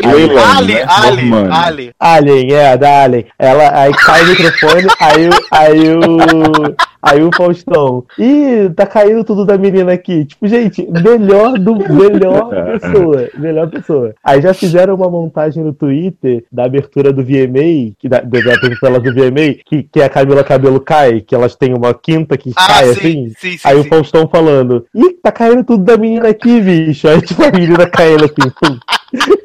Wayland, 0.09 0.39
Ali, 0.39 0.75
né? 0.75 0.85
Ali. 0.89 1.33
Ali. 1.51 1.91
Alien, 1.99 2.53
é, 2.55 2.77
da 2.77 3.03
Alien. 3.05 3.27
Ela 3.39 3.71
aí 3.81 3.93
cai 3.93 4.23
o 4.25 4.27
microfone, 4.29 4.87
aí, 5.01 5.29
o- 5.29 5.47
aí 5.51 5.95
o. 5.97 6.98
Aí 7.01 7.23
o 7.23 7.31
Faustão, 7.35 8.05
ih, 8.19 8.71
tá 8.75 8.85
caindo 8.87 9.23
tudo 9.23 9.45
da 9.45 9.57
menina 9.57 9.93
aqui. 9.93 10.25
Tipo, 10.25 10.47
gente, 10.49 10.87
melhor 10.91 11.53
do 11.59 11.77
melhor 11.93 12.49
pessoa. 12.81 13.29
Melhor 13.39 13.71
pessoa. 13.71 14.15
Aí 14.25 14.41
já 14.43 14.53
fizeram 14.53 14.95
uma 14.97 15.09
montagem 15.09 15.63
no 15.63 15.73
Twitter 15.73 16.45
da 16.51 16.65
abertura 16.65 17.13
do 17.13 17.23
VMA, 17.23 17.93
que 17.99 18.09
da, 18.09 18.21
da 18.21 18.55
apresentação 18.55 19.01
do 19.01 19.15
VMA, 19.15 19.55
que, 19.65 19.85
que 19.85 20.03
a 20.03 20.09
Camila 20.09 20.43
Cabelo 20.43 20.81
cai, 20.81 21.21
que 21.21 21.35
elas 21.35 21.55
têm 21.55 21.73
uma 21.73 21.95
quinta 21.95 22.37
que 22.37 22.53
Ah, 22.57 22.67
cai 22.67 22.85
sim, 22.87 22.91
assim. 22.91 23.33
sim, 23.39 23.51
sim, 23.53 23.59
Aí 23.65 23.75
sim. 23.75 23.81
o 23.81 23.89
Faustão 23.89 24.29
falando, 24.29 24.85
ih, 24.95 25.13
tá 25.23 25.31
caindo 25.31 25.63
tudo 25.65 25.85
da 25.85 25.97
menina 25.97 26.29
aqui, 26.29 26.61
bicho. 26.61 27.07
Aí 27.09 27.21
tipo, 27.23 27.43
a 27.45 27.51
menina 27.53 27.87
caindo 27.87 28.25
assim. 28.25 28.79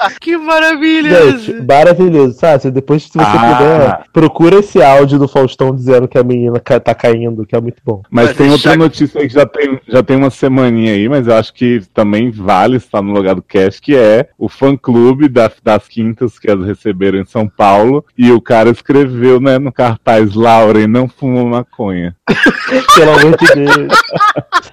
Que 0.20 0.36
maravilha! 0.36 1.32
Gente, 1.38 1.62
maravilhoso, 1.66 2.38
sabe? 2.38 2.70
Depois, 2.70 3.02
se 3.04 3.10
você 3.12 3.18
Ah. 3.20 3.54
puder, 3.56 4.00
procura 4.12 4.56
esse 4.60 4.82
áudio 4.82 5.18
do 5.18 5.28
Faustão 5.28 5.74
dizendo 5.74 6.08
que 6.08 6.18
a 6.18 6.22
menina 6.22 6.58
tá 6.60 6.94
caindo, 6.94 7.46
que 7.46 7.54
é 7.56 7.60
muito 7.60 7.80
bom. 7.84 8.02
Mas, 8.10 8.28
Mas 8.28 8.36
tem 8.36 8.46
já- 8.48 8.52
outra 8.52 8.76
notícia 8.76 9.20
aí 9.20 9.28
que 9.28 9.34
já 9.34 9.46
tem, 9.46 9.80
já 9.88 10.02
tem 10.02 10.16
uma 10.16 10.30
semaninha 10.30 10.92
aí, 10.92 11.08
mas 11.08 11.26
eu 11.26 11.34
acho 11.34 11.52
que 11.54 11.82
também 11.94 12.30
vale 12.30 12.76
estar 12.76 13.02
no 13.02 13.12
lugar 13.12 13.34
do 13.34 13.42
cast, 13.42 13.80
que 13.80 13.94
é 13.96 14.28
o 14.38 14.48
fã-clube 14.48 15.28
das, 15.28 15.52
das 15.62 15.86
quintas 15.88 16.38
que 16.38 16.50
elas 16.50 16.66
receberam 16.66 17.18
em 17.18 17.26
São 17.26 17.48
Paulo. 17.48 18.04
E 18.16 18.30
o 18.32 18.40
cara 18.40 18.70
escreveu, 18.70 19.40
né, 19.40 19.58
no 19.58 19.72
cartaz, 19.72 20.34
Lauren 20.34 20.86
não 20.86 21.08
fuma 21.08 21.44
maconha. 21.44 22.14
Pelo 22.94 23.10
amor 23.18 23.36
de 23.36 23.54
Deus. 23.54 23.92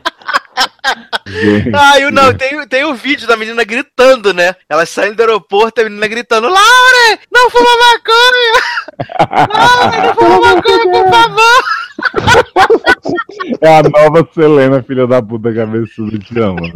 Gente, 1.28 1.72
Ah, 1.74 2.00
eu 2.00 2.12
não, 2.12 2.34
tem, 2.34 2.68
tem 2.68 2.86
o 2.86 2.96
vídeo 2.96 3.28
da 3.28 3.36
menina 3.36 3.64
gritando, 3.64 4.34
né? 4.34 4.56
Elas 4.70 4.90
saem 4.90 5.14
do 5.14 5.22
aeroporto, 5.22 5.82
a 5.82 5.84
menina 5.84 6.08
gritando, 6.08 6.48
Laura, 6.48 7.20
não 7.32 7.50
fuma 7.50 7.70
maconha! 7.94 9.48
Laura, 9.54 10.08
não 10.08 10.16
fuma 10.16 10.40
maconha, 10.40 10.92
por 10.92 11.10
favor! 11.10 11.64
é 13.62 13.78
a 13.78 13.84
nova 13.84 14.28
Selena, 14.34 14.84
filha 14.84 15.08
da 15.08 15.22
puta 15.22 15.54
cabeçuda, 15.54 16.18
te 16.20 16.40
amo. 16.40 16.72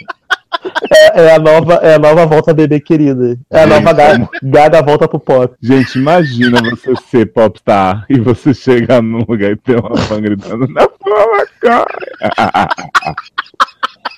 É, 0.93 1.21
é 1.21 1.35
a 1.35 1.39
nova, 1.39 1.73
é 1.75 1.95
a 1.95 1.99
nova 1.99 2.25
volta 2.25 2.53
bebê 2.53 2.79
querida. 2.79 3.37
É 3.49 3.63
a 3.63 3.65
nova 3.65 3.93
gaga, 3.93 4.29
gaga 4.43 4.81
volta 4.81 5.07
pro 5.07 5.19
pop. 5.19 5.55
Gente, 5.61 5.97
imagina 5.97 6.59
você 6.69 6.93
ser 7.09 7.25
popstar 7.27 8.05
e 8.09 8.19
você 8.19 8.53
chegar 8.53 9.01
num 9.01 9.23
lugar 9.27 9.51
e 9.51 9.55
ter 9.55 9.79
uma 9.79 9.95
fã 9.97 10.21
gritando, 10.21 10.67
não 10.67 10.91
fuma 10.99 11.25
maconha! 11.37 11.85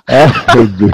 É. 0.07 0.25
Meu 0.55 0.67
Deus. 0.67 0.91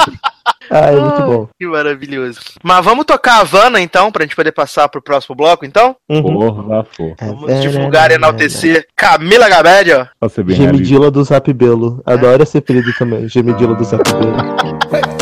Ah, 0.71 0.91
é 0.91 0.99
muito 0.99 1.21
bom. 1.23 1.49
Que 1.57 1.65
maravilhoso. 1.65 2.39
Mas 2.63 2.85
vamos 2.85 3.05
tocar 3.05 3.37
a 3.37 3.39
Havana, 3.41 3.81
então, 3.81 4.11
pra 4.11 4.23
gente 4.23 4.35
poder 4.35 4.51
passar 4.51 4.87
pro 4.87 5.01
próximo 5.01 5.35
bloco, 5.35 5.65
então? 5.65 5.95
Uhum. 6.07 6.21
Porra, 6.21 6.67
lá 6.67 6.83
for. 6.83 7.15
Vamos 7.19 7.61
divulgar 7.61 8.11
e 8.11 8.15
enaltecer 8.15 8.85
Camila 8.95 9.49
Gabedio. 9.49 10.07
Pra 10.19 10.29
ser 10.29 10.43
bem 10.43 10.55
realista. 10.55 10.77
Gemidila 10.77 11.09
do 11.09 11.23
Zap 11.23 11.51
Belo. 11.53 12.01
Adoro 12.05 12.43
esse 12.43 12.57
apelido 12.57 12.93
também. 12.93 13.27
Gemidila 13.27 13.73
do 13.73 13.83
Zap 13.83 14.03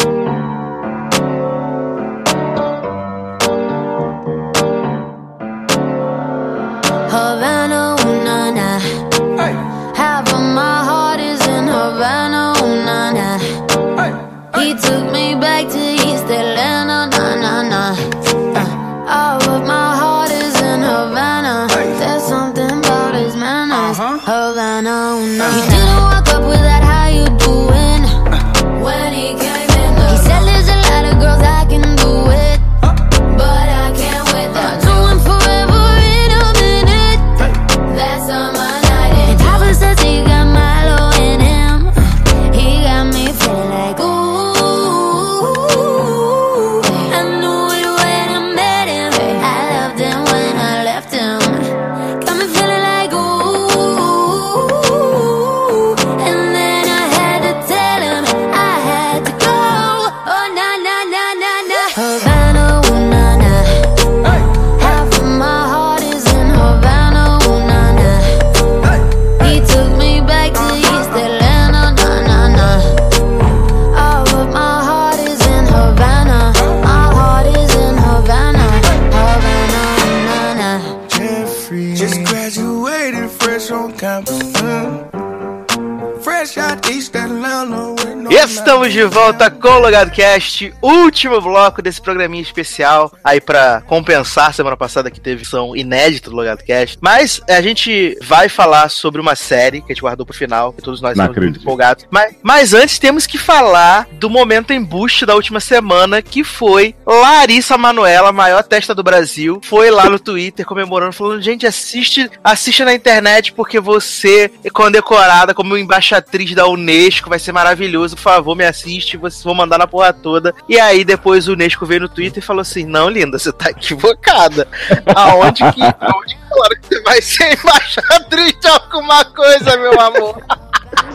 no 88.30 88.37
Estamos 88.58 88.92
de 88.92 89.04
volta 89.04 89.52
com 89.52 89.68
o 89.68 89.80
Logado 89.80 90.10
Cast, 90.10 90.74
último 90.82 91.40
bloco 91.40 91.80
desse 91.80 92.02
programinha 92.02 92.42
especial, 92.42 93.14
aí 93.24 93.40
pra 93.40 93.82
compensar 93.86 94.52
semana 94.52 94.76
passada 94.76 95.12
que 95.12 95.22
teve 95.22 95.46
som 95.46 95.76
inédita 95.76 96.32
do 96.32 96.36
Logado 96.36 96.64
Cast. 96.64 96.98
Mas 97.00 97.40
a 97.48 97.62
gente 97.62 98.18
vai 98.24 98.50
falar 98.50 98.90
sobre 98.90 99.22
uma 99.22 99.36
série 99.36 99.80
que 99.82 99.92
a 99.92 99.94
gente 99.94 100.02
guardou 100.02 100.26
pro 100.26 100.36
final, 100.36 100.74
que 100.74 100.82
todos 100.82 101.00
nós 101.02 101.16
Não 101.16 101.26
estamos 101.26 101.38
muito 101.38 101.38
acredito. 101.38 101.62
empolgados. 101.62 102.08
Mas, 102.10 102.36
mas 102.42 102.74
antes 102.74 102.98
temos 102.98 103.28
que 103.28 103.38
falar 103.38 104.08
do 104.14 104.28
momento 104.28 104.74
embuste 104.74 105.24
da 105.24 105.36
última 105.36 105.60
semana, 105.60 106.22
que 106.22 106.44
foi 106.44 106.96
Larissa 107.06 107.78
Manoela, 107.78 108.30
a 108.30 108.34
maior 108.34 108.64
testa 108.64 108.94
do 108.94 109.04
Brasil, 109.04 109.62
foi 109.64 109.92
lá 109.92 110.10
no 110.10 110.20
Twitter 110.20 110.66
comemorando, 110.66 111.14
falando: 111.14 111.42
gente, 111.44 111.68
assiste, 111.68 112.30
assiste 112.44 112.84
na 112.84 112.94
internet 112.94 113.54
porque 113.54 113.80
você 113.80 114.52
é 114.64 114.70
condecorada 114.70 115.54
como 115.54 115.78
embaixatriz 115.78 116.56
da 116.56 116.68
Unesco, 116.68 117.30
vai 117.30 117.38
ser 117.40 117.52
maravilhoso, 117.52 118.16
por 118.16 118.24
favor, 118.24 118.47
me 118.56 118.66
assiste, 118.66 119.18
vocês 119.18 119.44
vão 119.44 119.54
mandar 119.54 119.78
na 119.78 119.88
porra 119.88 120.14
toda. 120.14 120.54
E 120.68 120.80
aí 120.80 121.04
depois 121.04 121.48
o 121.48 121.54
Unesco 121.54 121.86
veio 121.86 122.02
no 122.02 122.10
Twitter 122.10 122.42
e 122.42 122.46
falou 122.46 122.62
assim: 122.62 122.86
não, 122.86 123.10
linda, 123.10 123.38
você 123.40 123.52
tá 123.52 123.70
equivocada. 123.70 124.68
Aonde 125.16 125.64
que, 125.72 125.82
aonde 125.82 126.36
que 126.36 126.50
falaram 126.50 126.76
que 126.82 126.88
você 126.88 127.02
vai 127.02 127.22
ser 127.22 127.54
embaixatriz 127.60 128.60
de 128.60 128.68
alguma 128.68 129.26
coisa, 129.26 129.78
meu 129.78 130.00
amor? 130.00 130.42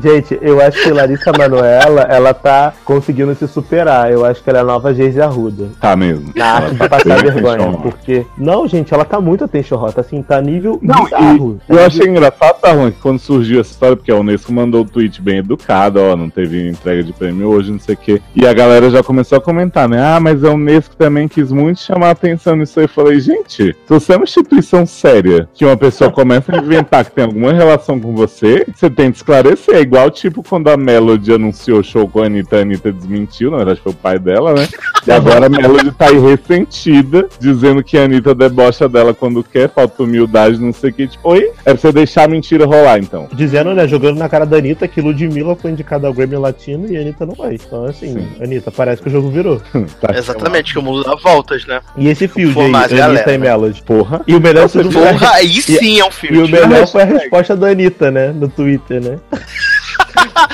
Gente, 0.00 0.38
eu 0.40 0.60
acho 0.60 0.82
que 0.82 0.90
Larissa 0.90 1.32
Manoela, 1.36 2.02
ela 2.02 2.34
tá 2.34 2.72
conseguindo 2.84 3.34
se 3.34 3.48
superar. 3.48 4.10
Eu 4.10 4.24
acho 4.24 4.42
que 4.42 4.50
ela 4.50 4.58
é 4.58 4.62
a 4.62 4.64
nova 4.64 4.94
Geise 4.94 5.20
Arruda. 5.20 5.68
Tá 5.80 5.96
mesmo. 5.96 6.32
Na 6.34 6.46
arte 6.46 6.74
de 6.74 6.88
passar 6.88 7.22
vergonha. 7.22 7.72
Porque. 7.78 8.26
Não, 8.36 8.66
gente, 8.68 8.92
ela 8.92 9.04
tá 9.04 9.20
muito 9.20 9.44
attention 9.44 9.82
hot, 9.82 9.98
assim, 9.98 10.22
tá 10.22 10.40
nível 10.40 10.78
Não, 10.82 11.04
bizarro. 11.04 11.60
e 11.68 11.72
eu 11.72 11.84
achei 11.84 12.06
engraçado, 12.06 12.60
tá 12.60 12.72
ruim, 12.72 12.90
que 12.90 13.00
quando 13.00 13.18
surgiu 13.18 13.60
essa 13.60 13.70
história, 13.70 13.96
porque 13.96 14.10
a 14.10 14.16
Unesco 14.16 14.52
mandou 14.52 14.82
o 14.82 14.84
tweet 14.84 15.20
bem 15.20 15.38
educado, 15.38 16.00
ó, 16.00 16.16
não 16.16 16.28
teve 16.28 16.68
entrega 16.68 17.02
de 17.02 17.12
prêmio 17.12 17.48
hoje, 17.48 17.72
não 17.72 17.78
sei 17.80 17.94
o 17.94 17.98
quê. 17.98 18.20
E 18.34 18.46
a 18.46 18.52
galera 18.52 18.90
já 18.90 19.02
começou 19.02 19.38
a 19.38 19.40
comentar, 19.40 19.88
né? 19.88 20.00
Ah, 20.00 20.20
mas 20.20 20.44
a 20.44 20.50
Unesco 20.50 20.96
também 20.96 21.28
quis 21.28 21.50
muito 21.50 21.80
chamar 21.80 22.08
a 22.08 22.10
atenção 22.10 22.56
nisso 22.56 22.78
aí. 22.78 22.84
Eu 22.84 22.88
falei, 22.90 23.20
gente, 23.20 23.72
se 23.72 23.76
você 23.88 24.12
é 24.12 24.16
uma 24.16 24.24
instituição 24.24 24.84
séria, 24.86 25.48
que 25.54 25.64
uma 25.64 25.76
pessoa 25.76 26.10
começa 26.10 26.54
a 26.54 26.58
inventar 26.58 27.04
que 27.04 27.12
tem 27.12 27.24
alguma 27.24 27.52
relação 27.52 27.98
com 27.98 28.14
você, 28.14 28.66
você 28.74 28.90
tem 28.90 29.10
que 29.10 29.16
esclarecer. 29.18 29.85
É 29.86 29.88
igual, 29.88 30.10
tipo, 30.10 30.42
quando 30.42 30.68
a 30.68 30.76
Melody 30.76 31.32
anunciou 31.34 31.78
o 31.78 31.84
show 31.84 32.08
com 32.08 32.20
a 32.20 32.26
Anitta, 32.26 32.56
a 32.56 32.60
Anitta 32.62 32.90
desmentiu, 32.90 33.52
na 33.52 33.58
verdade 33.58 33.80
foi 33.80 33.92
o 33.92 33.94
pai 33.94 34.18
dela, 34.18 34.52
né? 34.52 34.66
E 35.06 35.12
agora 35.12 35.46
a 35.46 35.48
Melody 35.48 35.92
tá 35.92 36.06
aí 36.08 36.18
ressentida, 36.18 37.28
dizendo 37.38 37.84
que 37.84 37.96
a 37.96 38.02
Anitta 38.02 38.34
debocha 38.34 38.88
dela 38.88 39.14
quando 39.14 39.44
quer, 39.44 39.68
falta 39.68 40.02
humildade, 40.02 40.58
não 40.58 40.72
sei 40.72 40.90
o 40.90 40.92
que. 40.92 41.06
Tipo, 41.06 41.30
oi? 41.30 41.52
É 41.64 41.72
pra 41.72 41.76
você 41.76 41.92
deixar 41.92 42.24
a 42.24 42.28
mentira 42.28 42.66
rolar, 42.66 42.98
então. 42.98 43.28
Dizendo, 43.32 43.74
né, 43.74 43.86
jogando 43.86 44.18
na 44.18 44.28
cara 44.28 44.44
da 44.44 44.56
Anitta 44.56 44.88
que 44.88 45.00
Ludmilla 45.00 45.54
foi 45.54 45.70
indicada 45.70 46.08
ao 46.08 46.12
Grammy 46.12 46.36
Latino 46.36 46.90
e 46.90 46.96
a 46.96 47.00
Anitta 47.00 47.24
não 47.24 47.34
vai. 47.34 47.54
Então, 47.54 47.84
assim, 47.84 48.14
Sim. 48.14 48.28
Anitta, 48.42 48.72
parece 48.72 49.00
que 49.02 49.08
o 49.08 49.12
jogo 49.12 49.30
virou. 49.30 49.60
Tá 50.00 50.16
Exatamente, 50.16 50.72
que 50.72 50.78
o 50.78 50.82
mundo 50.82 51.04
dá 51.04 51.14
voltas, 51.14 51.64
né? 51.64 51.80
E 51.96 52.08
esse 52.08 52.26
For 52.26 52.40
aí, 52.40 52.74
Anitta 52.74 52.96
galera, 52.96 53.32
e? 53.32 53.38
Melody. 53.38 53.82
Porra. 53.82 54.20
E 54.26 54.34
o 54.34 54.40
melhor 54.40 54.62
Nossa, 54.62 54.82
Porra, 54.82 55.30
aí 55.34 55.60
sim 55.62 56.00
é 56.00 56.04
um 56.04 56.08
E 56.08 56.12
filme. 56.12 56.38
o 56.42 56.48
melhor 56.48 56.86
foi 56.86 57.02
a 57.02 57.04
resposta 57.04 57.56
da 57.56 57.68
Anitta, 57.68 58.10
né? 58.10 58.32
No 58.32 58.48
Twitter, 58.48 59.00
né? 59.02 59.18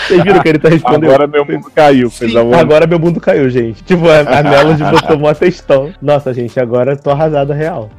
Vocês 0.06 0.22
viram 0.22 0.40
que 0.40 0.48
a 0.48 0.50
Anitta 0.50 0.68
respondeu? 0.68 1.10
Agora 1.10 1.26
meu 1.26 1.44
mundo 1.44 1.70
caiu, 1.74 2.10
fez 2.10 2.32
Sim, 2.32 2.38
a 2.38 2.42
voz. 2.42 2.58
Agora 2.58 2.86
meu 2.86 2.98
mundo 2.98 3.20
caiu, 3.20 3.48
gente. 3.48 3.82
Tipo, 3.82 4.08
a, 4.08 4.20
a 4.20 4.42
Melody 4.42 4.84
botou 4.84 5.16
uma 5.16 5.34
textão. 5.34 5.92
Nossa, 6.00 6.34
gente, 6.34 6.58
agora 6.58 6.92
eu 6.92 6.96
tô 6.96 7.10
arrasada 7.10 7.54
real. 7.54 7.90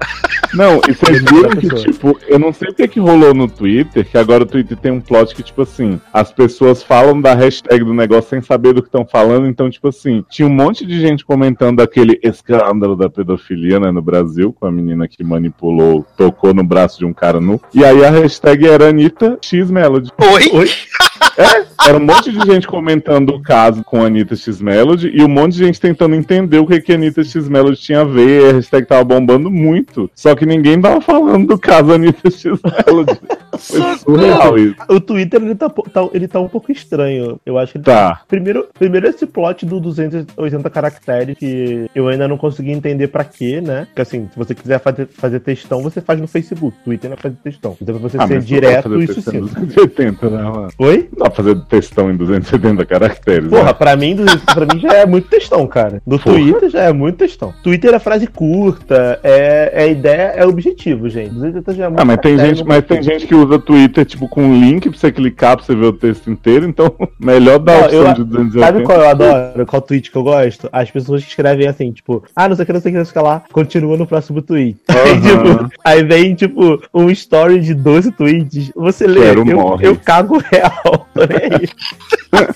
Não, 0.53 0.79
e 0.87 0.93
vocês 0.93 1.23
Depende 1.23 1.33
viram 1.33 1.49
que, 1.49 1.91
tipo, 1.91 2.19
eu 2.27 2.37
não 2.37 2.53
sei 2.53 2.69
o 2.69 2.73
que, 2.73 2.87
que 2.87 2.99
rolou 2.99 3.33
no 3.33 3.47
Twitter, 3.47 4.05
que 4.05 4.17
agora 4.17 4.43
o 4.43 4.45
Twitter 4.45 4.77
tem 4.77 4.91
um 4.91 5.01
plot 5.01 5.33
que, 5.33 5.41
tipo 5.41 5.63
assim, 5.63 5.99
as 6.13 6.31
pessoas 6.31 6.83
falam 6.83 7.19
da 7.19 7.33
hashtag 7.33 7.83
do 7.83 7.93
negócio 7.93 8.29
sem 8.29 8.41
saber 8.41 8.71
do 8.73 8.81
que 8.81 8.87
estão 8.87 9.03
falando, 9.05 9.47
então, 9.47 9.67
tipo 9.69 9.87
assim, 9.87 10.23
tinha 10.29 10.47
um 10.47 10.53
monte 10.53 10.85
de 10.85 10.99
gente 10.99 11.25
comentando 11.25 11.81
aquele 11.81 12.19
escândalo 12.21 12.95
da 12.95 13.09
pedofilia, 13.09 13.79
né, 13.79 13.89
no 13.91 14.01
Brasil, 14.01 14.53
com 14.53 14.67
a 14.67 14.71
menina 14.71 15.07
que 15.07 15.23
manipulou, 15.23 16.05
tocou 16.15 16.53
no 16.53 16.63
braço 16.63 16.99
de 16.99 17.05
um 17.05 17.13
cara 17.13 17.41
nu, 17.41 17.59
e 17.73 17.83
aí 17.83 18.05
a 18.05 18.11
hashtag 18.11 18.67
era 18.67 18.89
Anitta 18.89 19.39
X 19.41 19.71
Melody. 19.71 20.11
Oi? 20.19 20.51
Oi? 20.53 20.69
É, 21.37 21.87
era 21.89 21.97
um 21.97 22.05
monte 22.05 22.31
de 22.31 22.39
gente 22.45 22.67
comentando 22.67 23.29
o 23.31 23.41
caso 23.41 23.83
com 23.83 24.03
a 24.03 24.05
Anitta 24.05 24.35
X 24.35 24.61
Melody 24.61 25.11
e 25.13 25.23
um 25.23 25.27
monte 25.27 25.53
de 25.53 25.65
gente 25.65 25.79
tentando 25.79 26.15
entender 26.15 26.59
o 26.59 26.67
que, 26.67 26.79
que 26.81 26.91
a 26.91 26.95
Anitta 26.95 27.23
X 27.23 27.49
Melody 27.49 27.77
tinha 27.77 28.01
a 28.01 28.05
ver. 28.05 28.49
A 28.49 28.53
hashtag 28.53 28.85
tava 28.85 29.03
bombando 29.03 29.49
muito. 29.49 30.09
Só 30.13 30.35
que 30.35 30.45
ninguém 30.45 30.79
tava 30.79 31.01
falando 31.01 31.47
do 31.47 31.57
caso 31.57 31.93
Anitta 31.93 32.29
X 32.29 32.43
Melody. 32.43 33.19
Foi 33.57 33.97
surreal 33.97 34.57
isso. 34.57 34.75
O 34.89 34.99
Twitter, 34.99 35.41
ele 35.41 35.55
tá, 35.55 35.69
tá- 35.69 36.09
ele 36.13 36.27
tá 36.27 36.39
um 36.39 36.47
pouco 36.47 36.71
estranho. 36.71 37.39
Eu 37.45 37.57
acho 37.57 37.71
que 37.73 37.77
ele 37.77 37.85
Tá. 37.85 38.21
Primeiro, 38.27 38.67
primeiro 38.77 39.07
esse 39.07 39.25
plot 39.25 39.65
do 39.65 39.79
280 39.79 40.69
caracteres 40.69 41.37
que 41.37 41.89
eu 41.93 42.07
ainda 42.07 42.27
não 42.27 42.37
consegui 42.37 42.71
entender 42.71 43.07
pra 43.07 43.23
quê, 43.23 43.61
né? 43.61 43.85
Porque 43.87 44.01
assim, 44.01 44.27
se 44.31 44.37
você 44.37 44.53
quiser 44.55 44.79
fazer, 44.79 45.07
fazer 45.07 45.39
textão, 45.39 45.81
você 45.81 46.01
faz 46.01 46.19
no 46.19 46.27
Facebook. 46.27 46.75
Twitter 46.83 47.09
não 47.09 47.15
é 47.17 47.19
fazer 47.21 47.35
textão. 47.43 47.77
Então 47.81 47.95
pra 47.99 48.09
você 48.09 48.17
Ah, 48.19 48.27
ser 48.27 48.39
direto 48.41 49.01
e 49.01 49.07
sucinto. 49.07 49.47
280, 49.59 50.29
né, 50.29 50.43
mano? 50.43 50.67
Oi? 50.77 51.09
Não 51.11 51.19
dá 51.25 51.25
pra 51.25 51.43
fazer 51.43 51.59
textão 51.65 52.09
em 52.11 52.15
270 52.15 52.85
caracteres. 52.85 53.49
Porra, 53.49 53.63
né? 53.65 53.73
pra 53.73 53.95
mim, 53.95 54.15
pra 54.53 54.65
mim 54.73 54.79
já 54.79 54.93
é 54.93 55.05
muito 55.05 55.27
textão, 55.27 55.65
cara. 55.67 56.01
No 56.05 56.17
Porra. 56.19 56.35
Twitter 56.37 56.69
já 56.69 56.83
é 56.83 56.93
muito 56.93 57.17
textão. 57.17 57.53
Twitter 57.63 57.93
é 57.93 57.99
frase 57.99 58.27
curta, 58.27 59.19
é, 59.23 59.71
é 59.73 59.91
ideia, 59.91 60.33
é 60.35 60.45
objetivo, 60.45 61.09
gente. 61.09 61.29
280 61.33 61.73
já 61.73 61.85
é 61.85 61.87
muito 61.89 61.99
Ah, 62.01 62.05
mas 62.05 62.17
tem, 62.17 62.35
caractere, 62.37 62.55
gente, 62.55 62.59
não- 62.67 62.75
mas 62.75 62.85
tem 62.85 63.03
gente 63.03 63.27
que 63.27 63.35
usa 63.35 63.42
Twitter, 63.59 64.05
tipo, 64.05 64.27
com 64.27 64.53
link 64.53 64.89
pra 64.89 64.97
você 64.99 65.11
clicar 65.11 65.55
pra 65.57 65.65
você 65.65 65.75
ver 65.75 65.85
o 65.85 65.93
texto 65.93 66.29
inteiro, 66.29 66.65
então 66.67 66.93
melhor 67.19 67.59
dar 67.59 67.83
a 67.83 67.85
opção 67.85 68.07
eu- 68.07 68.13
de 68.13 68.23
280. 68.23 68.65
Sabe 68.65 68.83
qual 68.83 68.99
eu 69.01 69.09
adoro? 69.09 69.65
Qual 69.65 69.81
tweet 69.81 70.11
que 70.11 70.17
eu 70.17 70.23
gosto? 70.23 70.69
As 70.71 70.89
pessoas 70.91 71.23
que 71.23 71.29
escrevem 71.29 71.67
assim, 71.67 71.91
tipo, 71.91 72.23
ah, 72.35 72.47
não 72.49 72.55
sei 72.55 72.63
o 72.63 72.65
que, 72.65 72.73
não 72.73 72.81
sei 72.81 72.89
o 72.91 72.93
que, 72.93 72.97
não 72.99 73.05
sei 73.05 73.11
o 73.11 73.13
que 73.13 73.19
lá, 73.29 73.43
continua 73.51 73.97
no 73.97 74.07
próximo 74.07 74.41
tweet. 74.41 74.77
Aí, 74.89 75.11
Aham. 75.31 75.67
tipo, 75.67 75.69
aí 75.83 76.03
vem, 76.03 76.35
tipo, 76.35 76.81
um 76.93 77.09
story 77.09 77.59
de 77.59 77.73
12 77.73 78.11
tweets. 78.11 78.71
Você 78.75 79.05
lê, 79.07 79.21
Quero 79.21 79.39
eu, 79.49 79.55
morre. 79.55 79.87
eu 79.87 79.95
cago 79.97 80.37
real. 80.51 81.07
Tô 81.13 81.21
nem 81.25 81.59
aí. 81.59 82.49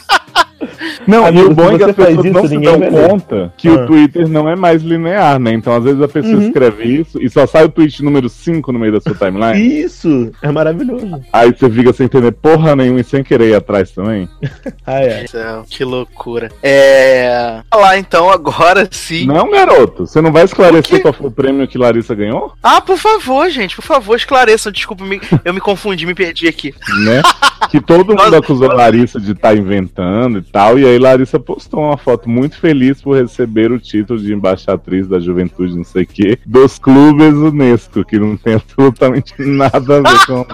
Não, 1.07 1.26
Amigo, 1.26 1.47
e 1.47 1.51
o 1.51 1.53
bom 1.55 1.72
é 1.72 1.77
que 1.77 1.84
as 1.84 1.95
pessoas 1.95 2.26
isso, 2.26 2.34
não 2.34 2.47
se 2.47 2.57
dão 2.57 2.80
conta 2.81 3.53
que 3.57 3.68
Ah. 3.68 3.73
o 3.73 3.85
Twitter 3.88 4.27
não 4.27 4.47
é 4.49 4.55
mais 4.55 4.81
linear, 4.84 5.39
né? 5.39 5.51
Então, 5.53 5.73
às 5.76 5.84
vezes, 5.84 6.01
a 6.01 6.07
pessoa 6.07 6.35
Uhum. 6.35 6.47
escreve 6.47 6.84
isso 6.84 7.22
e 7.22 7.30
só 7.30 7.45
sai 7.47 7.65
o 7.65 7.69
tweet 7.69 8.03
número 8.03 8.27
5 8.30 8.72
no 8.72 8.80
meio 8.80 8.91
da 8.93 9.01
sua 9.01 9.14
timeline. 9.15 9.81
Isso 9.81 10.31
é 10.41 10.51
maravilhoso. 10.51 11.22
Aí 11.31 11.51
você 11.53 11.69
fica 11.69 11.93
sem 11.93 12.05
entender 12.05 12.31
porra 12.31 12.76
nenhuma 12.76 12.99
e 12.99 13.03
sem 13.03 13.23
querer 13.23 13.49
ir 13.51 13.55
atrás 13.55 13.91
também. 13.91 14.27
Ah, 14.85 15.01
é. 15.01 15.27
Céu, 15.27 15.65
que 15.69 15.84
loucura. 15.84 16.49
É. 16.64 17.59
Falar 17.69 17.97
então 17.97 18.30
agora 18.30 18.88
sim. 18.89 19.26
Não, 19.26 19.51
garoto. 19.51 20.07
Você 20.07 20.22
não 20.22 20.31
vai 20.31 20.45
esclarecer 20.45 21.01
qual 21.01 21.14
foi 21.14 21.27
o 21.27 21.31
prêmio 21.31 21.68
que 21.68 21.77
Larissa 21.77 22.15
ganhou? 22.15 22.53
Ah, 22.64 22.80
por 22.80 22.97
favor, 22.97 23.49
gente, 23.49 23.76
por 23.76 23.81
favor, 23.84 24.15
esclareçam. 24.15 24.72
Desculpa, 24.72 25.03
me- 25.03 25.19
eu 25.43 25.53
me 25.53 25.59
confundi, 25.59 26.05
me 26.05 26.14
perdi 26.15 26.47
aqui. 26.47 26.73
Né? 27.05 27.22
que 27.69 27.81
todo 27.81 28.07
mundo 28.15 28.23
Nossa. 28.23 28.38
acusou 28.38 28.68
Larissa 28.69 29.19
de 29.19 29.31
estar 29.34 29.57
inventando 29.57 30.38
e 30.38 30.41
tal. 30.41 30.77
E 30.78 30.86
aí 30.86 30.99
Larissa 30.99 31.40
postou 31.40 31.82
uma 31.82 31.98
foto 31.98 32.30
muito 32.30 32.58
feliz 32.60 33.02
por 33.02 33.18
receber 33.18 33.72
o 33.72 33.80
título 33.80 34.20
de 34.20 34.34
embaixatriz 34.34 35.08
da 35.08 35.20
juventude, 35.20 35.76
não 35.76 35.84
sei 35.84 36.04
o 36.04 36.08
quê, 36.08 36.40
dos 36.45 36.78
clubes 36.78 37.34
Unesco, 37.34 38.06
que 38.06 38.20
não 38.20 38.38
tem 38.38 38.56
absolutamente 38.68 39.34
nada 39.40 39.98
a 39.98 40.02
ver 40.02 40.26
com. 40.26 40.45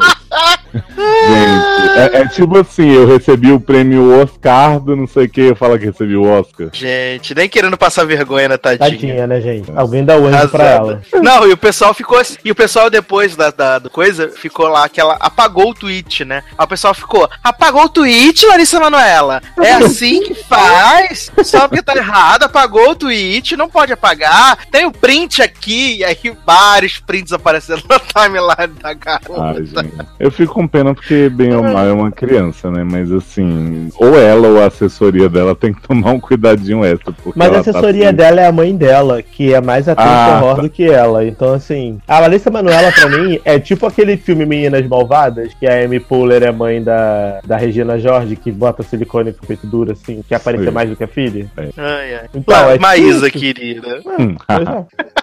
Gente, 0.74 2.00
é, 2.00 2.22
é 2.22 2.28
tipo 2.28 2.58
assim, 2.58 2.90
eu 2.90 3.08
recebi 3.08 3.52
o 3.52 3.60
prêmio 3.60 4.22
Oscar 4.22 4.80
do 4.80 4.96
não 4.96 5.08
sei 5.08 5.26
o 5.26 5.30
que, 5.30 5.42
eu 5.42 5.56
falo 5.56 5.78
que 5.78 5.86
recebi 5.86 6.16
o 6.16 6.24
Oscar. 6.24 6.70
Gente, 6.74 7.36
nem 7.36 7.48
querendo 7.48 7.78
passar 7.78 8.06
vergonha 8.06 8.50
na 8.50 8.58
tadinha. 8.58 8.90
Tadinha, 8.90 9.28
né, 9.28 9.40
gente? 9.40 9.72
Alguém 9.76 10.04
dá 10.04 10.18
o 10.18 10.26
anjo 10.26 10.50
pra 10.50 10.66
ela. 10.66 11.02
Não, 11.22 11.48
e 11.48 11.54
o 11.54 11.58
pessoal 11.58 11.94
ficou 11.94 12.18
assim. 12.18 12.38
E 12.44 12.52
o 12.52 12.56
pessoal 12.56 12.90
depois 12.90 13.36
da, 13.36 13.52
da, 13.52 13.80
do 13.80 13.90
coisa 13.90 14.30
ficou 14.30 14.68
lá 14.68 14.90
que 14.90 15.00
ela 15.00 15.18
apagou 15.20 15.70
o 15.70 15.74
tweet, 15.74 16.26
né? 16.26 16.44
Aí 16.58 16.66
o 16.66 16.68
pessoal 16.68 16.94
ficou: 16.94 17.30
apagou 17.44 17.84
o 17.84 17.90
tweet, 17.90 18.46
Larissa 18.46 18.80
Manoela? 18.80 19.42
É 19.62 19.74
assim 19.74 20.24
que 20.24 20.34
faz? 20.34 21.32
Só 21.44 21.68
porque 21.68 21.84
tá 21.84 21.96
errado, 21.96 22.44
apagou 22.44 22.92
o 22.92 22.96
tweet, 22.96 23.56
não 23.56 23.70
pode 23.70 23.94
apagar. 23.94 24.58
Tem 24.72 24.86
o 24.86 24.92
print 24.92 25.42
aqui, 25.42 25.98
e 25.98 26.04
aí 26.04 26.18
vários 26.46 27.00
prints 27.00 27.34
aparecendo 27.34 27.84
na 27.88 28.00
timeline 28.00 28.80
da 28.82 28.94
garota. 28.94 29.42
Ai, 29.42 29.66
gente. 29.66 30.08
Eu 30.20 30.32
fico 30.32 30.63
com 30.64 30.68
pena 30.68 30.94
porque, 30.94 31.30
bem 31.30 31.54
ou 31.54 31.64
mal, 31.64 31.86
é 31.86 31.92
uma 31.92 32.12
criança, 32.12 32.72
né? 32.72 32.84
Mas 32.84 33.12
assim, 33.12 33.90
ou 33.98 34.18
ela 34.18 34.48
ou 34.48 34.62
a 34.62 34.68
assessoria 34.68 35.28
dela 35.30 35.54
tem 35.56 35.74
que 35.74 35.82
tomar 35.82 36.12
um 36.12 36.20
cuidadinho 36.20 36.84
extra. 36.86 37.12
porque 37.12 37.38
Mas 37.38 37.50
a 37.50 37.54
tá 37.56 37.60
assessoria 37.60 38.08
assim, 38.08 38.16
dela 38.16 38.42
é 38.42 38.48
a 38.48 38.52
mãe 38.52 38.76
dela, 38.76 39.22
que 39.22 39.54
é 39.54 39.60
mais 39.62 39.88
atriz 39.90 40.08
Ah, 40.08 40.40
horror 40.42 40.56
tá. 40.58 40.62
do 40.64 40.70
que 40.70 40.84
ela. 40.90 41.26
Então, 41.26 41.54
assim, 41.54 42.00
a 42.08 42.20
Larissa 42.20 42.50
Manoela, 42.50 42.92
pra 42.92 43.10
mim, 43.10 43.40
é 43.44 43.60
tipo 43.60 43.86
aquele 43.86 44.18
filme 44.18 44.46
Meninas 44.46 44.86
Malvadas, 44.88 45.54
que 45.60 45.68
a 45.68 45.84
Amy 45.84 46.00
Poehler 46.00 46.44
é 46.44 46.52
mãe 46.52 46.82
da, 46.82 47.40
da 47.46 47.58
Regina 47.58 47.98
George, 48.00 48.36
que 48.36 48.52
bota 48.52 48.84
silicone 48.84 49.32
pro 49.34 49.46
peito 49.48 49.68
duro, 49.68 49.92
assim, 49.92 50.24
que 50.28 50.34
aparecer 50.34 50.72
mais 50.72 50.90
do 50.90 50.96
que 50.96 51.04
a 51.04 51.08
filha. 51.08 51.46
Ai, 51.58 52.16
ai. 52.16 52.26
Então, 52.34 52.70
é 52.70 52.78
Maísa, 52.80 53.28
tipo- 53.28 53.40
querida. 53.40 54.00
Hum, 54.06 54.36
Pois 54.48 54.68
é. 54.68 55.23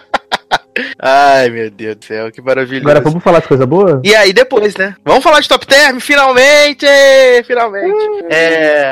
Ai, 0.99 1.49
meu 1.49 1.69
Deus 1.69 1.95
do 1.95 2.05
céu, 2.05 2.31
que 2.31 2.41
maravilhoso. 2.41 2.87
Agora 2.87 3.01
vamos 3.01 3.23
falar 3.23 3.39
de 3.41 3.47
coisa 3.47 3.65
boa? 3.65 4.01
E 4.03 4.15
aí, 4.15 4.33
depois, 4.33 4.75
né? 4.75 4.95
Vamos 5.05 5.23
falar 5.23 5.39
de 5.39 5.47
Top 5.49 5.65
Term, 5.65 5.99
finalmente! 5.99 6.85
Finalmente! 7.45 8.25
É. 8.29 8.91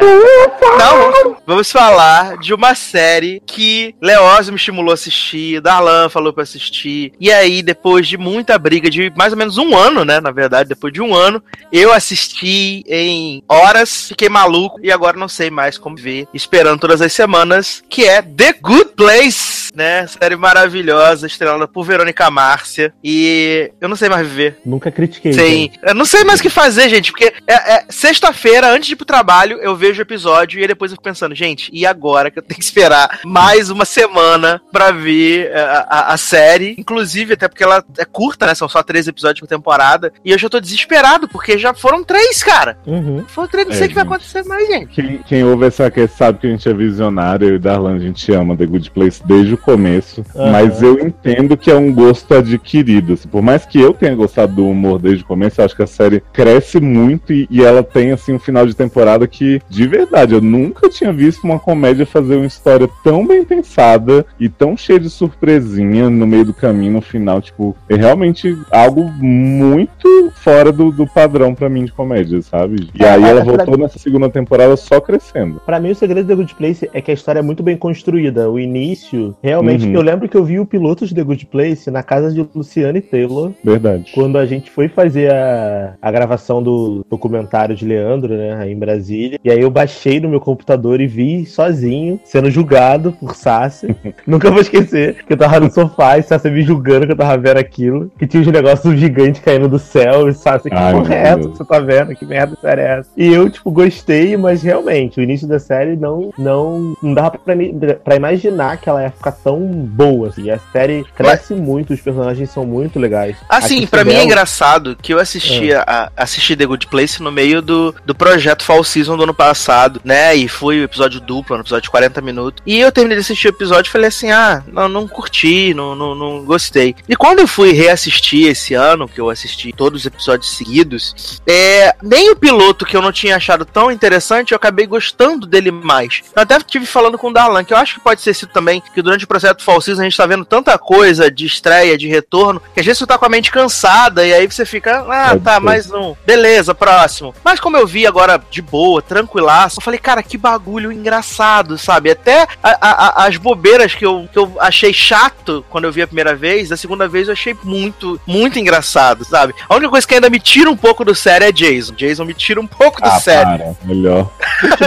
Não, 0.77 1.11
vamos- 1.11 1.37
vamos 1.45 1.71
falar 1.71 2.37
de 2.37 2.53
uma 2.53 2.75
série 2.75 3.41
que 3.45 3.95
Leózio 4.01 4.53
me 4.53 4.57
estimulou 4.59 4.91
a 4.91 4.93
assistir, 4.93 5.61
Darlan 5.61 6.09
falou 6.09 6.33
pra 6.33 6.43
assistir. 6.43 7.13
E 7.19 7.31
aí, 7.31 7.61
depois 7.61 8.07
de 8.07 8.17
muita 8.17 8.57
briga, 8.57 8.89
de 8.89 9.11
mais 9.15 9.33
ou 9.33 9.37
menos 9.39 9.57
um 9.57 9.75
ano, 9.75 10.03
né? 10.05 10.19
Na 10.19 10.31
verdade, 10.31 10.69
depois 10.69 10.93
de 10.93 11.01
um 11.01 11.13
ano, 11.13 11.41
eu 11.71 11.91
assisti 11.93 12.83
em 12.87 13.43
horas, 13.47 14.07
fiquei 14.09 14.29
maluco 14.29 14.79
e 14.81 14.91
agora 14.91 15.17
não 15.17 15.27
sei 15.27 15.49
mais 15.49 15.77
como 15.77 15.95
ver, 15.95 16.27
esperando 16.33 16.79
todas 16.79 17.01
as 17.01 17.13
semanas, 17.13 17.83
que 17.89 18.05
é 18.05 18.21
The 18.21 18.53
Good 18.61 18.91
Place, 18.95 19.58
né? 19.79 20.05
Série 20.07 20.35
maravilhosa, 20.35 21.25
estrelada 21.25 21.67
por 21.67 21.85
Verônica 21.85 22.29
Márcia. 22.29 22.93
E 23.03 23.71
eu 23.79 23.87
não 23.87 23.95
sei 23.95 24.09
mais 24.09 24.27
viver. 24.27 24.59
Nunca 24.65 24.91
critiquei. 24.91 25.31
Sim. 25.33 25.71
Eu 25.81 25.95
não 25.95 26.03
sei 26.05 26.23
mais 26.25 26.39
o 26.39 26.43
que 26.43 26.49
fazer, 26.49 26.89
gente, 26.89 27.11
porque 27.11 27.33
é, 27.47 27.75
é 27.75 27.85
sexta-feira, 27.89 28.69
antes 28.71 28.87
de 28.87 28.93
ir 28.93 28.95
pro 28.97 29.05
trabalho, 29.05 29.57
eu 29.61 29.75
vejo 29.75 29.99
o 29.99 30.01
episódio 30.01 30.59
e 30.59 30.61
aí 30.63 30.67
depois 30.67 30.91
eu 30.91 30.95
fico 30.95 31.03
pensando, 31.03 31.33
gente, 31.33 31.69
e 31.71 31.85
agora 31.85 32.29
que 32.29 32.37
eu 32.39 32.43
tenho 32.43 32.57
que 32.59 32.63
esperar 32.65 33.21
mais 33.23 33.69
uma 33.69 33.85
semana 33.85 34.61
pra 34.71 34.91
ver 34.91 35.49
é, 35.51 35.61
a, 35.61 35.87
a- 35.89 36.13
a 36.13 36.17
série? 36.17 36.75
Inclusive, 36.77 37.33
até 37.35 37.47
porque 37.47 37.63
ela 37.63 37.83
é 37.97 38.03
curta, 38.05 38.45
né? 38.45 38.53
São 38.55 38.67
só 38.67 38.83
três 38.83 39.07
episódios 39.07 39.39
por 39.39 39.47
temporada. 39.47 40.11
E 40.25 40.31
eu 40.31 40.37
já 40.37 40.49
tô 40.49 40.59
desesperado, 40.59 41.27
porque 41.29 41.57
já 41.57 41.73
foram 41.73 42.03
três, 42.03 42.43
cara. 42.43 42.77
Uhum. 42.85 43.23
Foram 43.27 43.47
três, 43.47 43.67
não 43.67 43.73
É, 43.73 43.77
sei 43.77 43.85
o 43.85 43.89
que 43.89 43.95
vai 43.95 44.03
acontecer 44.03 44.43
mais, 44.43 44.67
gente. 44.67 44.87
Quem, 44.93 45.17
quem 45.19 45.43
ouve 45.43 45.65
essa 45.67 45.89
cast 45.89 46.17
sabe 46.17 46.39
que 46.39 46.47
a 46.47 46.49
gente 46.49 46.67
é 46.67 46.73
visionário, 46.73 47.47
eu 47.49 47.55
e 47.55 47.59
Darlan, 47.59 47.95
a 47.95 47.99
gente 47.99 48.31
ama 48.33 48.57
The 48.57 48.65
Good 48.65 48.91
Place 48.91 49.21
desde 49.25 49.53
o 49.53 49.57
começo. 49.71 50.23
Aham. 50.35 50.51
Mas 50.51 50.81
eu 50.81 50.99
entendo 50.99 51.55
que 51.57 51.69
é 51.69 51.75
um 51.75 51.93
gosto 51.93 52.33
adquirido. 52.33 53.13
assim, 53.13 53.27
por 53.27 53.41
mais 53.41 53.65
que 53.65 53.79
eu 53.79 53.93
tenha 53.93 54.15
gostado 54.15 54.53
do 54.55 54.67
humor 54.67 54.99
desde 54.99 55.23
o 55.23 55.27
começo, 55.27 55.61
eu 55.61 55.65
acho 55.65 55.75
que 55.75 55.83
a 55.83 55.87
série 55.87 56.21
cresce 56.33 56.79
muito 56.79 57.31
e, 57.33 57.47
e 57.51 57.63
ela 57.63 57.83
tem 57.83 58.11
assim 58.11 58.33
um 58.33 58.39
final 58.39 58.65
de 58.65 58.75
temporada 58.75 59.27
que, 59.27 59.61
de 59.69 59.87
verdade, 59.87 60.33
eu 60.33 60.41
nunca 60.41 60.89
tinha 60.89 61.11
visto 61.13 61.43
uma 61.43 61.59
comédia 61.59 62.05
fazer 62.05 62.35
uma 62.35 62.45
história 62.45 62.89
tão 63.03 63.25
bem 63.25 63.43
pensada 63.43 64.25
e 64.39 64.49
tão 64.49 64.75
cheia 64.75 64.99
de 64.99 65.09
surpresinha 65.09 66.09
no 66.09 66.25
meio 66.27 66.45
do 66.45 66.53
caminho, 66.53 66.93
no 66.93 67.01
final. 67.01 67.41
Tipo, 67.41 67.75
é 67.87 67.95
realmente 67.95 68.57
algo 68.71 69.03
muito 69.03 70.31
fora 70.35 70.71
do, 70.71 70.91
do 70.91 71.05
padrão 71.07 71.53
pra 71.53 71.69
mim 71.69 71.85
de 71.85 71.91
comédia, 71.91 72.41
sabe? 72.41 72.89
E 72.93 73.03
É, 73.03 73.09
aí 73.11 73.23
é, 73.23 73.29
ela 73.29 73.41
é 73.41 73.43
pra- 73.43 73.55
voltou 73.55 73.77
nessa 73.77 73.99
segunda 73.99 74.29
temporada 74.29 74.75
só 74.75 74.99
crescendo. 74.99 75.61
Pra 75.65 75.79
mim, 75.79 75.91
o 75.91 75.95
segredo 75.95 76.25
do 76.25 76.29
The 76.29 76.35
Good 76.35 76.55
Place 76.55 76.89
é 76.93 77.01
que 77.01 77.11
a 77.11 77.13
história 77.13 77.39
é 77.39 77.43
muito 77.43 77.63
bem 77.63 77.77
construída. 77.77 78.49
O 78.49 78.59
início, 78.59 79.35
realmente. 79.49 79.85
Uhum. 79.85 79.93
Eu 79.93 80.01
lembro 80.01 80.27
que 80.27 80.37
eu 80.37 80.43
vi 80.43 80.59
o 80.59 80.65
piloto 80.65 81.05
de 81.05 81.13
The 81.13 81.23
Good 81.23 81.45
Place 81.47 81.91
na 81.91 82.03
casa 82.03 82.31
de 82.31 82.47
Luciane 82.53 83.01
Taylor, 83.01 83.51
Verdade. 83.63 84.11
quando 84.13 84.37
a 84.37 84.45
gente 84.45 84.69
foi 84.71 84.87
fazer 84.87 85.31
a, 85.31 85.95
a 86.01 86.11
gravação 86.11 86.61
do 86.61 87.05
documentário 87.09 87.75
de 87.75 87.85
Leandro, 87.85 88.35
né, 88.35 88.57
aí 88.59 88.71
em 88.71 88.79
Brasília. 88.79 89.39
E 89.43 89.51
aí 89.51 89.59
eu 89.59 89.69
baixei 89.69 90.19
no 90.19 90.29
meu 90.29 90.39
computador 90.39 91.01
e 91.01 91.07
vi 91.07 91.45
sozinho, 91.45 92.19
sendo 92.23 92.49
julgado 92.49 93.11
por 93.13 93.35
Sassi. 93.35 93.95
Nunca 94.25 94.51
vou 94.51 94.61
esquecer 94.61 95.23
que 95.25 95.33
eu 95.33 95.37
tava 95.37 95.59
no 95.59 95.71
sofá 95.71 96.17
e 96.17 96.23
Sassi 96.23 96.49
me 96.49 96.61
julgando 96.61 97.05
que 97.05 97.11
eu 97.13 97.17
tava 97.17 97.37
vendo 97.37 97.57
aquilo. 97.57 98.11
Que 98.17 98.27
tinha 98.27 98.41
uns 98.41 98.47
negócios 98.47 98.99
gigantes 98.99 99.41
caindo 99.41 99.67
do 99.67 99.79
céu 99.79 100.29
e 100.29 100.33
Sassi, 100.33 100.69
que 100.69 100.75
Ai, 100.75 100.93
porra 100.93 101.13
é 101.13 101.17
essa 101.17 101.49
que 101.49 101.57
você 101.57 101.65
tá 101.65 101.79
vendo? 101.79 102.15
Que 102.15 102.25
merda 102.25 102.55
série 102.61 102.81
é 102.81 102.99
essa? 102.99 103.09
E 103.17 103.27
eu, 103.27 103.49
tipo, 103.49 103.71
gostei, 103.71 104.37
mas 104.37 104.61
realmente, 104.61 105.19
o 105.19 105.23
início 105.23 105.47
da 105.47 105.59
série 105.59 105.95
não, 105.95 106.31
não, 106.37 106.95
não 107.01 107.13
dava 107.13 107.31
pra, 107.37 107.55
pra 108.03 108.15
imaginar 108.15 108.77
que 108.77 108.89
ela 108.89 109.03
ia 109.03 109.11
ficar 109.11 109.31
tão 109.43 109.59
boa, 109.59 110.29
assim. 110.29 110.49
A 110.49 110.59
série 110.71 111.05
cresce 111.15 111.53
muito, 111.53 111.93
os 111.93 112.01
personagens 112.01 112.49
são 112.49 112.65
muito 112.65 112.99
legais. 112.99 113.35
Assim, 113.47 113.83
A 113.83 113.87
pra 113.87 114.03
mim 114.03 114.13
é 114.13 114.23
engraçado 114.23 114.95
que 115.01 115.13
eu 115.13 115.19
assisti, 115.19 115.73
a, 115.73 116.11
assisti 116.15 116.55
The 116.55 116.65
Good 116.65 116.87
Place 116.87 117.21
no 117.21 117.31
meio 117.31 117.61
do, 117.61 117.95
do 118.05 118.15
projeto 118.15 118.63
Fall 118.63 118.83
Season 118.83 119.15
do 119.17 119.23
ano 119.23 119.33
passado, 119.33 120.01
né? 120.03 120.35
E 120.35 120.47
foi 120.47 120.79
o 120.79 120.83
episódio 120.83 121.19
duplo, 121.19 121.55
um 121.55 121.61
episódio 121.61 121.83
de 121.83 121.89
40 121.89 122.21
minutos. 122.21 122.63
E 122.65 122.79
eu 122.79 122.91
terminei 122.91 123.17
de 123.17 123.21
assistir 123.21 123.47
o 123.47 123.49
episódio 123.49 123.89
e 123.89 123.91
falei 123.91 124.07
assim: 124.07 124.31
ah, 124.31 124.63
não, 124.67 124.87
não 124.89 125.07
curti, 125.07 125.73
não, 125.73 125.95
não, 125.95 126.15
não 126.15 126.43
gostei. 126.43 126.95
E 127.07 127.15
quando 127.15 127.39
eu 127.39 127.47
fui 127.47 127.71
reassistir 127.71 128.47
esse 128.47 128.73
ano, 128.73 129.07
que 129.07 129.19
eu 129.19 129.29
assisti 129.29 129.71
todos 129.71 130.01
os 130.01 130.05
episódios 130.05 130.57
seguidos, 130.57 131.41
é, 131.47 131.95
nem 132.01 132.29
o 132.31 132.35
piloto 132.35 132.85
que 132.85 132.95
eu 132.95 133.01
não 133.01 133.11
tinha 133.11 133.35
achado 133.35 133.65
tão 133.65 133.91
interessante, 133.91 134.51
eu 134.51 134.55
acabei 134.57 134.85
gostando 134.85 135.45
dele 135.45 135.71
mais. 135.71 136.21
Eu 136.35 136.41
até 136.41 136.57
estive 136.57 136.85
falando 136.85 137.17
com 137.17 137.29
o 137.29 137.33
Darlan, 137.33 137.63
que 137.63 137.73
eu 137.73 137.77
acho 137.77 137.95
que 137.95 138.01
pode 138.01 138.21
ser 138.21 138.33
sido 138.33 138.51
também 138.51 138.81
que 138.93 139.01
durante 139.01 139.25
o 139.25 139.27
projeto 139.29 139.63
Fall 139.63 139.79
Season 139.79 140.01
a 140.01 140.03
gente 140.03 140.17
tá 140.17 140.25
vendo 140.25 140.43
tanta 140.43 140.77
coisa 140.77 141.29
de 141.29 141.45
estreia, 141.45 141.95
de 141.97 142.07
retorno, 142.07 142.59
que 142.73 142.79
às 142.79 142.85
vezes 142.85 142.97
você 142.99 143.05
tá 143.05 143.17
com 143.17 143.25
a 143.25 143.29
mente 143.29 143.51
cansada 143.51 144.25
e 144.25 144.33
aí 144.33 144.47
você 144.47 144.65
fica, 144.65 145.05
ah, 145.07 145.37
tá, 145.41 145.59
mais 145.59 145.89
um. 145.91 146.15
Beleza, 146.25 146.73
próximo. 146.73 147.33
Mas 147.43 147.59
como 147.59 147.77
eu 147.77 147.85
vi 147.85 148.07
agora 148.07 148.41
de 148.49 148.61
boa, 148.61 149.01
tranquilaço, 149.01 149.79
eu 149.79 149.83
falei, 149.83 149.99
cara, 149.99 150.23
que 150.23 150.37
bagulho 150.37 150.91
engraçado, 150.91 151.77
sabe? 151.77 152.09
Até 152.11 152.41
a- 152.63 152.77
a- 152.81 153.07
a- 153.21 153.27
as 153.27 153.37
bobeiras 153.37 153.93
que 153.93 154.05
eu, 154.05 154.27
que 154.33 154.39
eu 154.39 154.51
achei 154.59 154.91
chato 154.91 155.63
quando 155.69 155.85
eu 155.85 155.91
vi 155.91 156.01
a 156.01 156.07
primeira 156.07 156.35
vez, 156.35 156.71
a 156.71 156.77
segunda 156.77 157.07
vez 157.07 157.27
eu 157.27 157.33
achei 157.33 157.55
muito, 157.63 158.19
muito 158.25 158.57
engraçado, 158.57 159.23
sabe? 159.23 159.53
A 159.69 159.75
única 159.75 159.91
coisa 159.91 160.07
que 160.07 160.15
ainda 160.15 160.29
me 160.29 160.39
tira 160.39 160.69
um 160.71 160.75
pouco 160.77 161.05
do 161.05 161.13
sério 161.13 161.45
é 161.47 161.51
Jason. 161.51 161.93
Jason 161.93 162.25
me 162.25 162.33
tira 162.33 162.59
um 162.59 162.67
pouco 162.67 162.99
do 163.01 163.07
Ah, 163.07 163.19
sério. 163.19 163.57
para. 163.57 163.75
Melhor, 163.85 164.31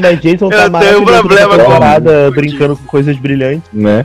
mas 0.03 0.21
Jason 0.21 0.47
Eu 0.47 0.51
tá 0.51 0.57
tenho 0.81 1.03
maravilhoso 1.03 1.05
problema 1.07 1.59
com 1.59 2.29
o 2.29 2.31
brincando 2.33 2.77
com 2.77 2.85
coisas 2.87 3.17
brilhantes. 3.17 3.63
né? 3.73 4.05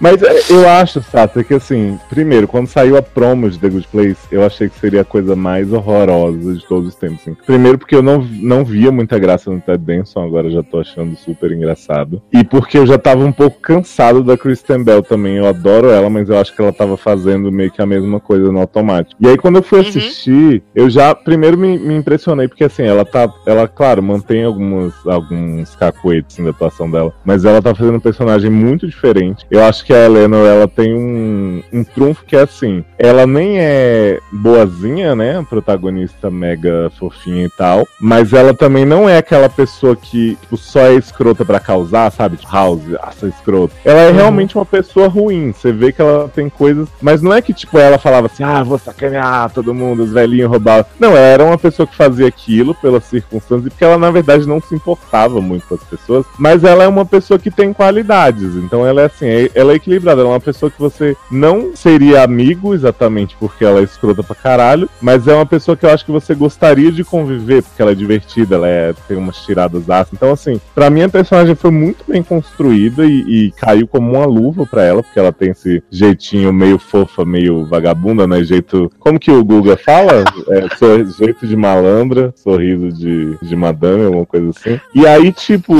Mas 0.00 0.22
é, 0.22 0.40
eu 0.50 0.68
acho, 0.68 1.00
Sato, 1.02 1.42
que 1.44 1.54
assim, 1.54 1.98
primeiro, 2.08 2.46
quando 2.46 2.66
saiu 2.66 2.96
a 2.96 3.02
promo 3.02 3.48
de 3.48 3.58
The 3.58 3.68
Good 3.68 3.88
Place, 3.90 4.16
eu 4.30 4.44
achei 4.44 4.68
que 4.68 4.78
seria 4.78 5.00
a 5.02 5.04
coisa 5.04 5.34
mais 5.36 5.72
horrorosa 5.72 6.54
de 6.54 6.66
todos 6.66 6.88
os 6.88 6.94
tempos. 6.94 7.20
assim. 7.20 7.34
Primeiro, 7.46 7.78
porque 7.78 7.94
eu 7.94 8.02
não, 8.02 8.18
não 8.40 8.64
via 8.64 8.90
muita 8.92 9.18
graça 9.18 9.50
no 9.50 9.60
Ted 9.60 9.78
Danson, 9.84 10.22
agora 10.24 10.50
já 10.50 10.62
tô 10.62 10.80
achando 10.80 11.16
super 11.16 11.50
engraçado. 11.52 12.20
E 12.32 12.44
porque 12.44 12.76
eu 12.78 12.86
já 12.86 12.98
tava 12.98 13.24
um 13.24 13.32
pouco 13.32 13.60
cansado 13.60 14.22
da 14.22 14.36
Kristen 14.36 14.82
Bell 14.82 15.02
também. 15.02 15.36
Eu 15.36 15.46
adoro 15.46 15.88
ela, 15.90 16.10
mas 16.10 16.28
eu 16.28 16.38
acho 16.38 16.54
que 16.54 16.60
ela 16.60 16.72
tava 16.72 16.96
fazendo 16.96 17.50
meio 17.52 17.70
que 17.70 17.80
a 17.82 17.86
mesma 17.86 18.20
coisa 18.20 18.50
no 18.52 18.60
automático. 18.60 19.16
E 19.20 19.28
aí, 19.28 19.36
quando 19.36 19.56
eu 19.56 19.62
fui 19.62 19.76
Uhum. 19.80 19.88
assistir, 19.88 20.62
eu 20.74 20.88
já 20.90 21.14
primeiro 21.14 21.56
me, 21.58 21.78
me 21.78 21.94
impressionei, 21.94 22.48
porque 22.48 22.64
assim, 22.64 22.82
ela 22.82 23.04
tá. 23.04 23.28
Ela, 23.46 23.68
claro, 23.68 24.02
mantém 24.02 24.44
alguns, 24.44 24.94
alguns 25.06 25.74
cacoetes 25.76 26.34
assim, 26.34 26.44
da 26.44 26.50
atuação 26.50 26.90
dela, 26.90 27.12
mas 27.24 27.44
ela 27.44 27.60
tá 27.62 27.74
fazendo 27.74 27.96
um 27.96 28.00
personagem 28.00 28.50
muito 28.50 28.86
diferente. 28.86 29.46
Eu 29.50 29.62
acho 29.64 29.84
que 29.86 29.94
a 29.94 30.04
Eleanor, 30.04 30.44
ela 30.46 30.66
tem 30.66 30.92
um, 30.92 31.62
um 31.72 31.84
trunfo 31.84 32.24
que 32.24 32.34
é 32.34 32.40
assim, 32.42 32.84
ela 32.98 33.24
nem 33.26 33.60
é 33.60 34.18
boazinha, 34.32 35.14
né, 35.14 35.38
a 35.38 35.42
protagonista 35.44 36.28
mega 36.28 36.90
fofinha 36.98 37.46
e 37.46 37.50
tal, 37.50 37.86
mas 38.00 38.32
ela 38.32 38.52
também 38.52 38.84
não 38.84 39.08
é 39.08 39.18
aquela 39.18 39.48
pessoa 39.48 39.94
que 39.94 40.36
tipo, 40.40 40.56
só 40.56 40.80
é 40.80 40.94
escrota 40.94 41.44
pra 41.44 41.60
causar, 41.60 42.10
sabe? 42.10 42.36
Tipo, 42.36 42.52
House, 42.52 42.82
essa 43.06 43.28
escrota. 43.28 43.74
Ela 43.84 44.00
é 44.00 44.10
realmente 44.10 44.56
uma 44.56 44.66
pessoa 44.66 45.06
ruim, 45.06 45.52
você 45.52 45.70
vê 45.70 45.92
que 45.92 46.00
ela 46.02 46.28
tem 46.34 46.48
coisas, 46.48 46.88
mas 47.00 47.22
não 47.22 47.32
é 47.32 47.40
que 47.40 47.54
tipo 47.54 47.78
ela 47.78 47.98
falava 47.98 48.26
assim, 48.26 48.42
ah, 48.42 48.64
vou 48.64 48.78
sacanear 48.78 49.50
todo 49.50 49.72
mundo, 49.74 50.02
os 50.02 50.12
velhinhos 50.12 50.50
roubavam. 50.50 50.86
Não, 50.98 51.10
ela 51.10 51.20
era 51.20 51.44
uma 51.44 51.58
pessoa 51.58 51.86
que 51.86 51.94
fazia 51.94 52.26
aquilo 52.26 52.74
pelas 52.74 53.04
circunstâncias, 53.04 53.66
e 53.66 53.70
porque 53.70 53.84
ela 53.84 53.98
na 53.98 54.10
verdade 54.10 54.48
não 54.48 54.60
se 54.60 54.74
importava 54.74 55.40
muito 55.40 55.66
com 55.68 55.76
as 55.76 55.84
pessoas, 55.84 56.26
mas 56.38 56.64
ela 56.64 56.82
é 56.82 56.88
uma 56.88 57.06
pessoa 57.06 57.38
que 57.38 57.50
tem 57.52 57.72
qualidades, 57.72 58.56
então 58.56 58.84
ela 58.84 59.02
é 59.02 59.04
assim, 59.04 59.26
é- 59.26 59.50
ela 59.54 59.72
é 59.72 59.75
equilibrada, 59.76 60.20
ela 60.20 60.30
é 60.30 60.32
uma 60.34 60.40
pessoa 60.40 60.70
que 60.70 60.78
você 60.78 61.16
não 61.30 61.74
seria 61.74 62.22
amigo 62.22 62.74
exatamente 62.74 63.36
porque 63.38 63.64
ela 63.64 63.80
é 63.80 63.84
escrota 63.84 64.22
pra 64.22 64.34
caralho, 64.34 64.88
mas 65.00 65.26
é 65.28 65.34
uma 65.34 65.46
pessoa 65.46 65.76
que 65.76 65.84
eu 65.86 65.90
acho 65.90 66.04
que 66.04 66.10
você 66.12 66.34
gostaria 66.34 66.90
de 66.92 67.04
conviver, 67.04 67.62
porque 67.62 67.80
ela 67.82 67.92
é 67.92 67.94
divertida, 67.94 68.56
ela 68.56 68.68
é- 68.68 68.94
tem 69.08 69.16
umas 69.16 69.36
tiradas 69.44 69.88
ácidas. 69.88 70.12
Então, 70.14 70.32
assim, 70.32 70.60
pra 70.74 70.90
mim 70.90 71.02
a 71.02 71.08
personagem 71.08 71.54
foi 71.54 71.70
muito 71.70 72.04
bem 72.08 72.22
construída 72.22 73.04
e, 73.04 73.46
e 73.46 73.52
caiu 73.52 73.86
como 73.86 74.12
uma 74.12 74.26
luva 74.26 74.66
pra 74.66 74.82
ela, 74.84 75.02
porque 75.02 75.18
ela 75.18 75.32
tem 75.32 75.50
esse 75.50 75.82
jeitinho 75.90 76.52
meio 76.52 76.78
fofa, 76.78 77.24
meio 77.24 77.64
vagabunda, 77.66 78.26
né? 78.26 78.42
Jeito. 78.44 78.90
Como 78.98 79.18
que 79.18 79.30
o 79.30 79.44
Guga 79.44 79.76
fala? 79.76 80.24
É, 80.48 80.76
sor- 80.76 81.04
jeito 81.18 81.46
de 81.46 81.56
malandra, 81.56 82.32
sorriso 82.36 82.88
de, 82.92 83.36
de 83.42 83.56
madame, 83.56 84.04
alguma 84.04 84.24
coisa 84.24 84.50
assim. 84.50 84.80
E 84.94 85.04
aí, 85.06 85.32
tipo, 85.32 85.74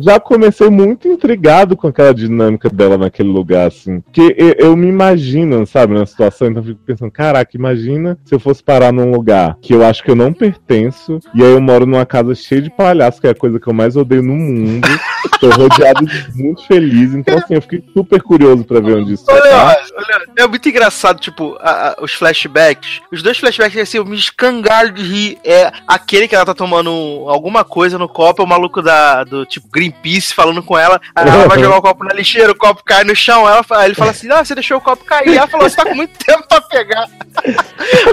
já 0.00 0.20
comecei 0.20 0.68
muito 0.68 1.08
intrigado 1.08 1.76
com 1.76 1.86
aquela 1.88 2.12
dinâmica 2.12 2.68
dela 2.68 2.98
naquele 3.16 3.30
lugar, 3.30 3.68
assim. 3.68 4.00
Porque 4.00 4.34
eu, 4.36 4.54
eu 4.58 4.76
me 4.76 4.86
imagino, 4.88 5.66
sabe, 5.66 5.94
na 5.94 6.04
situação, 6.04 6.48
então 6.48 6.62
eu 6.62 6.68
fico 6.68 6.80
pensando, 6.84 7.10
caraca, 7.10 7.56
imagina 7.56 8.18
se 8.24 8.34
eu 8.34 8.40
fosse 8.40 8.62
parar 8.62 8.92
num 8.92 9.10
lugar 9.10 9.56
que 9.62 9.74
eu 9.74 9.84
acho 9.84 10.02
que 10.04 10.10
eu 10.10 10.16
não 10.16 10.32
pertenço, 10.32 11.18
e 11.34 11.42
aí 11.42 11.52
eu 11.52 11.60
moro 11.60 11.86
numa 11.86 12.04
casa 12.04 12.34
cheia 12.34 12.60
de 12.60 12.70
palhaços, 12.70 13.20
que 13.20 13.26
é 13.26 13.30
a 13.30 13.34
coisa 13.34 13.58
que 13.58 13.66
eu 13.66 13.72
mais 13.72 13.96
odeio 13.96 14.22
no 14.22 14.34
mundo. 14.34 14.86
Tô 15.40 15.50
rodeado 15.50 16.06
de 16.06 16.42
muito 16.42 16.66
feliz, 16.66 17.14
então 17.14 17.36
assim, 17.36 17.54
eu 17.54 17.62
fiquei 17.62 17.82
super 17.92 18.22
curioso 18.22 18.64
pra 18.64 18.80
ver 18.80 18.96
onde 18.96 19.14
isso 19.14 19.24
Olha, 19.28 19.42
tá. 19.42 19.66
olha, 19.96 20.24
é 20.36 20.46
muito 20.46 20.68
engraçado, 20.68 21.20
tipo, 21.20 21.56
a- 21.60 21.88
a- 21.90 21.96
os 22.02 22.12
flashbacks. 22.14 23.00
Os 23.12 23.22
dois 23.22 23.36
flashbacks, 23.38 23.78
assim, 23.78 23.98
eu 23.98 24.04
me 24.04 24.16
escangalho 24.16 24.92
de 24.92 25.02
rir. 25.02 25.38
É 25.44 25.70
aquele 25.86 26.26
que 26.28 26.34
ela 26.34 26.44
tá 26.46 26.54
tomando 26.54 26.90
alguma 27.28 27.64
coisa 27.64 27.98
no 27.98 28.08
copo, 28.08 28.42
é 28.42 28.44
o 28.44 28.48
maluco 28.48 28.80
da, 28.82 29.24
do 29.24 29.44
tipo 29.44 29.68
Greenpeace 29.70 30.34
falando 30.34 30.62
com 30.62 30.76
ela. 30.78 31.00
Aí 31.14 31.28
ela 31.28 31.48
vai 31.48 31.58
jogar 31.60 31.78
o 31.78 31.82
copo 31.82 32.04
na 32.04 32.14
lixeira, 32.14 32.52
o 32.52 32.56
copo 32.56 32.82
cai 32.84 33.04
no 33.04 33.14
chão. 33.14 33.48
Ela, 33.48 33.64
ele 33.84 33.94
fala 33.94 34.10
assim: 34.10 34.30
Ah, 34.30 34.44
você 34.44 34.54
deixou 34.54 34.78
o 34.78 34.80
copo 34.80 35.04
cair. 35.04 35.36
Ela 35.36 35.46
falou: 35.46 35.68
Você 35.68 35.76
tá 35.76 35.84
com 35.84 35.94
muito 35.94 36.16
tempo 36.24 36.46
pra 36.48 36.60
pegar. 36.62 37.06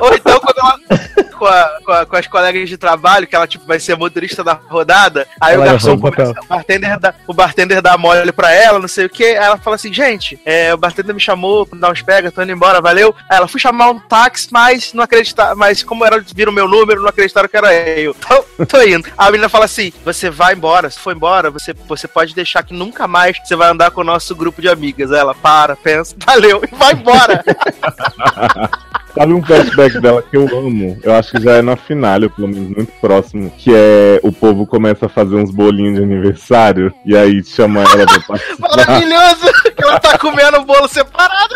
Ou 0.01 0.13
então, 0.13 0.39
quando 0.39 0.57
ela. 0.59 1.03
Com, 1.37 1.45
a- 1.45 1.79
com 1.85 1.91
a- 1.91 2.05
com 2.05 2.15
as 2.15 2.27
colegas 2.27 2.69
de 2.69 2.77
trabalho, 2.77 3.27
que 3.27 3.35
ela 3.35 3.45
tipo, 3.47 3.65
vai 3.65 3.79
ser 3.79 3.97
motorista 3.97 4.43
da 4.43 4.53
rodada, 4.53 5.27
aí 5.41 5.55
Ela 5.55 5.63
o 5.63 5.69
garçom 5.69 5.99
começa, 5.99 6.31
o 6.41 6.45
bartender, 6.45 6.97
o 7.27 7.33
bartender 7.33 7.81
dá 7.81 7.97
mole 7.97 8.31
pra 8.31 8.51
ela, 8.51 8.79
não 8.79 8.87
sei 8.87 9.05
o 9.05 9.09
que. 9.09 9.23
Ela 9.23 9.57
fala 9.57 9.75
assim, 9.75 9.93
gente, 9.93 10.39
é, 10.45 10.73
o 10.73 10.77
bartender 10.77 11.13
me 11.13 11.21
chamou 11.21 11.65
pra 11.65 11.79
dar 11.79 11.91
uns 11.91 12.01
pega, 12.01 12.31
tô 12.31 12.41
indo 12.41 12.51
embora, 12.51 12.81
valeu. 12.81 13.15
Aí 13.29 13.37
ela 13.37 13.47
fui 13.47 13.59
chamar 13.59 13.89
um 13.89 13.99
táxi, 13.99 14.47
mas 14.51 14.93
não 14.93 15.03
acreditar, 15.03 15.55
mas 15.55 15.83
como 15.83 16.05
era, 16.05 16.23
viram 16.33 16.51
meu 16.51 16.67
número, 16.67 17.01
não 17.01 17.09
acreditaram 17.09 17.49
que 17.49 17.57
era 17.57 17.73
eu. 17.73 18.15
Então, 18.23 18.65
tô 18.65 18.81
indo. 18.81 19.07
A 19.17 19.29
menina 19.29 19.49
fala 19.49 19.65
assim: 19.65 19.91
você 20.03 20.29
vai 20.29 20.53
embora, 20.53 20.89
se 20.89 20.97
for 20.97 21.15
embora, 21.15 21.51
você, 21.51 21.73
você 21.87 22.07
pode 22.07 22.33
deixar 22.33 22.63
que 22.63 22.73
nunca 22.73 23.07
mais 23.07 23.37
você 23.43 23.55
vai 23.55 23.69
andar 23.69 23.91
com 23.91 24.01
o 24.01 24.03
nosso 24.03 24.35
grupo 24.35 24.61
de 24.61 24.69
amigas. 24.69 25.11
Aí 25.11 25.19
ela 25.19 25.35
para, 25.35 25.75
pensa, 25.75 26.15
valeu, 26.25 26.61
e 26.63 26.75
vai 26.75 26.93
embora. 26.93 27.43
Sabe 29.15 29.33
um 29.33 29.43
flashback 29.43 29.99
dela 29.99 30.23
que 30.23 30.35
eu 30.35 30.47
amo? 30.57 30.97
Eu 31.03 31.13
acho 31.13 31.31
que 31.31 31.41
já 31.41 31.53
é 31.53 31.61
na 31.61 31.75
finale, 31.75 32.29
pelo 32.29 32.47
menos 32.47 32.69
muito 32.69 32.91
próximo, 32.99 33.51
que 33.57 33.71
é 33.73 34.19
o 34.23 34.31
povo 34.31 34.65
começa 34.65 35.05
a 35.05 35.09
fazer 35.09 35.35
uns 35.35 35.51
bolinhos 35.51 35.97
de 35.97 36.03
aniversário 36.03 36.91
e 37.05 37.15
aí 37.15 37.43
chama 37.43 37.81
ela 37.81 38.05
pra 38.05 38.19
participar. 38.27 38.69
Maravilhoso! 38.75 39.53
Que 39.75 39.83
ela 39.83 39.99
tá 39.99 40.17
comendo 40.17 40.57
o 40.57 40.65
bolo 40.65 40.87
separado. 40.87 41.55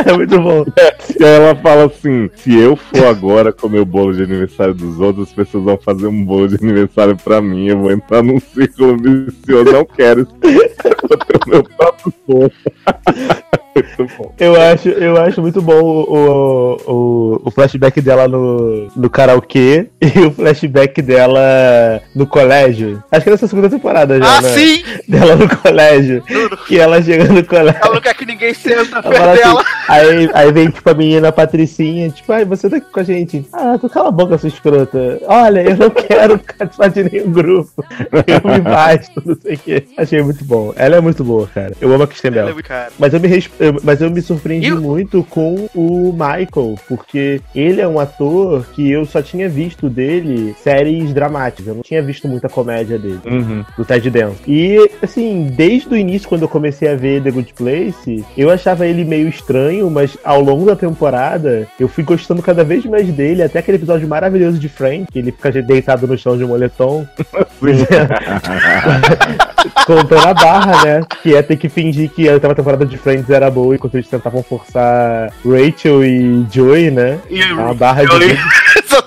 É 0.06 0.12
muito 0.12 0.40
bom. 0.40 0.64
E 1.18 1.24
aí 1.24 1.34
ela 1.34 1.54
fala 1.56 1.84
assim: 1.86 2.30
se 2.36 2.56
eu 2.58 2.76
for 2.76 3.04
agora 3.06 3.52
comer 3.52 3.80
o 3.80 3.84
bolo 3.84 4.14
de 4.14 4.22
aniversário 4.22 4.72
dos 4.72 4.98
outros, 5.00 5.28
as 5.28 5.34
pessoas 5.34 5.64
vão 5.64 5.76
fazer 5.76 6.06
um 6.06 6.24
bolo 6.24 6.48
de 6.48 6.54
aniversário 6.54 7.16
pra 7.16 7.42
mim. 7.42 7.66
Eu 7.68 7.78
vou 7.78 7.90
entrar 7.92 8.22
num 8.22 8.40
círculo 8.40 8.96
vicioso. 8.96 9.70
Não 9.72 9.84
quero 9.84 10.22
isso. 10.22 10.76
Vou 11.08 11.18
ter 11.18 11.36
o 11.46 11.50
meu 11.50 11.62
próprio 11.64 12.14
bolo. 12.26 12.52
Muito 13.72 14.16
bom. 14.18 14.34
Eu 14.38 14.60
acho, 14.60 14.88
eu 14.88 15.16
acho 15.16 15.40
muito 15.40 15.62
bom 15.62 15.80
o, 15.80 16.76
o, 16.86 17.42
o 17.44 17.50
flashback 17.52 18.00
dela 18.00 18.26
no, 18.26 18.88
no 18.96 19.08
karaokê 19.08 19.86
e 20.02 20.18
o 20.26 20.32
flashback 20.32 21.00
dela 21.00 22.02
no 22.14 22.26
colégio. 22.26 23.02
Acho 23.12 23.22
que 23.22 23.28
é 23.28 23.32
nessa 23.32 23.46
segunda 23.46 23.70
temporada 23.70 24.18
já, 24.18 24.38
Ah, 24.38 24.42
né? 24.42 24.48
sim! 24.50 24.82
Dela 25.08 25.36
no 25.36 25.48
colégio. 25.56 26.20
Que 26.66 26.80
ela 26.80 27.00
chega 27.00 27.24
no 27.32 27.44
colégio. 27.44 27.80
Ela 27.80 27.94
não 27.94 28.00
quer 28.00 28.14
que 28.14 28.26
ninguém 28.26 28.52
senta 28.52 29.00
perto 29.02 29.16
fala 29.16 29.36
dela. 29.36 29.60
assim, 29.60 29.70
aí, 29.90 30.30
aí 30.32 30.52
vem 30.52 30.70
tipo 30.70 30.88
a 30.90 30.94
menina 30.94 31.32
Patricinha, 31.32 32.08
tipo, 32.10 32.32
ai, 32.32 32.44
você 32.44 32.68
tá 32.68 32.76
aqui 32.76 32.90
com 32.90 33.00
a 33.00 33.04
gente. 33.04 33.44
Ah, 33.52 33.76
tu 33.80 33.88
cala 33.88 34.08
a 34.08 34.12
boca, 34.12 34.38
sua 34.38 34.48
escrota. 34.48 35.20
Olha, 35.26 35.60
eu 35.62 35.76
não 35.76 35.90
quero 35.90 36.38
participar 36.38 36.88
de 36.88 37.04
nenhum 37.04 37.30
grupo. 37.32 37.84
Eu 38.26 38.50
me 38.50 38.60
basto, 38.60 39.22
não 39.24 39.36
sei 39.40 39.54
o 39.54 39.58
quê. 39.58 39.84
Achei 39.96 40.22
muito 40.22 40.44
bom. 40.44 40.72
Ela 40.76 40.96
é 40.96 41.00
muito 41.00 41.24
boa, 41.24 41.46
cara. 41.52 41.72
Eu 41.80 41.92
amo 41.92 42.04
a 42.04 42.06
Kristen 42.06 42.30
Bell. 42.30 42.48
É 42.58 42.62
cara. 42.62 42.90
Mas 42.98 43.12
eu 43.14 43.20
me, 43.20 43.28
res- 43.28 43.50
eu- 43.58 43.80
mas 43.82 44.00
eu 44.00 44.10
me 44.10 44.20
surpreendi 44.22 44.70
muito 44.74 45.24
com 45.24 45.68
o 45.74 46.12
Michael, 46.12 46.74
porque 46.88 47.40
ele 47.54 47.80
é 47.80 47.88
um 47.88 47.98
ator 47.98 48.64
que 48.74 48.90
eu 48.90 49.04
só 49.04 49.20
tinha 49.22 49.48
visto 49.48 49.88
dele 49.88 50.54
séries 50.62 51.12
dramáticas. 51.12 51.66
Eu 51.66 51.74
não 51.74 51.82
tinha 51.82 52.02
visto 52.02 52.28
muita 52.28 52.48
comédia 52.48 52.98
dele, 52.98 53.20
Uhum. 53.26 53.64
do 53.76 53.84
Ted 53.84 54.08
Danson. 54.10 54.34
E, 54.46 54.90
assim, 55.02 55.50
desde 55.56 55.88
o 55.88 55.96
início, 55.96 56.28
quando 56.28 56.42
eu 56.42 56.48
comecei 56.48 56.88
a 56.88 56.94
ver 56.96 57.22
The 57.22 57.30
Good 57.30 57.54
Place, 57.54 58.24
eu 58.36 58.50
achava 58.50 58.86
ele 58.86 59.04
meio 59.04 59.28
estranho, 59.28 59.69
mas 59.90 60.16
ao 60.24 60.40
longo 60.40 60.66
da 60.66 60.74
temporada, 60.74 61.66
eu 61.78 61.88
fui 61.88 62.02
gostando 62.02 62.42
cada 62.42 62.64
vez 62.64 62.84
mais 62.86 63.06
dele, 63.08 63.42
até 63.42 63.58
aquele 63.58 63.76
episódio 63.76 64.08
maravilhoso 64.08 64.58
de 64.58 64.68
Frank, 64.68 65.06
que 65.10 65.18
ele 65.18 65.32
fica 65.32 65.50
deitado 65.62 66.06
no 66.06 66.18
chão 66.18 66.36
de 66.36 66.44
moletom. 66.44 67.06
contando 69.86 70.26
a 70.26 70.34
barra, 70.34 70.84
né? 70.84 71.00
Que 71.22 71.34
é 71.34 71.42
ter 71.42 71.56
que 71.56 71.68
fingir 71.68 72.10
que 72.10 72.28
a 72.28 72.32
última 72.32 72.54
temporada 72.54 72.86
de 72.86 72.96
Friends 72.96 73.28
era 73.28 73.50
boa 73.50 73.74
enquanto 73.74 73.94
eles 73.94 74.08
tentavam 74.08 74.42
forçar 74.42 75.32
Rachel 75.44 76.04
e 76.04 76.46
Joey, 76.50 76.90
né? 76.90 77.18
E 77.28 77.42
É 77.42 77.52
uma 77.52 77.74
barra 77.74 78.04
de. 78.04 78.38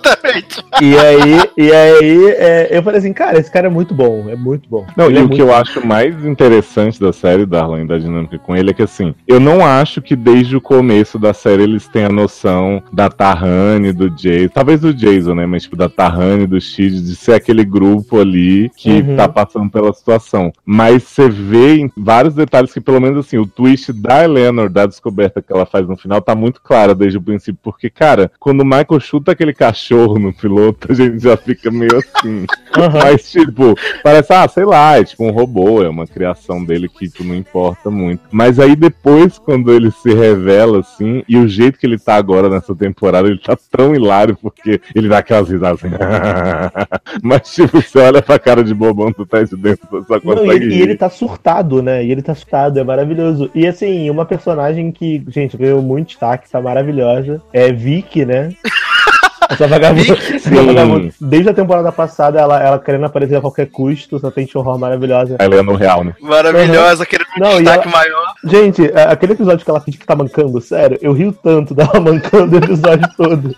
Exatamente. 0.04 0.64
E 0.82 0.98
aí, 0.98 1.42
e 1.58 1.72
aí 1.72 2.26
é, 2.38 2.68
eu 2.72 2.82
falei 2.84 3.00
assim, 3.00 3.14
cara, 3.14 3.38
esse 3.40 3.52
cara 3.52 3.68
é 3.68 3.70
muito 3.70 3.94
bom, 3.94 4.26
é 4.30 4.36
muito 4.36 4.68
bom. 4.70 4.86
Não, 4.98 5.06
Ele 5.06 5.20
e 5.20 5.22
é 5.22 5.24
o 5.24 5.30
que 5.30 5.42
eu 5.42 5.48
bom. 5.48 5.54
acho 5.54 5.86
mais 5.86 6.26
interessante 6.26 7.00
da 7.00 7.14
série, 7.14 7.46
Darlan, 7.46 7.86
da 7.86 7.98
dinâmica 7.98 8.38
com 8.40 8.56
ele, 8.56 8.72
é 8.72 8.74
que 8.74 8.82
assim, 8.82 9.14
eu 9.28 9.40
não 9.40 9.66
acho 9.66 10.02
que 10.02 10.16
desde 10.16 10.56
o 10.58 10.62
começo 10.62 11.20
da 11.20 11.34
série 11.34 11.64
eles 11.64 11.88
tenham 11.88 12.12
noção 12.12 12.82
da 12.92 13.10
Tahani, 13.10 13.92
do 13.92 14.10
Jason, 14.10 14.50
talvez 14.54 14.82
do 14.82 14.94
Jason, 14.94 15.36
né? 15.36 15.46
Mas 15.46 15.64
tipo, 15.64 15.76
da 15.76 15.90
Tahani, 15.90 16.48
do 16.48 16.60
Shid, 16.60 17.02
de 17.02 17.16
ser 17.16 17.34
aquele 17.34 17.64
grupo 17.64 18.20
ali 18.20 18.70
que 18.76 18.94
Uhum. 19.04 19.16
tá 19.16 19.28
passando 19.28 19.70
pela 19.70 19.92
situação. 19.94 20.52
Mas 20.66 21.04
você 21.04 21.28
vê 21.30 21.76
em 21.78 21.92
vários 21.98 22.34
detalhes 22.36 22.72
que, 22.74 22.80
pelo 22.82 23.00
menos 23.02 23.26
assim, 23.26 23.38
o 23.38 23.46
twist 23.46 23.92
da 23.92 24.24
Eleanor, 24.24 24.70
da 24.70 24.86
descoberta 24.86 25.42
que 25.42 25.52
ela 25.52 25.66
faz 25.66 25.88
no 25.88 25.98
final, 25.98 26.22
tá 26.22 26.34
muito 26.36 26.62
clara 26.62 26.94
desde 26.96 27.18
o 27.18 27.22
princípio. 27.22 27.60
Porque, 27.62 27.90
cara, 27.90 28.32
quando 28.40 28.62
o 28.62 28.66
Michael 28.66 29.00
chuta 29.00 29.32
aquele 29.32 29.54
cachorro 29.54 29.83
no 29.92 30.34
piloto, 30.34 30.92
a 30.92 30.96
gente 30.96 31.20
já 31.20 31.36
fica 31.36 31.70
meio 31.70 31.98
assim. 31.98 32.46
Aham. 32.76 33.00
Mas, 33.04 33.32
tipo, 33.32 33.76
parece, 34.04 34.34
ah, 34.34 34.48
sei 34.48 34.66
lá, 34.66 34.98
é 34.98 35.04
tipo 35.04 35.24
um 35.24 35.32
robô, 35.32 35.84
é 35.84 35.90
uma 35.90 36.08
criação 36.08 36.64
dele 36.64 36.90
que 36.90 37.08
tipo, 37.08 37.24
não 37.24 37.36
importa 37.36 37.92
muito. 37.92 38.22
Mas 38.32 38.60
aí 38.60 38.76
depois, 38.76 39.38
quando 39.38 39.72
ele 39.72 39.92
se 39.92 40.12
revela, 40.14 40.80
assim, 40.80 41.24
e 41.28 41.38
o 41.38 41.48
jeito 41.48 41.78
que 41.78 41.86
ele 41.86 42.00
tá 42.00 42.16
agora 42.16 42.50
nessa 42.50 42.74
temporada, 42.74 43.28
ele 43.28 43.40
tá 43.40 43.56
tão 43.72 43.94
hilário, 43.94 44.36
porque 44.36 44.82
ele 44.96 45.08
dá 45.08 45.20
aquelas 45.20 45.50
risadas 45.50 45.84
assim. 45.84 45.94
Mas, 47.22 47.54
tipo, 47.54 47.82
você 47.82 48.00
olha 48.00 48.22
pra 48.22 48.40
cara 48.40 48.64
de 48.64 48.74
bobão, 48.74 49.14
tu 49.14 49.26
tá 49.26 49.44
de 49.44 49.56
dentro, 49.56 49.88
tu 49.88 50.04
só 50.08 50.16
Não, 50.16 50.22
consegue 50.22 50.66
e, 50.66 50.68
ele, 50.68 50.76
e 50.76 50.82
ele 50.82 50.96
tá 50.96 51.10
surtado, 51.10 51.82
né? 51.82 52.04
E 52.04 52.12
ele 52.12 52.22
tá 52.22 52.34
surtado, 52.34 52.80
é 52.80 52.84
maravilhoso. 52.84 53.52
E 53.54 53.68
assim, 53.68 54.10
uma 54.10 54.26
personagem 54.26 54.92
que, 54.92 55.24
gente, 55.28 55.58
ganhou 55.58 55.82
muito 55.82 56.10
destaque, 56.10 56.50
tá 56.50 56.62
maravilhosa. 56.62 57.42
É 57.54 57.72
Vicky, 57.72 58.26
né? 58.26 58.50
Essa 59.54 59.68
vagabunda, 59.68 60.14
essa 60.36 60.50
vagabunda- 60.50 61.14
desde 61.22 61.50
a 61.50 61.54
temporada 61.54 61.92
passada, 61.92 62.40
ela, 62.40 62.62
ela 62.62 62.80
querendo 62.80 63.06
aparecer 63.06 63.36
a 63.38 63.42
qualquer 63.42 63.68
custo, 63.70 64.20
só 64.20 64.30
tem 64.32 64.48
horror 64.56 64.78
maravilhosa. 64.78 65.36
Ela 65.40 65.56
é 65.56 65.62
no 65.62 65.76
real, 65.76 66.04
né? 66.04 66.14
Maravilhosa, 66.22 67.04
aquele 67.04 67.24
Não, 67.38 67.54
e 67.60 67.64
destaque 67.64 67.88
ela- 67.88 67.98
maior. 67.98 68.34
Gente, 68.46 68.82
aquele 69.08 69.34
episódio 69.34 69.64
que 69.64 69.70
ela 69.72 69.80
finge 69.80 69.98
que 69.98 70.06
tá 70.06 70.16
mancando, 70.16 70.60
sério, 70.62 70.98
eu 71.02 71.14
rio 71.14 71.32
tanto 71.44 71.74
dela 71.74 71.98
mancando 72.02 72.56
o 72.56 72.60
episódio 72.60 73.08
todo. 73.18 73.56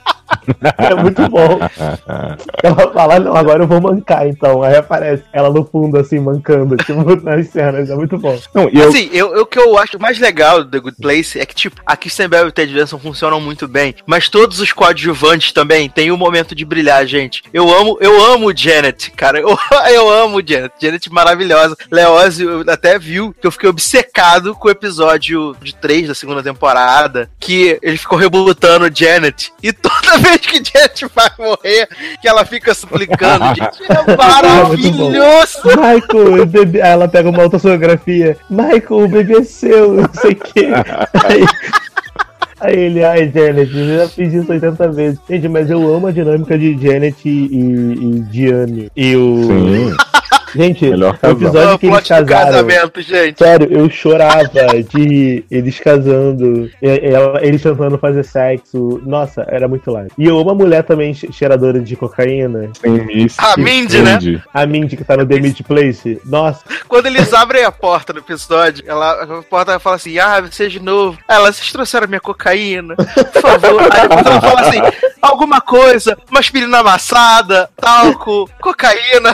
É 0.77 0.95
muito 0.95 1.27
bom. 1.29 1.59
Ela 2.63 2.91
fala, 2.93 3.19
não, 3.19 3.35
agora 3.35 3.63
eu 3.63 3.67
vou 3.67 3.79
mancar, 3.79 4.27
então. 4.27 4.63
Aí 4.63 4.75
aparece 4.75 5.23
ela 5.31 5.49
no 5.51 5.63
fundo, 5.65 5.97
assim, 5.97 6.19
mancando, 6.19 6.75
tipo, 6.77 7.15
nas 7.23 7.47
cenas. 7.49 7.89
É 7.89 7.95
muito 7.95 8.17
bom. 8.17 8.37
Não, 8.53 8.67
e 8.69 8.79
eu, 8.79 8.89
Assim, 8.89 9.09
eu, 9.13 9.35
eu- 9.35 9.43
o 9.43 9.45
que 9.45 9.59
eu 9.59 9.77
acho 9.77 9.99
mais 9.99 10.17
legal 10.19 10.63
do 10.63 10.69
The 10.71 10.79
Good 10.79 10.97
Place 10.99 11.39
é 11.39 11.45
que, 11.45 11.53
tipo, 11.53 11.79
a 11.85 11.95
Kristen 11.95 12.27
Bell 12.27 12.45
e 12.45 12.49
o 12.49 12.51
Ted 12.51 12.73
Danson 12.73 12.97
funcionam 12.97 13.39
muito 13.39 13.67
bem, 13.67 13.93
mas 14.07 14.27
todos 14.29 14.59
os 14.59 14.71
coadjuvantes 14.73 15.51
também 15.51 15.84
têm 15.89 16.11
um 16.11 16.17
momento 16.17 16.55
de 16.55 16.65
brilhar, 16.65 17.05
gente. 17.05 17.43
Eu 17.53 17.73
amo, 17.73 17.97
eu 18.01 18.23
amo 18.33 18.55
Janet, 18.55 19.11
cara. 19.11 19.39
Eu, 19.39 19.57
eu 19.91 20.09
amo 20.09 20.41
Janet. 20.45 20.73
Janet 20.79 21.11
maravilhosa. 21.11 21.75
Leózio 21.91 22.63
até 22.69 22.97
viu 22.97 23.33
que 23.39 23.47
eu 23.47 23.51
fiquei 23.51 23.69
obcecado 23.69 24.55
com 24.55 24.67
o 24.67 24.71
episódio 24.71 25.55
de 25.61 25.75
3 25.75 26.07
da 26.07 26.15
segunda 26.15 26.43
temporada, 26.43 27.29
que 27.39 27.77
ele 27.81 27.97
ficou 27.97 28.17
rebutando 28.17 28.91
Janet. 28.93 29.53
E 29.61 29.71
toda 29.73 30.17
vez 30.19 30.37
que 30.37 30.61
Janet 30.63 31.05
vai 31.13 31.29
morrer, 31.37 31.87
que 32.21 32.27
ela 32.27 32.45
fica 32.45 32.73
suplicando, 32.73 33.45
gente, 33.55 33.83
é 33.89 34.15
maravilhoso. 34.15 35.59
Michael, 35.65 36.41
o 36.41 36.45
bebê. 36.45 36.81
Aí 36.81 36.91
ela 36.91 37.07
pega 37.07 37.29
uma 37.29 37.43
outra 37.43 37.59
fotografia. 37.59 38.37
Michael, 38.49 38.85
o 38.89 39.07
bebê 39.07 39.39
é 39.39 39.43
seu, 39.43 39.93
não 39.93 40.13
sei 40.13 40.31
o 40.31 40.35
quê. 40.35 40.67
Aí, 41.23 41.45
aí 42.65 42.79
ele, 42.79 43.03
ai, 43.03 43.31
Janet, 43.33 43.75
eu 43.75 43.97
já 43.97 44.07
fiz 44.07 44.33
isso 44.33 44.51
80 44.51 44.91
vezes. 44.91 45.19
Gente, 45.29 45.47
mas 45.47 45.69
eu 45.69 45.95
amo 45.95 46.07
a 46.07 46.11
dinâmica 46.11 46.57
de 46.57 46.77
Janet 46.77 47.17
e, 47.23 47.29
e, 47.29 47.93
e 47.93 48.19
Diane. 48.21 48.91
E 48.95 49.15
o. 49.15 49.43
sim, 49.43 49.95
Gente, 50.55 50.85
Melhor 50.89 51.13
o 51.13 51.17
casal. 51.17 51.31
episódio 51.37 51.79
que 51.79 51.87
eles 51.87 52.07
casaram. 52.07 52.27
casamento, 52.45 53.01
gente. 53.01 53.37
Sério, 53.37 53.67
eu 53.71 53.89
chorava 53.89 54.43
de 54.89 55.43
eles 55.51 55.79
casando, 55.79 56.69
eles 57.41 57.61
tentando 57.61 57.97
fazer 57.97 58.23
sexo. 58.23 59.01
Nossa, 59.05 59.45
era 59.49 59.67
muito 59.67 59.91
live. 59.91 60.09
E 60.17 60.25
eu 60.25 60.37
amo 60.39 60.51
a 60.51 60.55
mulher 60.55 60.83
também 60.83 61.13
che- 61.13 61.31
cheiradora 61.31 61.79
de 61.79 61.95
cocaína. 61.95 62.69
tem 62.81 62.91
Miss. 63.05 63.35
A 63.39 63.57
Mindy, 63.57 64.01
né? 64.01 64.17
A 64.53 64.65
Mindy 64.65 64.95
que 64.97 65.03
tá 65.03 65.17
no 65.17 65.25
The 65.25 65.39
Meat 65.39 65.63
Place. 65.63 66.19
Nossa, 66.25 66.63
Quando 66.87 67.07
eles 67.07 67.33
abrem 67.33 67.63
a 67.65 67.71
porta 67.71 68.13
no 68.13 68.19
episódio, 68.19 68.83
ela, 68.87 69.23
a 69.39 69.41
porta 69.43 69.79
fala 69.79 69.95
assim: 69.97 70.17
Ah, 70.19 70.39
você 70.41 70.67
de 70.69 70.79
novo. 70.79 71.17
Ela, 71.27 71.51
vocês 71.51 71.71
trouxeram 71.71 72.07
minha 72.07 72.19
cocaína, 72.21 72.95
por 72.95 73.41
favor. 73.41 73.81
Aí 73.91 74.01
depois 74.07 74.25
ela 74.25 74.41
fala 74.41 74.61
assim: 74.61 74.79
alguma 75.21 75.59
coisa, 75.61 76.17
uma 76.29 76.39
aspirina 76.39 76.79
amassada, 76.79 77.69
talco, 77.75 78.49
cocaína. 78.61 79.33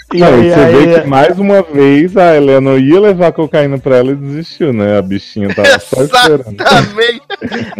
e 0.13 0.19
Não, 0.19 0.27
aí, 0.27 0.47
e 0.47 0.51
você 0.53 0.59
aí- 0.59 0.85
vê 0.87 1.01
que 1.01 1.07
mais 1.07 1.39
uma 1.39 1.61
vez 1.61 2.17
a 2.17 2.35
Helena 2.35 2.71
ia 2.77 2.99
levar 2.99 3.31
cocaína 3.31 3.77
pra 3.77 3.97
ela 3.97 4.11
e 4.11 4.15
desistiu, 4.15 4.73
né? 4.73 4.97
A 4.97 5.01
bichinha 5.01 5.53
tava 5.53 5.79
só 5.79 6.01
esperando. 6.03 6.55
Exatamente. 6.59 7.21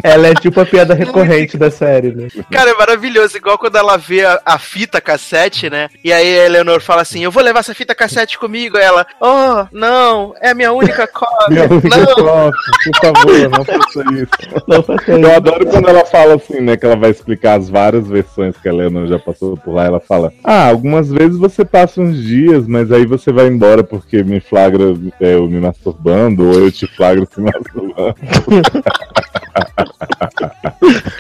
ela 0.04 0.28
é 0.28 0.34
tipo 0.34 0.60
a 0.60 0.66
piada 0.66 0.94
recorrente 0.94 1.58
da 1.58 1.70
série, 1.72 2.12
né? 2.14 2.28
Cara, 2.52 2.72
é 2.72 2.76
maravilhoso. 2.76 3.38
Igual 3.38 3.58
quando 3.58 3.76
ela 3.78 3.98
vê 3.98 4.26
a, 4.26 4.40
a 4.46 4.58
fita 4.60 5.00
cassete, 5.02 5.70
né? 5.70 5.90
E 6.04 6.12
aí 6.12 6.40
a 6.40 6.46
Eleanor 6.46 6.82
fala 6.82 7.02
assim: 7.02 7.24
Eu 7.24 7.32
vou 7.32 7.44
levar 7.44 7.60
essa 7.60 7.74
fita 7.76 7.94
cassete 7.96 8.38
comigo. 8.38 8.78
Aí 8.78 8.84
ela, 8.84 9.06
oh, 9.20 9.66
não, 9.72 10.34
é 10.42 10.50
a 10.52 10.56
minha 10.56 10.72
única 10.72 11.08
Minha 11.50 11.68
cópia. 11.68 11.68
única 11.70 11.98
Não. 11.98 12.26
Nossa, 12.26 12.58
por 12.86 13.14
favor, 13.14 13.50
não 13.50 13.66
faça 13.66 14.04
isso. 14.14 14.64
Não 14.68 14.84
faz 14.84 15.08
Eu 15.08 15.16
tempo. 15.22 15.36
adoro 15.36 15.66
quando 15.68 15.90
ela 15.90 16.06
fala 16.06 16.36
assim, 16.36 16.60
né? 16.62 16.78
Que 16.78 16.86
ela 16.86 16.96
vai 16.96 17.10
explicar 17.12 17.60
as 17.60 17.70
várias 17.70 18.08
versões 18.08 18.56
que 18.58 18.68
a 18.70 18.72
Helena 18.72 19.06
já 19.08 19.20
passou 19.20 19.58
por 19.58 19.74
lá. 19.76 19.86
Ela 19.86 20.00
fala: 20.00 20.32
Ah, 20.44 20.68
algumas 20.68 21.10
vezes 21.10 21.38
você 21.38 21.64
passa 21.66 22.02
uns 22.02 22.21
dias, 22.24 22.68
mas 22.68 22.92
aí 22.92 23.06
você 23.06 23.32
vai 23.32 23.48
embora 23.48 23.84
porque 23.84 24.24
me 24.24 24.40
flagra 24.40 24.96
é, 25.20 25.36
eu 25.36 25.48
me 25.48 25.60
masturbando, 25.60 26.48
ou 26.48 26.54
eu 26.54 26.72
te 26.72 26.88
flagro 26.88 27.28
se 27.32 27.42
masturbando. 27.42 28.16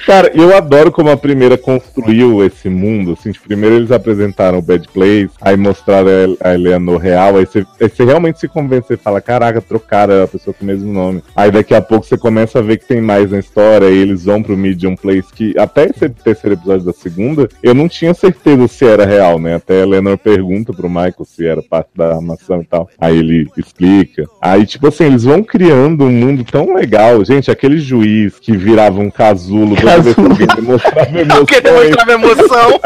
Cara, 0.06 0.32
eu 0.34 0.56
adoro 0.56 0.92
como 0.92 1.10
a 1.10 1.18
primeira 1.18 1.58
construiu 1.58 2.44
esse 2.44 2.70
mundo. 2.70 3.14
Assim, 3.14 3.32
primeiro 3.32 3.76
eles 3.76 3.92
apresentaram 3.92 4.58
o 4.58 4.62
Bad 4.62 4.88
Place, 4.90 5.30
aí 5.40 5.56
mostraram 5.56 6.36
a 6.40 6.54
Eleanor 6.54 6.98
real, 6.98 7.38
aí 7.38 7.46
você, 7.46 7.66
aí 7.80 7.90
você 7.90 8.04
realmente 8.04 8.40
se 8.40 8.48
convence 8.48 8.94
e 8.94 8.98
fala: 8.98 9.22
Caraca, 9.22 9.62
trocaram 9.62 10.24
a 10.24 10.28
pessoa 10.28 10.54
com 10.54 10.64
o 10.64 10.68
mesmo 10.68 10.92
nome. 10.92 11.24
Aí 11.36 11.52
daqui 11.52 11.74
a 11.74 11.82
pouco 11.82 12.06
você 12.06 12.18
começa 12.18 12.60
a 12.60 12.62
ver 12.62 12.78
que 12.78 12.88
tem 12.88 13.02
mais 13.02 13.32
na 13.32 13.40
história, 13.40 13.90
e 13.90 13.98
eles 13.98 14.26
vão 14.26 14.42
pro 14.42 14.58
Medium 14.58 14.96
Place, 14.96 15.32
que 15.34 15.54
até 15.58 15.86
esse 15.86 16.10
terceiro 16.10 16.56
episódio 16.56 16.86
da 16.86 16.94
segunda, 16.94 17.48
eu 17.62 17.74
não 17.74 17.88
tinha 17.88 18.14
certeza 18.14 18.68
se 18.68 18.86
era 18.86 19.06
real, 19.06 19.40
né? 19.40 19.56
Até 19.56 19.80
a 19.80 19.84
Eleanor 19.84 20.18
pergunta 20.18 20.74
pro 20.74 20.90
Michael 20.90 21.26
se 21.26 21.46
era 21.46 21.62
parte 21.62 21.90
da 21.96 22.16
armação 22.16 22.62
e 22.62 22.66
tal. 22.66 22.90
Aí 23.00 23.18
ele 23.18 23.48
explica. 23.58 24.26
Aí, 24.42 24.66
tipo 24.66 24.88
assim, 24.88 25.06
eles 25.06 25.24
vão 25.24 25.44
criando 25.44 26.06
um 26.06 26.12
mundo 26.12 26.44
tão 26.44 26.74
legal. 26.74 27.24
Gente, 27.24 27.52
aquele 27.52 27.80
juiz 27.80 28.40
que 28.40 28.56
virava 28.58 29.00
um 29.00 29.10
casulo 29.10 29.76
toda 29.76 29.91
demonstrava 30.56 31.10
Eu 31.18 31.46
queria 31.46 31.72
minha 32.06 32.16
emoção. 32.16 32.80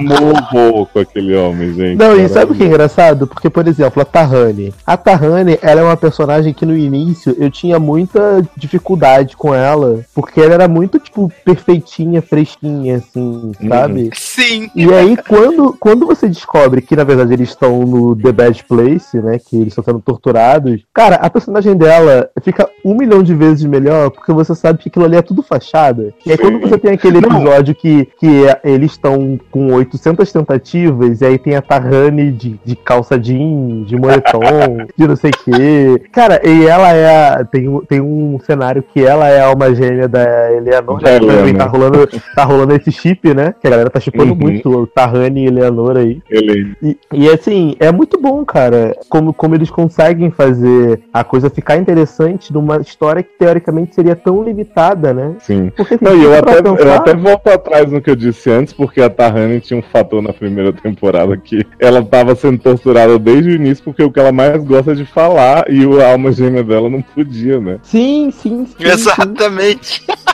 Morro 0.02 0.86
com 0.92 0.98
aquele 0.98 1.34
homem, 1.36 1.72
gente. 1.72 1.96
Não, 1.96 2.16
e 2.16 2.28
sabe 2.28 2.52
o 2.52 2.54
que 2.54 2.62
é 2.62 2.66
engraçado? 2.66 3.26
Porque, 3.26 3.50
por 3.50 3.66
exemplo, 3.66 4.02
a 4.02 4.04
Tahani. 4.04 4.74
A 4.86 4.96
Tahani, 4.96 5.58
ela 5.62 5.80
é 5.80 5.84
uma 5.84 5.96
personagem 5.96 6.52
que 6.52 6.66
no 6.66 6.76
início 6.76 7.34
eu 7.38 7.50
tinha 7.50 7.78
muita 7.78 8.42
dificuldade 8.56 9.36
com 9.36 9.54
ela, 9.54 10.00
porque 10.14 10.40
ela 10.40 10.54
era 10.54 10.68
muito, 10.68 10.98
tipo, 10.98 11.30
perfeitinha, 11.44 12.22
fresquinha, 12.22 12.96
assim, 12.96 13.52
sabe? 13.68 14.10
Sim. 14.14 14.70
E 14.74 14.92
aí, 14.92 15.16
quando, 15.28 15.76
quando 15.78 16.06
você 16.06 16.28
descobre 16.28 16.82
que, 16.82 16.96
na 16.96 17.04
verdade, 17.04 17.32
eles 17.32 17.50
estão 17.50 17.80
no 17.80 18.16
The 18.16 18.32
Bad 18.32 18.64
Place, 18.64 19.16
né? 19.18 19.38
Que 19.38 19.56
eles 19.56 19.68
estão 19.68 19.84
sendo 19.84 20.00
torturados, 20.00 20.82
cara, 20.92 21.16
a 21.16 21.30
personagem 21.30 21.76
dela 21.76 22.30
fica 22.42 22.68
um 22.84 22.94
milhão 22.94 23.22
de 23.22 23.34
vezes 23.34 23.64
melhor, 23.64 24.10
porque 24.10 24.32
você 24.32 24.54
sabe 24.54 24.78
que 24.78 24.88
aquilo 24.88 25.04
ali 25.04 25.16
é 25.16 25.22
tudo 25.22 25.42
fachada. 25.62 26.12
E 26.26 26.30
aí, 26.32 26.38
quando 26.38 26.60
você 26.60 26.76
tem 26.78 26.92
aquele 26.92 27.18
episódio 27.18 27.74
que, 27.74 28.08
que 28.18 28.46
é- 28.46 28.60
eles 28.64 28.92
estão 28.92 29.38
com 29.50 29.72
800 29.74 30.30
tentativas, 30.32 31.20
e 31.20 31.24
aí 31.24 31.38
tem 31.38 31.54
a 31.54 31.62
Tahani 31.62 32.30
de, 32.32 32.60
de 32.64 32.76
calça 32.76 33.18
jeans, 33.18 33.86
de 33.86 33.96
moletom, 33.96 34.40
de 34.96 35.06
não 35.06 35.16
sei 35.16 35.30
o 35.30 35.44
quê. 35.44 36.02
Cara, 36.12 36.40
e 36.46 36.66
ela 36.66 36.92
é. 36.92 37.28
a- 37.40 37.44
tem, 37.44 37.68
um- 37.68 37.80
tem 37.80 38.00
um 38.00 38.38
cenário 38.44 38.82
que 38.82 39.02
ela 39.04 39.28
é 39.28 39.40
a 39.40 39.46
alma 39.46 39.74
gêmea 39.74 40.08
da 40.08 40.52
Eleanor, 40.52 41.00
Da 41.00 41.10
né? 41.12 41.18
Também 41.20 41.38
Helena. 41.38 41.58
tá 41.58 41.64
rolando, 41.66 42.08
tá 42.34 42.44
rolando 42.44 42.74
esse 42.74 42.90
chip, 42.92 43.32
né? 43.34 43.54
Que 43.60 43.66
a 43.66 43.70
galera 43.70 43.90
tá 43.90 44.00
chipando 44.00 44.32
Uhum. 44.32 44.38
muito 44.38 44.68
o 44.70 44.86
Tahani 44.86 45.44
e 45.44 45.46
Eleanor 45.46 45.96
aí. 45.96 46.20
Ele... 46.30 46.76
E, 46.82 46.96
e, 47.12 47.28
assim, 47.28 47.76
é 47.78 47.90
muito 47.92 48.20
bom, 48.20 48.44
cara, 48.44 48.96
como, 49.08 49.32
como 49.32 49.54
eles 49.54 49.70
conseguem 49.70 50.30
fazer 50.30 51.00
a 51.12 51.22
coisa 51.24 51.48
ficar 51.50 51.76
interessante 51.76 52.52
numa 52.52 52.78
história 52.78 53.22
que 53.22 53.30
teoricamente 53.38 53.94
seria 53.94 54.16
tão 54.16 54.42
limitada, 54.42 55.12
né? 55.12 55.34
Sim. 55.40 55.51
Sim. 55.52 55.72
Porque 55.76 55.98
Não, 56.00 56.16
e 56.16 56.24
eu 56.24 56.34
até, 56.34 56.58
eu 56.60 56.92
até 56.94 57.14
volto 57.14 57.46
atrás 57.48 57.90
no 57.90 58.00
que 58.00 58.10
eu 58.10 58.16
disse 58.16 58.50
antes, 58.50 58.72
porque 58.72 59.00
a 59.00 59.10
Tahani 59.10 59.60
tinha 59.60 59.78
um 59.78 59.82
fator 59.82 60.22
na 60.22 60.32
primeira 60.32 60.72
temporada 60.72 61.36
que 61.36 61.64
ela 61.78 62.02
tava 62.02 62.34
sendo 62.34 62.58
torturada 62.58 63.18
desde 63.18 63.50
o 63.50 63.54
início, 63.54 63.84
porque 63.84 64.02
o 64.02 64.10
que 64.10 64.18
ela 64.20 64.32
mais 64.32 64.62
gosta 64.64 64.92
é 64.92 64.94
de 64.94 65.04
falar 65.04 65.64
e 65.70 65.84
o- 65.86 66.00
a 66.00 66.10
alma 66.12 66.32
gêmea 66.32 66.62
dela 66.62 66.88
não 66.88 67.02
podia, 67.02 67.60
né? 67.60 67.78
Sim, 67.82 68.30
sim, 68.30 68.66
sim. 68.66 68.74
sim. 68.78 70.02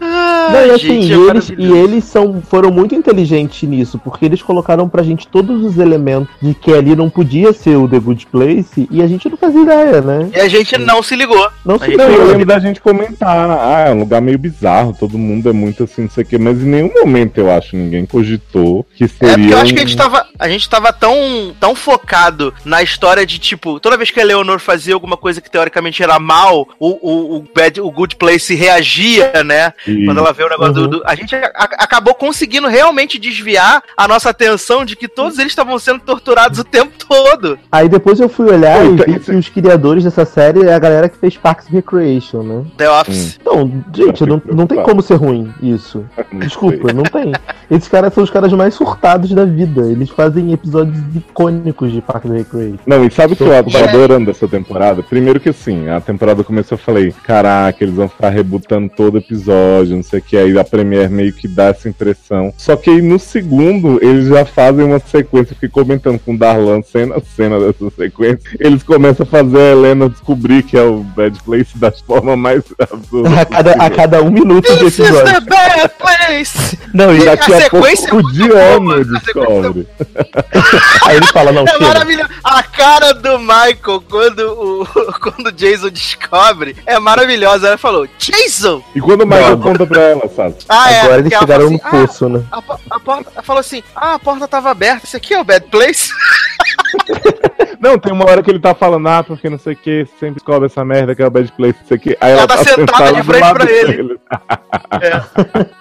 Ah, 0.00 0.48
Não, 0.52 0.66
e 0.66 0.70
assim, 0.70 1.02
gente, 1.02 1.08
e 1.08 1.12
é 1.12 1.30
eles, 1.30 1.52
e 1.56 1.72
eles 1.72 2.04
são, 2.04 2.42
foram 2.42 2.70
muito 2.70 2.94
inteligentes 2.94 3.68
nisso, 3.68 3.98
porque 4.02 4.24
eles 4.24 4.42
colocaram 4.42 4.88
pra 4.88 5.02
gente 5.02 5.26
todos 5.28 5.62
os 5.64 5.78
elementos 5.78 6.28
de 6.40 6.54
que 6.54 6.72
ali 6.72 6.94
não 6.96 7.08
podia 7.08 7.52
ser 7.52 7.76
o 7.76 7.88
The 7.88 7.98
Good 7.98 8.26
Place 8.26 8.88
e 8.90 9.02
a 9.02 9.06
gente 9.06 9.28
não 9.28 9.36
fazia 9.36 9.62
ideia, 9.62 10.00
né? 10.00 10.30
E 10.34 10.40
a 10.40 10.48
gente 10.48 10.76
não 10.78 11.02
se 11.02 11.14
ligou. 11.16 11.48
Não 11.64 11.76
A 11.76 11.78
se 11.78 11.96
Não, 11.96 12.04
eu 12.04 12.10
ligou. 12.10 12.26
lembro 12.26 12.46
da 12.46 12.58
gente 12.58 12.80
comentar, 12.80 13.50
ah, 13.50 13.84
é 13.88 13.92
um 13.92 14.00
lugar 14.00 14.20
meio 14.20 14.38
bizarro, 14.38 14.96
todo 14.98 15.16
mundo 15.18 15.48
é 15.48 15.52
muito 15.52 15.84
assim, 15.84 16.02
não 16.02 16.10
sei 16.10 16.24
o 16.24 16.26
quê, 16.26 16.38
mas 16.38 16.60
em 16.60 16.66
nenhum 16.66 16.90
momento 16.94 17.38
eu 17.38 17.50
acho 17.50 17.76
ninguém 17.76 18.04
cogitou 18.06 18.84
que 19.08 19.16
seria. 19.18 19.32
É 19.34 19.36
porque 19.38 19.54
eu 19.54 19.58
acho 19.58 19.72
que 19.74 19.78
a 19.80 19.82
gente 19.82 19.96
tava, 19.96 20.26
a 20.38 20.48
gente 20.48 20.68
tava 20.68 20.92
tão, 20.92 21.54
tão 21.58 21.74
focado 21.74 22.52
na 22.64 22.82
história 22.82 23.24
de, 23.26 23.38
tipo, 23.38 23.78
toda 23.80 23.96
vez 23.96 24.10
que 24.10 24.20
a 24.20 24.24
Leonor 24.24 24.58
fazia 24.58 24.94
alguma 24.94 25.16
coisa 25.16 25.40
que 25.40 25.50
teoricamente 25.50 26.02
era 26.02 26.18
mal, 26.18 26.68
o, 26.78 26.88
o, 26.88 27.36
o, 27.36 27.44
bad, 27.54 27.80
o 27.80 27.90
Good 27.90 28.16
Place 28.16 28.54
reagia, 28.54 29.42
né? 29.44 29.72
E- 29.86 30.04
Quando 30.04 30.18
ela 30.18 30.32
vê 30.32 30.44
o 30.44 30.48
negócio 30.48 30.72
Uhum. 30.82 30.88
do, 30.88 30.98
do- 30.98 31.02
A 31.06 31.14
gente 31.14 31.34
a- 31.34 31.50
a- 31.54 31.64
acabou 31.84 32.14
conseguindo 32.14 32.68
realmente 32.68 33.18
desviar 33.18 33.82
a 33.96 34.08
nossa 34.08 34.30
atenção 34.30 34.84
de 34.84 34.96
que 34.96 35.08
todos 35.08 35.38
eles 35.38 35.52
estavam 35.52 35.78
sendo 35.78 36.00
torturados 36.00 36.58
o 36.58 36.64
tempo 36.64 36.92
todo. 37.08 37.58
Aí 37.70 37.88
depois 37.88 38.20
eu 38.20 38.28
fui 38.28 38.46
olhar 38.50 38.84
e 38.84 38.90
vi 38.90 39.16
isso- 39.16 39.30
que 39.30 39.36
os 39.36 39.48
criadores 39.48 40.04
dessa 40.04 40.24
série 40.24 40.64
é 40.66 40.74
a 40.74 40.78
galera 40.78 41.08
que 41.08 41.18
fez 41.18 41.36
Parks 41.36 41.66
and 41.68 41.72
Recreation, 41.72 42.42
né? 42.42 42.64
The 42.76 42.90
Office. 42.90 43.38
Então, 43.40 43.84
gente, 43.94 44.24
não, 44.26 44.40
não 44.46 44.66
tem 44.66 44.82
como 44.82 45.02
ser 45.02 45.16
ruim 45.16 45.52
isso. 45.62 46.04
Desculpa, 46.32 46.92
não 46.92 47.02
tem. 47.04 47.32
Esses 47.70 47.88
caras 47.88 48.12
são 48.14 48.22
os 48.24 48.30
caras 48.30 48.52
mais 48.52 48.74
surtados 48.92 49.30
da 49.32 49.44
vida. 49.44 49.82
Eles 49.82 50.10
fazem 50.10 50.52
episódios 50.52 50.96
icônicos 51.14 51.92
de 51.92 52.00
Parks 52.00 52.30
and 52.30 52.34
Recreation. 52.34 52.78
Não, 52.86 53.04
e 53.04 53.10
sabe 53.10 53.32
o 53.32 53.36
que 53.36 53.42
eu 53.42 53.64
tô 53.64 53.78
É. 53.78 53.84
adorando 53.88 54.26
dessa 54.26 54.46
temporada? 54.46 55.02
Primeiro 55.02 55.40
que 55.40 55.48
assim, 55.48 55.88
a 55.88 56.00
temporada 56.00 56.44
começou, 56.44 56.76
eu 56.76 56.82
falei, 56.82 57.14
caraca, 57.24 57.82
eles 57.82 57.94
vão 57.94 58.08
ficar 58.08 58.28
rebutando 58.30 58.90
todo 58.94 59.18
episódio, 59.18 59.96
não 59.96 60.02
sei 60.02 60.18
o 60.20 60.22
que, 60.22 60.36
aí 60.36 60.58
a 60.58 60.64
Premiere 60.64 61.08
meio 61.12 61.32
que 61.32 61.48
dá 61.48 61.66
essa 61.66 61.88
impressão. 61.88 62.52
Só 62.56 62.76
que 62.76 62.90
aí 62.90 63.02
no 63.02 63.18
segundo, 63.18 63.98
eles 64.02 64.28
já 64.28 64.44
fazem 64.44 64.84
uma 64.84 64.98
sequência, 64.98 65.54
fiquei 65.54 65.68
comentando 65.68 66.18
com 66.18 66.34
o 66.34 66.38
Darlan, 66.38 66.82
cena 66.82 67.16
a 67.16 67.20
cena 67.20 67.58
dessa 67.58 67.90
sequência, 67.96 68.40
eles 68.60 68.82
começam 68.82 69.24
a 69.24 69.26
fazer 69.26 69.58
a 69.58 69.72
Helena 69.72 70.08
descobrir 70.08 70.62
que 70.62 70.76
é 70.76 70.82
o 70.82 70.98
Bad 70.98 71.38
Place 71.44 71.76
da 71.78 71.90
forma 71.92 72.36
mais 72.36 72.62
absurda. 72.78 73.40
A 73.40 73.44
cada, 73.44 73.72
a 73.72 73.90
cada 73.90 74.22
um 74.22 74.30
minuto 74.30 74.70
de 74.72 74.78
This 74.84 74.98
is 74.98 75.10
the 75.10 75.18
episódio. 75.20 75.46
bad 75.46 75.90
place! 75.98 76.78
Não, 76.92 77.14
e 77.14 77.22
a 77.28 77.32
Daqui 77.34 77.52
a, 77.54 77.60
sequência 77.62 78.06
é 78.06 78.10
pouco 78.10 78.26
o 78.26 78.30
muito 78.32 78.38
A 78.72 79.00
é 79.00 79.04
descobre. 79.04 79.88
aí 81.06 81.16
ele 81.16 81.26
fala, 81.26 81.52
não, 81.52 81.64
É 81.64 81.72
chega. 81.72 81.86
maravilhoso. 81.86 82.30
A 82.44 82.62
cara 82.62 83.12
do 83.14 83.38
Michael 83.38 84.02
quando 84.08 84.40
o, 84.40 84.86
quando 85.20 85.46
o 85.48 85.52
Jason 85.52 85.88
descobre 85.90 86.76
é 86.86 86.98
maravilhosa. 86.98 87.68
Ela 87.68 87.78
falou, 87.78 88.06
Jason! 88.18 88.82
E 88.94 89.00
quando 89.00 89.22
o 89.22 89.26
Michael 89.26 89.50
Não. 89.56 89.60
conta 89.60 89.86
pra 89.86 90.00
ela, 90.00 90.28
sabe? 90.34 90.56
Ah, 90.68 90.90
é. 90.92 91.00
Agora 91.00 91.18
eles 91.20 91.32
porque 91.32 91.34
ela 91.34 91.40
chegaram 91.46 91.78
falou 91.78 91.80
no 91.92 91.98
assim, 91.98 92.06
poço, 92.06 92.28
né? 92.28 92.44
"Ah, 92.50 92.58
a, 92.58 92.62
po- 92.62 92.80
a 92.90 93.00
porta, 93.00 93.30
ela 93.34 93.42
falou 93.42 93.60
assim: 93.60 93.82
Ah, 93.94 94.14
a 94.14 94.18
porta 94.18 94.48
tava 94.48 94.70
aberta. 94.70 95.06
Isso 95.06 95.16
aqui 95.16 95.34
é 95.34 95.40
o 95.40 95.44
Bad 95.44 95.66
Place? 95.66 96.10
Não, 97.80 97.98
tem 97.98 98.12
uma 98.12 98.24
hora 98.30 98.40
que 98.44 98.48
ele 98.50 98.60
tá 98.60 98.76
falando, 98.76 99.08
ah, 99.08 99.24
porque 99.24 99.50
não 99.50 99.58
sei 99.58 99.72
o 99.72 99.76
que, 99.76 100.06
sempre 100.20 100.36
descobre 100.36 100.66
essa 100.66 100.84
merda 100.84 101.16
que 101.16 101.22
é 101.22 101.26
o 101.26 101.30
Bad 101.32 101.50
Place, 101.50 101.76
não 101.80 101.88
sei 101.88 101.96
o 101.96 102.00
que. 102.00 102.10
Aí 102.20 102.30
Ela 102.30 102.42
ela, 102.42 102.46
tá 102.46 102.58
sentada 102.62 103.12
de 103.12 103.22
frente 103.24 103.52
pra 103.54 103.68
ele. 103.72 103.92
dele. 103.92 104.20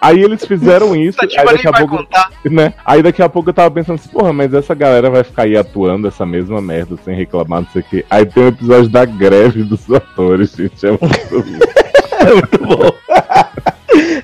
Aí 0.01 0.19
eles 0.23 0.43
fizeram 0.43 0.95
isso, 0.95 1.19
aí 1.21 1.27
tipo 1.27 1.45
daqui 1.45 1.63
nem 1.65 1.73
a 1.75 1.77
pouco, 1.77 1.97
contar. 1.97 2.31
né? 2.45 2.73
Aí 2.85 3.03
daqui 3.03 3.21
a 3.21 3.29
pouco 3.29 3.49
eu 3.49 3.53
tava 3.53 3.71
pensando 3.71 3.95
assim, 3.95 4.09
porra, 4.09 4.33
mas 4.33 4.53
essa 4.53 4.73
galera 4.73 5.09
vai 5.09 5.23
ficar 5.23 5.43
aí 5.43 5.55
atuando 5.55 6.07
essa 6.07 6.25
mesma 6.25 6.61
merda 6.61 6.95
sem 7.03 7.15
reclamar, 7.15 7.61
não 7.61 7.67
sei 7.69 7.81
o 7.81 7.85
que. 7.85 8.05
Aí 8.09 8.25
tem 8.25 8.43
um 8.43 8.47
episódio 8.47 8.89
da 8.89 9.05
greve 9.05 9.63
dos 9.63 9.91
atores, 9.91 10.53
gente. 10.55 10.85
É 10.85 10.89
muito, 10.89 11.01
É 12.21 12.33
muito 12.33 12.65
bom. 12.65 12.91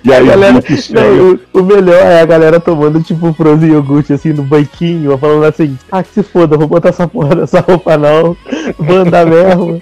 e 0.03 0.13
aí 0.13 0.21
A 0.21 0.31
galera, 0.31 0.63
não, 0.91 1.39
o, 1.53 1.63
melhor 1.63 1.95
é 1.95 2.21
a 2.21 2.25
galera 2.25 2.59
tomando 2.59 3.01
tipo 3.01 3.33
frozen 3.33 3.71
iogurte 3.71 4.13
assim 4.13 4.31
no 4.31 4.43
banquinho, 4.43 5.17
falando 5.17 5.43
assim, 5.45 5.77
ah 5.91 6.03
que 6.03 6.13
se 6.13 6.23
foda, 6.23 6.57
vou 6.57 6.67
botar 6.67 6.89
essa 6.89 7.07
porra 7.07 7.35
dessa 7.35 7.59
roupa 7.59 7.97
não, 7.97 8.37
vou 8.77 8.97
andar 8.97 9.25
mesmo, 9.25 9.81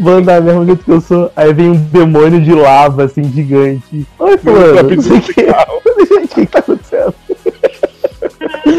vou 0.00 0.14
andar 0.14 0.40
mesmo 0.40 0.60
do 0.60 0.66
jeito 0.66 0.84
que 0.84 0.92
eu 0.92 1.00
sou. 1.00 1.30
Aí 1.34 1.52
vem 1.52 1.70
um 1.70 1.76
demônio 1.76 2.40
de 2.40 2.54
lava 2.54 3.04
assim, 3.04 3.24
gigante. 3.24 4.06
Oi, 4.18 4.38
fulano, 4.38 4.90
não 4.90 5.02
sei 5.02 5.18
o 5.18 5.22
que. 5.22 5.46
O 6.16 6.28
que 6.28 6.46
que 6.46 6.46
tá 6.46 6.58
acontecendo? 6.58 6.75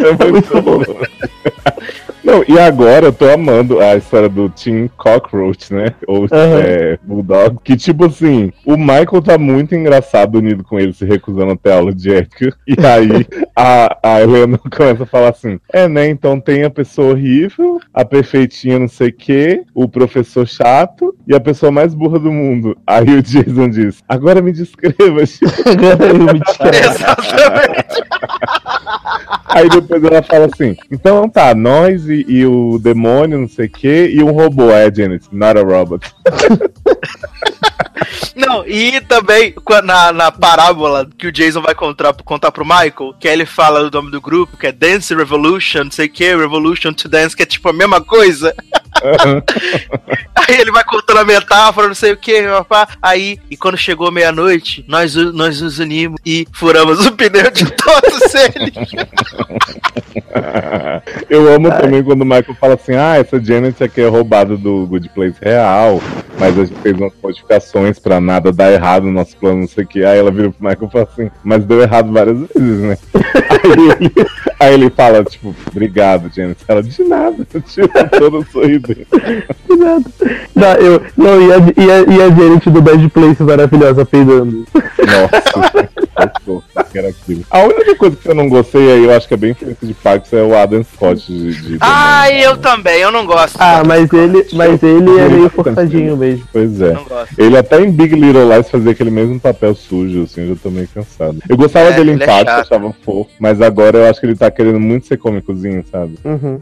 É 0.08 0.32
muito 0.32 0.62
bom. 0.62 0.82
Não, 2.28 2.44
e 2.45 2.60
agora 2.60 3.06
eu 3.06 3.14
tô 3.14 3.30
amando 3.30 3.80
a 3.80 3.95
história 3.95 4.28
do 4.28 4.49
Team 4.49 4.90
Cockroach, 4.98 5.74
né? 5.74 5.94
Ou 6.06 6.26
Aham. 6.26 6.60
é, 6.60 6.99
Bulldog. 7.02 7.58
Que, 7.64 7.78
tipo 7.78 8.04
assim, 8.04 8.52
o 8.66 8.76
Michael 8.76 9.22
tá 9.24 9.38
muito 9.38 9.74
engraçado 9.74 10.38
unido 10.38 10.62
com 10.62 10.78
ele, 10.78 10.91
se 10.91 11.06
recusando 11.06 11.54
até 11.54 11.72
a 11.72 11.78
aula 11.78 11.95
de 11.95 12.14
ética. 12.14 12.54
E 12.68 12.76
aí 12.86 13.26
a, 13.56 13.98
a 14.04 14.22
Helena 14.22 14.58
começa 14.70 15.04
a 15.04 15.08
falar 15.08 15.30
assim: 15.30 15.58
é, 15.72 15.88
né? 15.88 16.10
Então 16.10 16.38
tem 16.38 16.66
a 16.66 16.70
pessoa 16.70 17.12
horrível, 17.12 17.80
a 17.94 18.04
perfeitinha 18.04 18.78
não 18.78 18.90
sei 18.90 19.08
o 19.08 19.14
quê, 19.14 19.64
o 19.74 19.88
professor 19.88 20.45
chato 20.45 21.16
e 21.26 21.34
a 21.34 21.40
pessoa 21.40 21.72
mais 21.72 21.94
burra 21.94 22.20
do 22.20 22.30
mundo. 22.30 22.78
Aí 22.86 23.10
o 23.10 23.24
Jason 23.24 23.70
diz: 23.70 24.04
agora 24.06 24.41
me 24.41 24.52
descreva, 24.52 25.26
Chico. 25.26 25.48
Agora 25.66 26.08
eu 26.08 26.34
me 26.34 26.40
descrevo. 26.40 26.78
Exatamente. 26.91 28.04
Aí 29.45 29.70
depois 29.70 30.04
ela 30.04 30.22
fala 30.22 30.49
assim: 30.52 30.76
então 30.91 31.30
tá, 31.30 31.56
nós 31.56 32.08
e, 32.08 32.16
e 32.27 32.45
o 32.45 32.80
demônio, 32.80 33.39
não 33.39 33.49
sei 33.49 33.65
o 33.65 33.69
quê, 33.69 34.10
e 34.14 34.23
um 34.23 34.31
robô. 34.31 34.72
A 34.72 34.94
Janet, 34.94 35.27
not 35.31 35.60
a 35.60 35.64
robot. 35.64 36.06
Não, 38.35 38.65
e 38.68 39.02
também 39.02 39.53
na, 39.84 40.14
na 40.14 40.31
parábola 40.31 41.10
que 41.18 41.27
o 41.27 41.31
Jason 41.31 41.61
vai 41.61 41.73
contar, 41.73 42.14
contar 42.14 42.52
pro 42.52 42.64
Michael, 42.64 43.15
que 43.19 43.27
ele 43.27 43.45
fala 43.45 43.88
o 43.88 43.89
nome 43.89 44.11
do 44.11 44.22
grupo, 44.22 44.56
que 44.56 44.68
é 44.68 44.72
Dance 44.72 45.14
Revolution, 45.14 45.85
não 45.85 45.91
sei 45.91 46.06
o 46.06 46.10
que, 46.10 46.35
Revolution 46.35 46.94
to 46.94 47.10
Dance, 47.10 47.35
que 47.35 47.41
é 47.41 47.45
tipo 47.48 47.68
a 47.68 47.73
mesma 47.73 47.99
coisa. 47.99 48.53
Aí 50.35 50.61
ele 50.61 50.72
vai 50.72 50.84
contando 50.84 51.19
a 51.19 51.26
metáfora, 51.26 51.88
não 51.88 51.95
sei 51.95 52.14
o 52.14 52.18
que, 52.18 52.41
papá. 52.43 52.88
Aí, 53.01 53.39
e 53.49 53.57
quando 53.57 53.77
chegou 53.77 54.11
meia-noite, 54.11 54.85
nós, 54.88 55.15
nós 55.15 55.61
nos 55.61 55.80
unimos 55.80 56.19
e 56.26 56.47
furamos 56.53 57.05
o 57.05 57.11
pneu 57.11 57.51
de 57.51 57.65
todos 57.72 58.34
eles. 58.55 58.73
Eu 61.30 61.53
amo 61.53 61.69
também 61.72 62.03
quando 62.03 62.22
o 62.22 62.26
Michael 62.26 62.55
fala 62.59 62.73
assim: 62.76 62.95
ah, 62.95 63.18
essa 63.18 63.39
Janet 63.43 63.84
aqui 63.84 64.01
é 64.01 64.07
roubada 64.07 64.57
do 64.57 64.85
Good 64.88 65.09
Place 65.09 65.38
real, 65.41 66.01
mas 66.39 66.57
a 66.57 66.65
gente 66.65 66.80
fez 66.81 66.97
umas 66.97 67.14
modificações 67.22 67.99
pra 67.99 68.19
nada 68.19 68.51
dar 68.51 68.72
errado 68.72 69.03
no 69.03 69.11
nosso 69.11 69.35
plano, 69.38 69.61
não 69.61 69.68
sei 69.68 69.84
o 69.84 69.88
que. 69.88 70.03
Aí 70.03 70.18
ela 70.18 70.31
vira 70.31 70.51
pro 70.51 70.68
Michael 70.68 70.88
e 70.88 70.91
fala 70.91 71.09
assim: 71.11 71.31
mas 71.43 71.65
deu 71.65 71.81
errado 71.81 72.11
várias 72.11 72.38
vezes, 72.38 72.80
né? 72.81 72.97
aí, 73.49 73.72
ele, 73.99 74.27
aí 74.60 74.74
ele 74.74 74.90
fala, 74.90 75.24
tipo, 75.24 75.56
obrigado, 75.72 76.32
Janet. 76.34 76.64
Ela, 76.68 76.84
de 76.84 77.04
nada, 77.04 77.46
tipo, 77.46 77.90
todo 78.18 78.46
sorridente. 78.52 79.08
Não, 80.56 80.74
eu, 80.74 81.02
não 81.16 81.42
e, 81.42 81.54
a, 81.54 81.58
e, 81.58 81.92
a, 81.92 82.00
e 82.02 82.22
a 82.22 82.30
Janet 82.30 82.70
do 82.70 82.82
Bad 82.82 83.10
Place 83.10 83.44
maravilhosa 83.44 84.06
peidando. 84.06 84.66
Nossa, 84.74 85.90
A 87.49 87.60
única 87.64 87.95
coisa 87.95 88.15
que 88.15 88.27
eu 88.30 88.35
não 88.35 88.49
gostei 88.49 88.91
aí, 88.91 89.03
eu 89.06 89.14
acho 89.14 89.27
que 89.27 89.34
é 89.34 89.38
bem 89.38 89.52
influência 89.52 89.88
de 89.88 89.94
Parks, 89.94 90.34
é 90.34 90.41
o 90.41 90.57
Adam 90.57 90.84
Scott 90.84 91.26
de. 91.26 91.53
de 91.53 91.77
Ai, 91.80 92.45
eu 92.45 92.57
também, 92.57 92.99
eu 93.02 93.11
não 93.11 93.26
gosto. 93.26 93.56
Ah, 93.60 93.84
mas 93.85 94.11
ele, 94.11 94.45
mas 94.53 94.81
ele 94.81 95.19
é 95.19 95.30
meio 95.30 95.49
forçadinho 95.49 96.18
mesmo. 96.18 96.48
Pois 96.52 96.81
é. 96.81 96.95
Ele 97.38 97.57
até 97.57 97.80
em 97.81 97.91
Big 97.91 98.15
Little 98.15 98.49
Lies 98.52 98.69
fazia 98.69 98.91
aquele 98.91 99.11
mesmo 99.11 99.39
papel 99.39 99.76
sujo, 99.76 100.23
assim, 100.23 100.41
eu 100.41 100.49
já 100.49 100.56
tô 100.61 100.69
meio 100.69 100.88
cansado. 100.94 101.38
Eu 101.48 101.57
gostava 101.57 101.89
É, 101.89 101.94
dele 101.94 102.11
em 102.11 102.22
é 102.22 102.26
Parks, 102.26 102.53
chato. 102.53 102.61
achava 102.73 102.95
fofo, 103.03 103.30
mas 103.39 103.61
agora 103.61 103.98
eu 103.99 104.10
acho 104.10 104.19
que 104.19 104.26
ele 104.26 104.35
tá 104.35 104.49
querendo 104.49 104.80
muito 104.80 105.07
ser 105.07 105.18
cômicozinho, 105.18 105.84
sabe? 105.91 106.18
Uhum. 106.26 106.60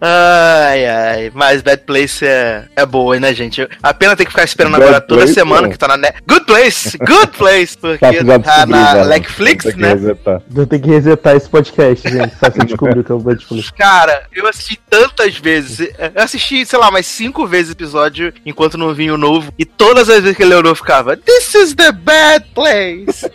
Ai, 0.00 0.86
ai, 0.86 1.32
mas 1.34 1.62
Bad 1.62 1.82
Place 1.84 2.24
é, 2.24 2.64
é 2.76 2.86
boa, 2.86 3.18
né, 3.18 3.34
gente? 3.34 3.68
A 3.82 3.92
pena 3.92 4.14
ter 4.16 4.24
que 4.24 4.30
ficar 4.30 4.44
esperando 4.44 4.72
Bad 4.72 4.84
agora 4.84 5.00
toda 5.00 5.20
Place, 5.22 5.34
semana 5.34 5.62
não. 5.62 5.70
que 5.70 5.78
tá 5.78 5.88
na 5.88 5.96
net. 5.96 6.18
Good 6.26 6.46
Place! 6.46 6.98
Good 6.98 7.36
Place! 7.36 7.76
Porque 7.78 7.98
tá 7.98 8.10
descobriu, 8.10 8.66
na 8.66 8.94
já. 8.94 9.04
Netflix, 9.06 9.64
Tem 9.64 9.72
que 9.72 9.80
né? 9.80 9.88
resetar. 9.94 10.42
Eu 10.54 10.66
tenho 10.66 10.82
que 10.82 10.88
resetar 10.90 11.36
esse 11.36 11.48
podcast, 11.48 12.08
gente. 12.08 12.36
Pra 12.36 12.50
você 12.50 12.64
descobrir 12.64 13.00
o 13.00 13.04
que 13.04 13.12
é 13.12 13.14
o 13.14 13.18
Bad 13.18 13.44
Place. 13.44 13.72
Cara, 13.72 14.22
eu 14.34 14.46
assisti 14.46 14.78
tantas 14.88 15.36
vezes. 15.36 15.80
Eu 16.14 16.22
assisti, 16.22 16.64
sei 16.64 16.78
lá, 16.78 16.90
mais 16.90 17.06
cinco 17.06 17.46
vezes 17.46 17.70
o 17.70 17.72
episódio 17.72 18.32
enquanto 18.46 18.78
não 18.78 18.94
vinha 18.94 19.14
o 19.14 19.18
novo. 19.18 19.52
E 19.58 19.64
todas 19.64 20.08
as 20.08 20.22
vezes 20.22 20.36
que 20.36 20.42
ele 20.42 20.54
olhou, 20.54 20.72
eu 20.72 20.76
ficava: 20.76 21.16
This 21.16 21.54
is 21.54 21.74
the 21.74 21.92
bad 21.92 22.44
place! 22.54 23.26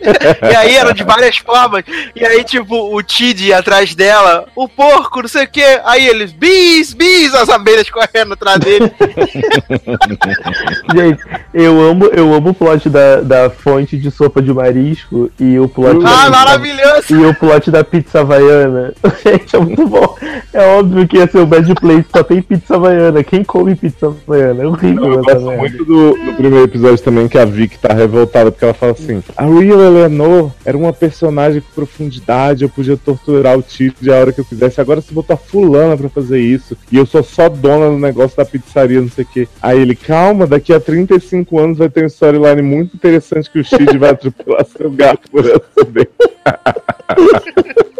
e 0.50 0.56
aí 0.56 0.76
era 0.76 0.92
de 0.94 1.04
várias 1.04 1.36
formas. 1.38 1.84
E 2.14 2.24
aí, 2.24 2.42
tipo, 2.44 2.94
o 2.96 3.02
Tid 3.02 3.52
atrás 3.52 3.94
dela, 3.94 4.46
o 4.56 4.68
porco, 4.68 5.22
não 5.22 5.28
sei 5.28 5.44
o 5.44 5.48
que. 5.48 5.62
Aí 5.84 6.06
eles, 6.14 6.32
bis, 6.32 6.94
bis, 6.94 7.34
as 7.34 7.48
abelhas 7.48 7.90
correndo 7.90 8.34
atrás 8.34 8.58
dele. 8.58 8.90
Gente, 10.94 11.22
eu 11.52 11.80
amo, 11.80 12.06
eu 12.06 12.32
amo 12.32 12.50
o 12.50 12.54
plot 12.54 12.88
da, 12.88 13.20
da 13.20 13.50
fonte 13.50 13.96
de 13.96 14.10
sopa 14.10 14.40
de 14.40 14.52
marisco 14.52 15.30
e 15.38 15.58
o 15.58 15.68
plot 15.68 16.04
ah, 16.04 16.24
da, 16.24 16.30
maravilhoso! 16.30 17.04
e 17.10 17.26
o 17.26 17.34
plot 17.34 17.70
da 17.70 17.84
pizza 17.84 18.20
havaiana. 18.20 18.94
Gente, 19.24 19.56
é 19.56 19.58
muito 19.58 19.86
bom. 19.86 20.16
É 20.52 20.78
óbvio 20.78 21.06
que 21.06 21.16
ia 21.16 21.26
ser 21.26 21.38
o 21.38 21.46
bad 21.46 21.74
place, 21.74 22.06
só 22.14 22.22
tem 22.22 22.40
pizza 22.40 22.76
havaiana. 22.76 23.22
Quem 23.24 23.44
come 23.44 23.74
pizza 23.74 24.06
havaiana? 24.06 24.62
É 24.62 24.66
horrível 24.66 25.04
Eu 25.04 25.22
gosto 25.22 25.40
merda. 25.40 25.56
muito 25.56 25.84
do, 25.84 26.12
do 26.12 26.34
primeiro 26.34 26.64
episódio 26.64 27.04
também, 27.04 27.28
que 27.28 27.38
a 27.38 27.44
Vicky 27.44 27.78
tá 27.78 27.92
revoltada, 27.92 28.50
porque 28.50 28.64
ela 28.64 28.74
fala 28.74 28.92
assim: 28.92 29.22
a 29.36 29.44
Real 29.44 29.80
Eleanor 29.80 30.50
era 30.64 30.76
uma 30.76 30.92
personagem 30.92 31.60
com 31.60 31.74
profundidade, 31.74 32.62
eu 32.62 32.68
podia 32.68 32.96
torturar 32.96 33.58
o 33.58 33.62
Tid 33.62 33.94
a 34.10 34.16
hora 34.16 34.32
que 34.32 34.40
eu 34.40 34.44
quisesse. 34.44 34.80
Agora 34.80 35.00
você 35.00 35.12
botou 35.12 35.34
a 35.34 35.36
fulana 35.36 35.96
pra 36.08 36.22
fazer 36.22 36.40
isso, 36.40 36.76
e 36.90 36.96
eu 36.96 37.06
sou 37.06 37.22
só 37.22 37.48
dona 37.48 37.90
do 37.90 37.98
negócio 37.98 38.36
da 38.36 38.44
pizzaria, 38.44 39.00
não 39.00 39.10
sei 39.10 39.24
o 39.24 39.28
quê. 39.28 39.48
Aí 39.60 39.80
ele, 39.80 39.94
calma, 39.94 40.46
daqui 40.46 40.72
a 40.72 40.80
35 40.80 41.58
anos 41.58 41.78
vai 41.78 41.88
ter 41.88 42.02
uma 42.02 42.06
storyline 42.06 42.62
muito 42.62 42.94
interessante 42.96 43.50
que 43.50 43.60
o 43.60 43.64
Tid 43.64 43.98
vai 43.98 44.10
atropelar 44.14 44.64
seu 44.66 44.90
gato 44.90 45.30
por 45.30 45.44
acidente. 45.44 46.10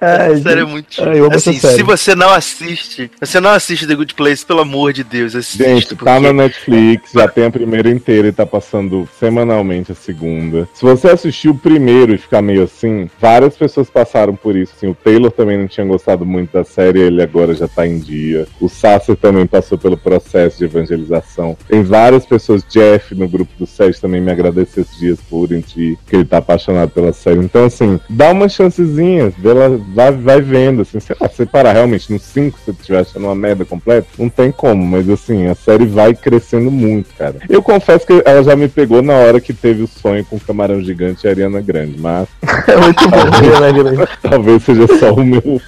Ai, 0.00 0.32
Essa 0.32 0.42
série 0.42 0.60
é 0.60 0.64
muito. 0.64 1.00
Eu 1.00 1.26
amo 1.26 1.34
assim, 1.34 1.50
essa 1.50 1.68
série. 1.68 1.74
se 1.74 1.82
você 1.82 2.14
não 2.14 2.30
assiste, 2.30 3.10
você 3.20 3.40
não 3.40 3.50
assiste 3.50 3.86
The 3.86 3.94
Good 3.94 4.14
Place, 4.14 4.44
pelo 4.44 4.60
amor 4.60 4.92
de 4.92 5.04
Deus, 5.04 5.34
assiste. 5.34 5.62
Gente, 5.62 5.86
porque... 5.88 6.04
tá 6.04 6.18
na 6.18 6.32
Netflix, 6.32 7.12
já 7.12 7.28
tem 7.28 7.44
a 7.44 7.50
primeira 7.50 7.90
inteira 7.90 8.28
e 8.28 8.32
tá 8.32 8.46
passando 8.46 9.08
semanalmente 9.18 9.92
a 9.92 9.94
segunda. 9.94 10.68
Se 10.74 10.82
você 10.82 11.08
assistiu 11.08 11.52
o 11.52 11.58
primeiro 11.58 12.14
e 12.14 12.18
ficar 12.18 12.42
meio 12.42 12.62
assim, 12.62 13.10
várias 13.20 13.56
pessoas 13.56 13.90
passaram 13.90 14.34
por 14.34 14.56
isso. 14.56 14.72
Assim, 14.76 14.88
o 14.88 14.94
Taylor 14.94 15.30
também 15.30 15.58
não 15.58 15.68
tinha 15.68 15.86
gostado 15.86 16.24
muito 16.24 16.52
da 16.52 16.64
série, 16.64 17.00
ele 17.00 17.22
agora 17.22 17.54
já 17.54 17.68
tá 17.68 17.86
em 17.86 17.98
dia. 17.98 18.46
O 18.60 18.68
Sasser 18.68 19.16
também 19.16 19.46
passou 19.46 19.76
pelo 19.76 19.96
processo 19.96 20.58
de 20.58 20.64
evangelização. 20.64 21.56
Tem 21.68 21.82
várias 21.82 22.24
pessoas, 22.24 22.64
Jeff 22.68 23.14
no 23.14 23.28
grupo 23.28 23.50
do 23.58 23.66
Sérgio 23.66 24.00
também 24.00 24.20
me 24.20 24.30
agradeceu 24.30 24.82
esses 24.82 24.98
dias 24.98 25.18
por 25.28 25.48
gente 25.48 25.98
que 26.06 26.16
ele 26.16 26.24
tá 26.24 26.38
apaixonado 26.38 26.90
pela 26.90 27.12
série. 27.12 27.40
Então, 27.40 27.64
assim, 27.64 28.00
dá 28.08 28.30
uma 28.30 28.48
chancezinha, 28.48 29.32
vê 29.38 29.52
lá, 29.52 29.68
vai, 29.94 30.12
vai 30.12 30.40
vendo, 30.40 30.82
assim, 30.82 31.00
sei 31.00 31.16
lá, 31.20 31.28
se 31.28 31.36
você 31.36 31.46
parar 31.46 31.72
realmente 31.72 32.12
no 32.12 32.18
5, 32.18 32.58
se 32.58 32.64
você 32.66 32.70
estiver 32.72 33.00
achando 33.00 33.24
uma 33.24 33.34
merda 33.34 33.64
completa, 33.64 34.06
não 34.18 34.28
tem 34.28 34.50
como, 34.50 34.84
mas 34.84 35.08
assim, 35.08 35.46
a 35.46 35.54
série 35.54 35.86
vai 35.86 36.14
crescendo 36.14 36.70
muito, 36.70 37.14
cara. 37.16 37.36
Eu 37.48 37.62
confesso 37.62 38.06
que 38.06 38.22
ela 38.24 38.42
já 38.42 38.56
me 38.56 38.68
pegou 38.68 39.02
na 39.02 39.14
hora 39.14 39.40
que 39.40 39.52
teve 39.52 39.82
o 39.82 39.88
sonho 39.88 40.24
com 40.24 40.36
o 40.36 40.40
Camarão 40.40 40.80
Gigante 40.82 41.24
e 41.24 41.28
a 41.28 41.30
Ariana 41.30 41.60
Grande, 41.60 41.98
mas 41.98 42.28
É 42.66 42.76
muito 42.76 43.08
bom, 43.08 43.60
né, 43.60 43.72
grande? 43.72 44.08
talvez 44.22 44.62
seja 44.62 44.86
só 44.98 45.12
o 45.12 45.24
meu, 45.24 45.60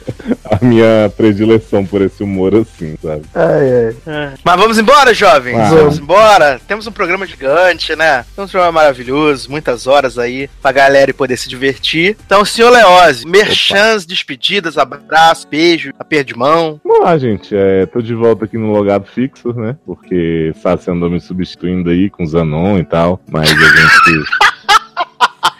a 0.44 0.64
minha 0.64 1.12
predileção 1.16 1.84
por 1.84 2.02
esse 2.02 2.22
humor 2.22 2.54
assim, 2.54 2.96
sabe? 3.02 3.22
Ai, 3.34 3.86
ai. 3.86 3.96
É. 4.06 4.32
Mas 4.44 4.56
vamos 4.56 4.78
embora, 4.78 5.14
jovens? 5.14 5.56
Vamos. 5.56 5.70
Vamos 5.70 5.98
embora. 5.98 6.60
Temos 6.66 6.86
um 6.86 6.92
programa 6.92 7.26
gigante, 7.26 7.94
né? 7.96 8.24
Temos 8.34 8.50
um 8.50 8.52
programa 8.52 8.72
maravilhoso, 8.72 9.50
muitas 9.50 9.86
horas 9.86 10.18
aí 10.18 10.48
pra 10.60 10.72
galera 10.72 11.10
e 11.10 11.14
poder 11.14 11.36
se 11.36 11.48
divertir. 11.48 12.16
Então, 12.24 12.44
senhor 12.44 12.70
Leose, 12.70 13.26
merchans, 13.26 14.06
despedidas, 14.12 14.78
abraço, 14.78 15.48
beijo, 15.48 15.92
aperto 15.98 16.32
de 16.32 16.38
mão. 16.38 16.80
Vamos 16.84 17.04
lá, 17.04 17.18
gente. 17.18 17.54
É, 17.54 17.86
tô 17.86 18.00
de 18.00 18.14
volta 18.14 18.44
aqui 18.44 18.56
no 18.56 18.72
logado 18.72 19.06
fixo, 19.06 19.52
né? 19.52 19.76
Porque 19.84 20.52
Sassi 20.56 20.90
andou 20.90 21.10
me 21.10 21.20
substituindo 21.20 21.90
aí 21.90 22.08
com 22.10 22.26
Zanon 22.26 22.78
e 22.78 22.84
tal, 22.84 23.20
mas 23.28 23.50
a 23.50 23.54
gente 23.54 24.51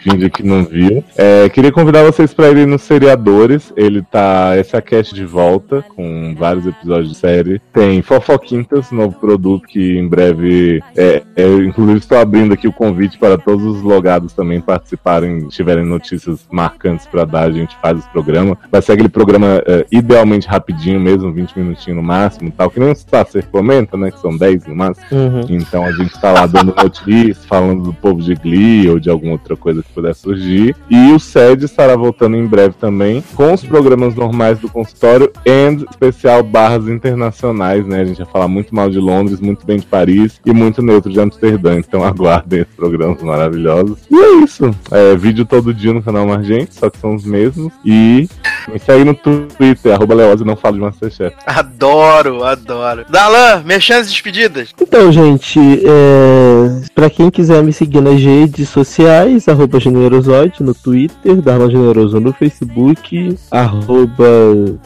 finge 0.03 0.29
que 0.29 0.43
não 0.43 0.65
viu. 0.65 1.03
É, 1.17 1.47
queria 1.49 1.71
convidar 1.71 2.03
vocês 2.03 2.33
para 2.33 2.49
irem 2.49 2.65
nos 2.65 2.81
Seriadores. 2.81 3.71
Ele 3.77 4.01
tá. 4.01 4.53
Essa 4.55 4.77
é 4.77 4.79
a 4.79 4.81
cast 4.81 5.15
de 5.15 5.25
volta, 5.25 5.81
com 5.95 6.35
vários 6.37 6.67
episódios 6.67 7.09
de 7.09 7.15
série. 7.15 7.61
Tem 7.71 8.01
Fofoquintas, 8.01 8.91
novo 8.91 9.17
produto 9.19 9.65
que 9.67 9.97
em 9.97 10.07
breve. 10.07 10.83
É, 10.95 11.23
é, 11.35 11.47
inclusive, 11.47 11.99
estou 11.99 12.17
abrindo 12.17 12.53
aqui 12.53 12.67
o 12.67 12.73
convite 12.73 13.17
para 13.17 13.37
todos 13.37 13.63
os 13.63 13.81
logados 13.81 14.33
também 14.33 14.59
participarem, 14.59 15.47
tiverem 15.47 15.85
notícias 15.85 16.45
marcantes 16.51 17.07
para 17.07 17.23
dar. 17.23 17.43
A 17.43 17.51
gente 17.51 17.75
faz 17.81 17.99
esse 17.99 18.09
programa. 18.09 18.57
Vai 18.71 18.81
ser 18.81 18.93
aquele 18.93 19.09
programa 19.09 19.61
é, 19.65 19.85
idealmente 19.91 20.47
rapidinho 20.47 20.99
mesmo, 20.99 21.31
20 21.31 21.57
minutinhos 21.57 21.97
no 21.97 22.03
máximo 22.03 22.51
tal. 22.51 22.69
Que 22.69 22.79
nem 22.79 22.91
o 22.91 22.95
Sasser 22.95 23.45
comenta, 23.47 23.95
né? 23.95 24.11
Que 24.11 24.19
são 24.19 24.35
10 24.35 24.67
no 24.67 24.75
máximo. 24.75 25.05
Uhum. 25.11 25.45
Então 25.49 25.85
a 25.85 25.91
gente 25.91 26.19
tá 26.19 26.31
lá 26.31 26.45
dando 26.45 26.73
notícias, 26.83 27.45
falando 27.45 27.83
do 27.83 27.93
povo 27.93 28.21
de 28.21 28.35
Glee 28.35 28.89
ou 28.89 28.99
de 28.99 29.09
alguma 29.09 29.33
outra 29.33 29.55
coisa 29.55 29.81
que 29.81 29.92
puder 29.93 30.15
surgir. 30.15 30.75
E 30.89 31.11
o 31.11 31.19
SED 31.19 31.65
estará 31.65 31.95
voltando 31.95 32.35
em 32.35 32.45
breve 32.45 32.75
também 32.79 33.23
com 33.35 33.53
os 33.53 33.63
programas 33.63 34.15
normais 34.15 34.59
do 34.59 34.69
consultório 34.69 35.31
e 35.45 35.83
especial 35.89 36.43
barras 36.43 36.87
internacionais, 36.87 37.85
né? 37.85 38.01
A 38.01 38.05
gente 38.05 38.17
vai 38.17 38.27
falar 38.27 38.47
muito 38.47 38.73
mal 38.73 38.89
de 38.89 38.99
Londres, 38.99 39.39
muito 39.39 39.65
bem 39.65 39.79
de 39.79 39.85
Paris 39.85 40.39
e 40.45 40.51
muito 40.51 40.81
neutro 40.81 41.11
de 41.11 41.19
Amsterdã. 41.19 41.75
Então 41.75 42.03
aguardem 42.05 42.61
esses 42.61 42.73
programas 42.75 43.21
maravilhosos. 43.21 43.99
E 44.09 44.15
é 44.15 44.43
isso. 44.43 44.69
É, 44.91 45.15
vídeo 45.15 45.45
todo 45.45 45.73
dia 45.73 45.93
no 45.93 46.01
canal 46.01 46.25
Margente, 46.25 46.75
só 46.75 46.89
que 46.89 46.97
são 46.97 47.15
os 47.15 47.25
mesmos. 47.25 47.71
E 47.85 48.27
me 48.71 48.79
segue 48.79 49.03
no 49.03 49.13
Twitter, 49.13 49.93
arroba 49.93 50.15
Leose, 50.15 50.43
não 50.43 50.55
falo 50.55 50.75
de 50.75 50.81
Masterchef. 50.81 51.35
Adoro, 51.45 52.43
adoro. 52.43 53.05
Dalan, 53.09 53.63
merchans, 53.65 54.07
despedidas. 54.07 54.73
Então, 54.79 55.11
gente, 55.11 55.59
é... 55.59 56.81
pra 56.95 57.09
quem 57.09 57.29
quiser 57.29 57.63
me 57.63 57.73
seguir 57.73 58.01
nas 58.01 58.19
redes 58.21 58.69
sociais, 58.69 59.47
arroba 59.47 59.79
Generosode 59.83 60.63
no 60.63 60.73
Twitter, 60.73 61.41
Darlan 61.41 61.69
Generoso 61.69 62.19
no 62.19 62.33
Facebook, 62.33 63.37
arroba 63.51 64.23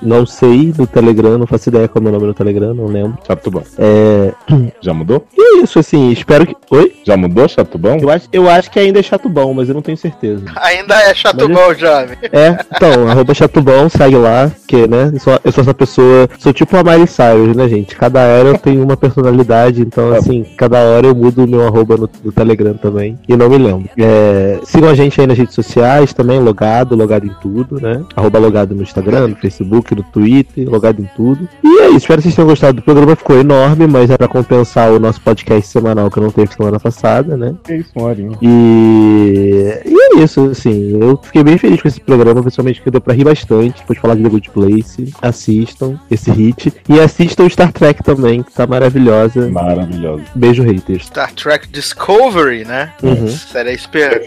não 0.02 0.26
sei 0.26 0.74
no 0.78 0.86
Telegram, 0.88 1.38
não 1.38 1.48
faço 1.48 1.69
ideia 1.69 1.88
qual 1.88 1.99
é 1.99 2.02
o 2.02 2.03
meu 2.03 2.11
nome 2.14 2.28
no 2.28 2.34
Telegram, 2.34 2.74
não 2.74 2.86
lembro. 2.86 3.18
Chatubão. 3.26 3.64
É... 3.78 4.34
Já 4.82 4.94
mudou? 4.94 5.26
E 5.38 5.41
é 5.41 5.64
isso, 5.64 5.80
assim, 5.80 6.11
espero 6.11 6.45
que. 6.45 6.56
Oi? 6.72 6.95
Já 7.06 7.15
mudou, 7.18 7.48
Chatubão? 7.48 7.98
Eu 7.98 8.10
acho, 8.10 8.28
eu 8.32 8.49
acho 8.49 8.69
que 8.72 8.80
ainda 8.80 8.99
é 8.99 9.03
chato 9.03 9.30
bom, 9.30 9.53
mas 9.53 9.69
eu 9.69 9.76
não 9.76 9.82
tenho 9.82 9.98
certeza. 9.98 10.44
Ainda 10.57 10.95
é 11.02 11.14
chato 11.14 11.48
Mas- 11.48 11.57
bom, 11.57 11.74
jovem. 11.74 12.18
É, 12.32 12.57
então, 12.76 13.07
arroba 13.10 13.34
chatubão, 13.34 13.90
segue 13.90 14.15
lá, 14.18 14.52
que, 14.68 14.88
né, 14.88 15.11
eu 15.14 15.19
sou, 15.19 15.40
eu 15.44 15.52
sou 15.52 15.61
essa 15.61 15.74
pessoa, 15.74 16.30
sou 16.38 16.52
tipo 16.53 16.76
a 16.76 16.84
Miley 16.84 17.07
Cyrus, 17.07 17.56
né, 17.56 17.68
gente? 17.68 17.95
Cada 17.95 18.19
era 18.22 18.49
eu 18.49 18.57
tenho 18.57 18.84
uma 18.84 18.98
personalidade, 18.98 19.82
então, 19.82 20.14
assim, 20.14 20.45
cada 20.57 20.80
hora 20.80 21.07
eu 21.07 21.15
mudo 21.15 21.44
o 21.44 21.48
meu 21.48 21.65
arroba 21.65 21.95
no, 21.98 22.10
no 22.24 22.32
Telegram 22.32 22.74
também, 22.74 23.18
e 23.28 23.36
não 23.36 23.49
me 23.49 23.57
lembro. 23.57 23.90
É, 23.98 24.60
sigam 24.64 24.86
a 24.89 24.95
gente 24.95 25.19
aí 25.19 25.27
nas 25.27 25.38
redes 25.38 25.55
sociais 25.55 26.14
também, 26.14 26.39
logado, 26.39 26.95
logado 26.95 27.26
em 27.26 27.34
tudo, 27.41 27.80
né? 27.80 28.03
Arroba 28.15 28.39
logado 28.39 28.76
no 28.76 28.84
Instagram, 28.84 29.30
no 29.30 29.35
Facebook, 29.35 29.93
no 29.95 30.03
Twitter, 30.03 30.69
logado 30.69 31.01
em 31.01 31.09
tudo. 31.15 31.47
E 31.64 31.81
é 31.81 31.88
isso, 31.88 31.97
espero 31.97 32.18
que 32.18 32.23
vocês 32.23 32.35
tenham 32.35 32.47
gostado 32.47 32.77
do 32.77 32.81
programa, 32.81 33.15
ficou 33.15 33.39
enorme, 33.39 33.88
mas 33.88 34.09
é 34.09 34.18
pra 34.18 34.27
compensar 34.27 34.91
o 34.91 34.99
nosso 34.99 35.22
podcast 35.22 35.68
semanal 35.68 36.09
que 36.09 36.19
não 36.19 36.31
teve 36.31 36.53
semana 36.53 36.80
passada, 36.80 37.38
né? 37.38 37.55
Que 37.64 37.76
isso, 37.76 37.91
uma 37.95 38.07
horinha. 38.07 38.38
E, 38.41 39.81
e 39.85 39.95
é 39.95 40.23
isso, 40.23 40.49
assim. 40.49 40.99
Eu 40.99 41.19
fiquei 41.22 41.43
bem 41.43 41.57
feliz 41.57 41.81
com 41.81 41.88
esse 41.88 41.99
programa, 41.99 42.41
principalmente 42.41 42.81
que 42.81 42.91
deu 42.91 43.01
pra 43.01 43.14
rir 43.14 43.23
bastante. 43.23 43.80
Depois 43.80 43.97
de 43.97 44.01
falar 44.01 44.15
de 44.15 44.23
The 44.23 44.30
Good 44.30 44.49
Place. 44.51 45.14
Assistam 45.22 45.99
esse 46.09 46.31
hit. 46.31 46.73
E 46.88 46.99
assistam 46.99 47.49
Star 47.49 47.72
Trek 47.72 48.03
também, 48.03 48.43
que 48.43 48.53
tá 48.53 48.65
maravilhosa. 48.65 49.49
Maravilhoso. 49.49 50.23
Beijo, 50.35 50.64
haters. 50.64 51.05
Star 51.05 51.34
Trek 51.34 51.68
Discovery, 51.69 52.65
né? 52.65 52.91
Uhum. 53.03 53.27
Série 53.27 53.73
esper... 53.73 54.23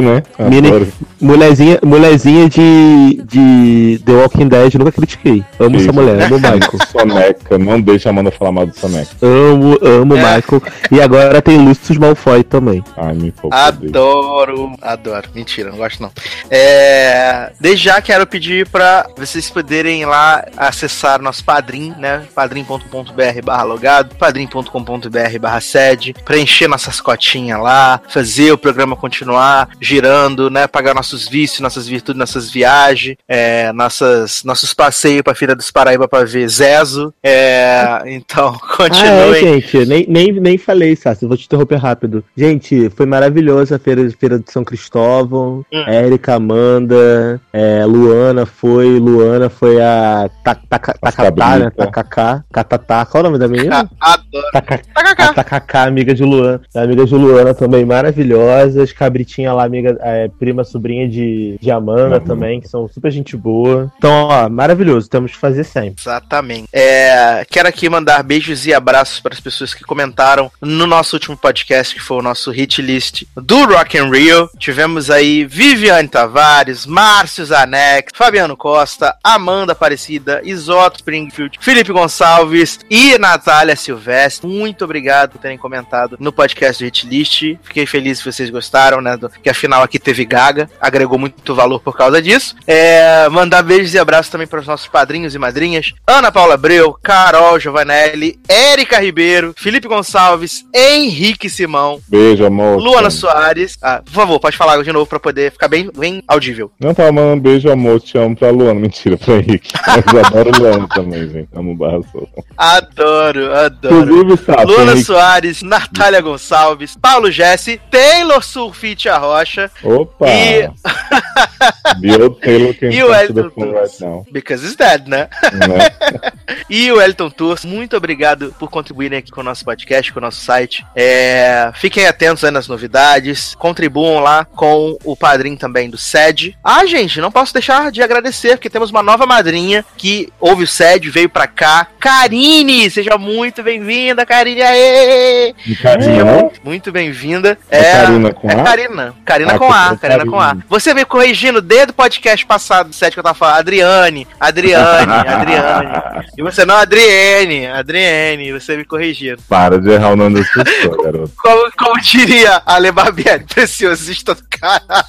Né? 0.00 0.22
Mini-. 0.38 0.92
Mulherzinha, 1.20 1.78
mulherzinha 1.82 2.48
de, 2.48 3.22
de 3.24 4.00
The 4.04 4.12
Walking 4.12 4.48
Dead, 4.48 4.74
nunca 4.74 4.92
critiquei. 4.92 5.44
Amo 5.58 5.76
Isso. 5.76 5.90
essa 5.90 5.92
mulher, 5.92 6.22
amo 6.22 6.36
o 6.36 6.38
Michael. 6.40 6.78
Soneca, 6.92 7.58
não 7.58 7.80
deixa 7.80 8.08
a 8.08 8.10
Amanda 8.10 8.30
falar 8.30 8.52
mal 8.52 8.66
do 8.66 8.76
Soneca. 8.78 9.10
Amo, 9.20 9.78
amo 9.82 10.14
o 10.14 10.18
É. 10.18 10.36
Michael. 10.36 10.62
E 10.92 11.00
agora 11.00 11.42
tem 11.42 11.58
Lucius 11.58 11.98
Malfoy 11.98 12.44
também. 12.44 12.82
Ai, 12.96 13.14
me 13.14 13.32
pouco. 13.32 13.54
Adoro, 13.56 14.72
adoro. 14.80 15.28
Mentira, 15.34 15.70
não 15.70 15.78
gosto 15.78 16.02
não. 16.02 16.10
É, 16.50 17.52
desde 17.60 17.84
já 17.88 18.00
quero 18.02 18.26
pedir 18.26 18.68
pra 18.68 19.06
vocês 19.16 19.48
poderem 19.50 20.02
ir 20.02 20.06
lá 20.06 20.44
acessar 20.56 21.20
nosso 21.22 21.44
padrim, 21.44 21.94
né? 21.98 22.22
padrim.com.br 22.34 23.42
barra 23.44 23.62
logado, 23.62 24.14
padrim.com.br 24.16 25.38
barra 25.40 25.60
sede, 25.60 26.14
preencher 26.24 26.68
nossas 26.68 27.00
cotinhas 27.00 27.60
lá, 27.60 28.00
fazer 28.08 28.52
o 28.52 28.58
programa 28.58 28.94
continuar 28.96 29.68
girando, 29.88 30.50
né? 30.50 30.66
Pagar 30.66 30.94
nossos 30.94 31.26
vícios, 31.28 31.60
nossas 31.60 31.88
virtudes, 31.88 32.18
nossas 32.18 32.50
viagens, 32.50 33.16
é, 33.26 33.72
nossas, 33.72 34.42
nossos 34.44 34.74
passeios 34.74 35.22
pra 35.22 35.34
Feira 35.34 35.54
dos 35.54 35.70
Paraíba 35.70 36.06
pra 36.06 36.24
ver 36.24 36.48
Zezo. 36.48 37.12
É, 37.22 38.02
então, 38.06 38.48
Ah, 38.48 38.84
é, 38.84 38.88
continuem. 38.88 39.40
gente, 39.60 39.86
nem, 39.86 40.06
nem, 40.08 40.32
nem 40.32 40.58
falei, 40.58 40.94
Sassi, 40.94 41.26
vou 41.26 41.36
te 41.36 41.46
interromper 41.46 41.76
rápido. 41.76 42.22
Gente, 42.36 42.90
foi 42.90 43.06
maravilhosa 43.06 43.76
a 43.76 43.78
feira, 43.78 44.08
feira 44.18 44.38
de 44.38 44.50
São 44.52 44.62
Cristóvão. 44.64 45.64
Hum. 45.72 45.84
Érica, 45.86 46.34
Amanda, 46.34 47.40
é, 47.52 47.84
Luana 47.84 48.44
foi, 48.46 48.98
Luana 48.98 49.48
foi 49.48 49.80
a 49.80 50.28
Ta- 50.44 50.54
Taka- 50.68 50.94
Takatá, 51.00 51.58
né? 51.58 51.64
Cabrita. 51.64 51.70
Takaká, 51.86 52.44
Catatá, 52.52 53.06
qual 53.06 53.24
é 53.24 53.26
o 53.26 53.30
nome 53.30 53.38
da 53.38 53.48
menina? 53.48 53.88
Adoro. 54.00 54.46
Taka- 54.52 54.80
a 54.94 55.02
Tacacá. 55.02 55.32
Takaká, 55.34 55.82
amiga 55.84 56.14
de 56.14 56.22
Luana. 56.24 56.60
A 56.74 56.82
amiga 56.82 57.04
de 57.04 57.14
Luana 57.14 57.54
também 57.54 57.84
maravilhosas. 57.84 58.92
Cabritinha 58.92 59.52
lá, 59.52 59.68
amiga, 59.78 59.98
é, 60.02 60.28
prima, 60.38 60.64
sobrinha 60.64 61.08
de, 61.08 61.56
de 61.60 61.70
Amanda 61.70 62.18
Uhum. 62.18 62.24
também, 62.24 62.60
que 62.60 62.68
são 62.68 62.88
super 62.88 63.10
gente 63.10 63.36
boa. 63.36 63.92
Então, 63.98 64.24
ó, 64.28 64.48
maravilhoso. 64.48 65.08
Temos 65.08 65.32
que 65.32 65.38
fazer 65.38 65.64
sempre. 65.64 65.94
Exatamente. 66.00 66.68
É, 66.72 67.44
quero 67.50 67.68
aqui 67.68 67.88
mandar 67.88 68.22
beijos 68.22 68.66
e 68.66 68.74
abraços 68.74 69.20
para 69.20 69.34
as 69.34 69.40
pessoas 69.40 69.74
que 69.74 69.84
comentaram 69.84 70.50
no 70.60 70.86
nosso 70.86 71.16
último 71.16 71.36
podcast, 71.36 71.94
que 71.94 72.00
foi 72.00 72.18
o 72.18 72.22
nosso 72.22 72.50
hit 72.50 72.80
list 72.82 73.24
do 73.36 73.64
Rock 73.66 73.98
and 73.98 74.10
Rio. 74.10 74.48
Tivemos 74.58 75.10
aí 75.10 75.44
Viviane 75.44 76.08
Tavares, 76.08 76.86
Márcio 76.86 77.44
Zanex, 77.44 78.12
Fabiano 78.14 78.56
Costa, 78.56 79.16
Amanda 79.22 79.72
Aparecida, 79.72 80.40
Isoto 80.44 80.96
Springfield, 80.98 81.58
Felipe 81.60 81.92
Gonçalves 81.92 82.80
e 82.90 83.16
Natália 83.18 83.76
Silvestre. 83.76 84.48
Muito 84.48 84.84
obrigado 84.84 85.32
por 85.32 85.38
terem 85.40 85.58
comentado 85.58 86.16
no 86.18 86.32
podcast 86.32 86.82
do 86.82 86.86
hit 86.86 87.06
list. 87.06 87.42
Fiquei 87.62 87.86
feliz 87.86 88.18
que 88.22 88.30
vocês 88.32 88.50
gostaram, 88.50 89.00
né? 89.00 89.16
do- 89.16 89.28
que 89.28 89.48
afinal 89.58 89.82
aqui 89.82 89.98
teve 89.98 90.24
Gaga, 90.24 90.70
agregou 90.80 91.18
muito 91.18 91.54
valor 91.54 91.80
por 91.80 91.96
causa 91.96 92.22
disso. 92.22 92.54
É, 92.66 93.28
mandar 93.28 93.62
beijos 93.62 93.92
e 93.92 93.98
abraços 93.98 94.30
também 94.30 94.46
para 94.46 94.60
os 94.60 94.66
nossos 94.66 94.86
padrinhos 94.86 95.34
e 95.34 95.38
madrinhas: 95.38 95.92
Ana 96.06 96.30
Paula 96.30 96.54
Abreu, 96.54 96.96
Carol 97.02 97.58
Giovanelli, 97.58 98.38
Érica 98.48 99.00
Ribeiro, 99.00 99.52
Felipe 99.56 99.88
Gonçalves, 99.88 100.64
Henrique 100.74 101.50
Simão, 101.50 102.00
Beijo, 102.08 102.44
amor. 102.44 102.80
Luana 102.80 103.10
Soares. 103.10 103.76
Ah, 103.82 104.00
por 104.04 104.12
favor, 104.12 104.40
pode 104.40 104.56
falar 104.56 104.82
de 104.82 104.92
novo 104.92 105.06
para 105.06 105.18
poder 105.18 105.50
ficar 105.50 105.68
bem, 105.68 105.90
bem 105.96 106.22
audível. 106.28 106.70
Não 106.78 106.94
tava 106.94 107.10
mandando 107.10 107.42
beijo, 107.42 107.70
amor, 107.70 108.00
te 108.00 108.16
amo 108.16 108.36
pra 108.36 108.50
Luana. 108.50 108.78
Mentira, 108.78 109.16
pra 109.16 109.34
Henrique. 109.34 109.72
Mas 109.86 110.14
eu 110.14 110.24
adoro 110.24 110.50
Luana 110.58 110.88
também, 110.88 111.28
gente. 111.28 111.48
Amo 111.54 111.74
Barra 111.74 112.00
Souza. 112.12 112.28
Adoro, 112.56 113.52
adoro. 113.54 114.02
Inclusive, 114.02 114.44
sabe, 114.44 114.64
Luana 114.64 114.92
Henrique... 114.92 115.06
Soares, 115.06 115.62
Natália 115.62 116.20
Gonçalves, 116.20 116.96
Paulo 117.00 117.30
Jesse, 117.30 117.80
Taylor 117.90 118.42
Sulfite 118.42 119.08
Arrocha 119.08 119.47
Opa! 119.82 120.26
e, 120.28 120.68
Bill 122.00 122.30
Taylor 122.34 122.74
can 122.74 122.90
e 122.90 123.02
o 123.02 123.06
come 123.08 123.26
to 123.26 123.34
the 123.34 123.40
Elton 123.40 123.50
Tunes. 123.60 124.00
right. 124.00 124.32
Because 124.32 124.64
it's 124.64 124.76
dead, 124.76 125.06
né? 125.08 125.28
Né? 125.52 126.32
E 126.70 126.90
o 126.92 127.00
Elton 127.00 127.30
Tours, 127.30 127.64
muito 127.64 127.96
obrigado 127.96 128.54
por 128.58 128.68
contribuírem 128.70 129.18
aqui 129.18 129.30
com 129.30 129.40
o 129.40 129.44
nosso 129.44 129.64
podcast, 129.64 130.12
com 130.12 130.18
o 130.18 130.22
nosso 130.22 130.40
site. 130.42 130.84
É, 130.94 131.70
fiquem 131.74 132.06
atentos 132.06 132.44
aí 132.44 132.50
nas 132.50 132.68
novidades, 132.68 133.54
contribuam 133.54 134.20
lá 134.20 134.44
com 134.44 134.96
o 135.02 135.16
padrinho 135.16 135.56
também 135.56 135.88
do 135.88 135.96
SED. 135.96 136.56
Ah, 136.62 136.84
gente, 136.84 137.20
não 137.20 137.30
posso 137.30 137.54
deixar 137.54 137.90
de 137.90 138.02
agradecer, 138.02 138.56
porque 138.56 138.68
temos 138.68 138.90
uma 138.90 139.02
nova 139.02 139.24
madrinha 139.26 139.82
que 139.96 140.30
ouve 140.38 140.64
o 140.64 140.66
SED, 140.66 141.08
veio 141.08 141.28
pra 141.30 141.46
cá. 141.46 141.86
Karine, 141.98 142.90
seja 142.90 143.16
muito 143.16 143.62
bem-vinda, 143.62 144.26
Karine, 144.26 144.60
aê! 144.62 145.54
E 145.66 145.74
Seja 145.74 145.82
Karina, 145.82 146.24
muito, 146.24 146.60
muito 146.62 146.92
bem-vinda. 146.92 147.58
É 147.70 147.92
Karina 147.92 148.32
com 148.34 148.50
é 148.50 148.54
A? 148.60 148.62
Karina. 148.64 149.14
Karina 149.24 149.37
Ah, 149.46 149.58
com 149.58 149.72
A, 149.72 149.96
Karina 149.96 150.26
com 150.26 150.40
A. 150.40 150.46
Karina. 150.48 150.64
Você 150.68 150.94
me 150.94 151.04
corrigindo 151.04 151.60
desde 151.60 151.90
o 151.90 151.94
podcast 151.94 152.44
passado 152.46 152.88
do 152.88 152.94
set 152.94 153.12
que 153.12 153.18
eu 153.18 153.22
tava 153.22 153.34
falando. 153.34 153.58
Adriane, 153.58 154.26
Adriane, 154.40 155.12
Adriane. 155.28 156.26
E 156.36 156.42
você 156.42 156.64
não, 156.64 156.76
Adriene, 156.76 157.66
Adriene, 157.66 158.52
você 158.52 158.76
me 158.76 158.84
corrigindo. 158.84 159.42
Para 159.48 159.80
de 159.80 159.90
errar 159.90 160.10
o 160.10 160.16
nome 160.16 160.40
da 160.40 160.64
pessoa, 160.64 161.02
garoto. 161.02 161.32
Como, 161.36 161.72
como 161.76 162.00
diria 162.00 162.62
a 162.64 162.74
Ale 162.74 162.92
Barbieri, 162.92 163.44
preciosista 163.52 164.34
do 164.34 164.42
caralho. 164.60 165.04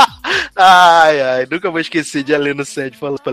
Ai, 0.62 1.22
ai, 1.22 1.48
nunca 1.50 1.70
vou 1.70 1.80
esquecer 1.80 2.22
de 2.22 2.36
ler 2.36 2.54
no 2.54 2.66
set 2.66 2.96
falando 2.96 3.18
pra. 3.22 3.30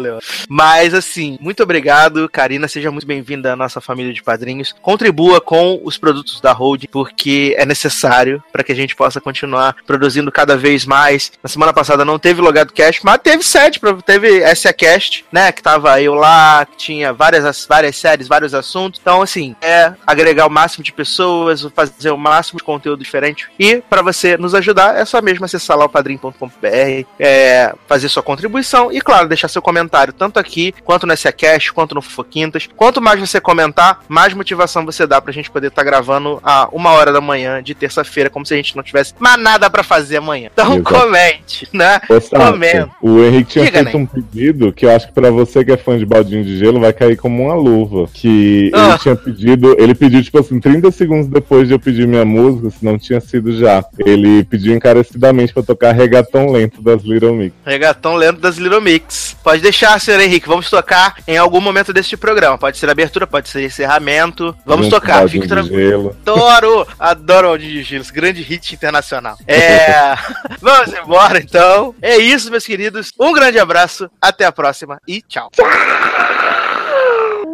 Mas 0.48 0.94
assim, 0.94 1.38
muito 1.42 1.62
obrigado, 1.62 2.30
Karina. 2.30 2.68
Seja 2.68 2.90
muito 2.90 3.06
bem-vinda 3.06 3.52
à 3.52 3.56
nossa 3.56 3.82
família 3.82 4.14
de 4.14 4.24
padrinhos. 4.24 4.74
Contribua 4.82 5.42
com 5.42 5.82
os 5.84 5.98
produtos 5.98 6.40
da 6.40 6.54
Hold, 6.54 6.86
porque 6.90 7.54
é 7.58 7.66
necessário 7.66 8.42
para 8.52 8.64
que 8.64 8.72
a 8.72 8.76
gente 8.76 8.96
possa 8.96 9.20
continuar 9.20 9.76
produzindo 9.86 10.32
cada 10.32 10.56
vez 10.56 10.86
mais. 10.86 11.32
Na 11.44 11.50
semana 11.50 11.74
passada 11.74 12.06
não 12.06 12.18
teve 12.18 12.40
logado 12.40 12.72
cast, 12.72 13.04
mas 13.04 13.20
teve 13.22 13.44
set, 13.44 13.82
teve 14.06 14.42
essa 14.42 14.72
cast, 14.72 15.26
né? 15.32 15.52
Que 15.52 15.62
tava 15.62 16.02
eu 16.02 16.14
lá, 16.14 16.66
que 16.66 16.78
tinha 16.78 17.12
várias, 17.12 17.66
várias 17.66 17.98
séries, 17.98 18.28
vários 18.28 18.54
assuntos. 18.54 19.00
Então, 19.02 19.22
assim, 19.22 19.54
é 19.62 19.94
agregar 20.06 20.48
o 20.48 20.52
máximo 20.52 20.84
de 20.84 20.94
pessoas, 20.94 21.68
fazer 21.76 22.12
o 22.12 22.18
máximo 22.18 22.60
de 22.60 22.64
conteúdo 22.64 23.04
diferente. 23.04 23.17
E 23.60 23.82
para 23.90 24.02
você 24.02 24.38
nos 24.38 24.54
ajudar, 24.56 24.98
é 24.98 25.06
só 25.06 25.22
mesmo 25.22 25.46
acessar 25.46 25.78
lá 25.78 25.86
o 25.86 25.90
padrim.com.br, 25.90 27.06
é, 27.20 27.74
fazer 27.88 28.10
sua 28.10 28.24
contribuição 28.24 28.92
e, 28.92 29.02
claro, 29.02 29.28
deixar 29.28 29.48
seu 29.48 29.62
comentário 29.62 30.14
tanto 30.14 30.40
aqui, 30.40 30.74
quanto 30.84 31.06
no 31.08 31.16
SACast, 31.16 31.74
quanto 31.74 31.96
no 31.96 32.02
Fofoquintas. 32.02 32.68
Quanto 32.76 33.02
mais 33.02 33.20
você 33.20 33.40
comentar, 33.42 34.02
mais 34.08 34.34
motivação 34.34 34.86
você 34.86 35.06
dá 35.08 35.22
pra 35.22 35.32
gente 35.34 35.50
poder 35.52 35.68
estar 35.68 35.84
gravando 35.84 36.40
a 36.44 36.68
uma 36.72 36.92
hora 36.92 37.12
da 37.12 37.22
manhã 37.22 37.62
de 37.62 37.74
terça-feira, 37.74 38.30
como 38.30 38.46
se 38.46 38.54
a 38.54 38.58
gente 38.58 38.76
não 38.76 38.84
tivesse 38.84 39.14
mais 39.20 39.40
nada 39.42 39.70
pra 39.70 39.84
fazer 39.84 40.18
amanhã. 40.18 40.50
Então 40.54 40.76
Exato. 40.76 40.84
comente, 40.84 41.68
né? 41.74 42.00
Ô, 42.10 42.20
Sato, 42.20 42.52
Comenta. 42.52 42.90
o 43.02 43.20
Henrique 43.24 43.52
tinha 43.52 43.66
Diga, 43.66 43.84
feito 43.84 43.98
um 43.98 44.06
pedido 44.06 44.72
que 44.74 44.86
eu 44.86 44.92
acho 44.96 45.08
que 45.08 45.14
pra 45.14 45.30
você 45.32 45.64
que 45.64 45.72
é 45.72 45.78
fã 45.78 45.98
de 45.98 46.06
baldinho 46.06 46.44
de 46.44 46.58
gelo 46.58 46.80
vai 46.80 46.94
cair 46.94 47.18
como 47.18 47.44
uma 47.44 47.56
luva. 47.56 48.10
Que 48.14 48.72
Ah. 48.74 48.90
ele 48.90 48.98
tinha 49.00 49.16
pedido, 49.16 49.76
ele 49.80 49.96
pediu, 49.96 50.22
tipo 50.24 50.40
assim, 50.40 50.60
30 50.60 50.92
segundos 50.92 51.28
depois 51.28 51.68
de 51.68 51.74
eu 51.74 51.80
pedir 51.80 52.08
minha 52.08 52.26
música, 52.26 52.70
se 52.70 52.84
não 52.86 52.98
tinha 53.08 53.22
sido 53.22 53.58
já. 53.58 53.84
Ele 54.06 54.44
pediu 54.44 54.76
encarecidamente 54.76 55.54
pra 55.54 55.64
tocar 55.64 55.94
Regatão 55.94 56.52
Lento 56.52 56.82
das 56.82 57.04
Little 57.04 57.34
Mix. 57.34 57.56
Regatão 57.66 58.16
lento 58.16 58.40
das 58.40 58.58
Little 58.58 58.82
Mix. 58.82 59.36
Pode 59.44 59.62
deixar, 59.62 60.00
senhor 60.00 60.20
Henrique. 60.20 60.48
Vamos 60.48 60.70
tocar 60.70 61.16
em 61.28 61.38
algum 61.38 61.62
momento 61.62 61.94
deste 61.94 62.18
programa. 62.18 62.58
Pode 62.58 62.78
ser 62.78 62.90
abertura, 62.90 63.26
pode 63.26 63.50
ser 63.50 63.64
encerramento. 63.64 64.56
Vamos 64.66 64.90
tocar, 64.90 65.28
fique 65.30 65.48
tranquilo. 65.48 65.78
Gelo. 65.78 66.18
Adoro, 66.22 66.88
adoro 67.00 67.48
Aldinho 67.50 67.74
de 67.74 67.84
Gilos, 67.84 68.12
grande 68.12 68.42
hit 68.42 68.74
internacional. 68.74 69.38
É, 69.48 70.16
vamos 70.60 70.94
embora 70.94 71.40
então. 71.40 71.96
É 72.02 72.18
isso, 72.18 72.52
meus 72.52 72.66
queridos. 72.66 73.12
Um 73.20 73.32
grande 73.32 73.60
abraço, 73.60 74.10
até 74.22 74.46
a 74.46 74.52
próxima 74.52 75.00
e 75.08 75.22
tchau. 75.22 75.50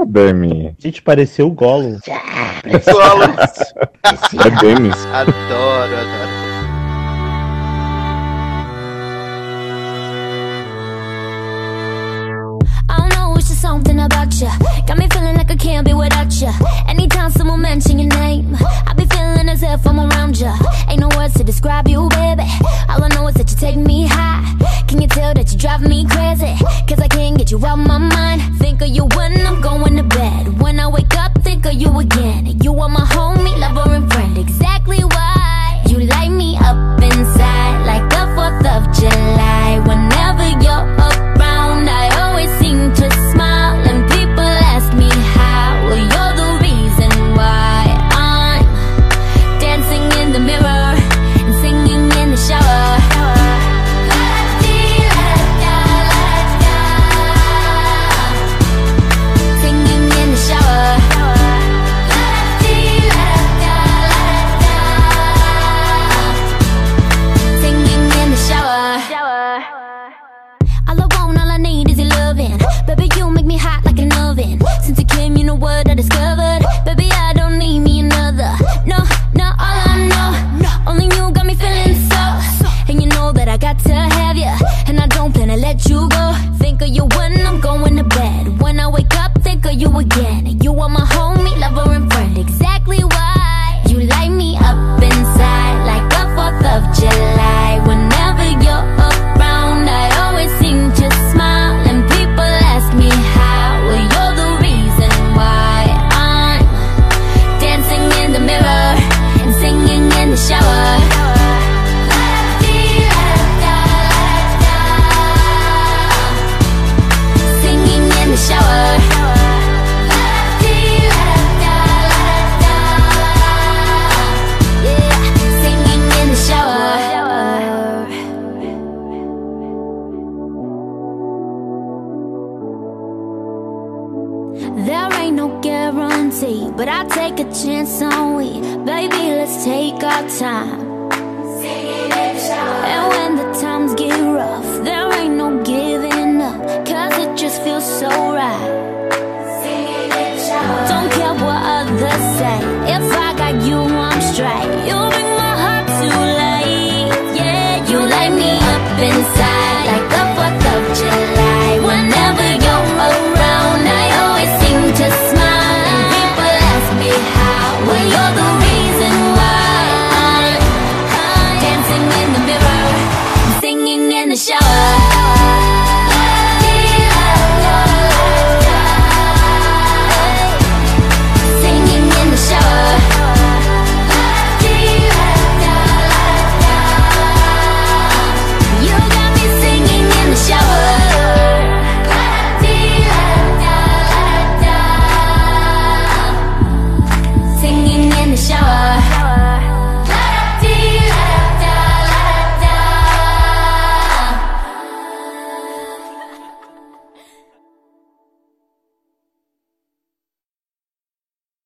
Demi. 0.06 0.76
Gente, 0.80 1.02
pareceu 1.02 1.48
o 1.48 1.52
Gollum. 1.52 2.00
Solo. 2.84 3.24
É 4.46 4.50
Demi. 4.60 4.90
Adoro, 5.14 5.96
adoro. 5.96 6.44
I 12.90 12.98
don't 12.98 13.16
know, 13.16 13.36
it's 13.38 13.48
just 13.48 13.62
something 13.62 14.00
about 14.00 14.34
you. 14.40 14.50
Got 14.86 14.98
me 14.98 15.08
feeling 15.10 15.36
like 15.36 15.52
I 15.52 15.56
can't 15.56 15.86
be 15.86 15.94
without 15.94 16.32
you. 16.42 16.52
Anytime 16.88 17.32
someone 17.32 17.62
mention 17.62 18.00
your 18.00 18.10
name, 18.10 18.56
I 18.88 18.94
be 18.94 19.06
feeling 19.06 19.50
as 19.50 19.64
if 19.64 19.86
I'm 19.88 20.00
around 20.00 20.38
you. 20.40 20.52
Ain't 20.90 21.00
no 21.00 21.10
words 21.18 21.34
to 21.36 21.44
describe 21.44 21.88
you, 21.88 22.10
baby. 22.10 22.44
All 22.90 23.04
I 23.04 23.08
know 23.10 23.28
is 23.28 23.36
that 23.36 23.50
you 23.50 23.58
take 23.58 23.78
me 23.78 24.08
high. 24.08 24.44
Can 24.88 25.02
you 25.02 25.08
tell 25.08 25.34
that 25.34 25.52
you 25.52 25.58
drive 25.58 25.82
me 25.82 26.06
crazy? 26.06 26.56
Cause 26.88 27.00
I 27.00 27.08
can't 27.08 27.38
get 27.38 27.50
you 27.52 27.66
out 27.66 27.78
my 27.78 27.98
mind. 27.98 28.42
Think 28.60 28.82
of 28.82 28.90
you 28.90 29.06
when 29.16 29.34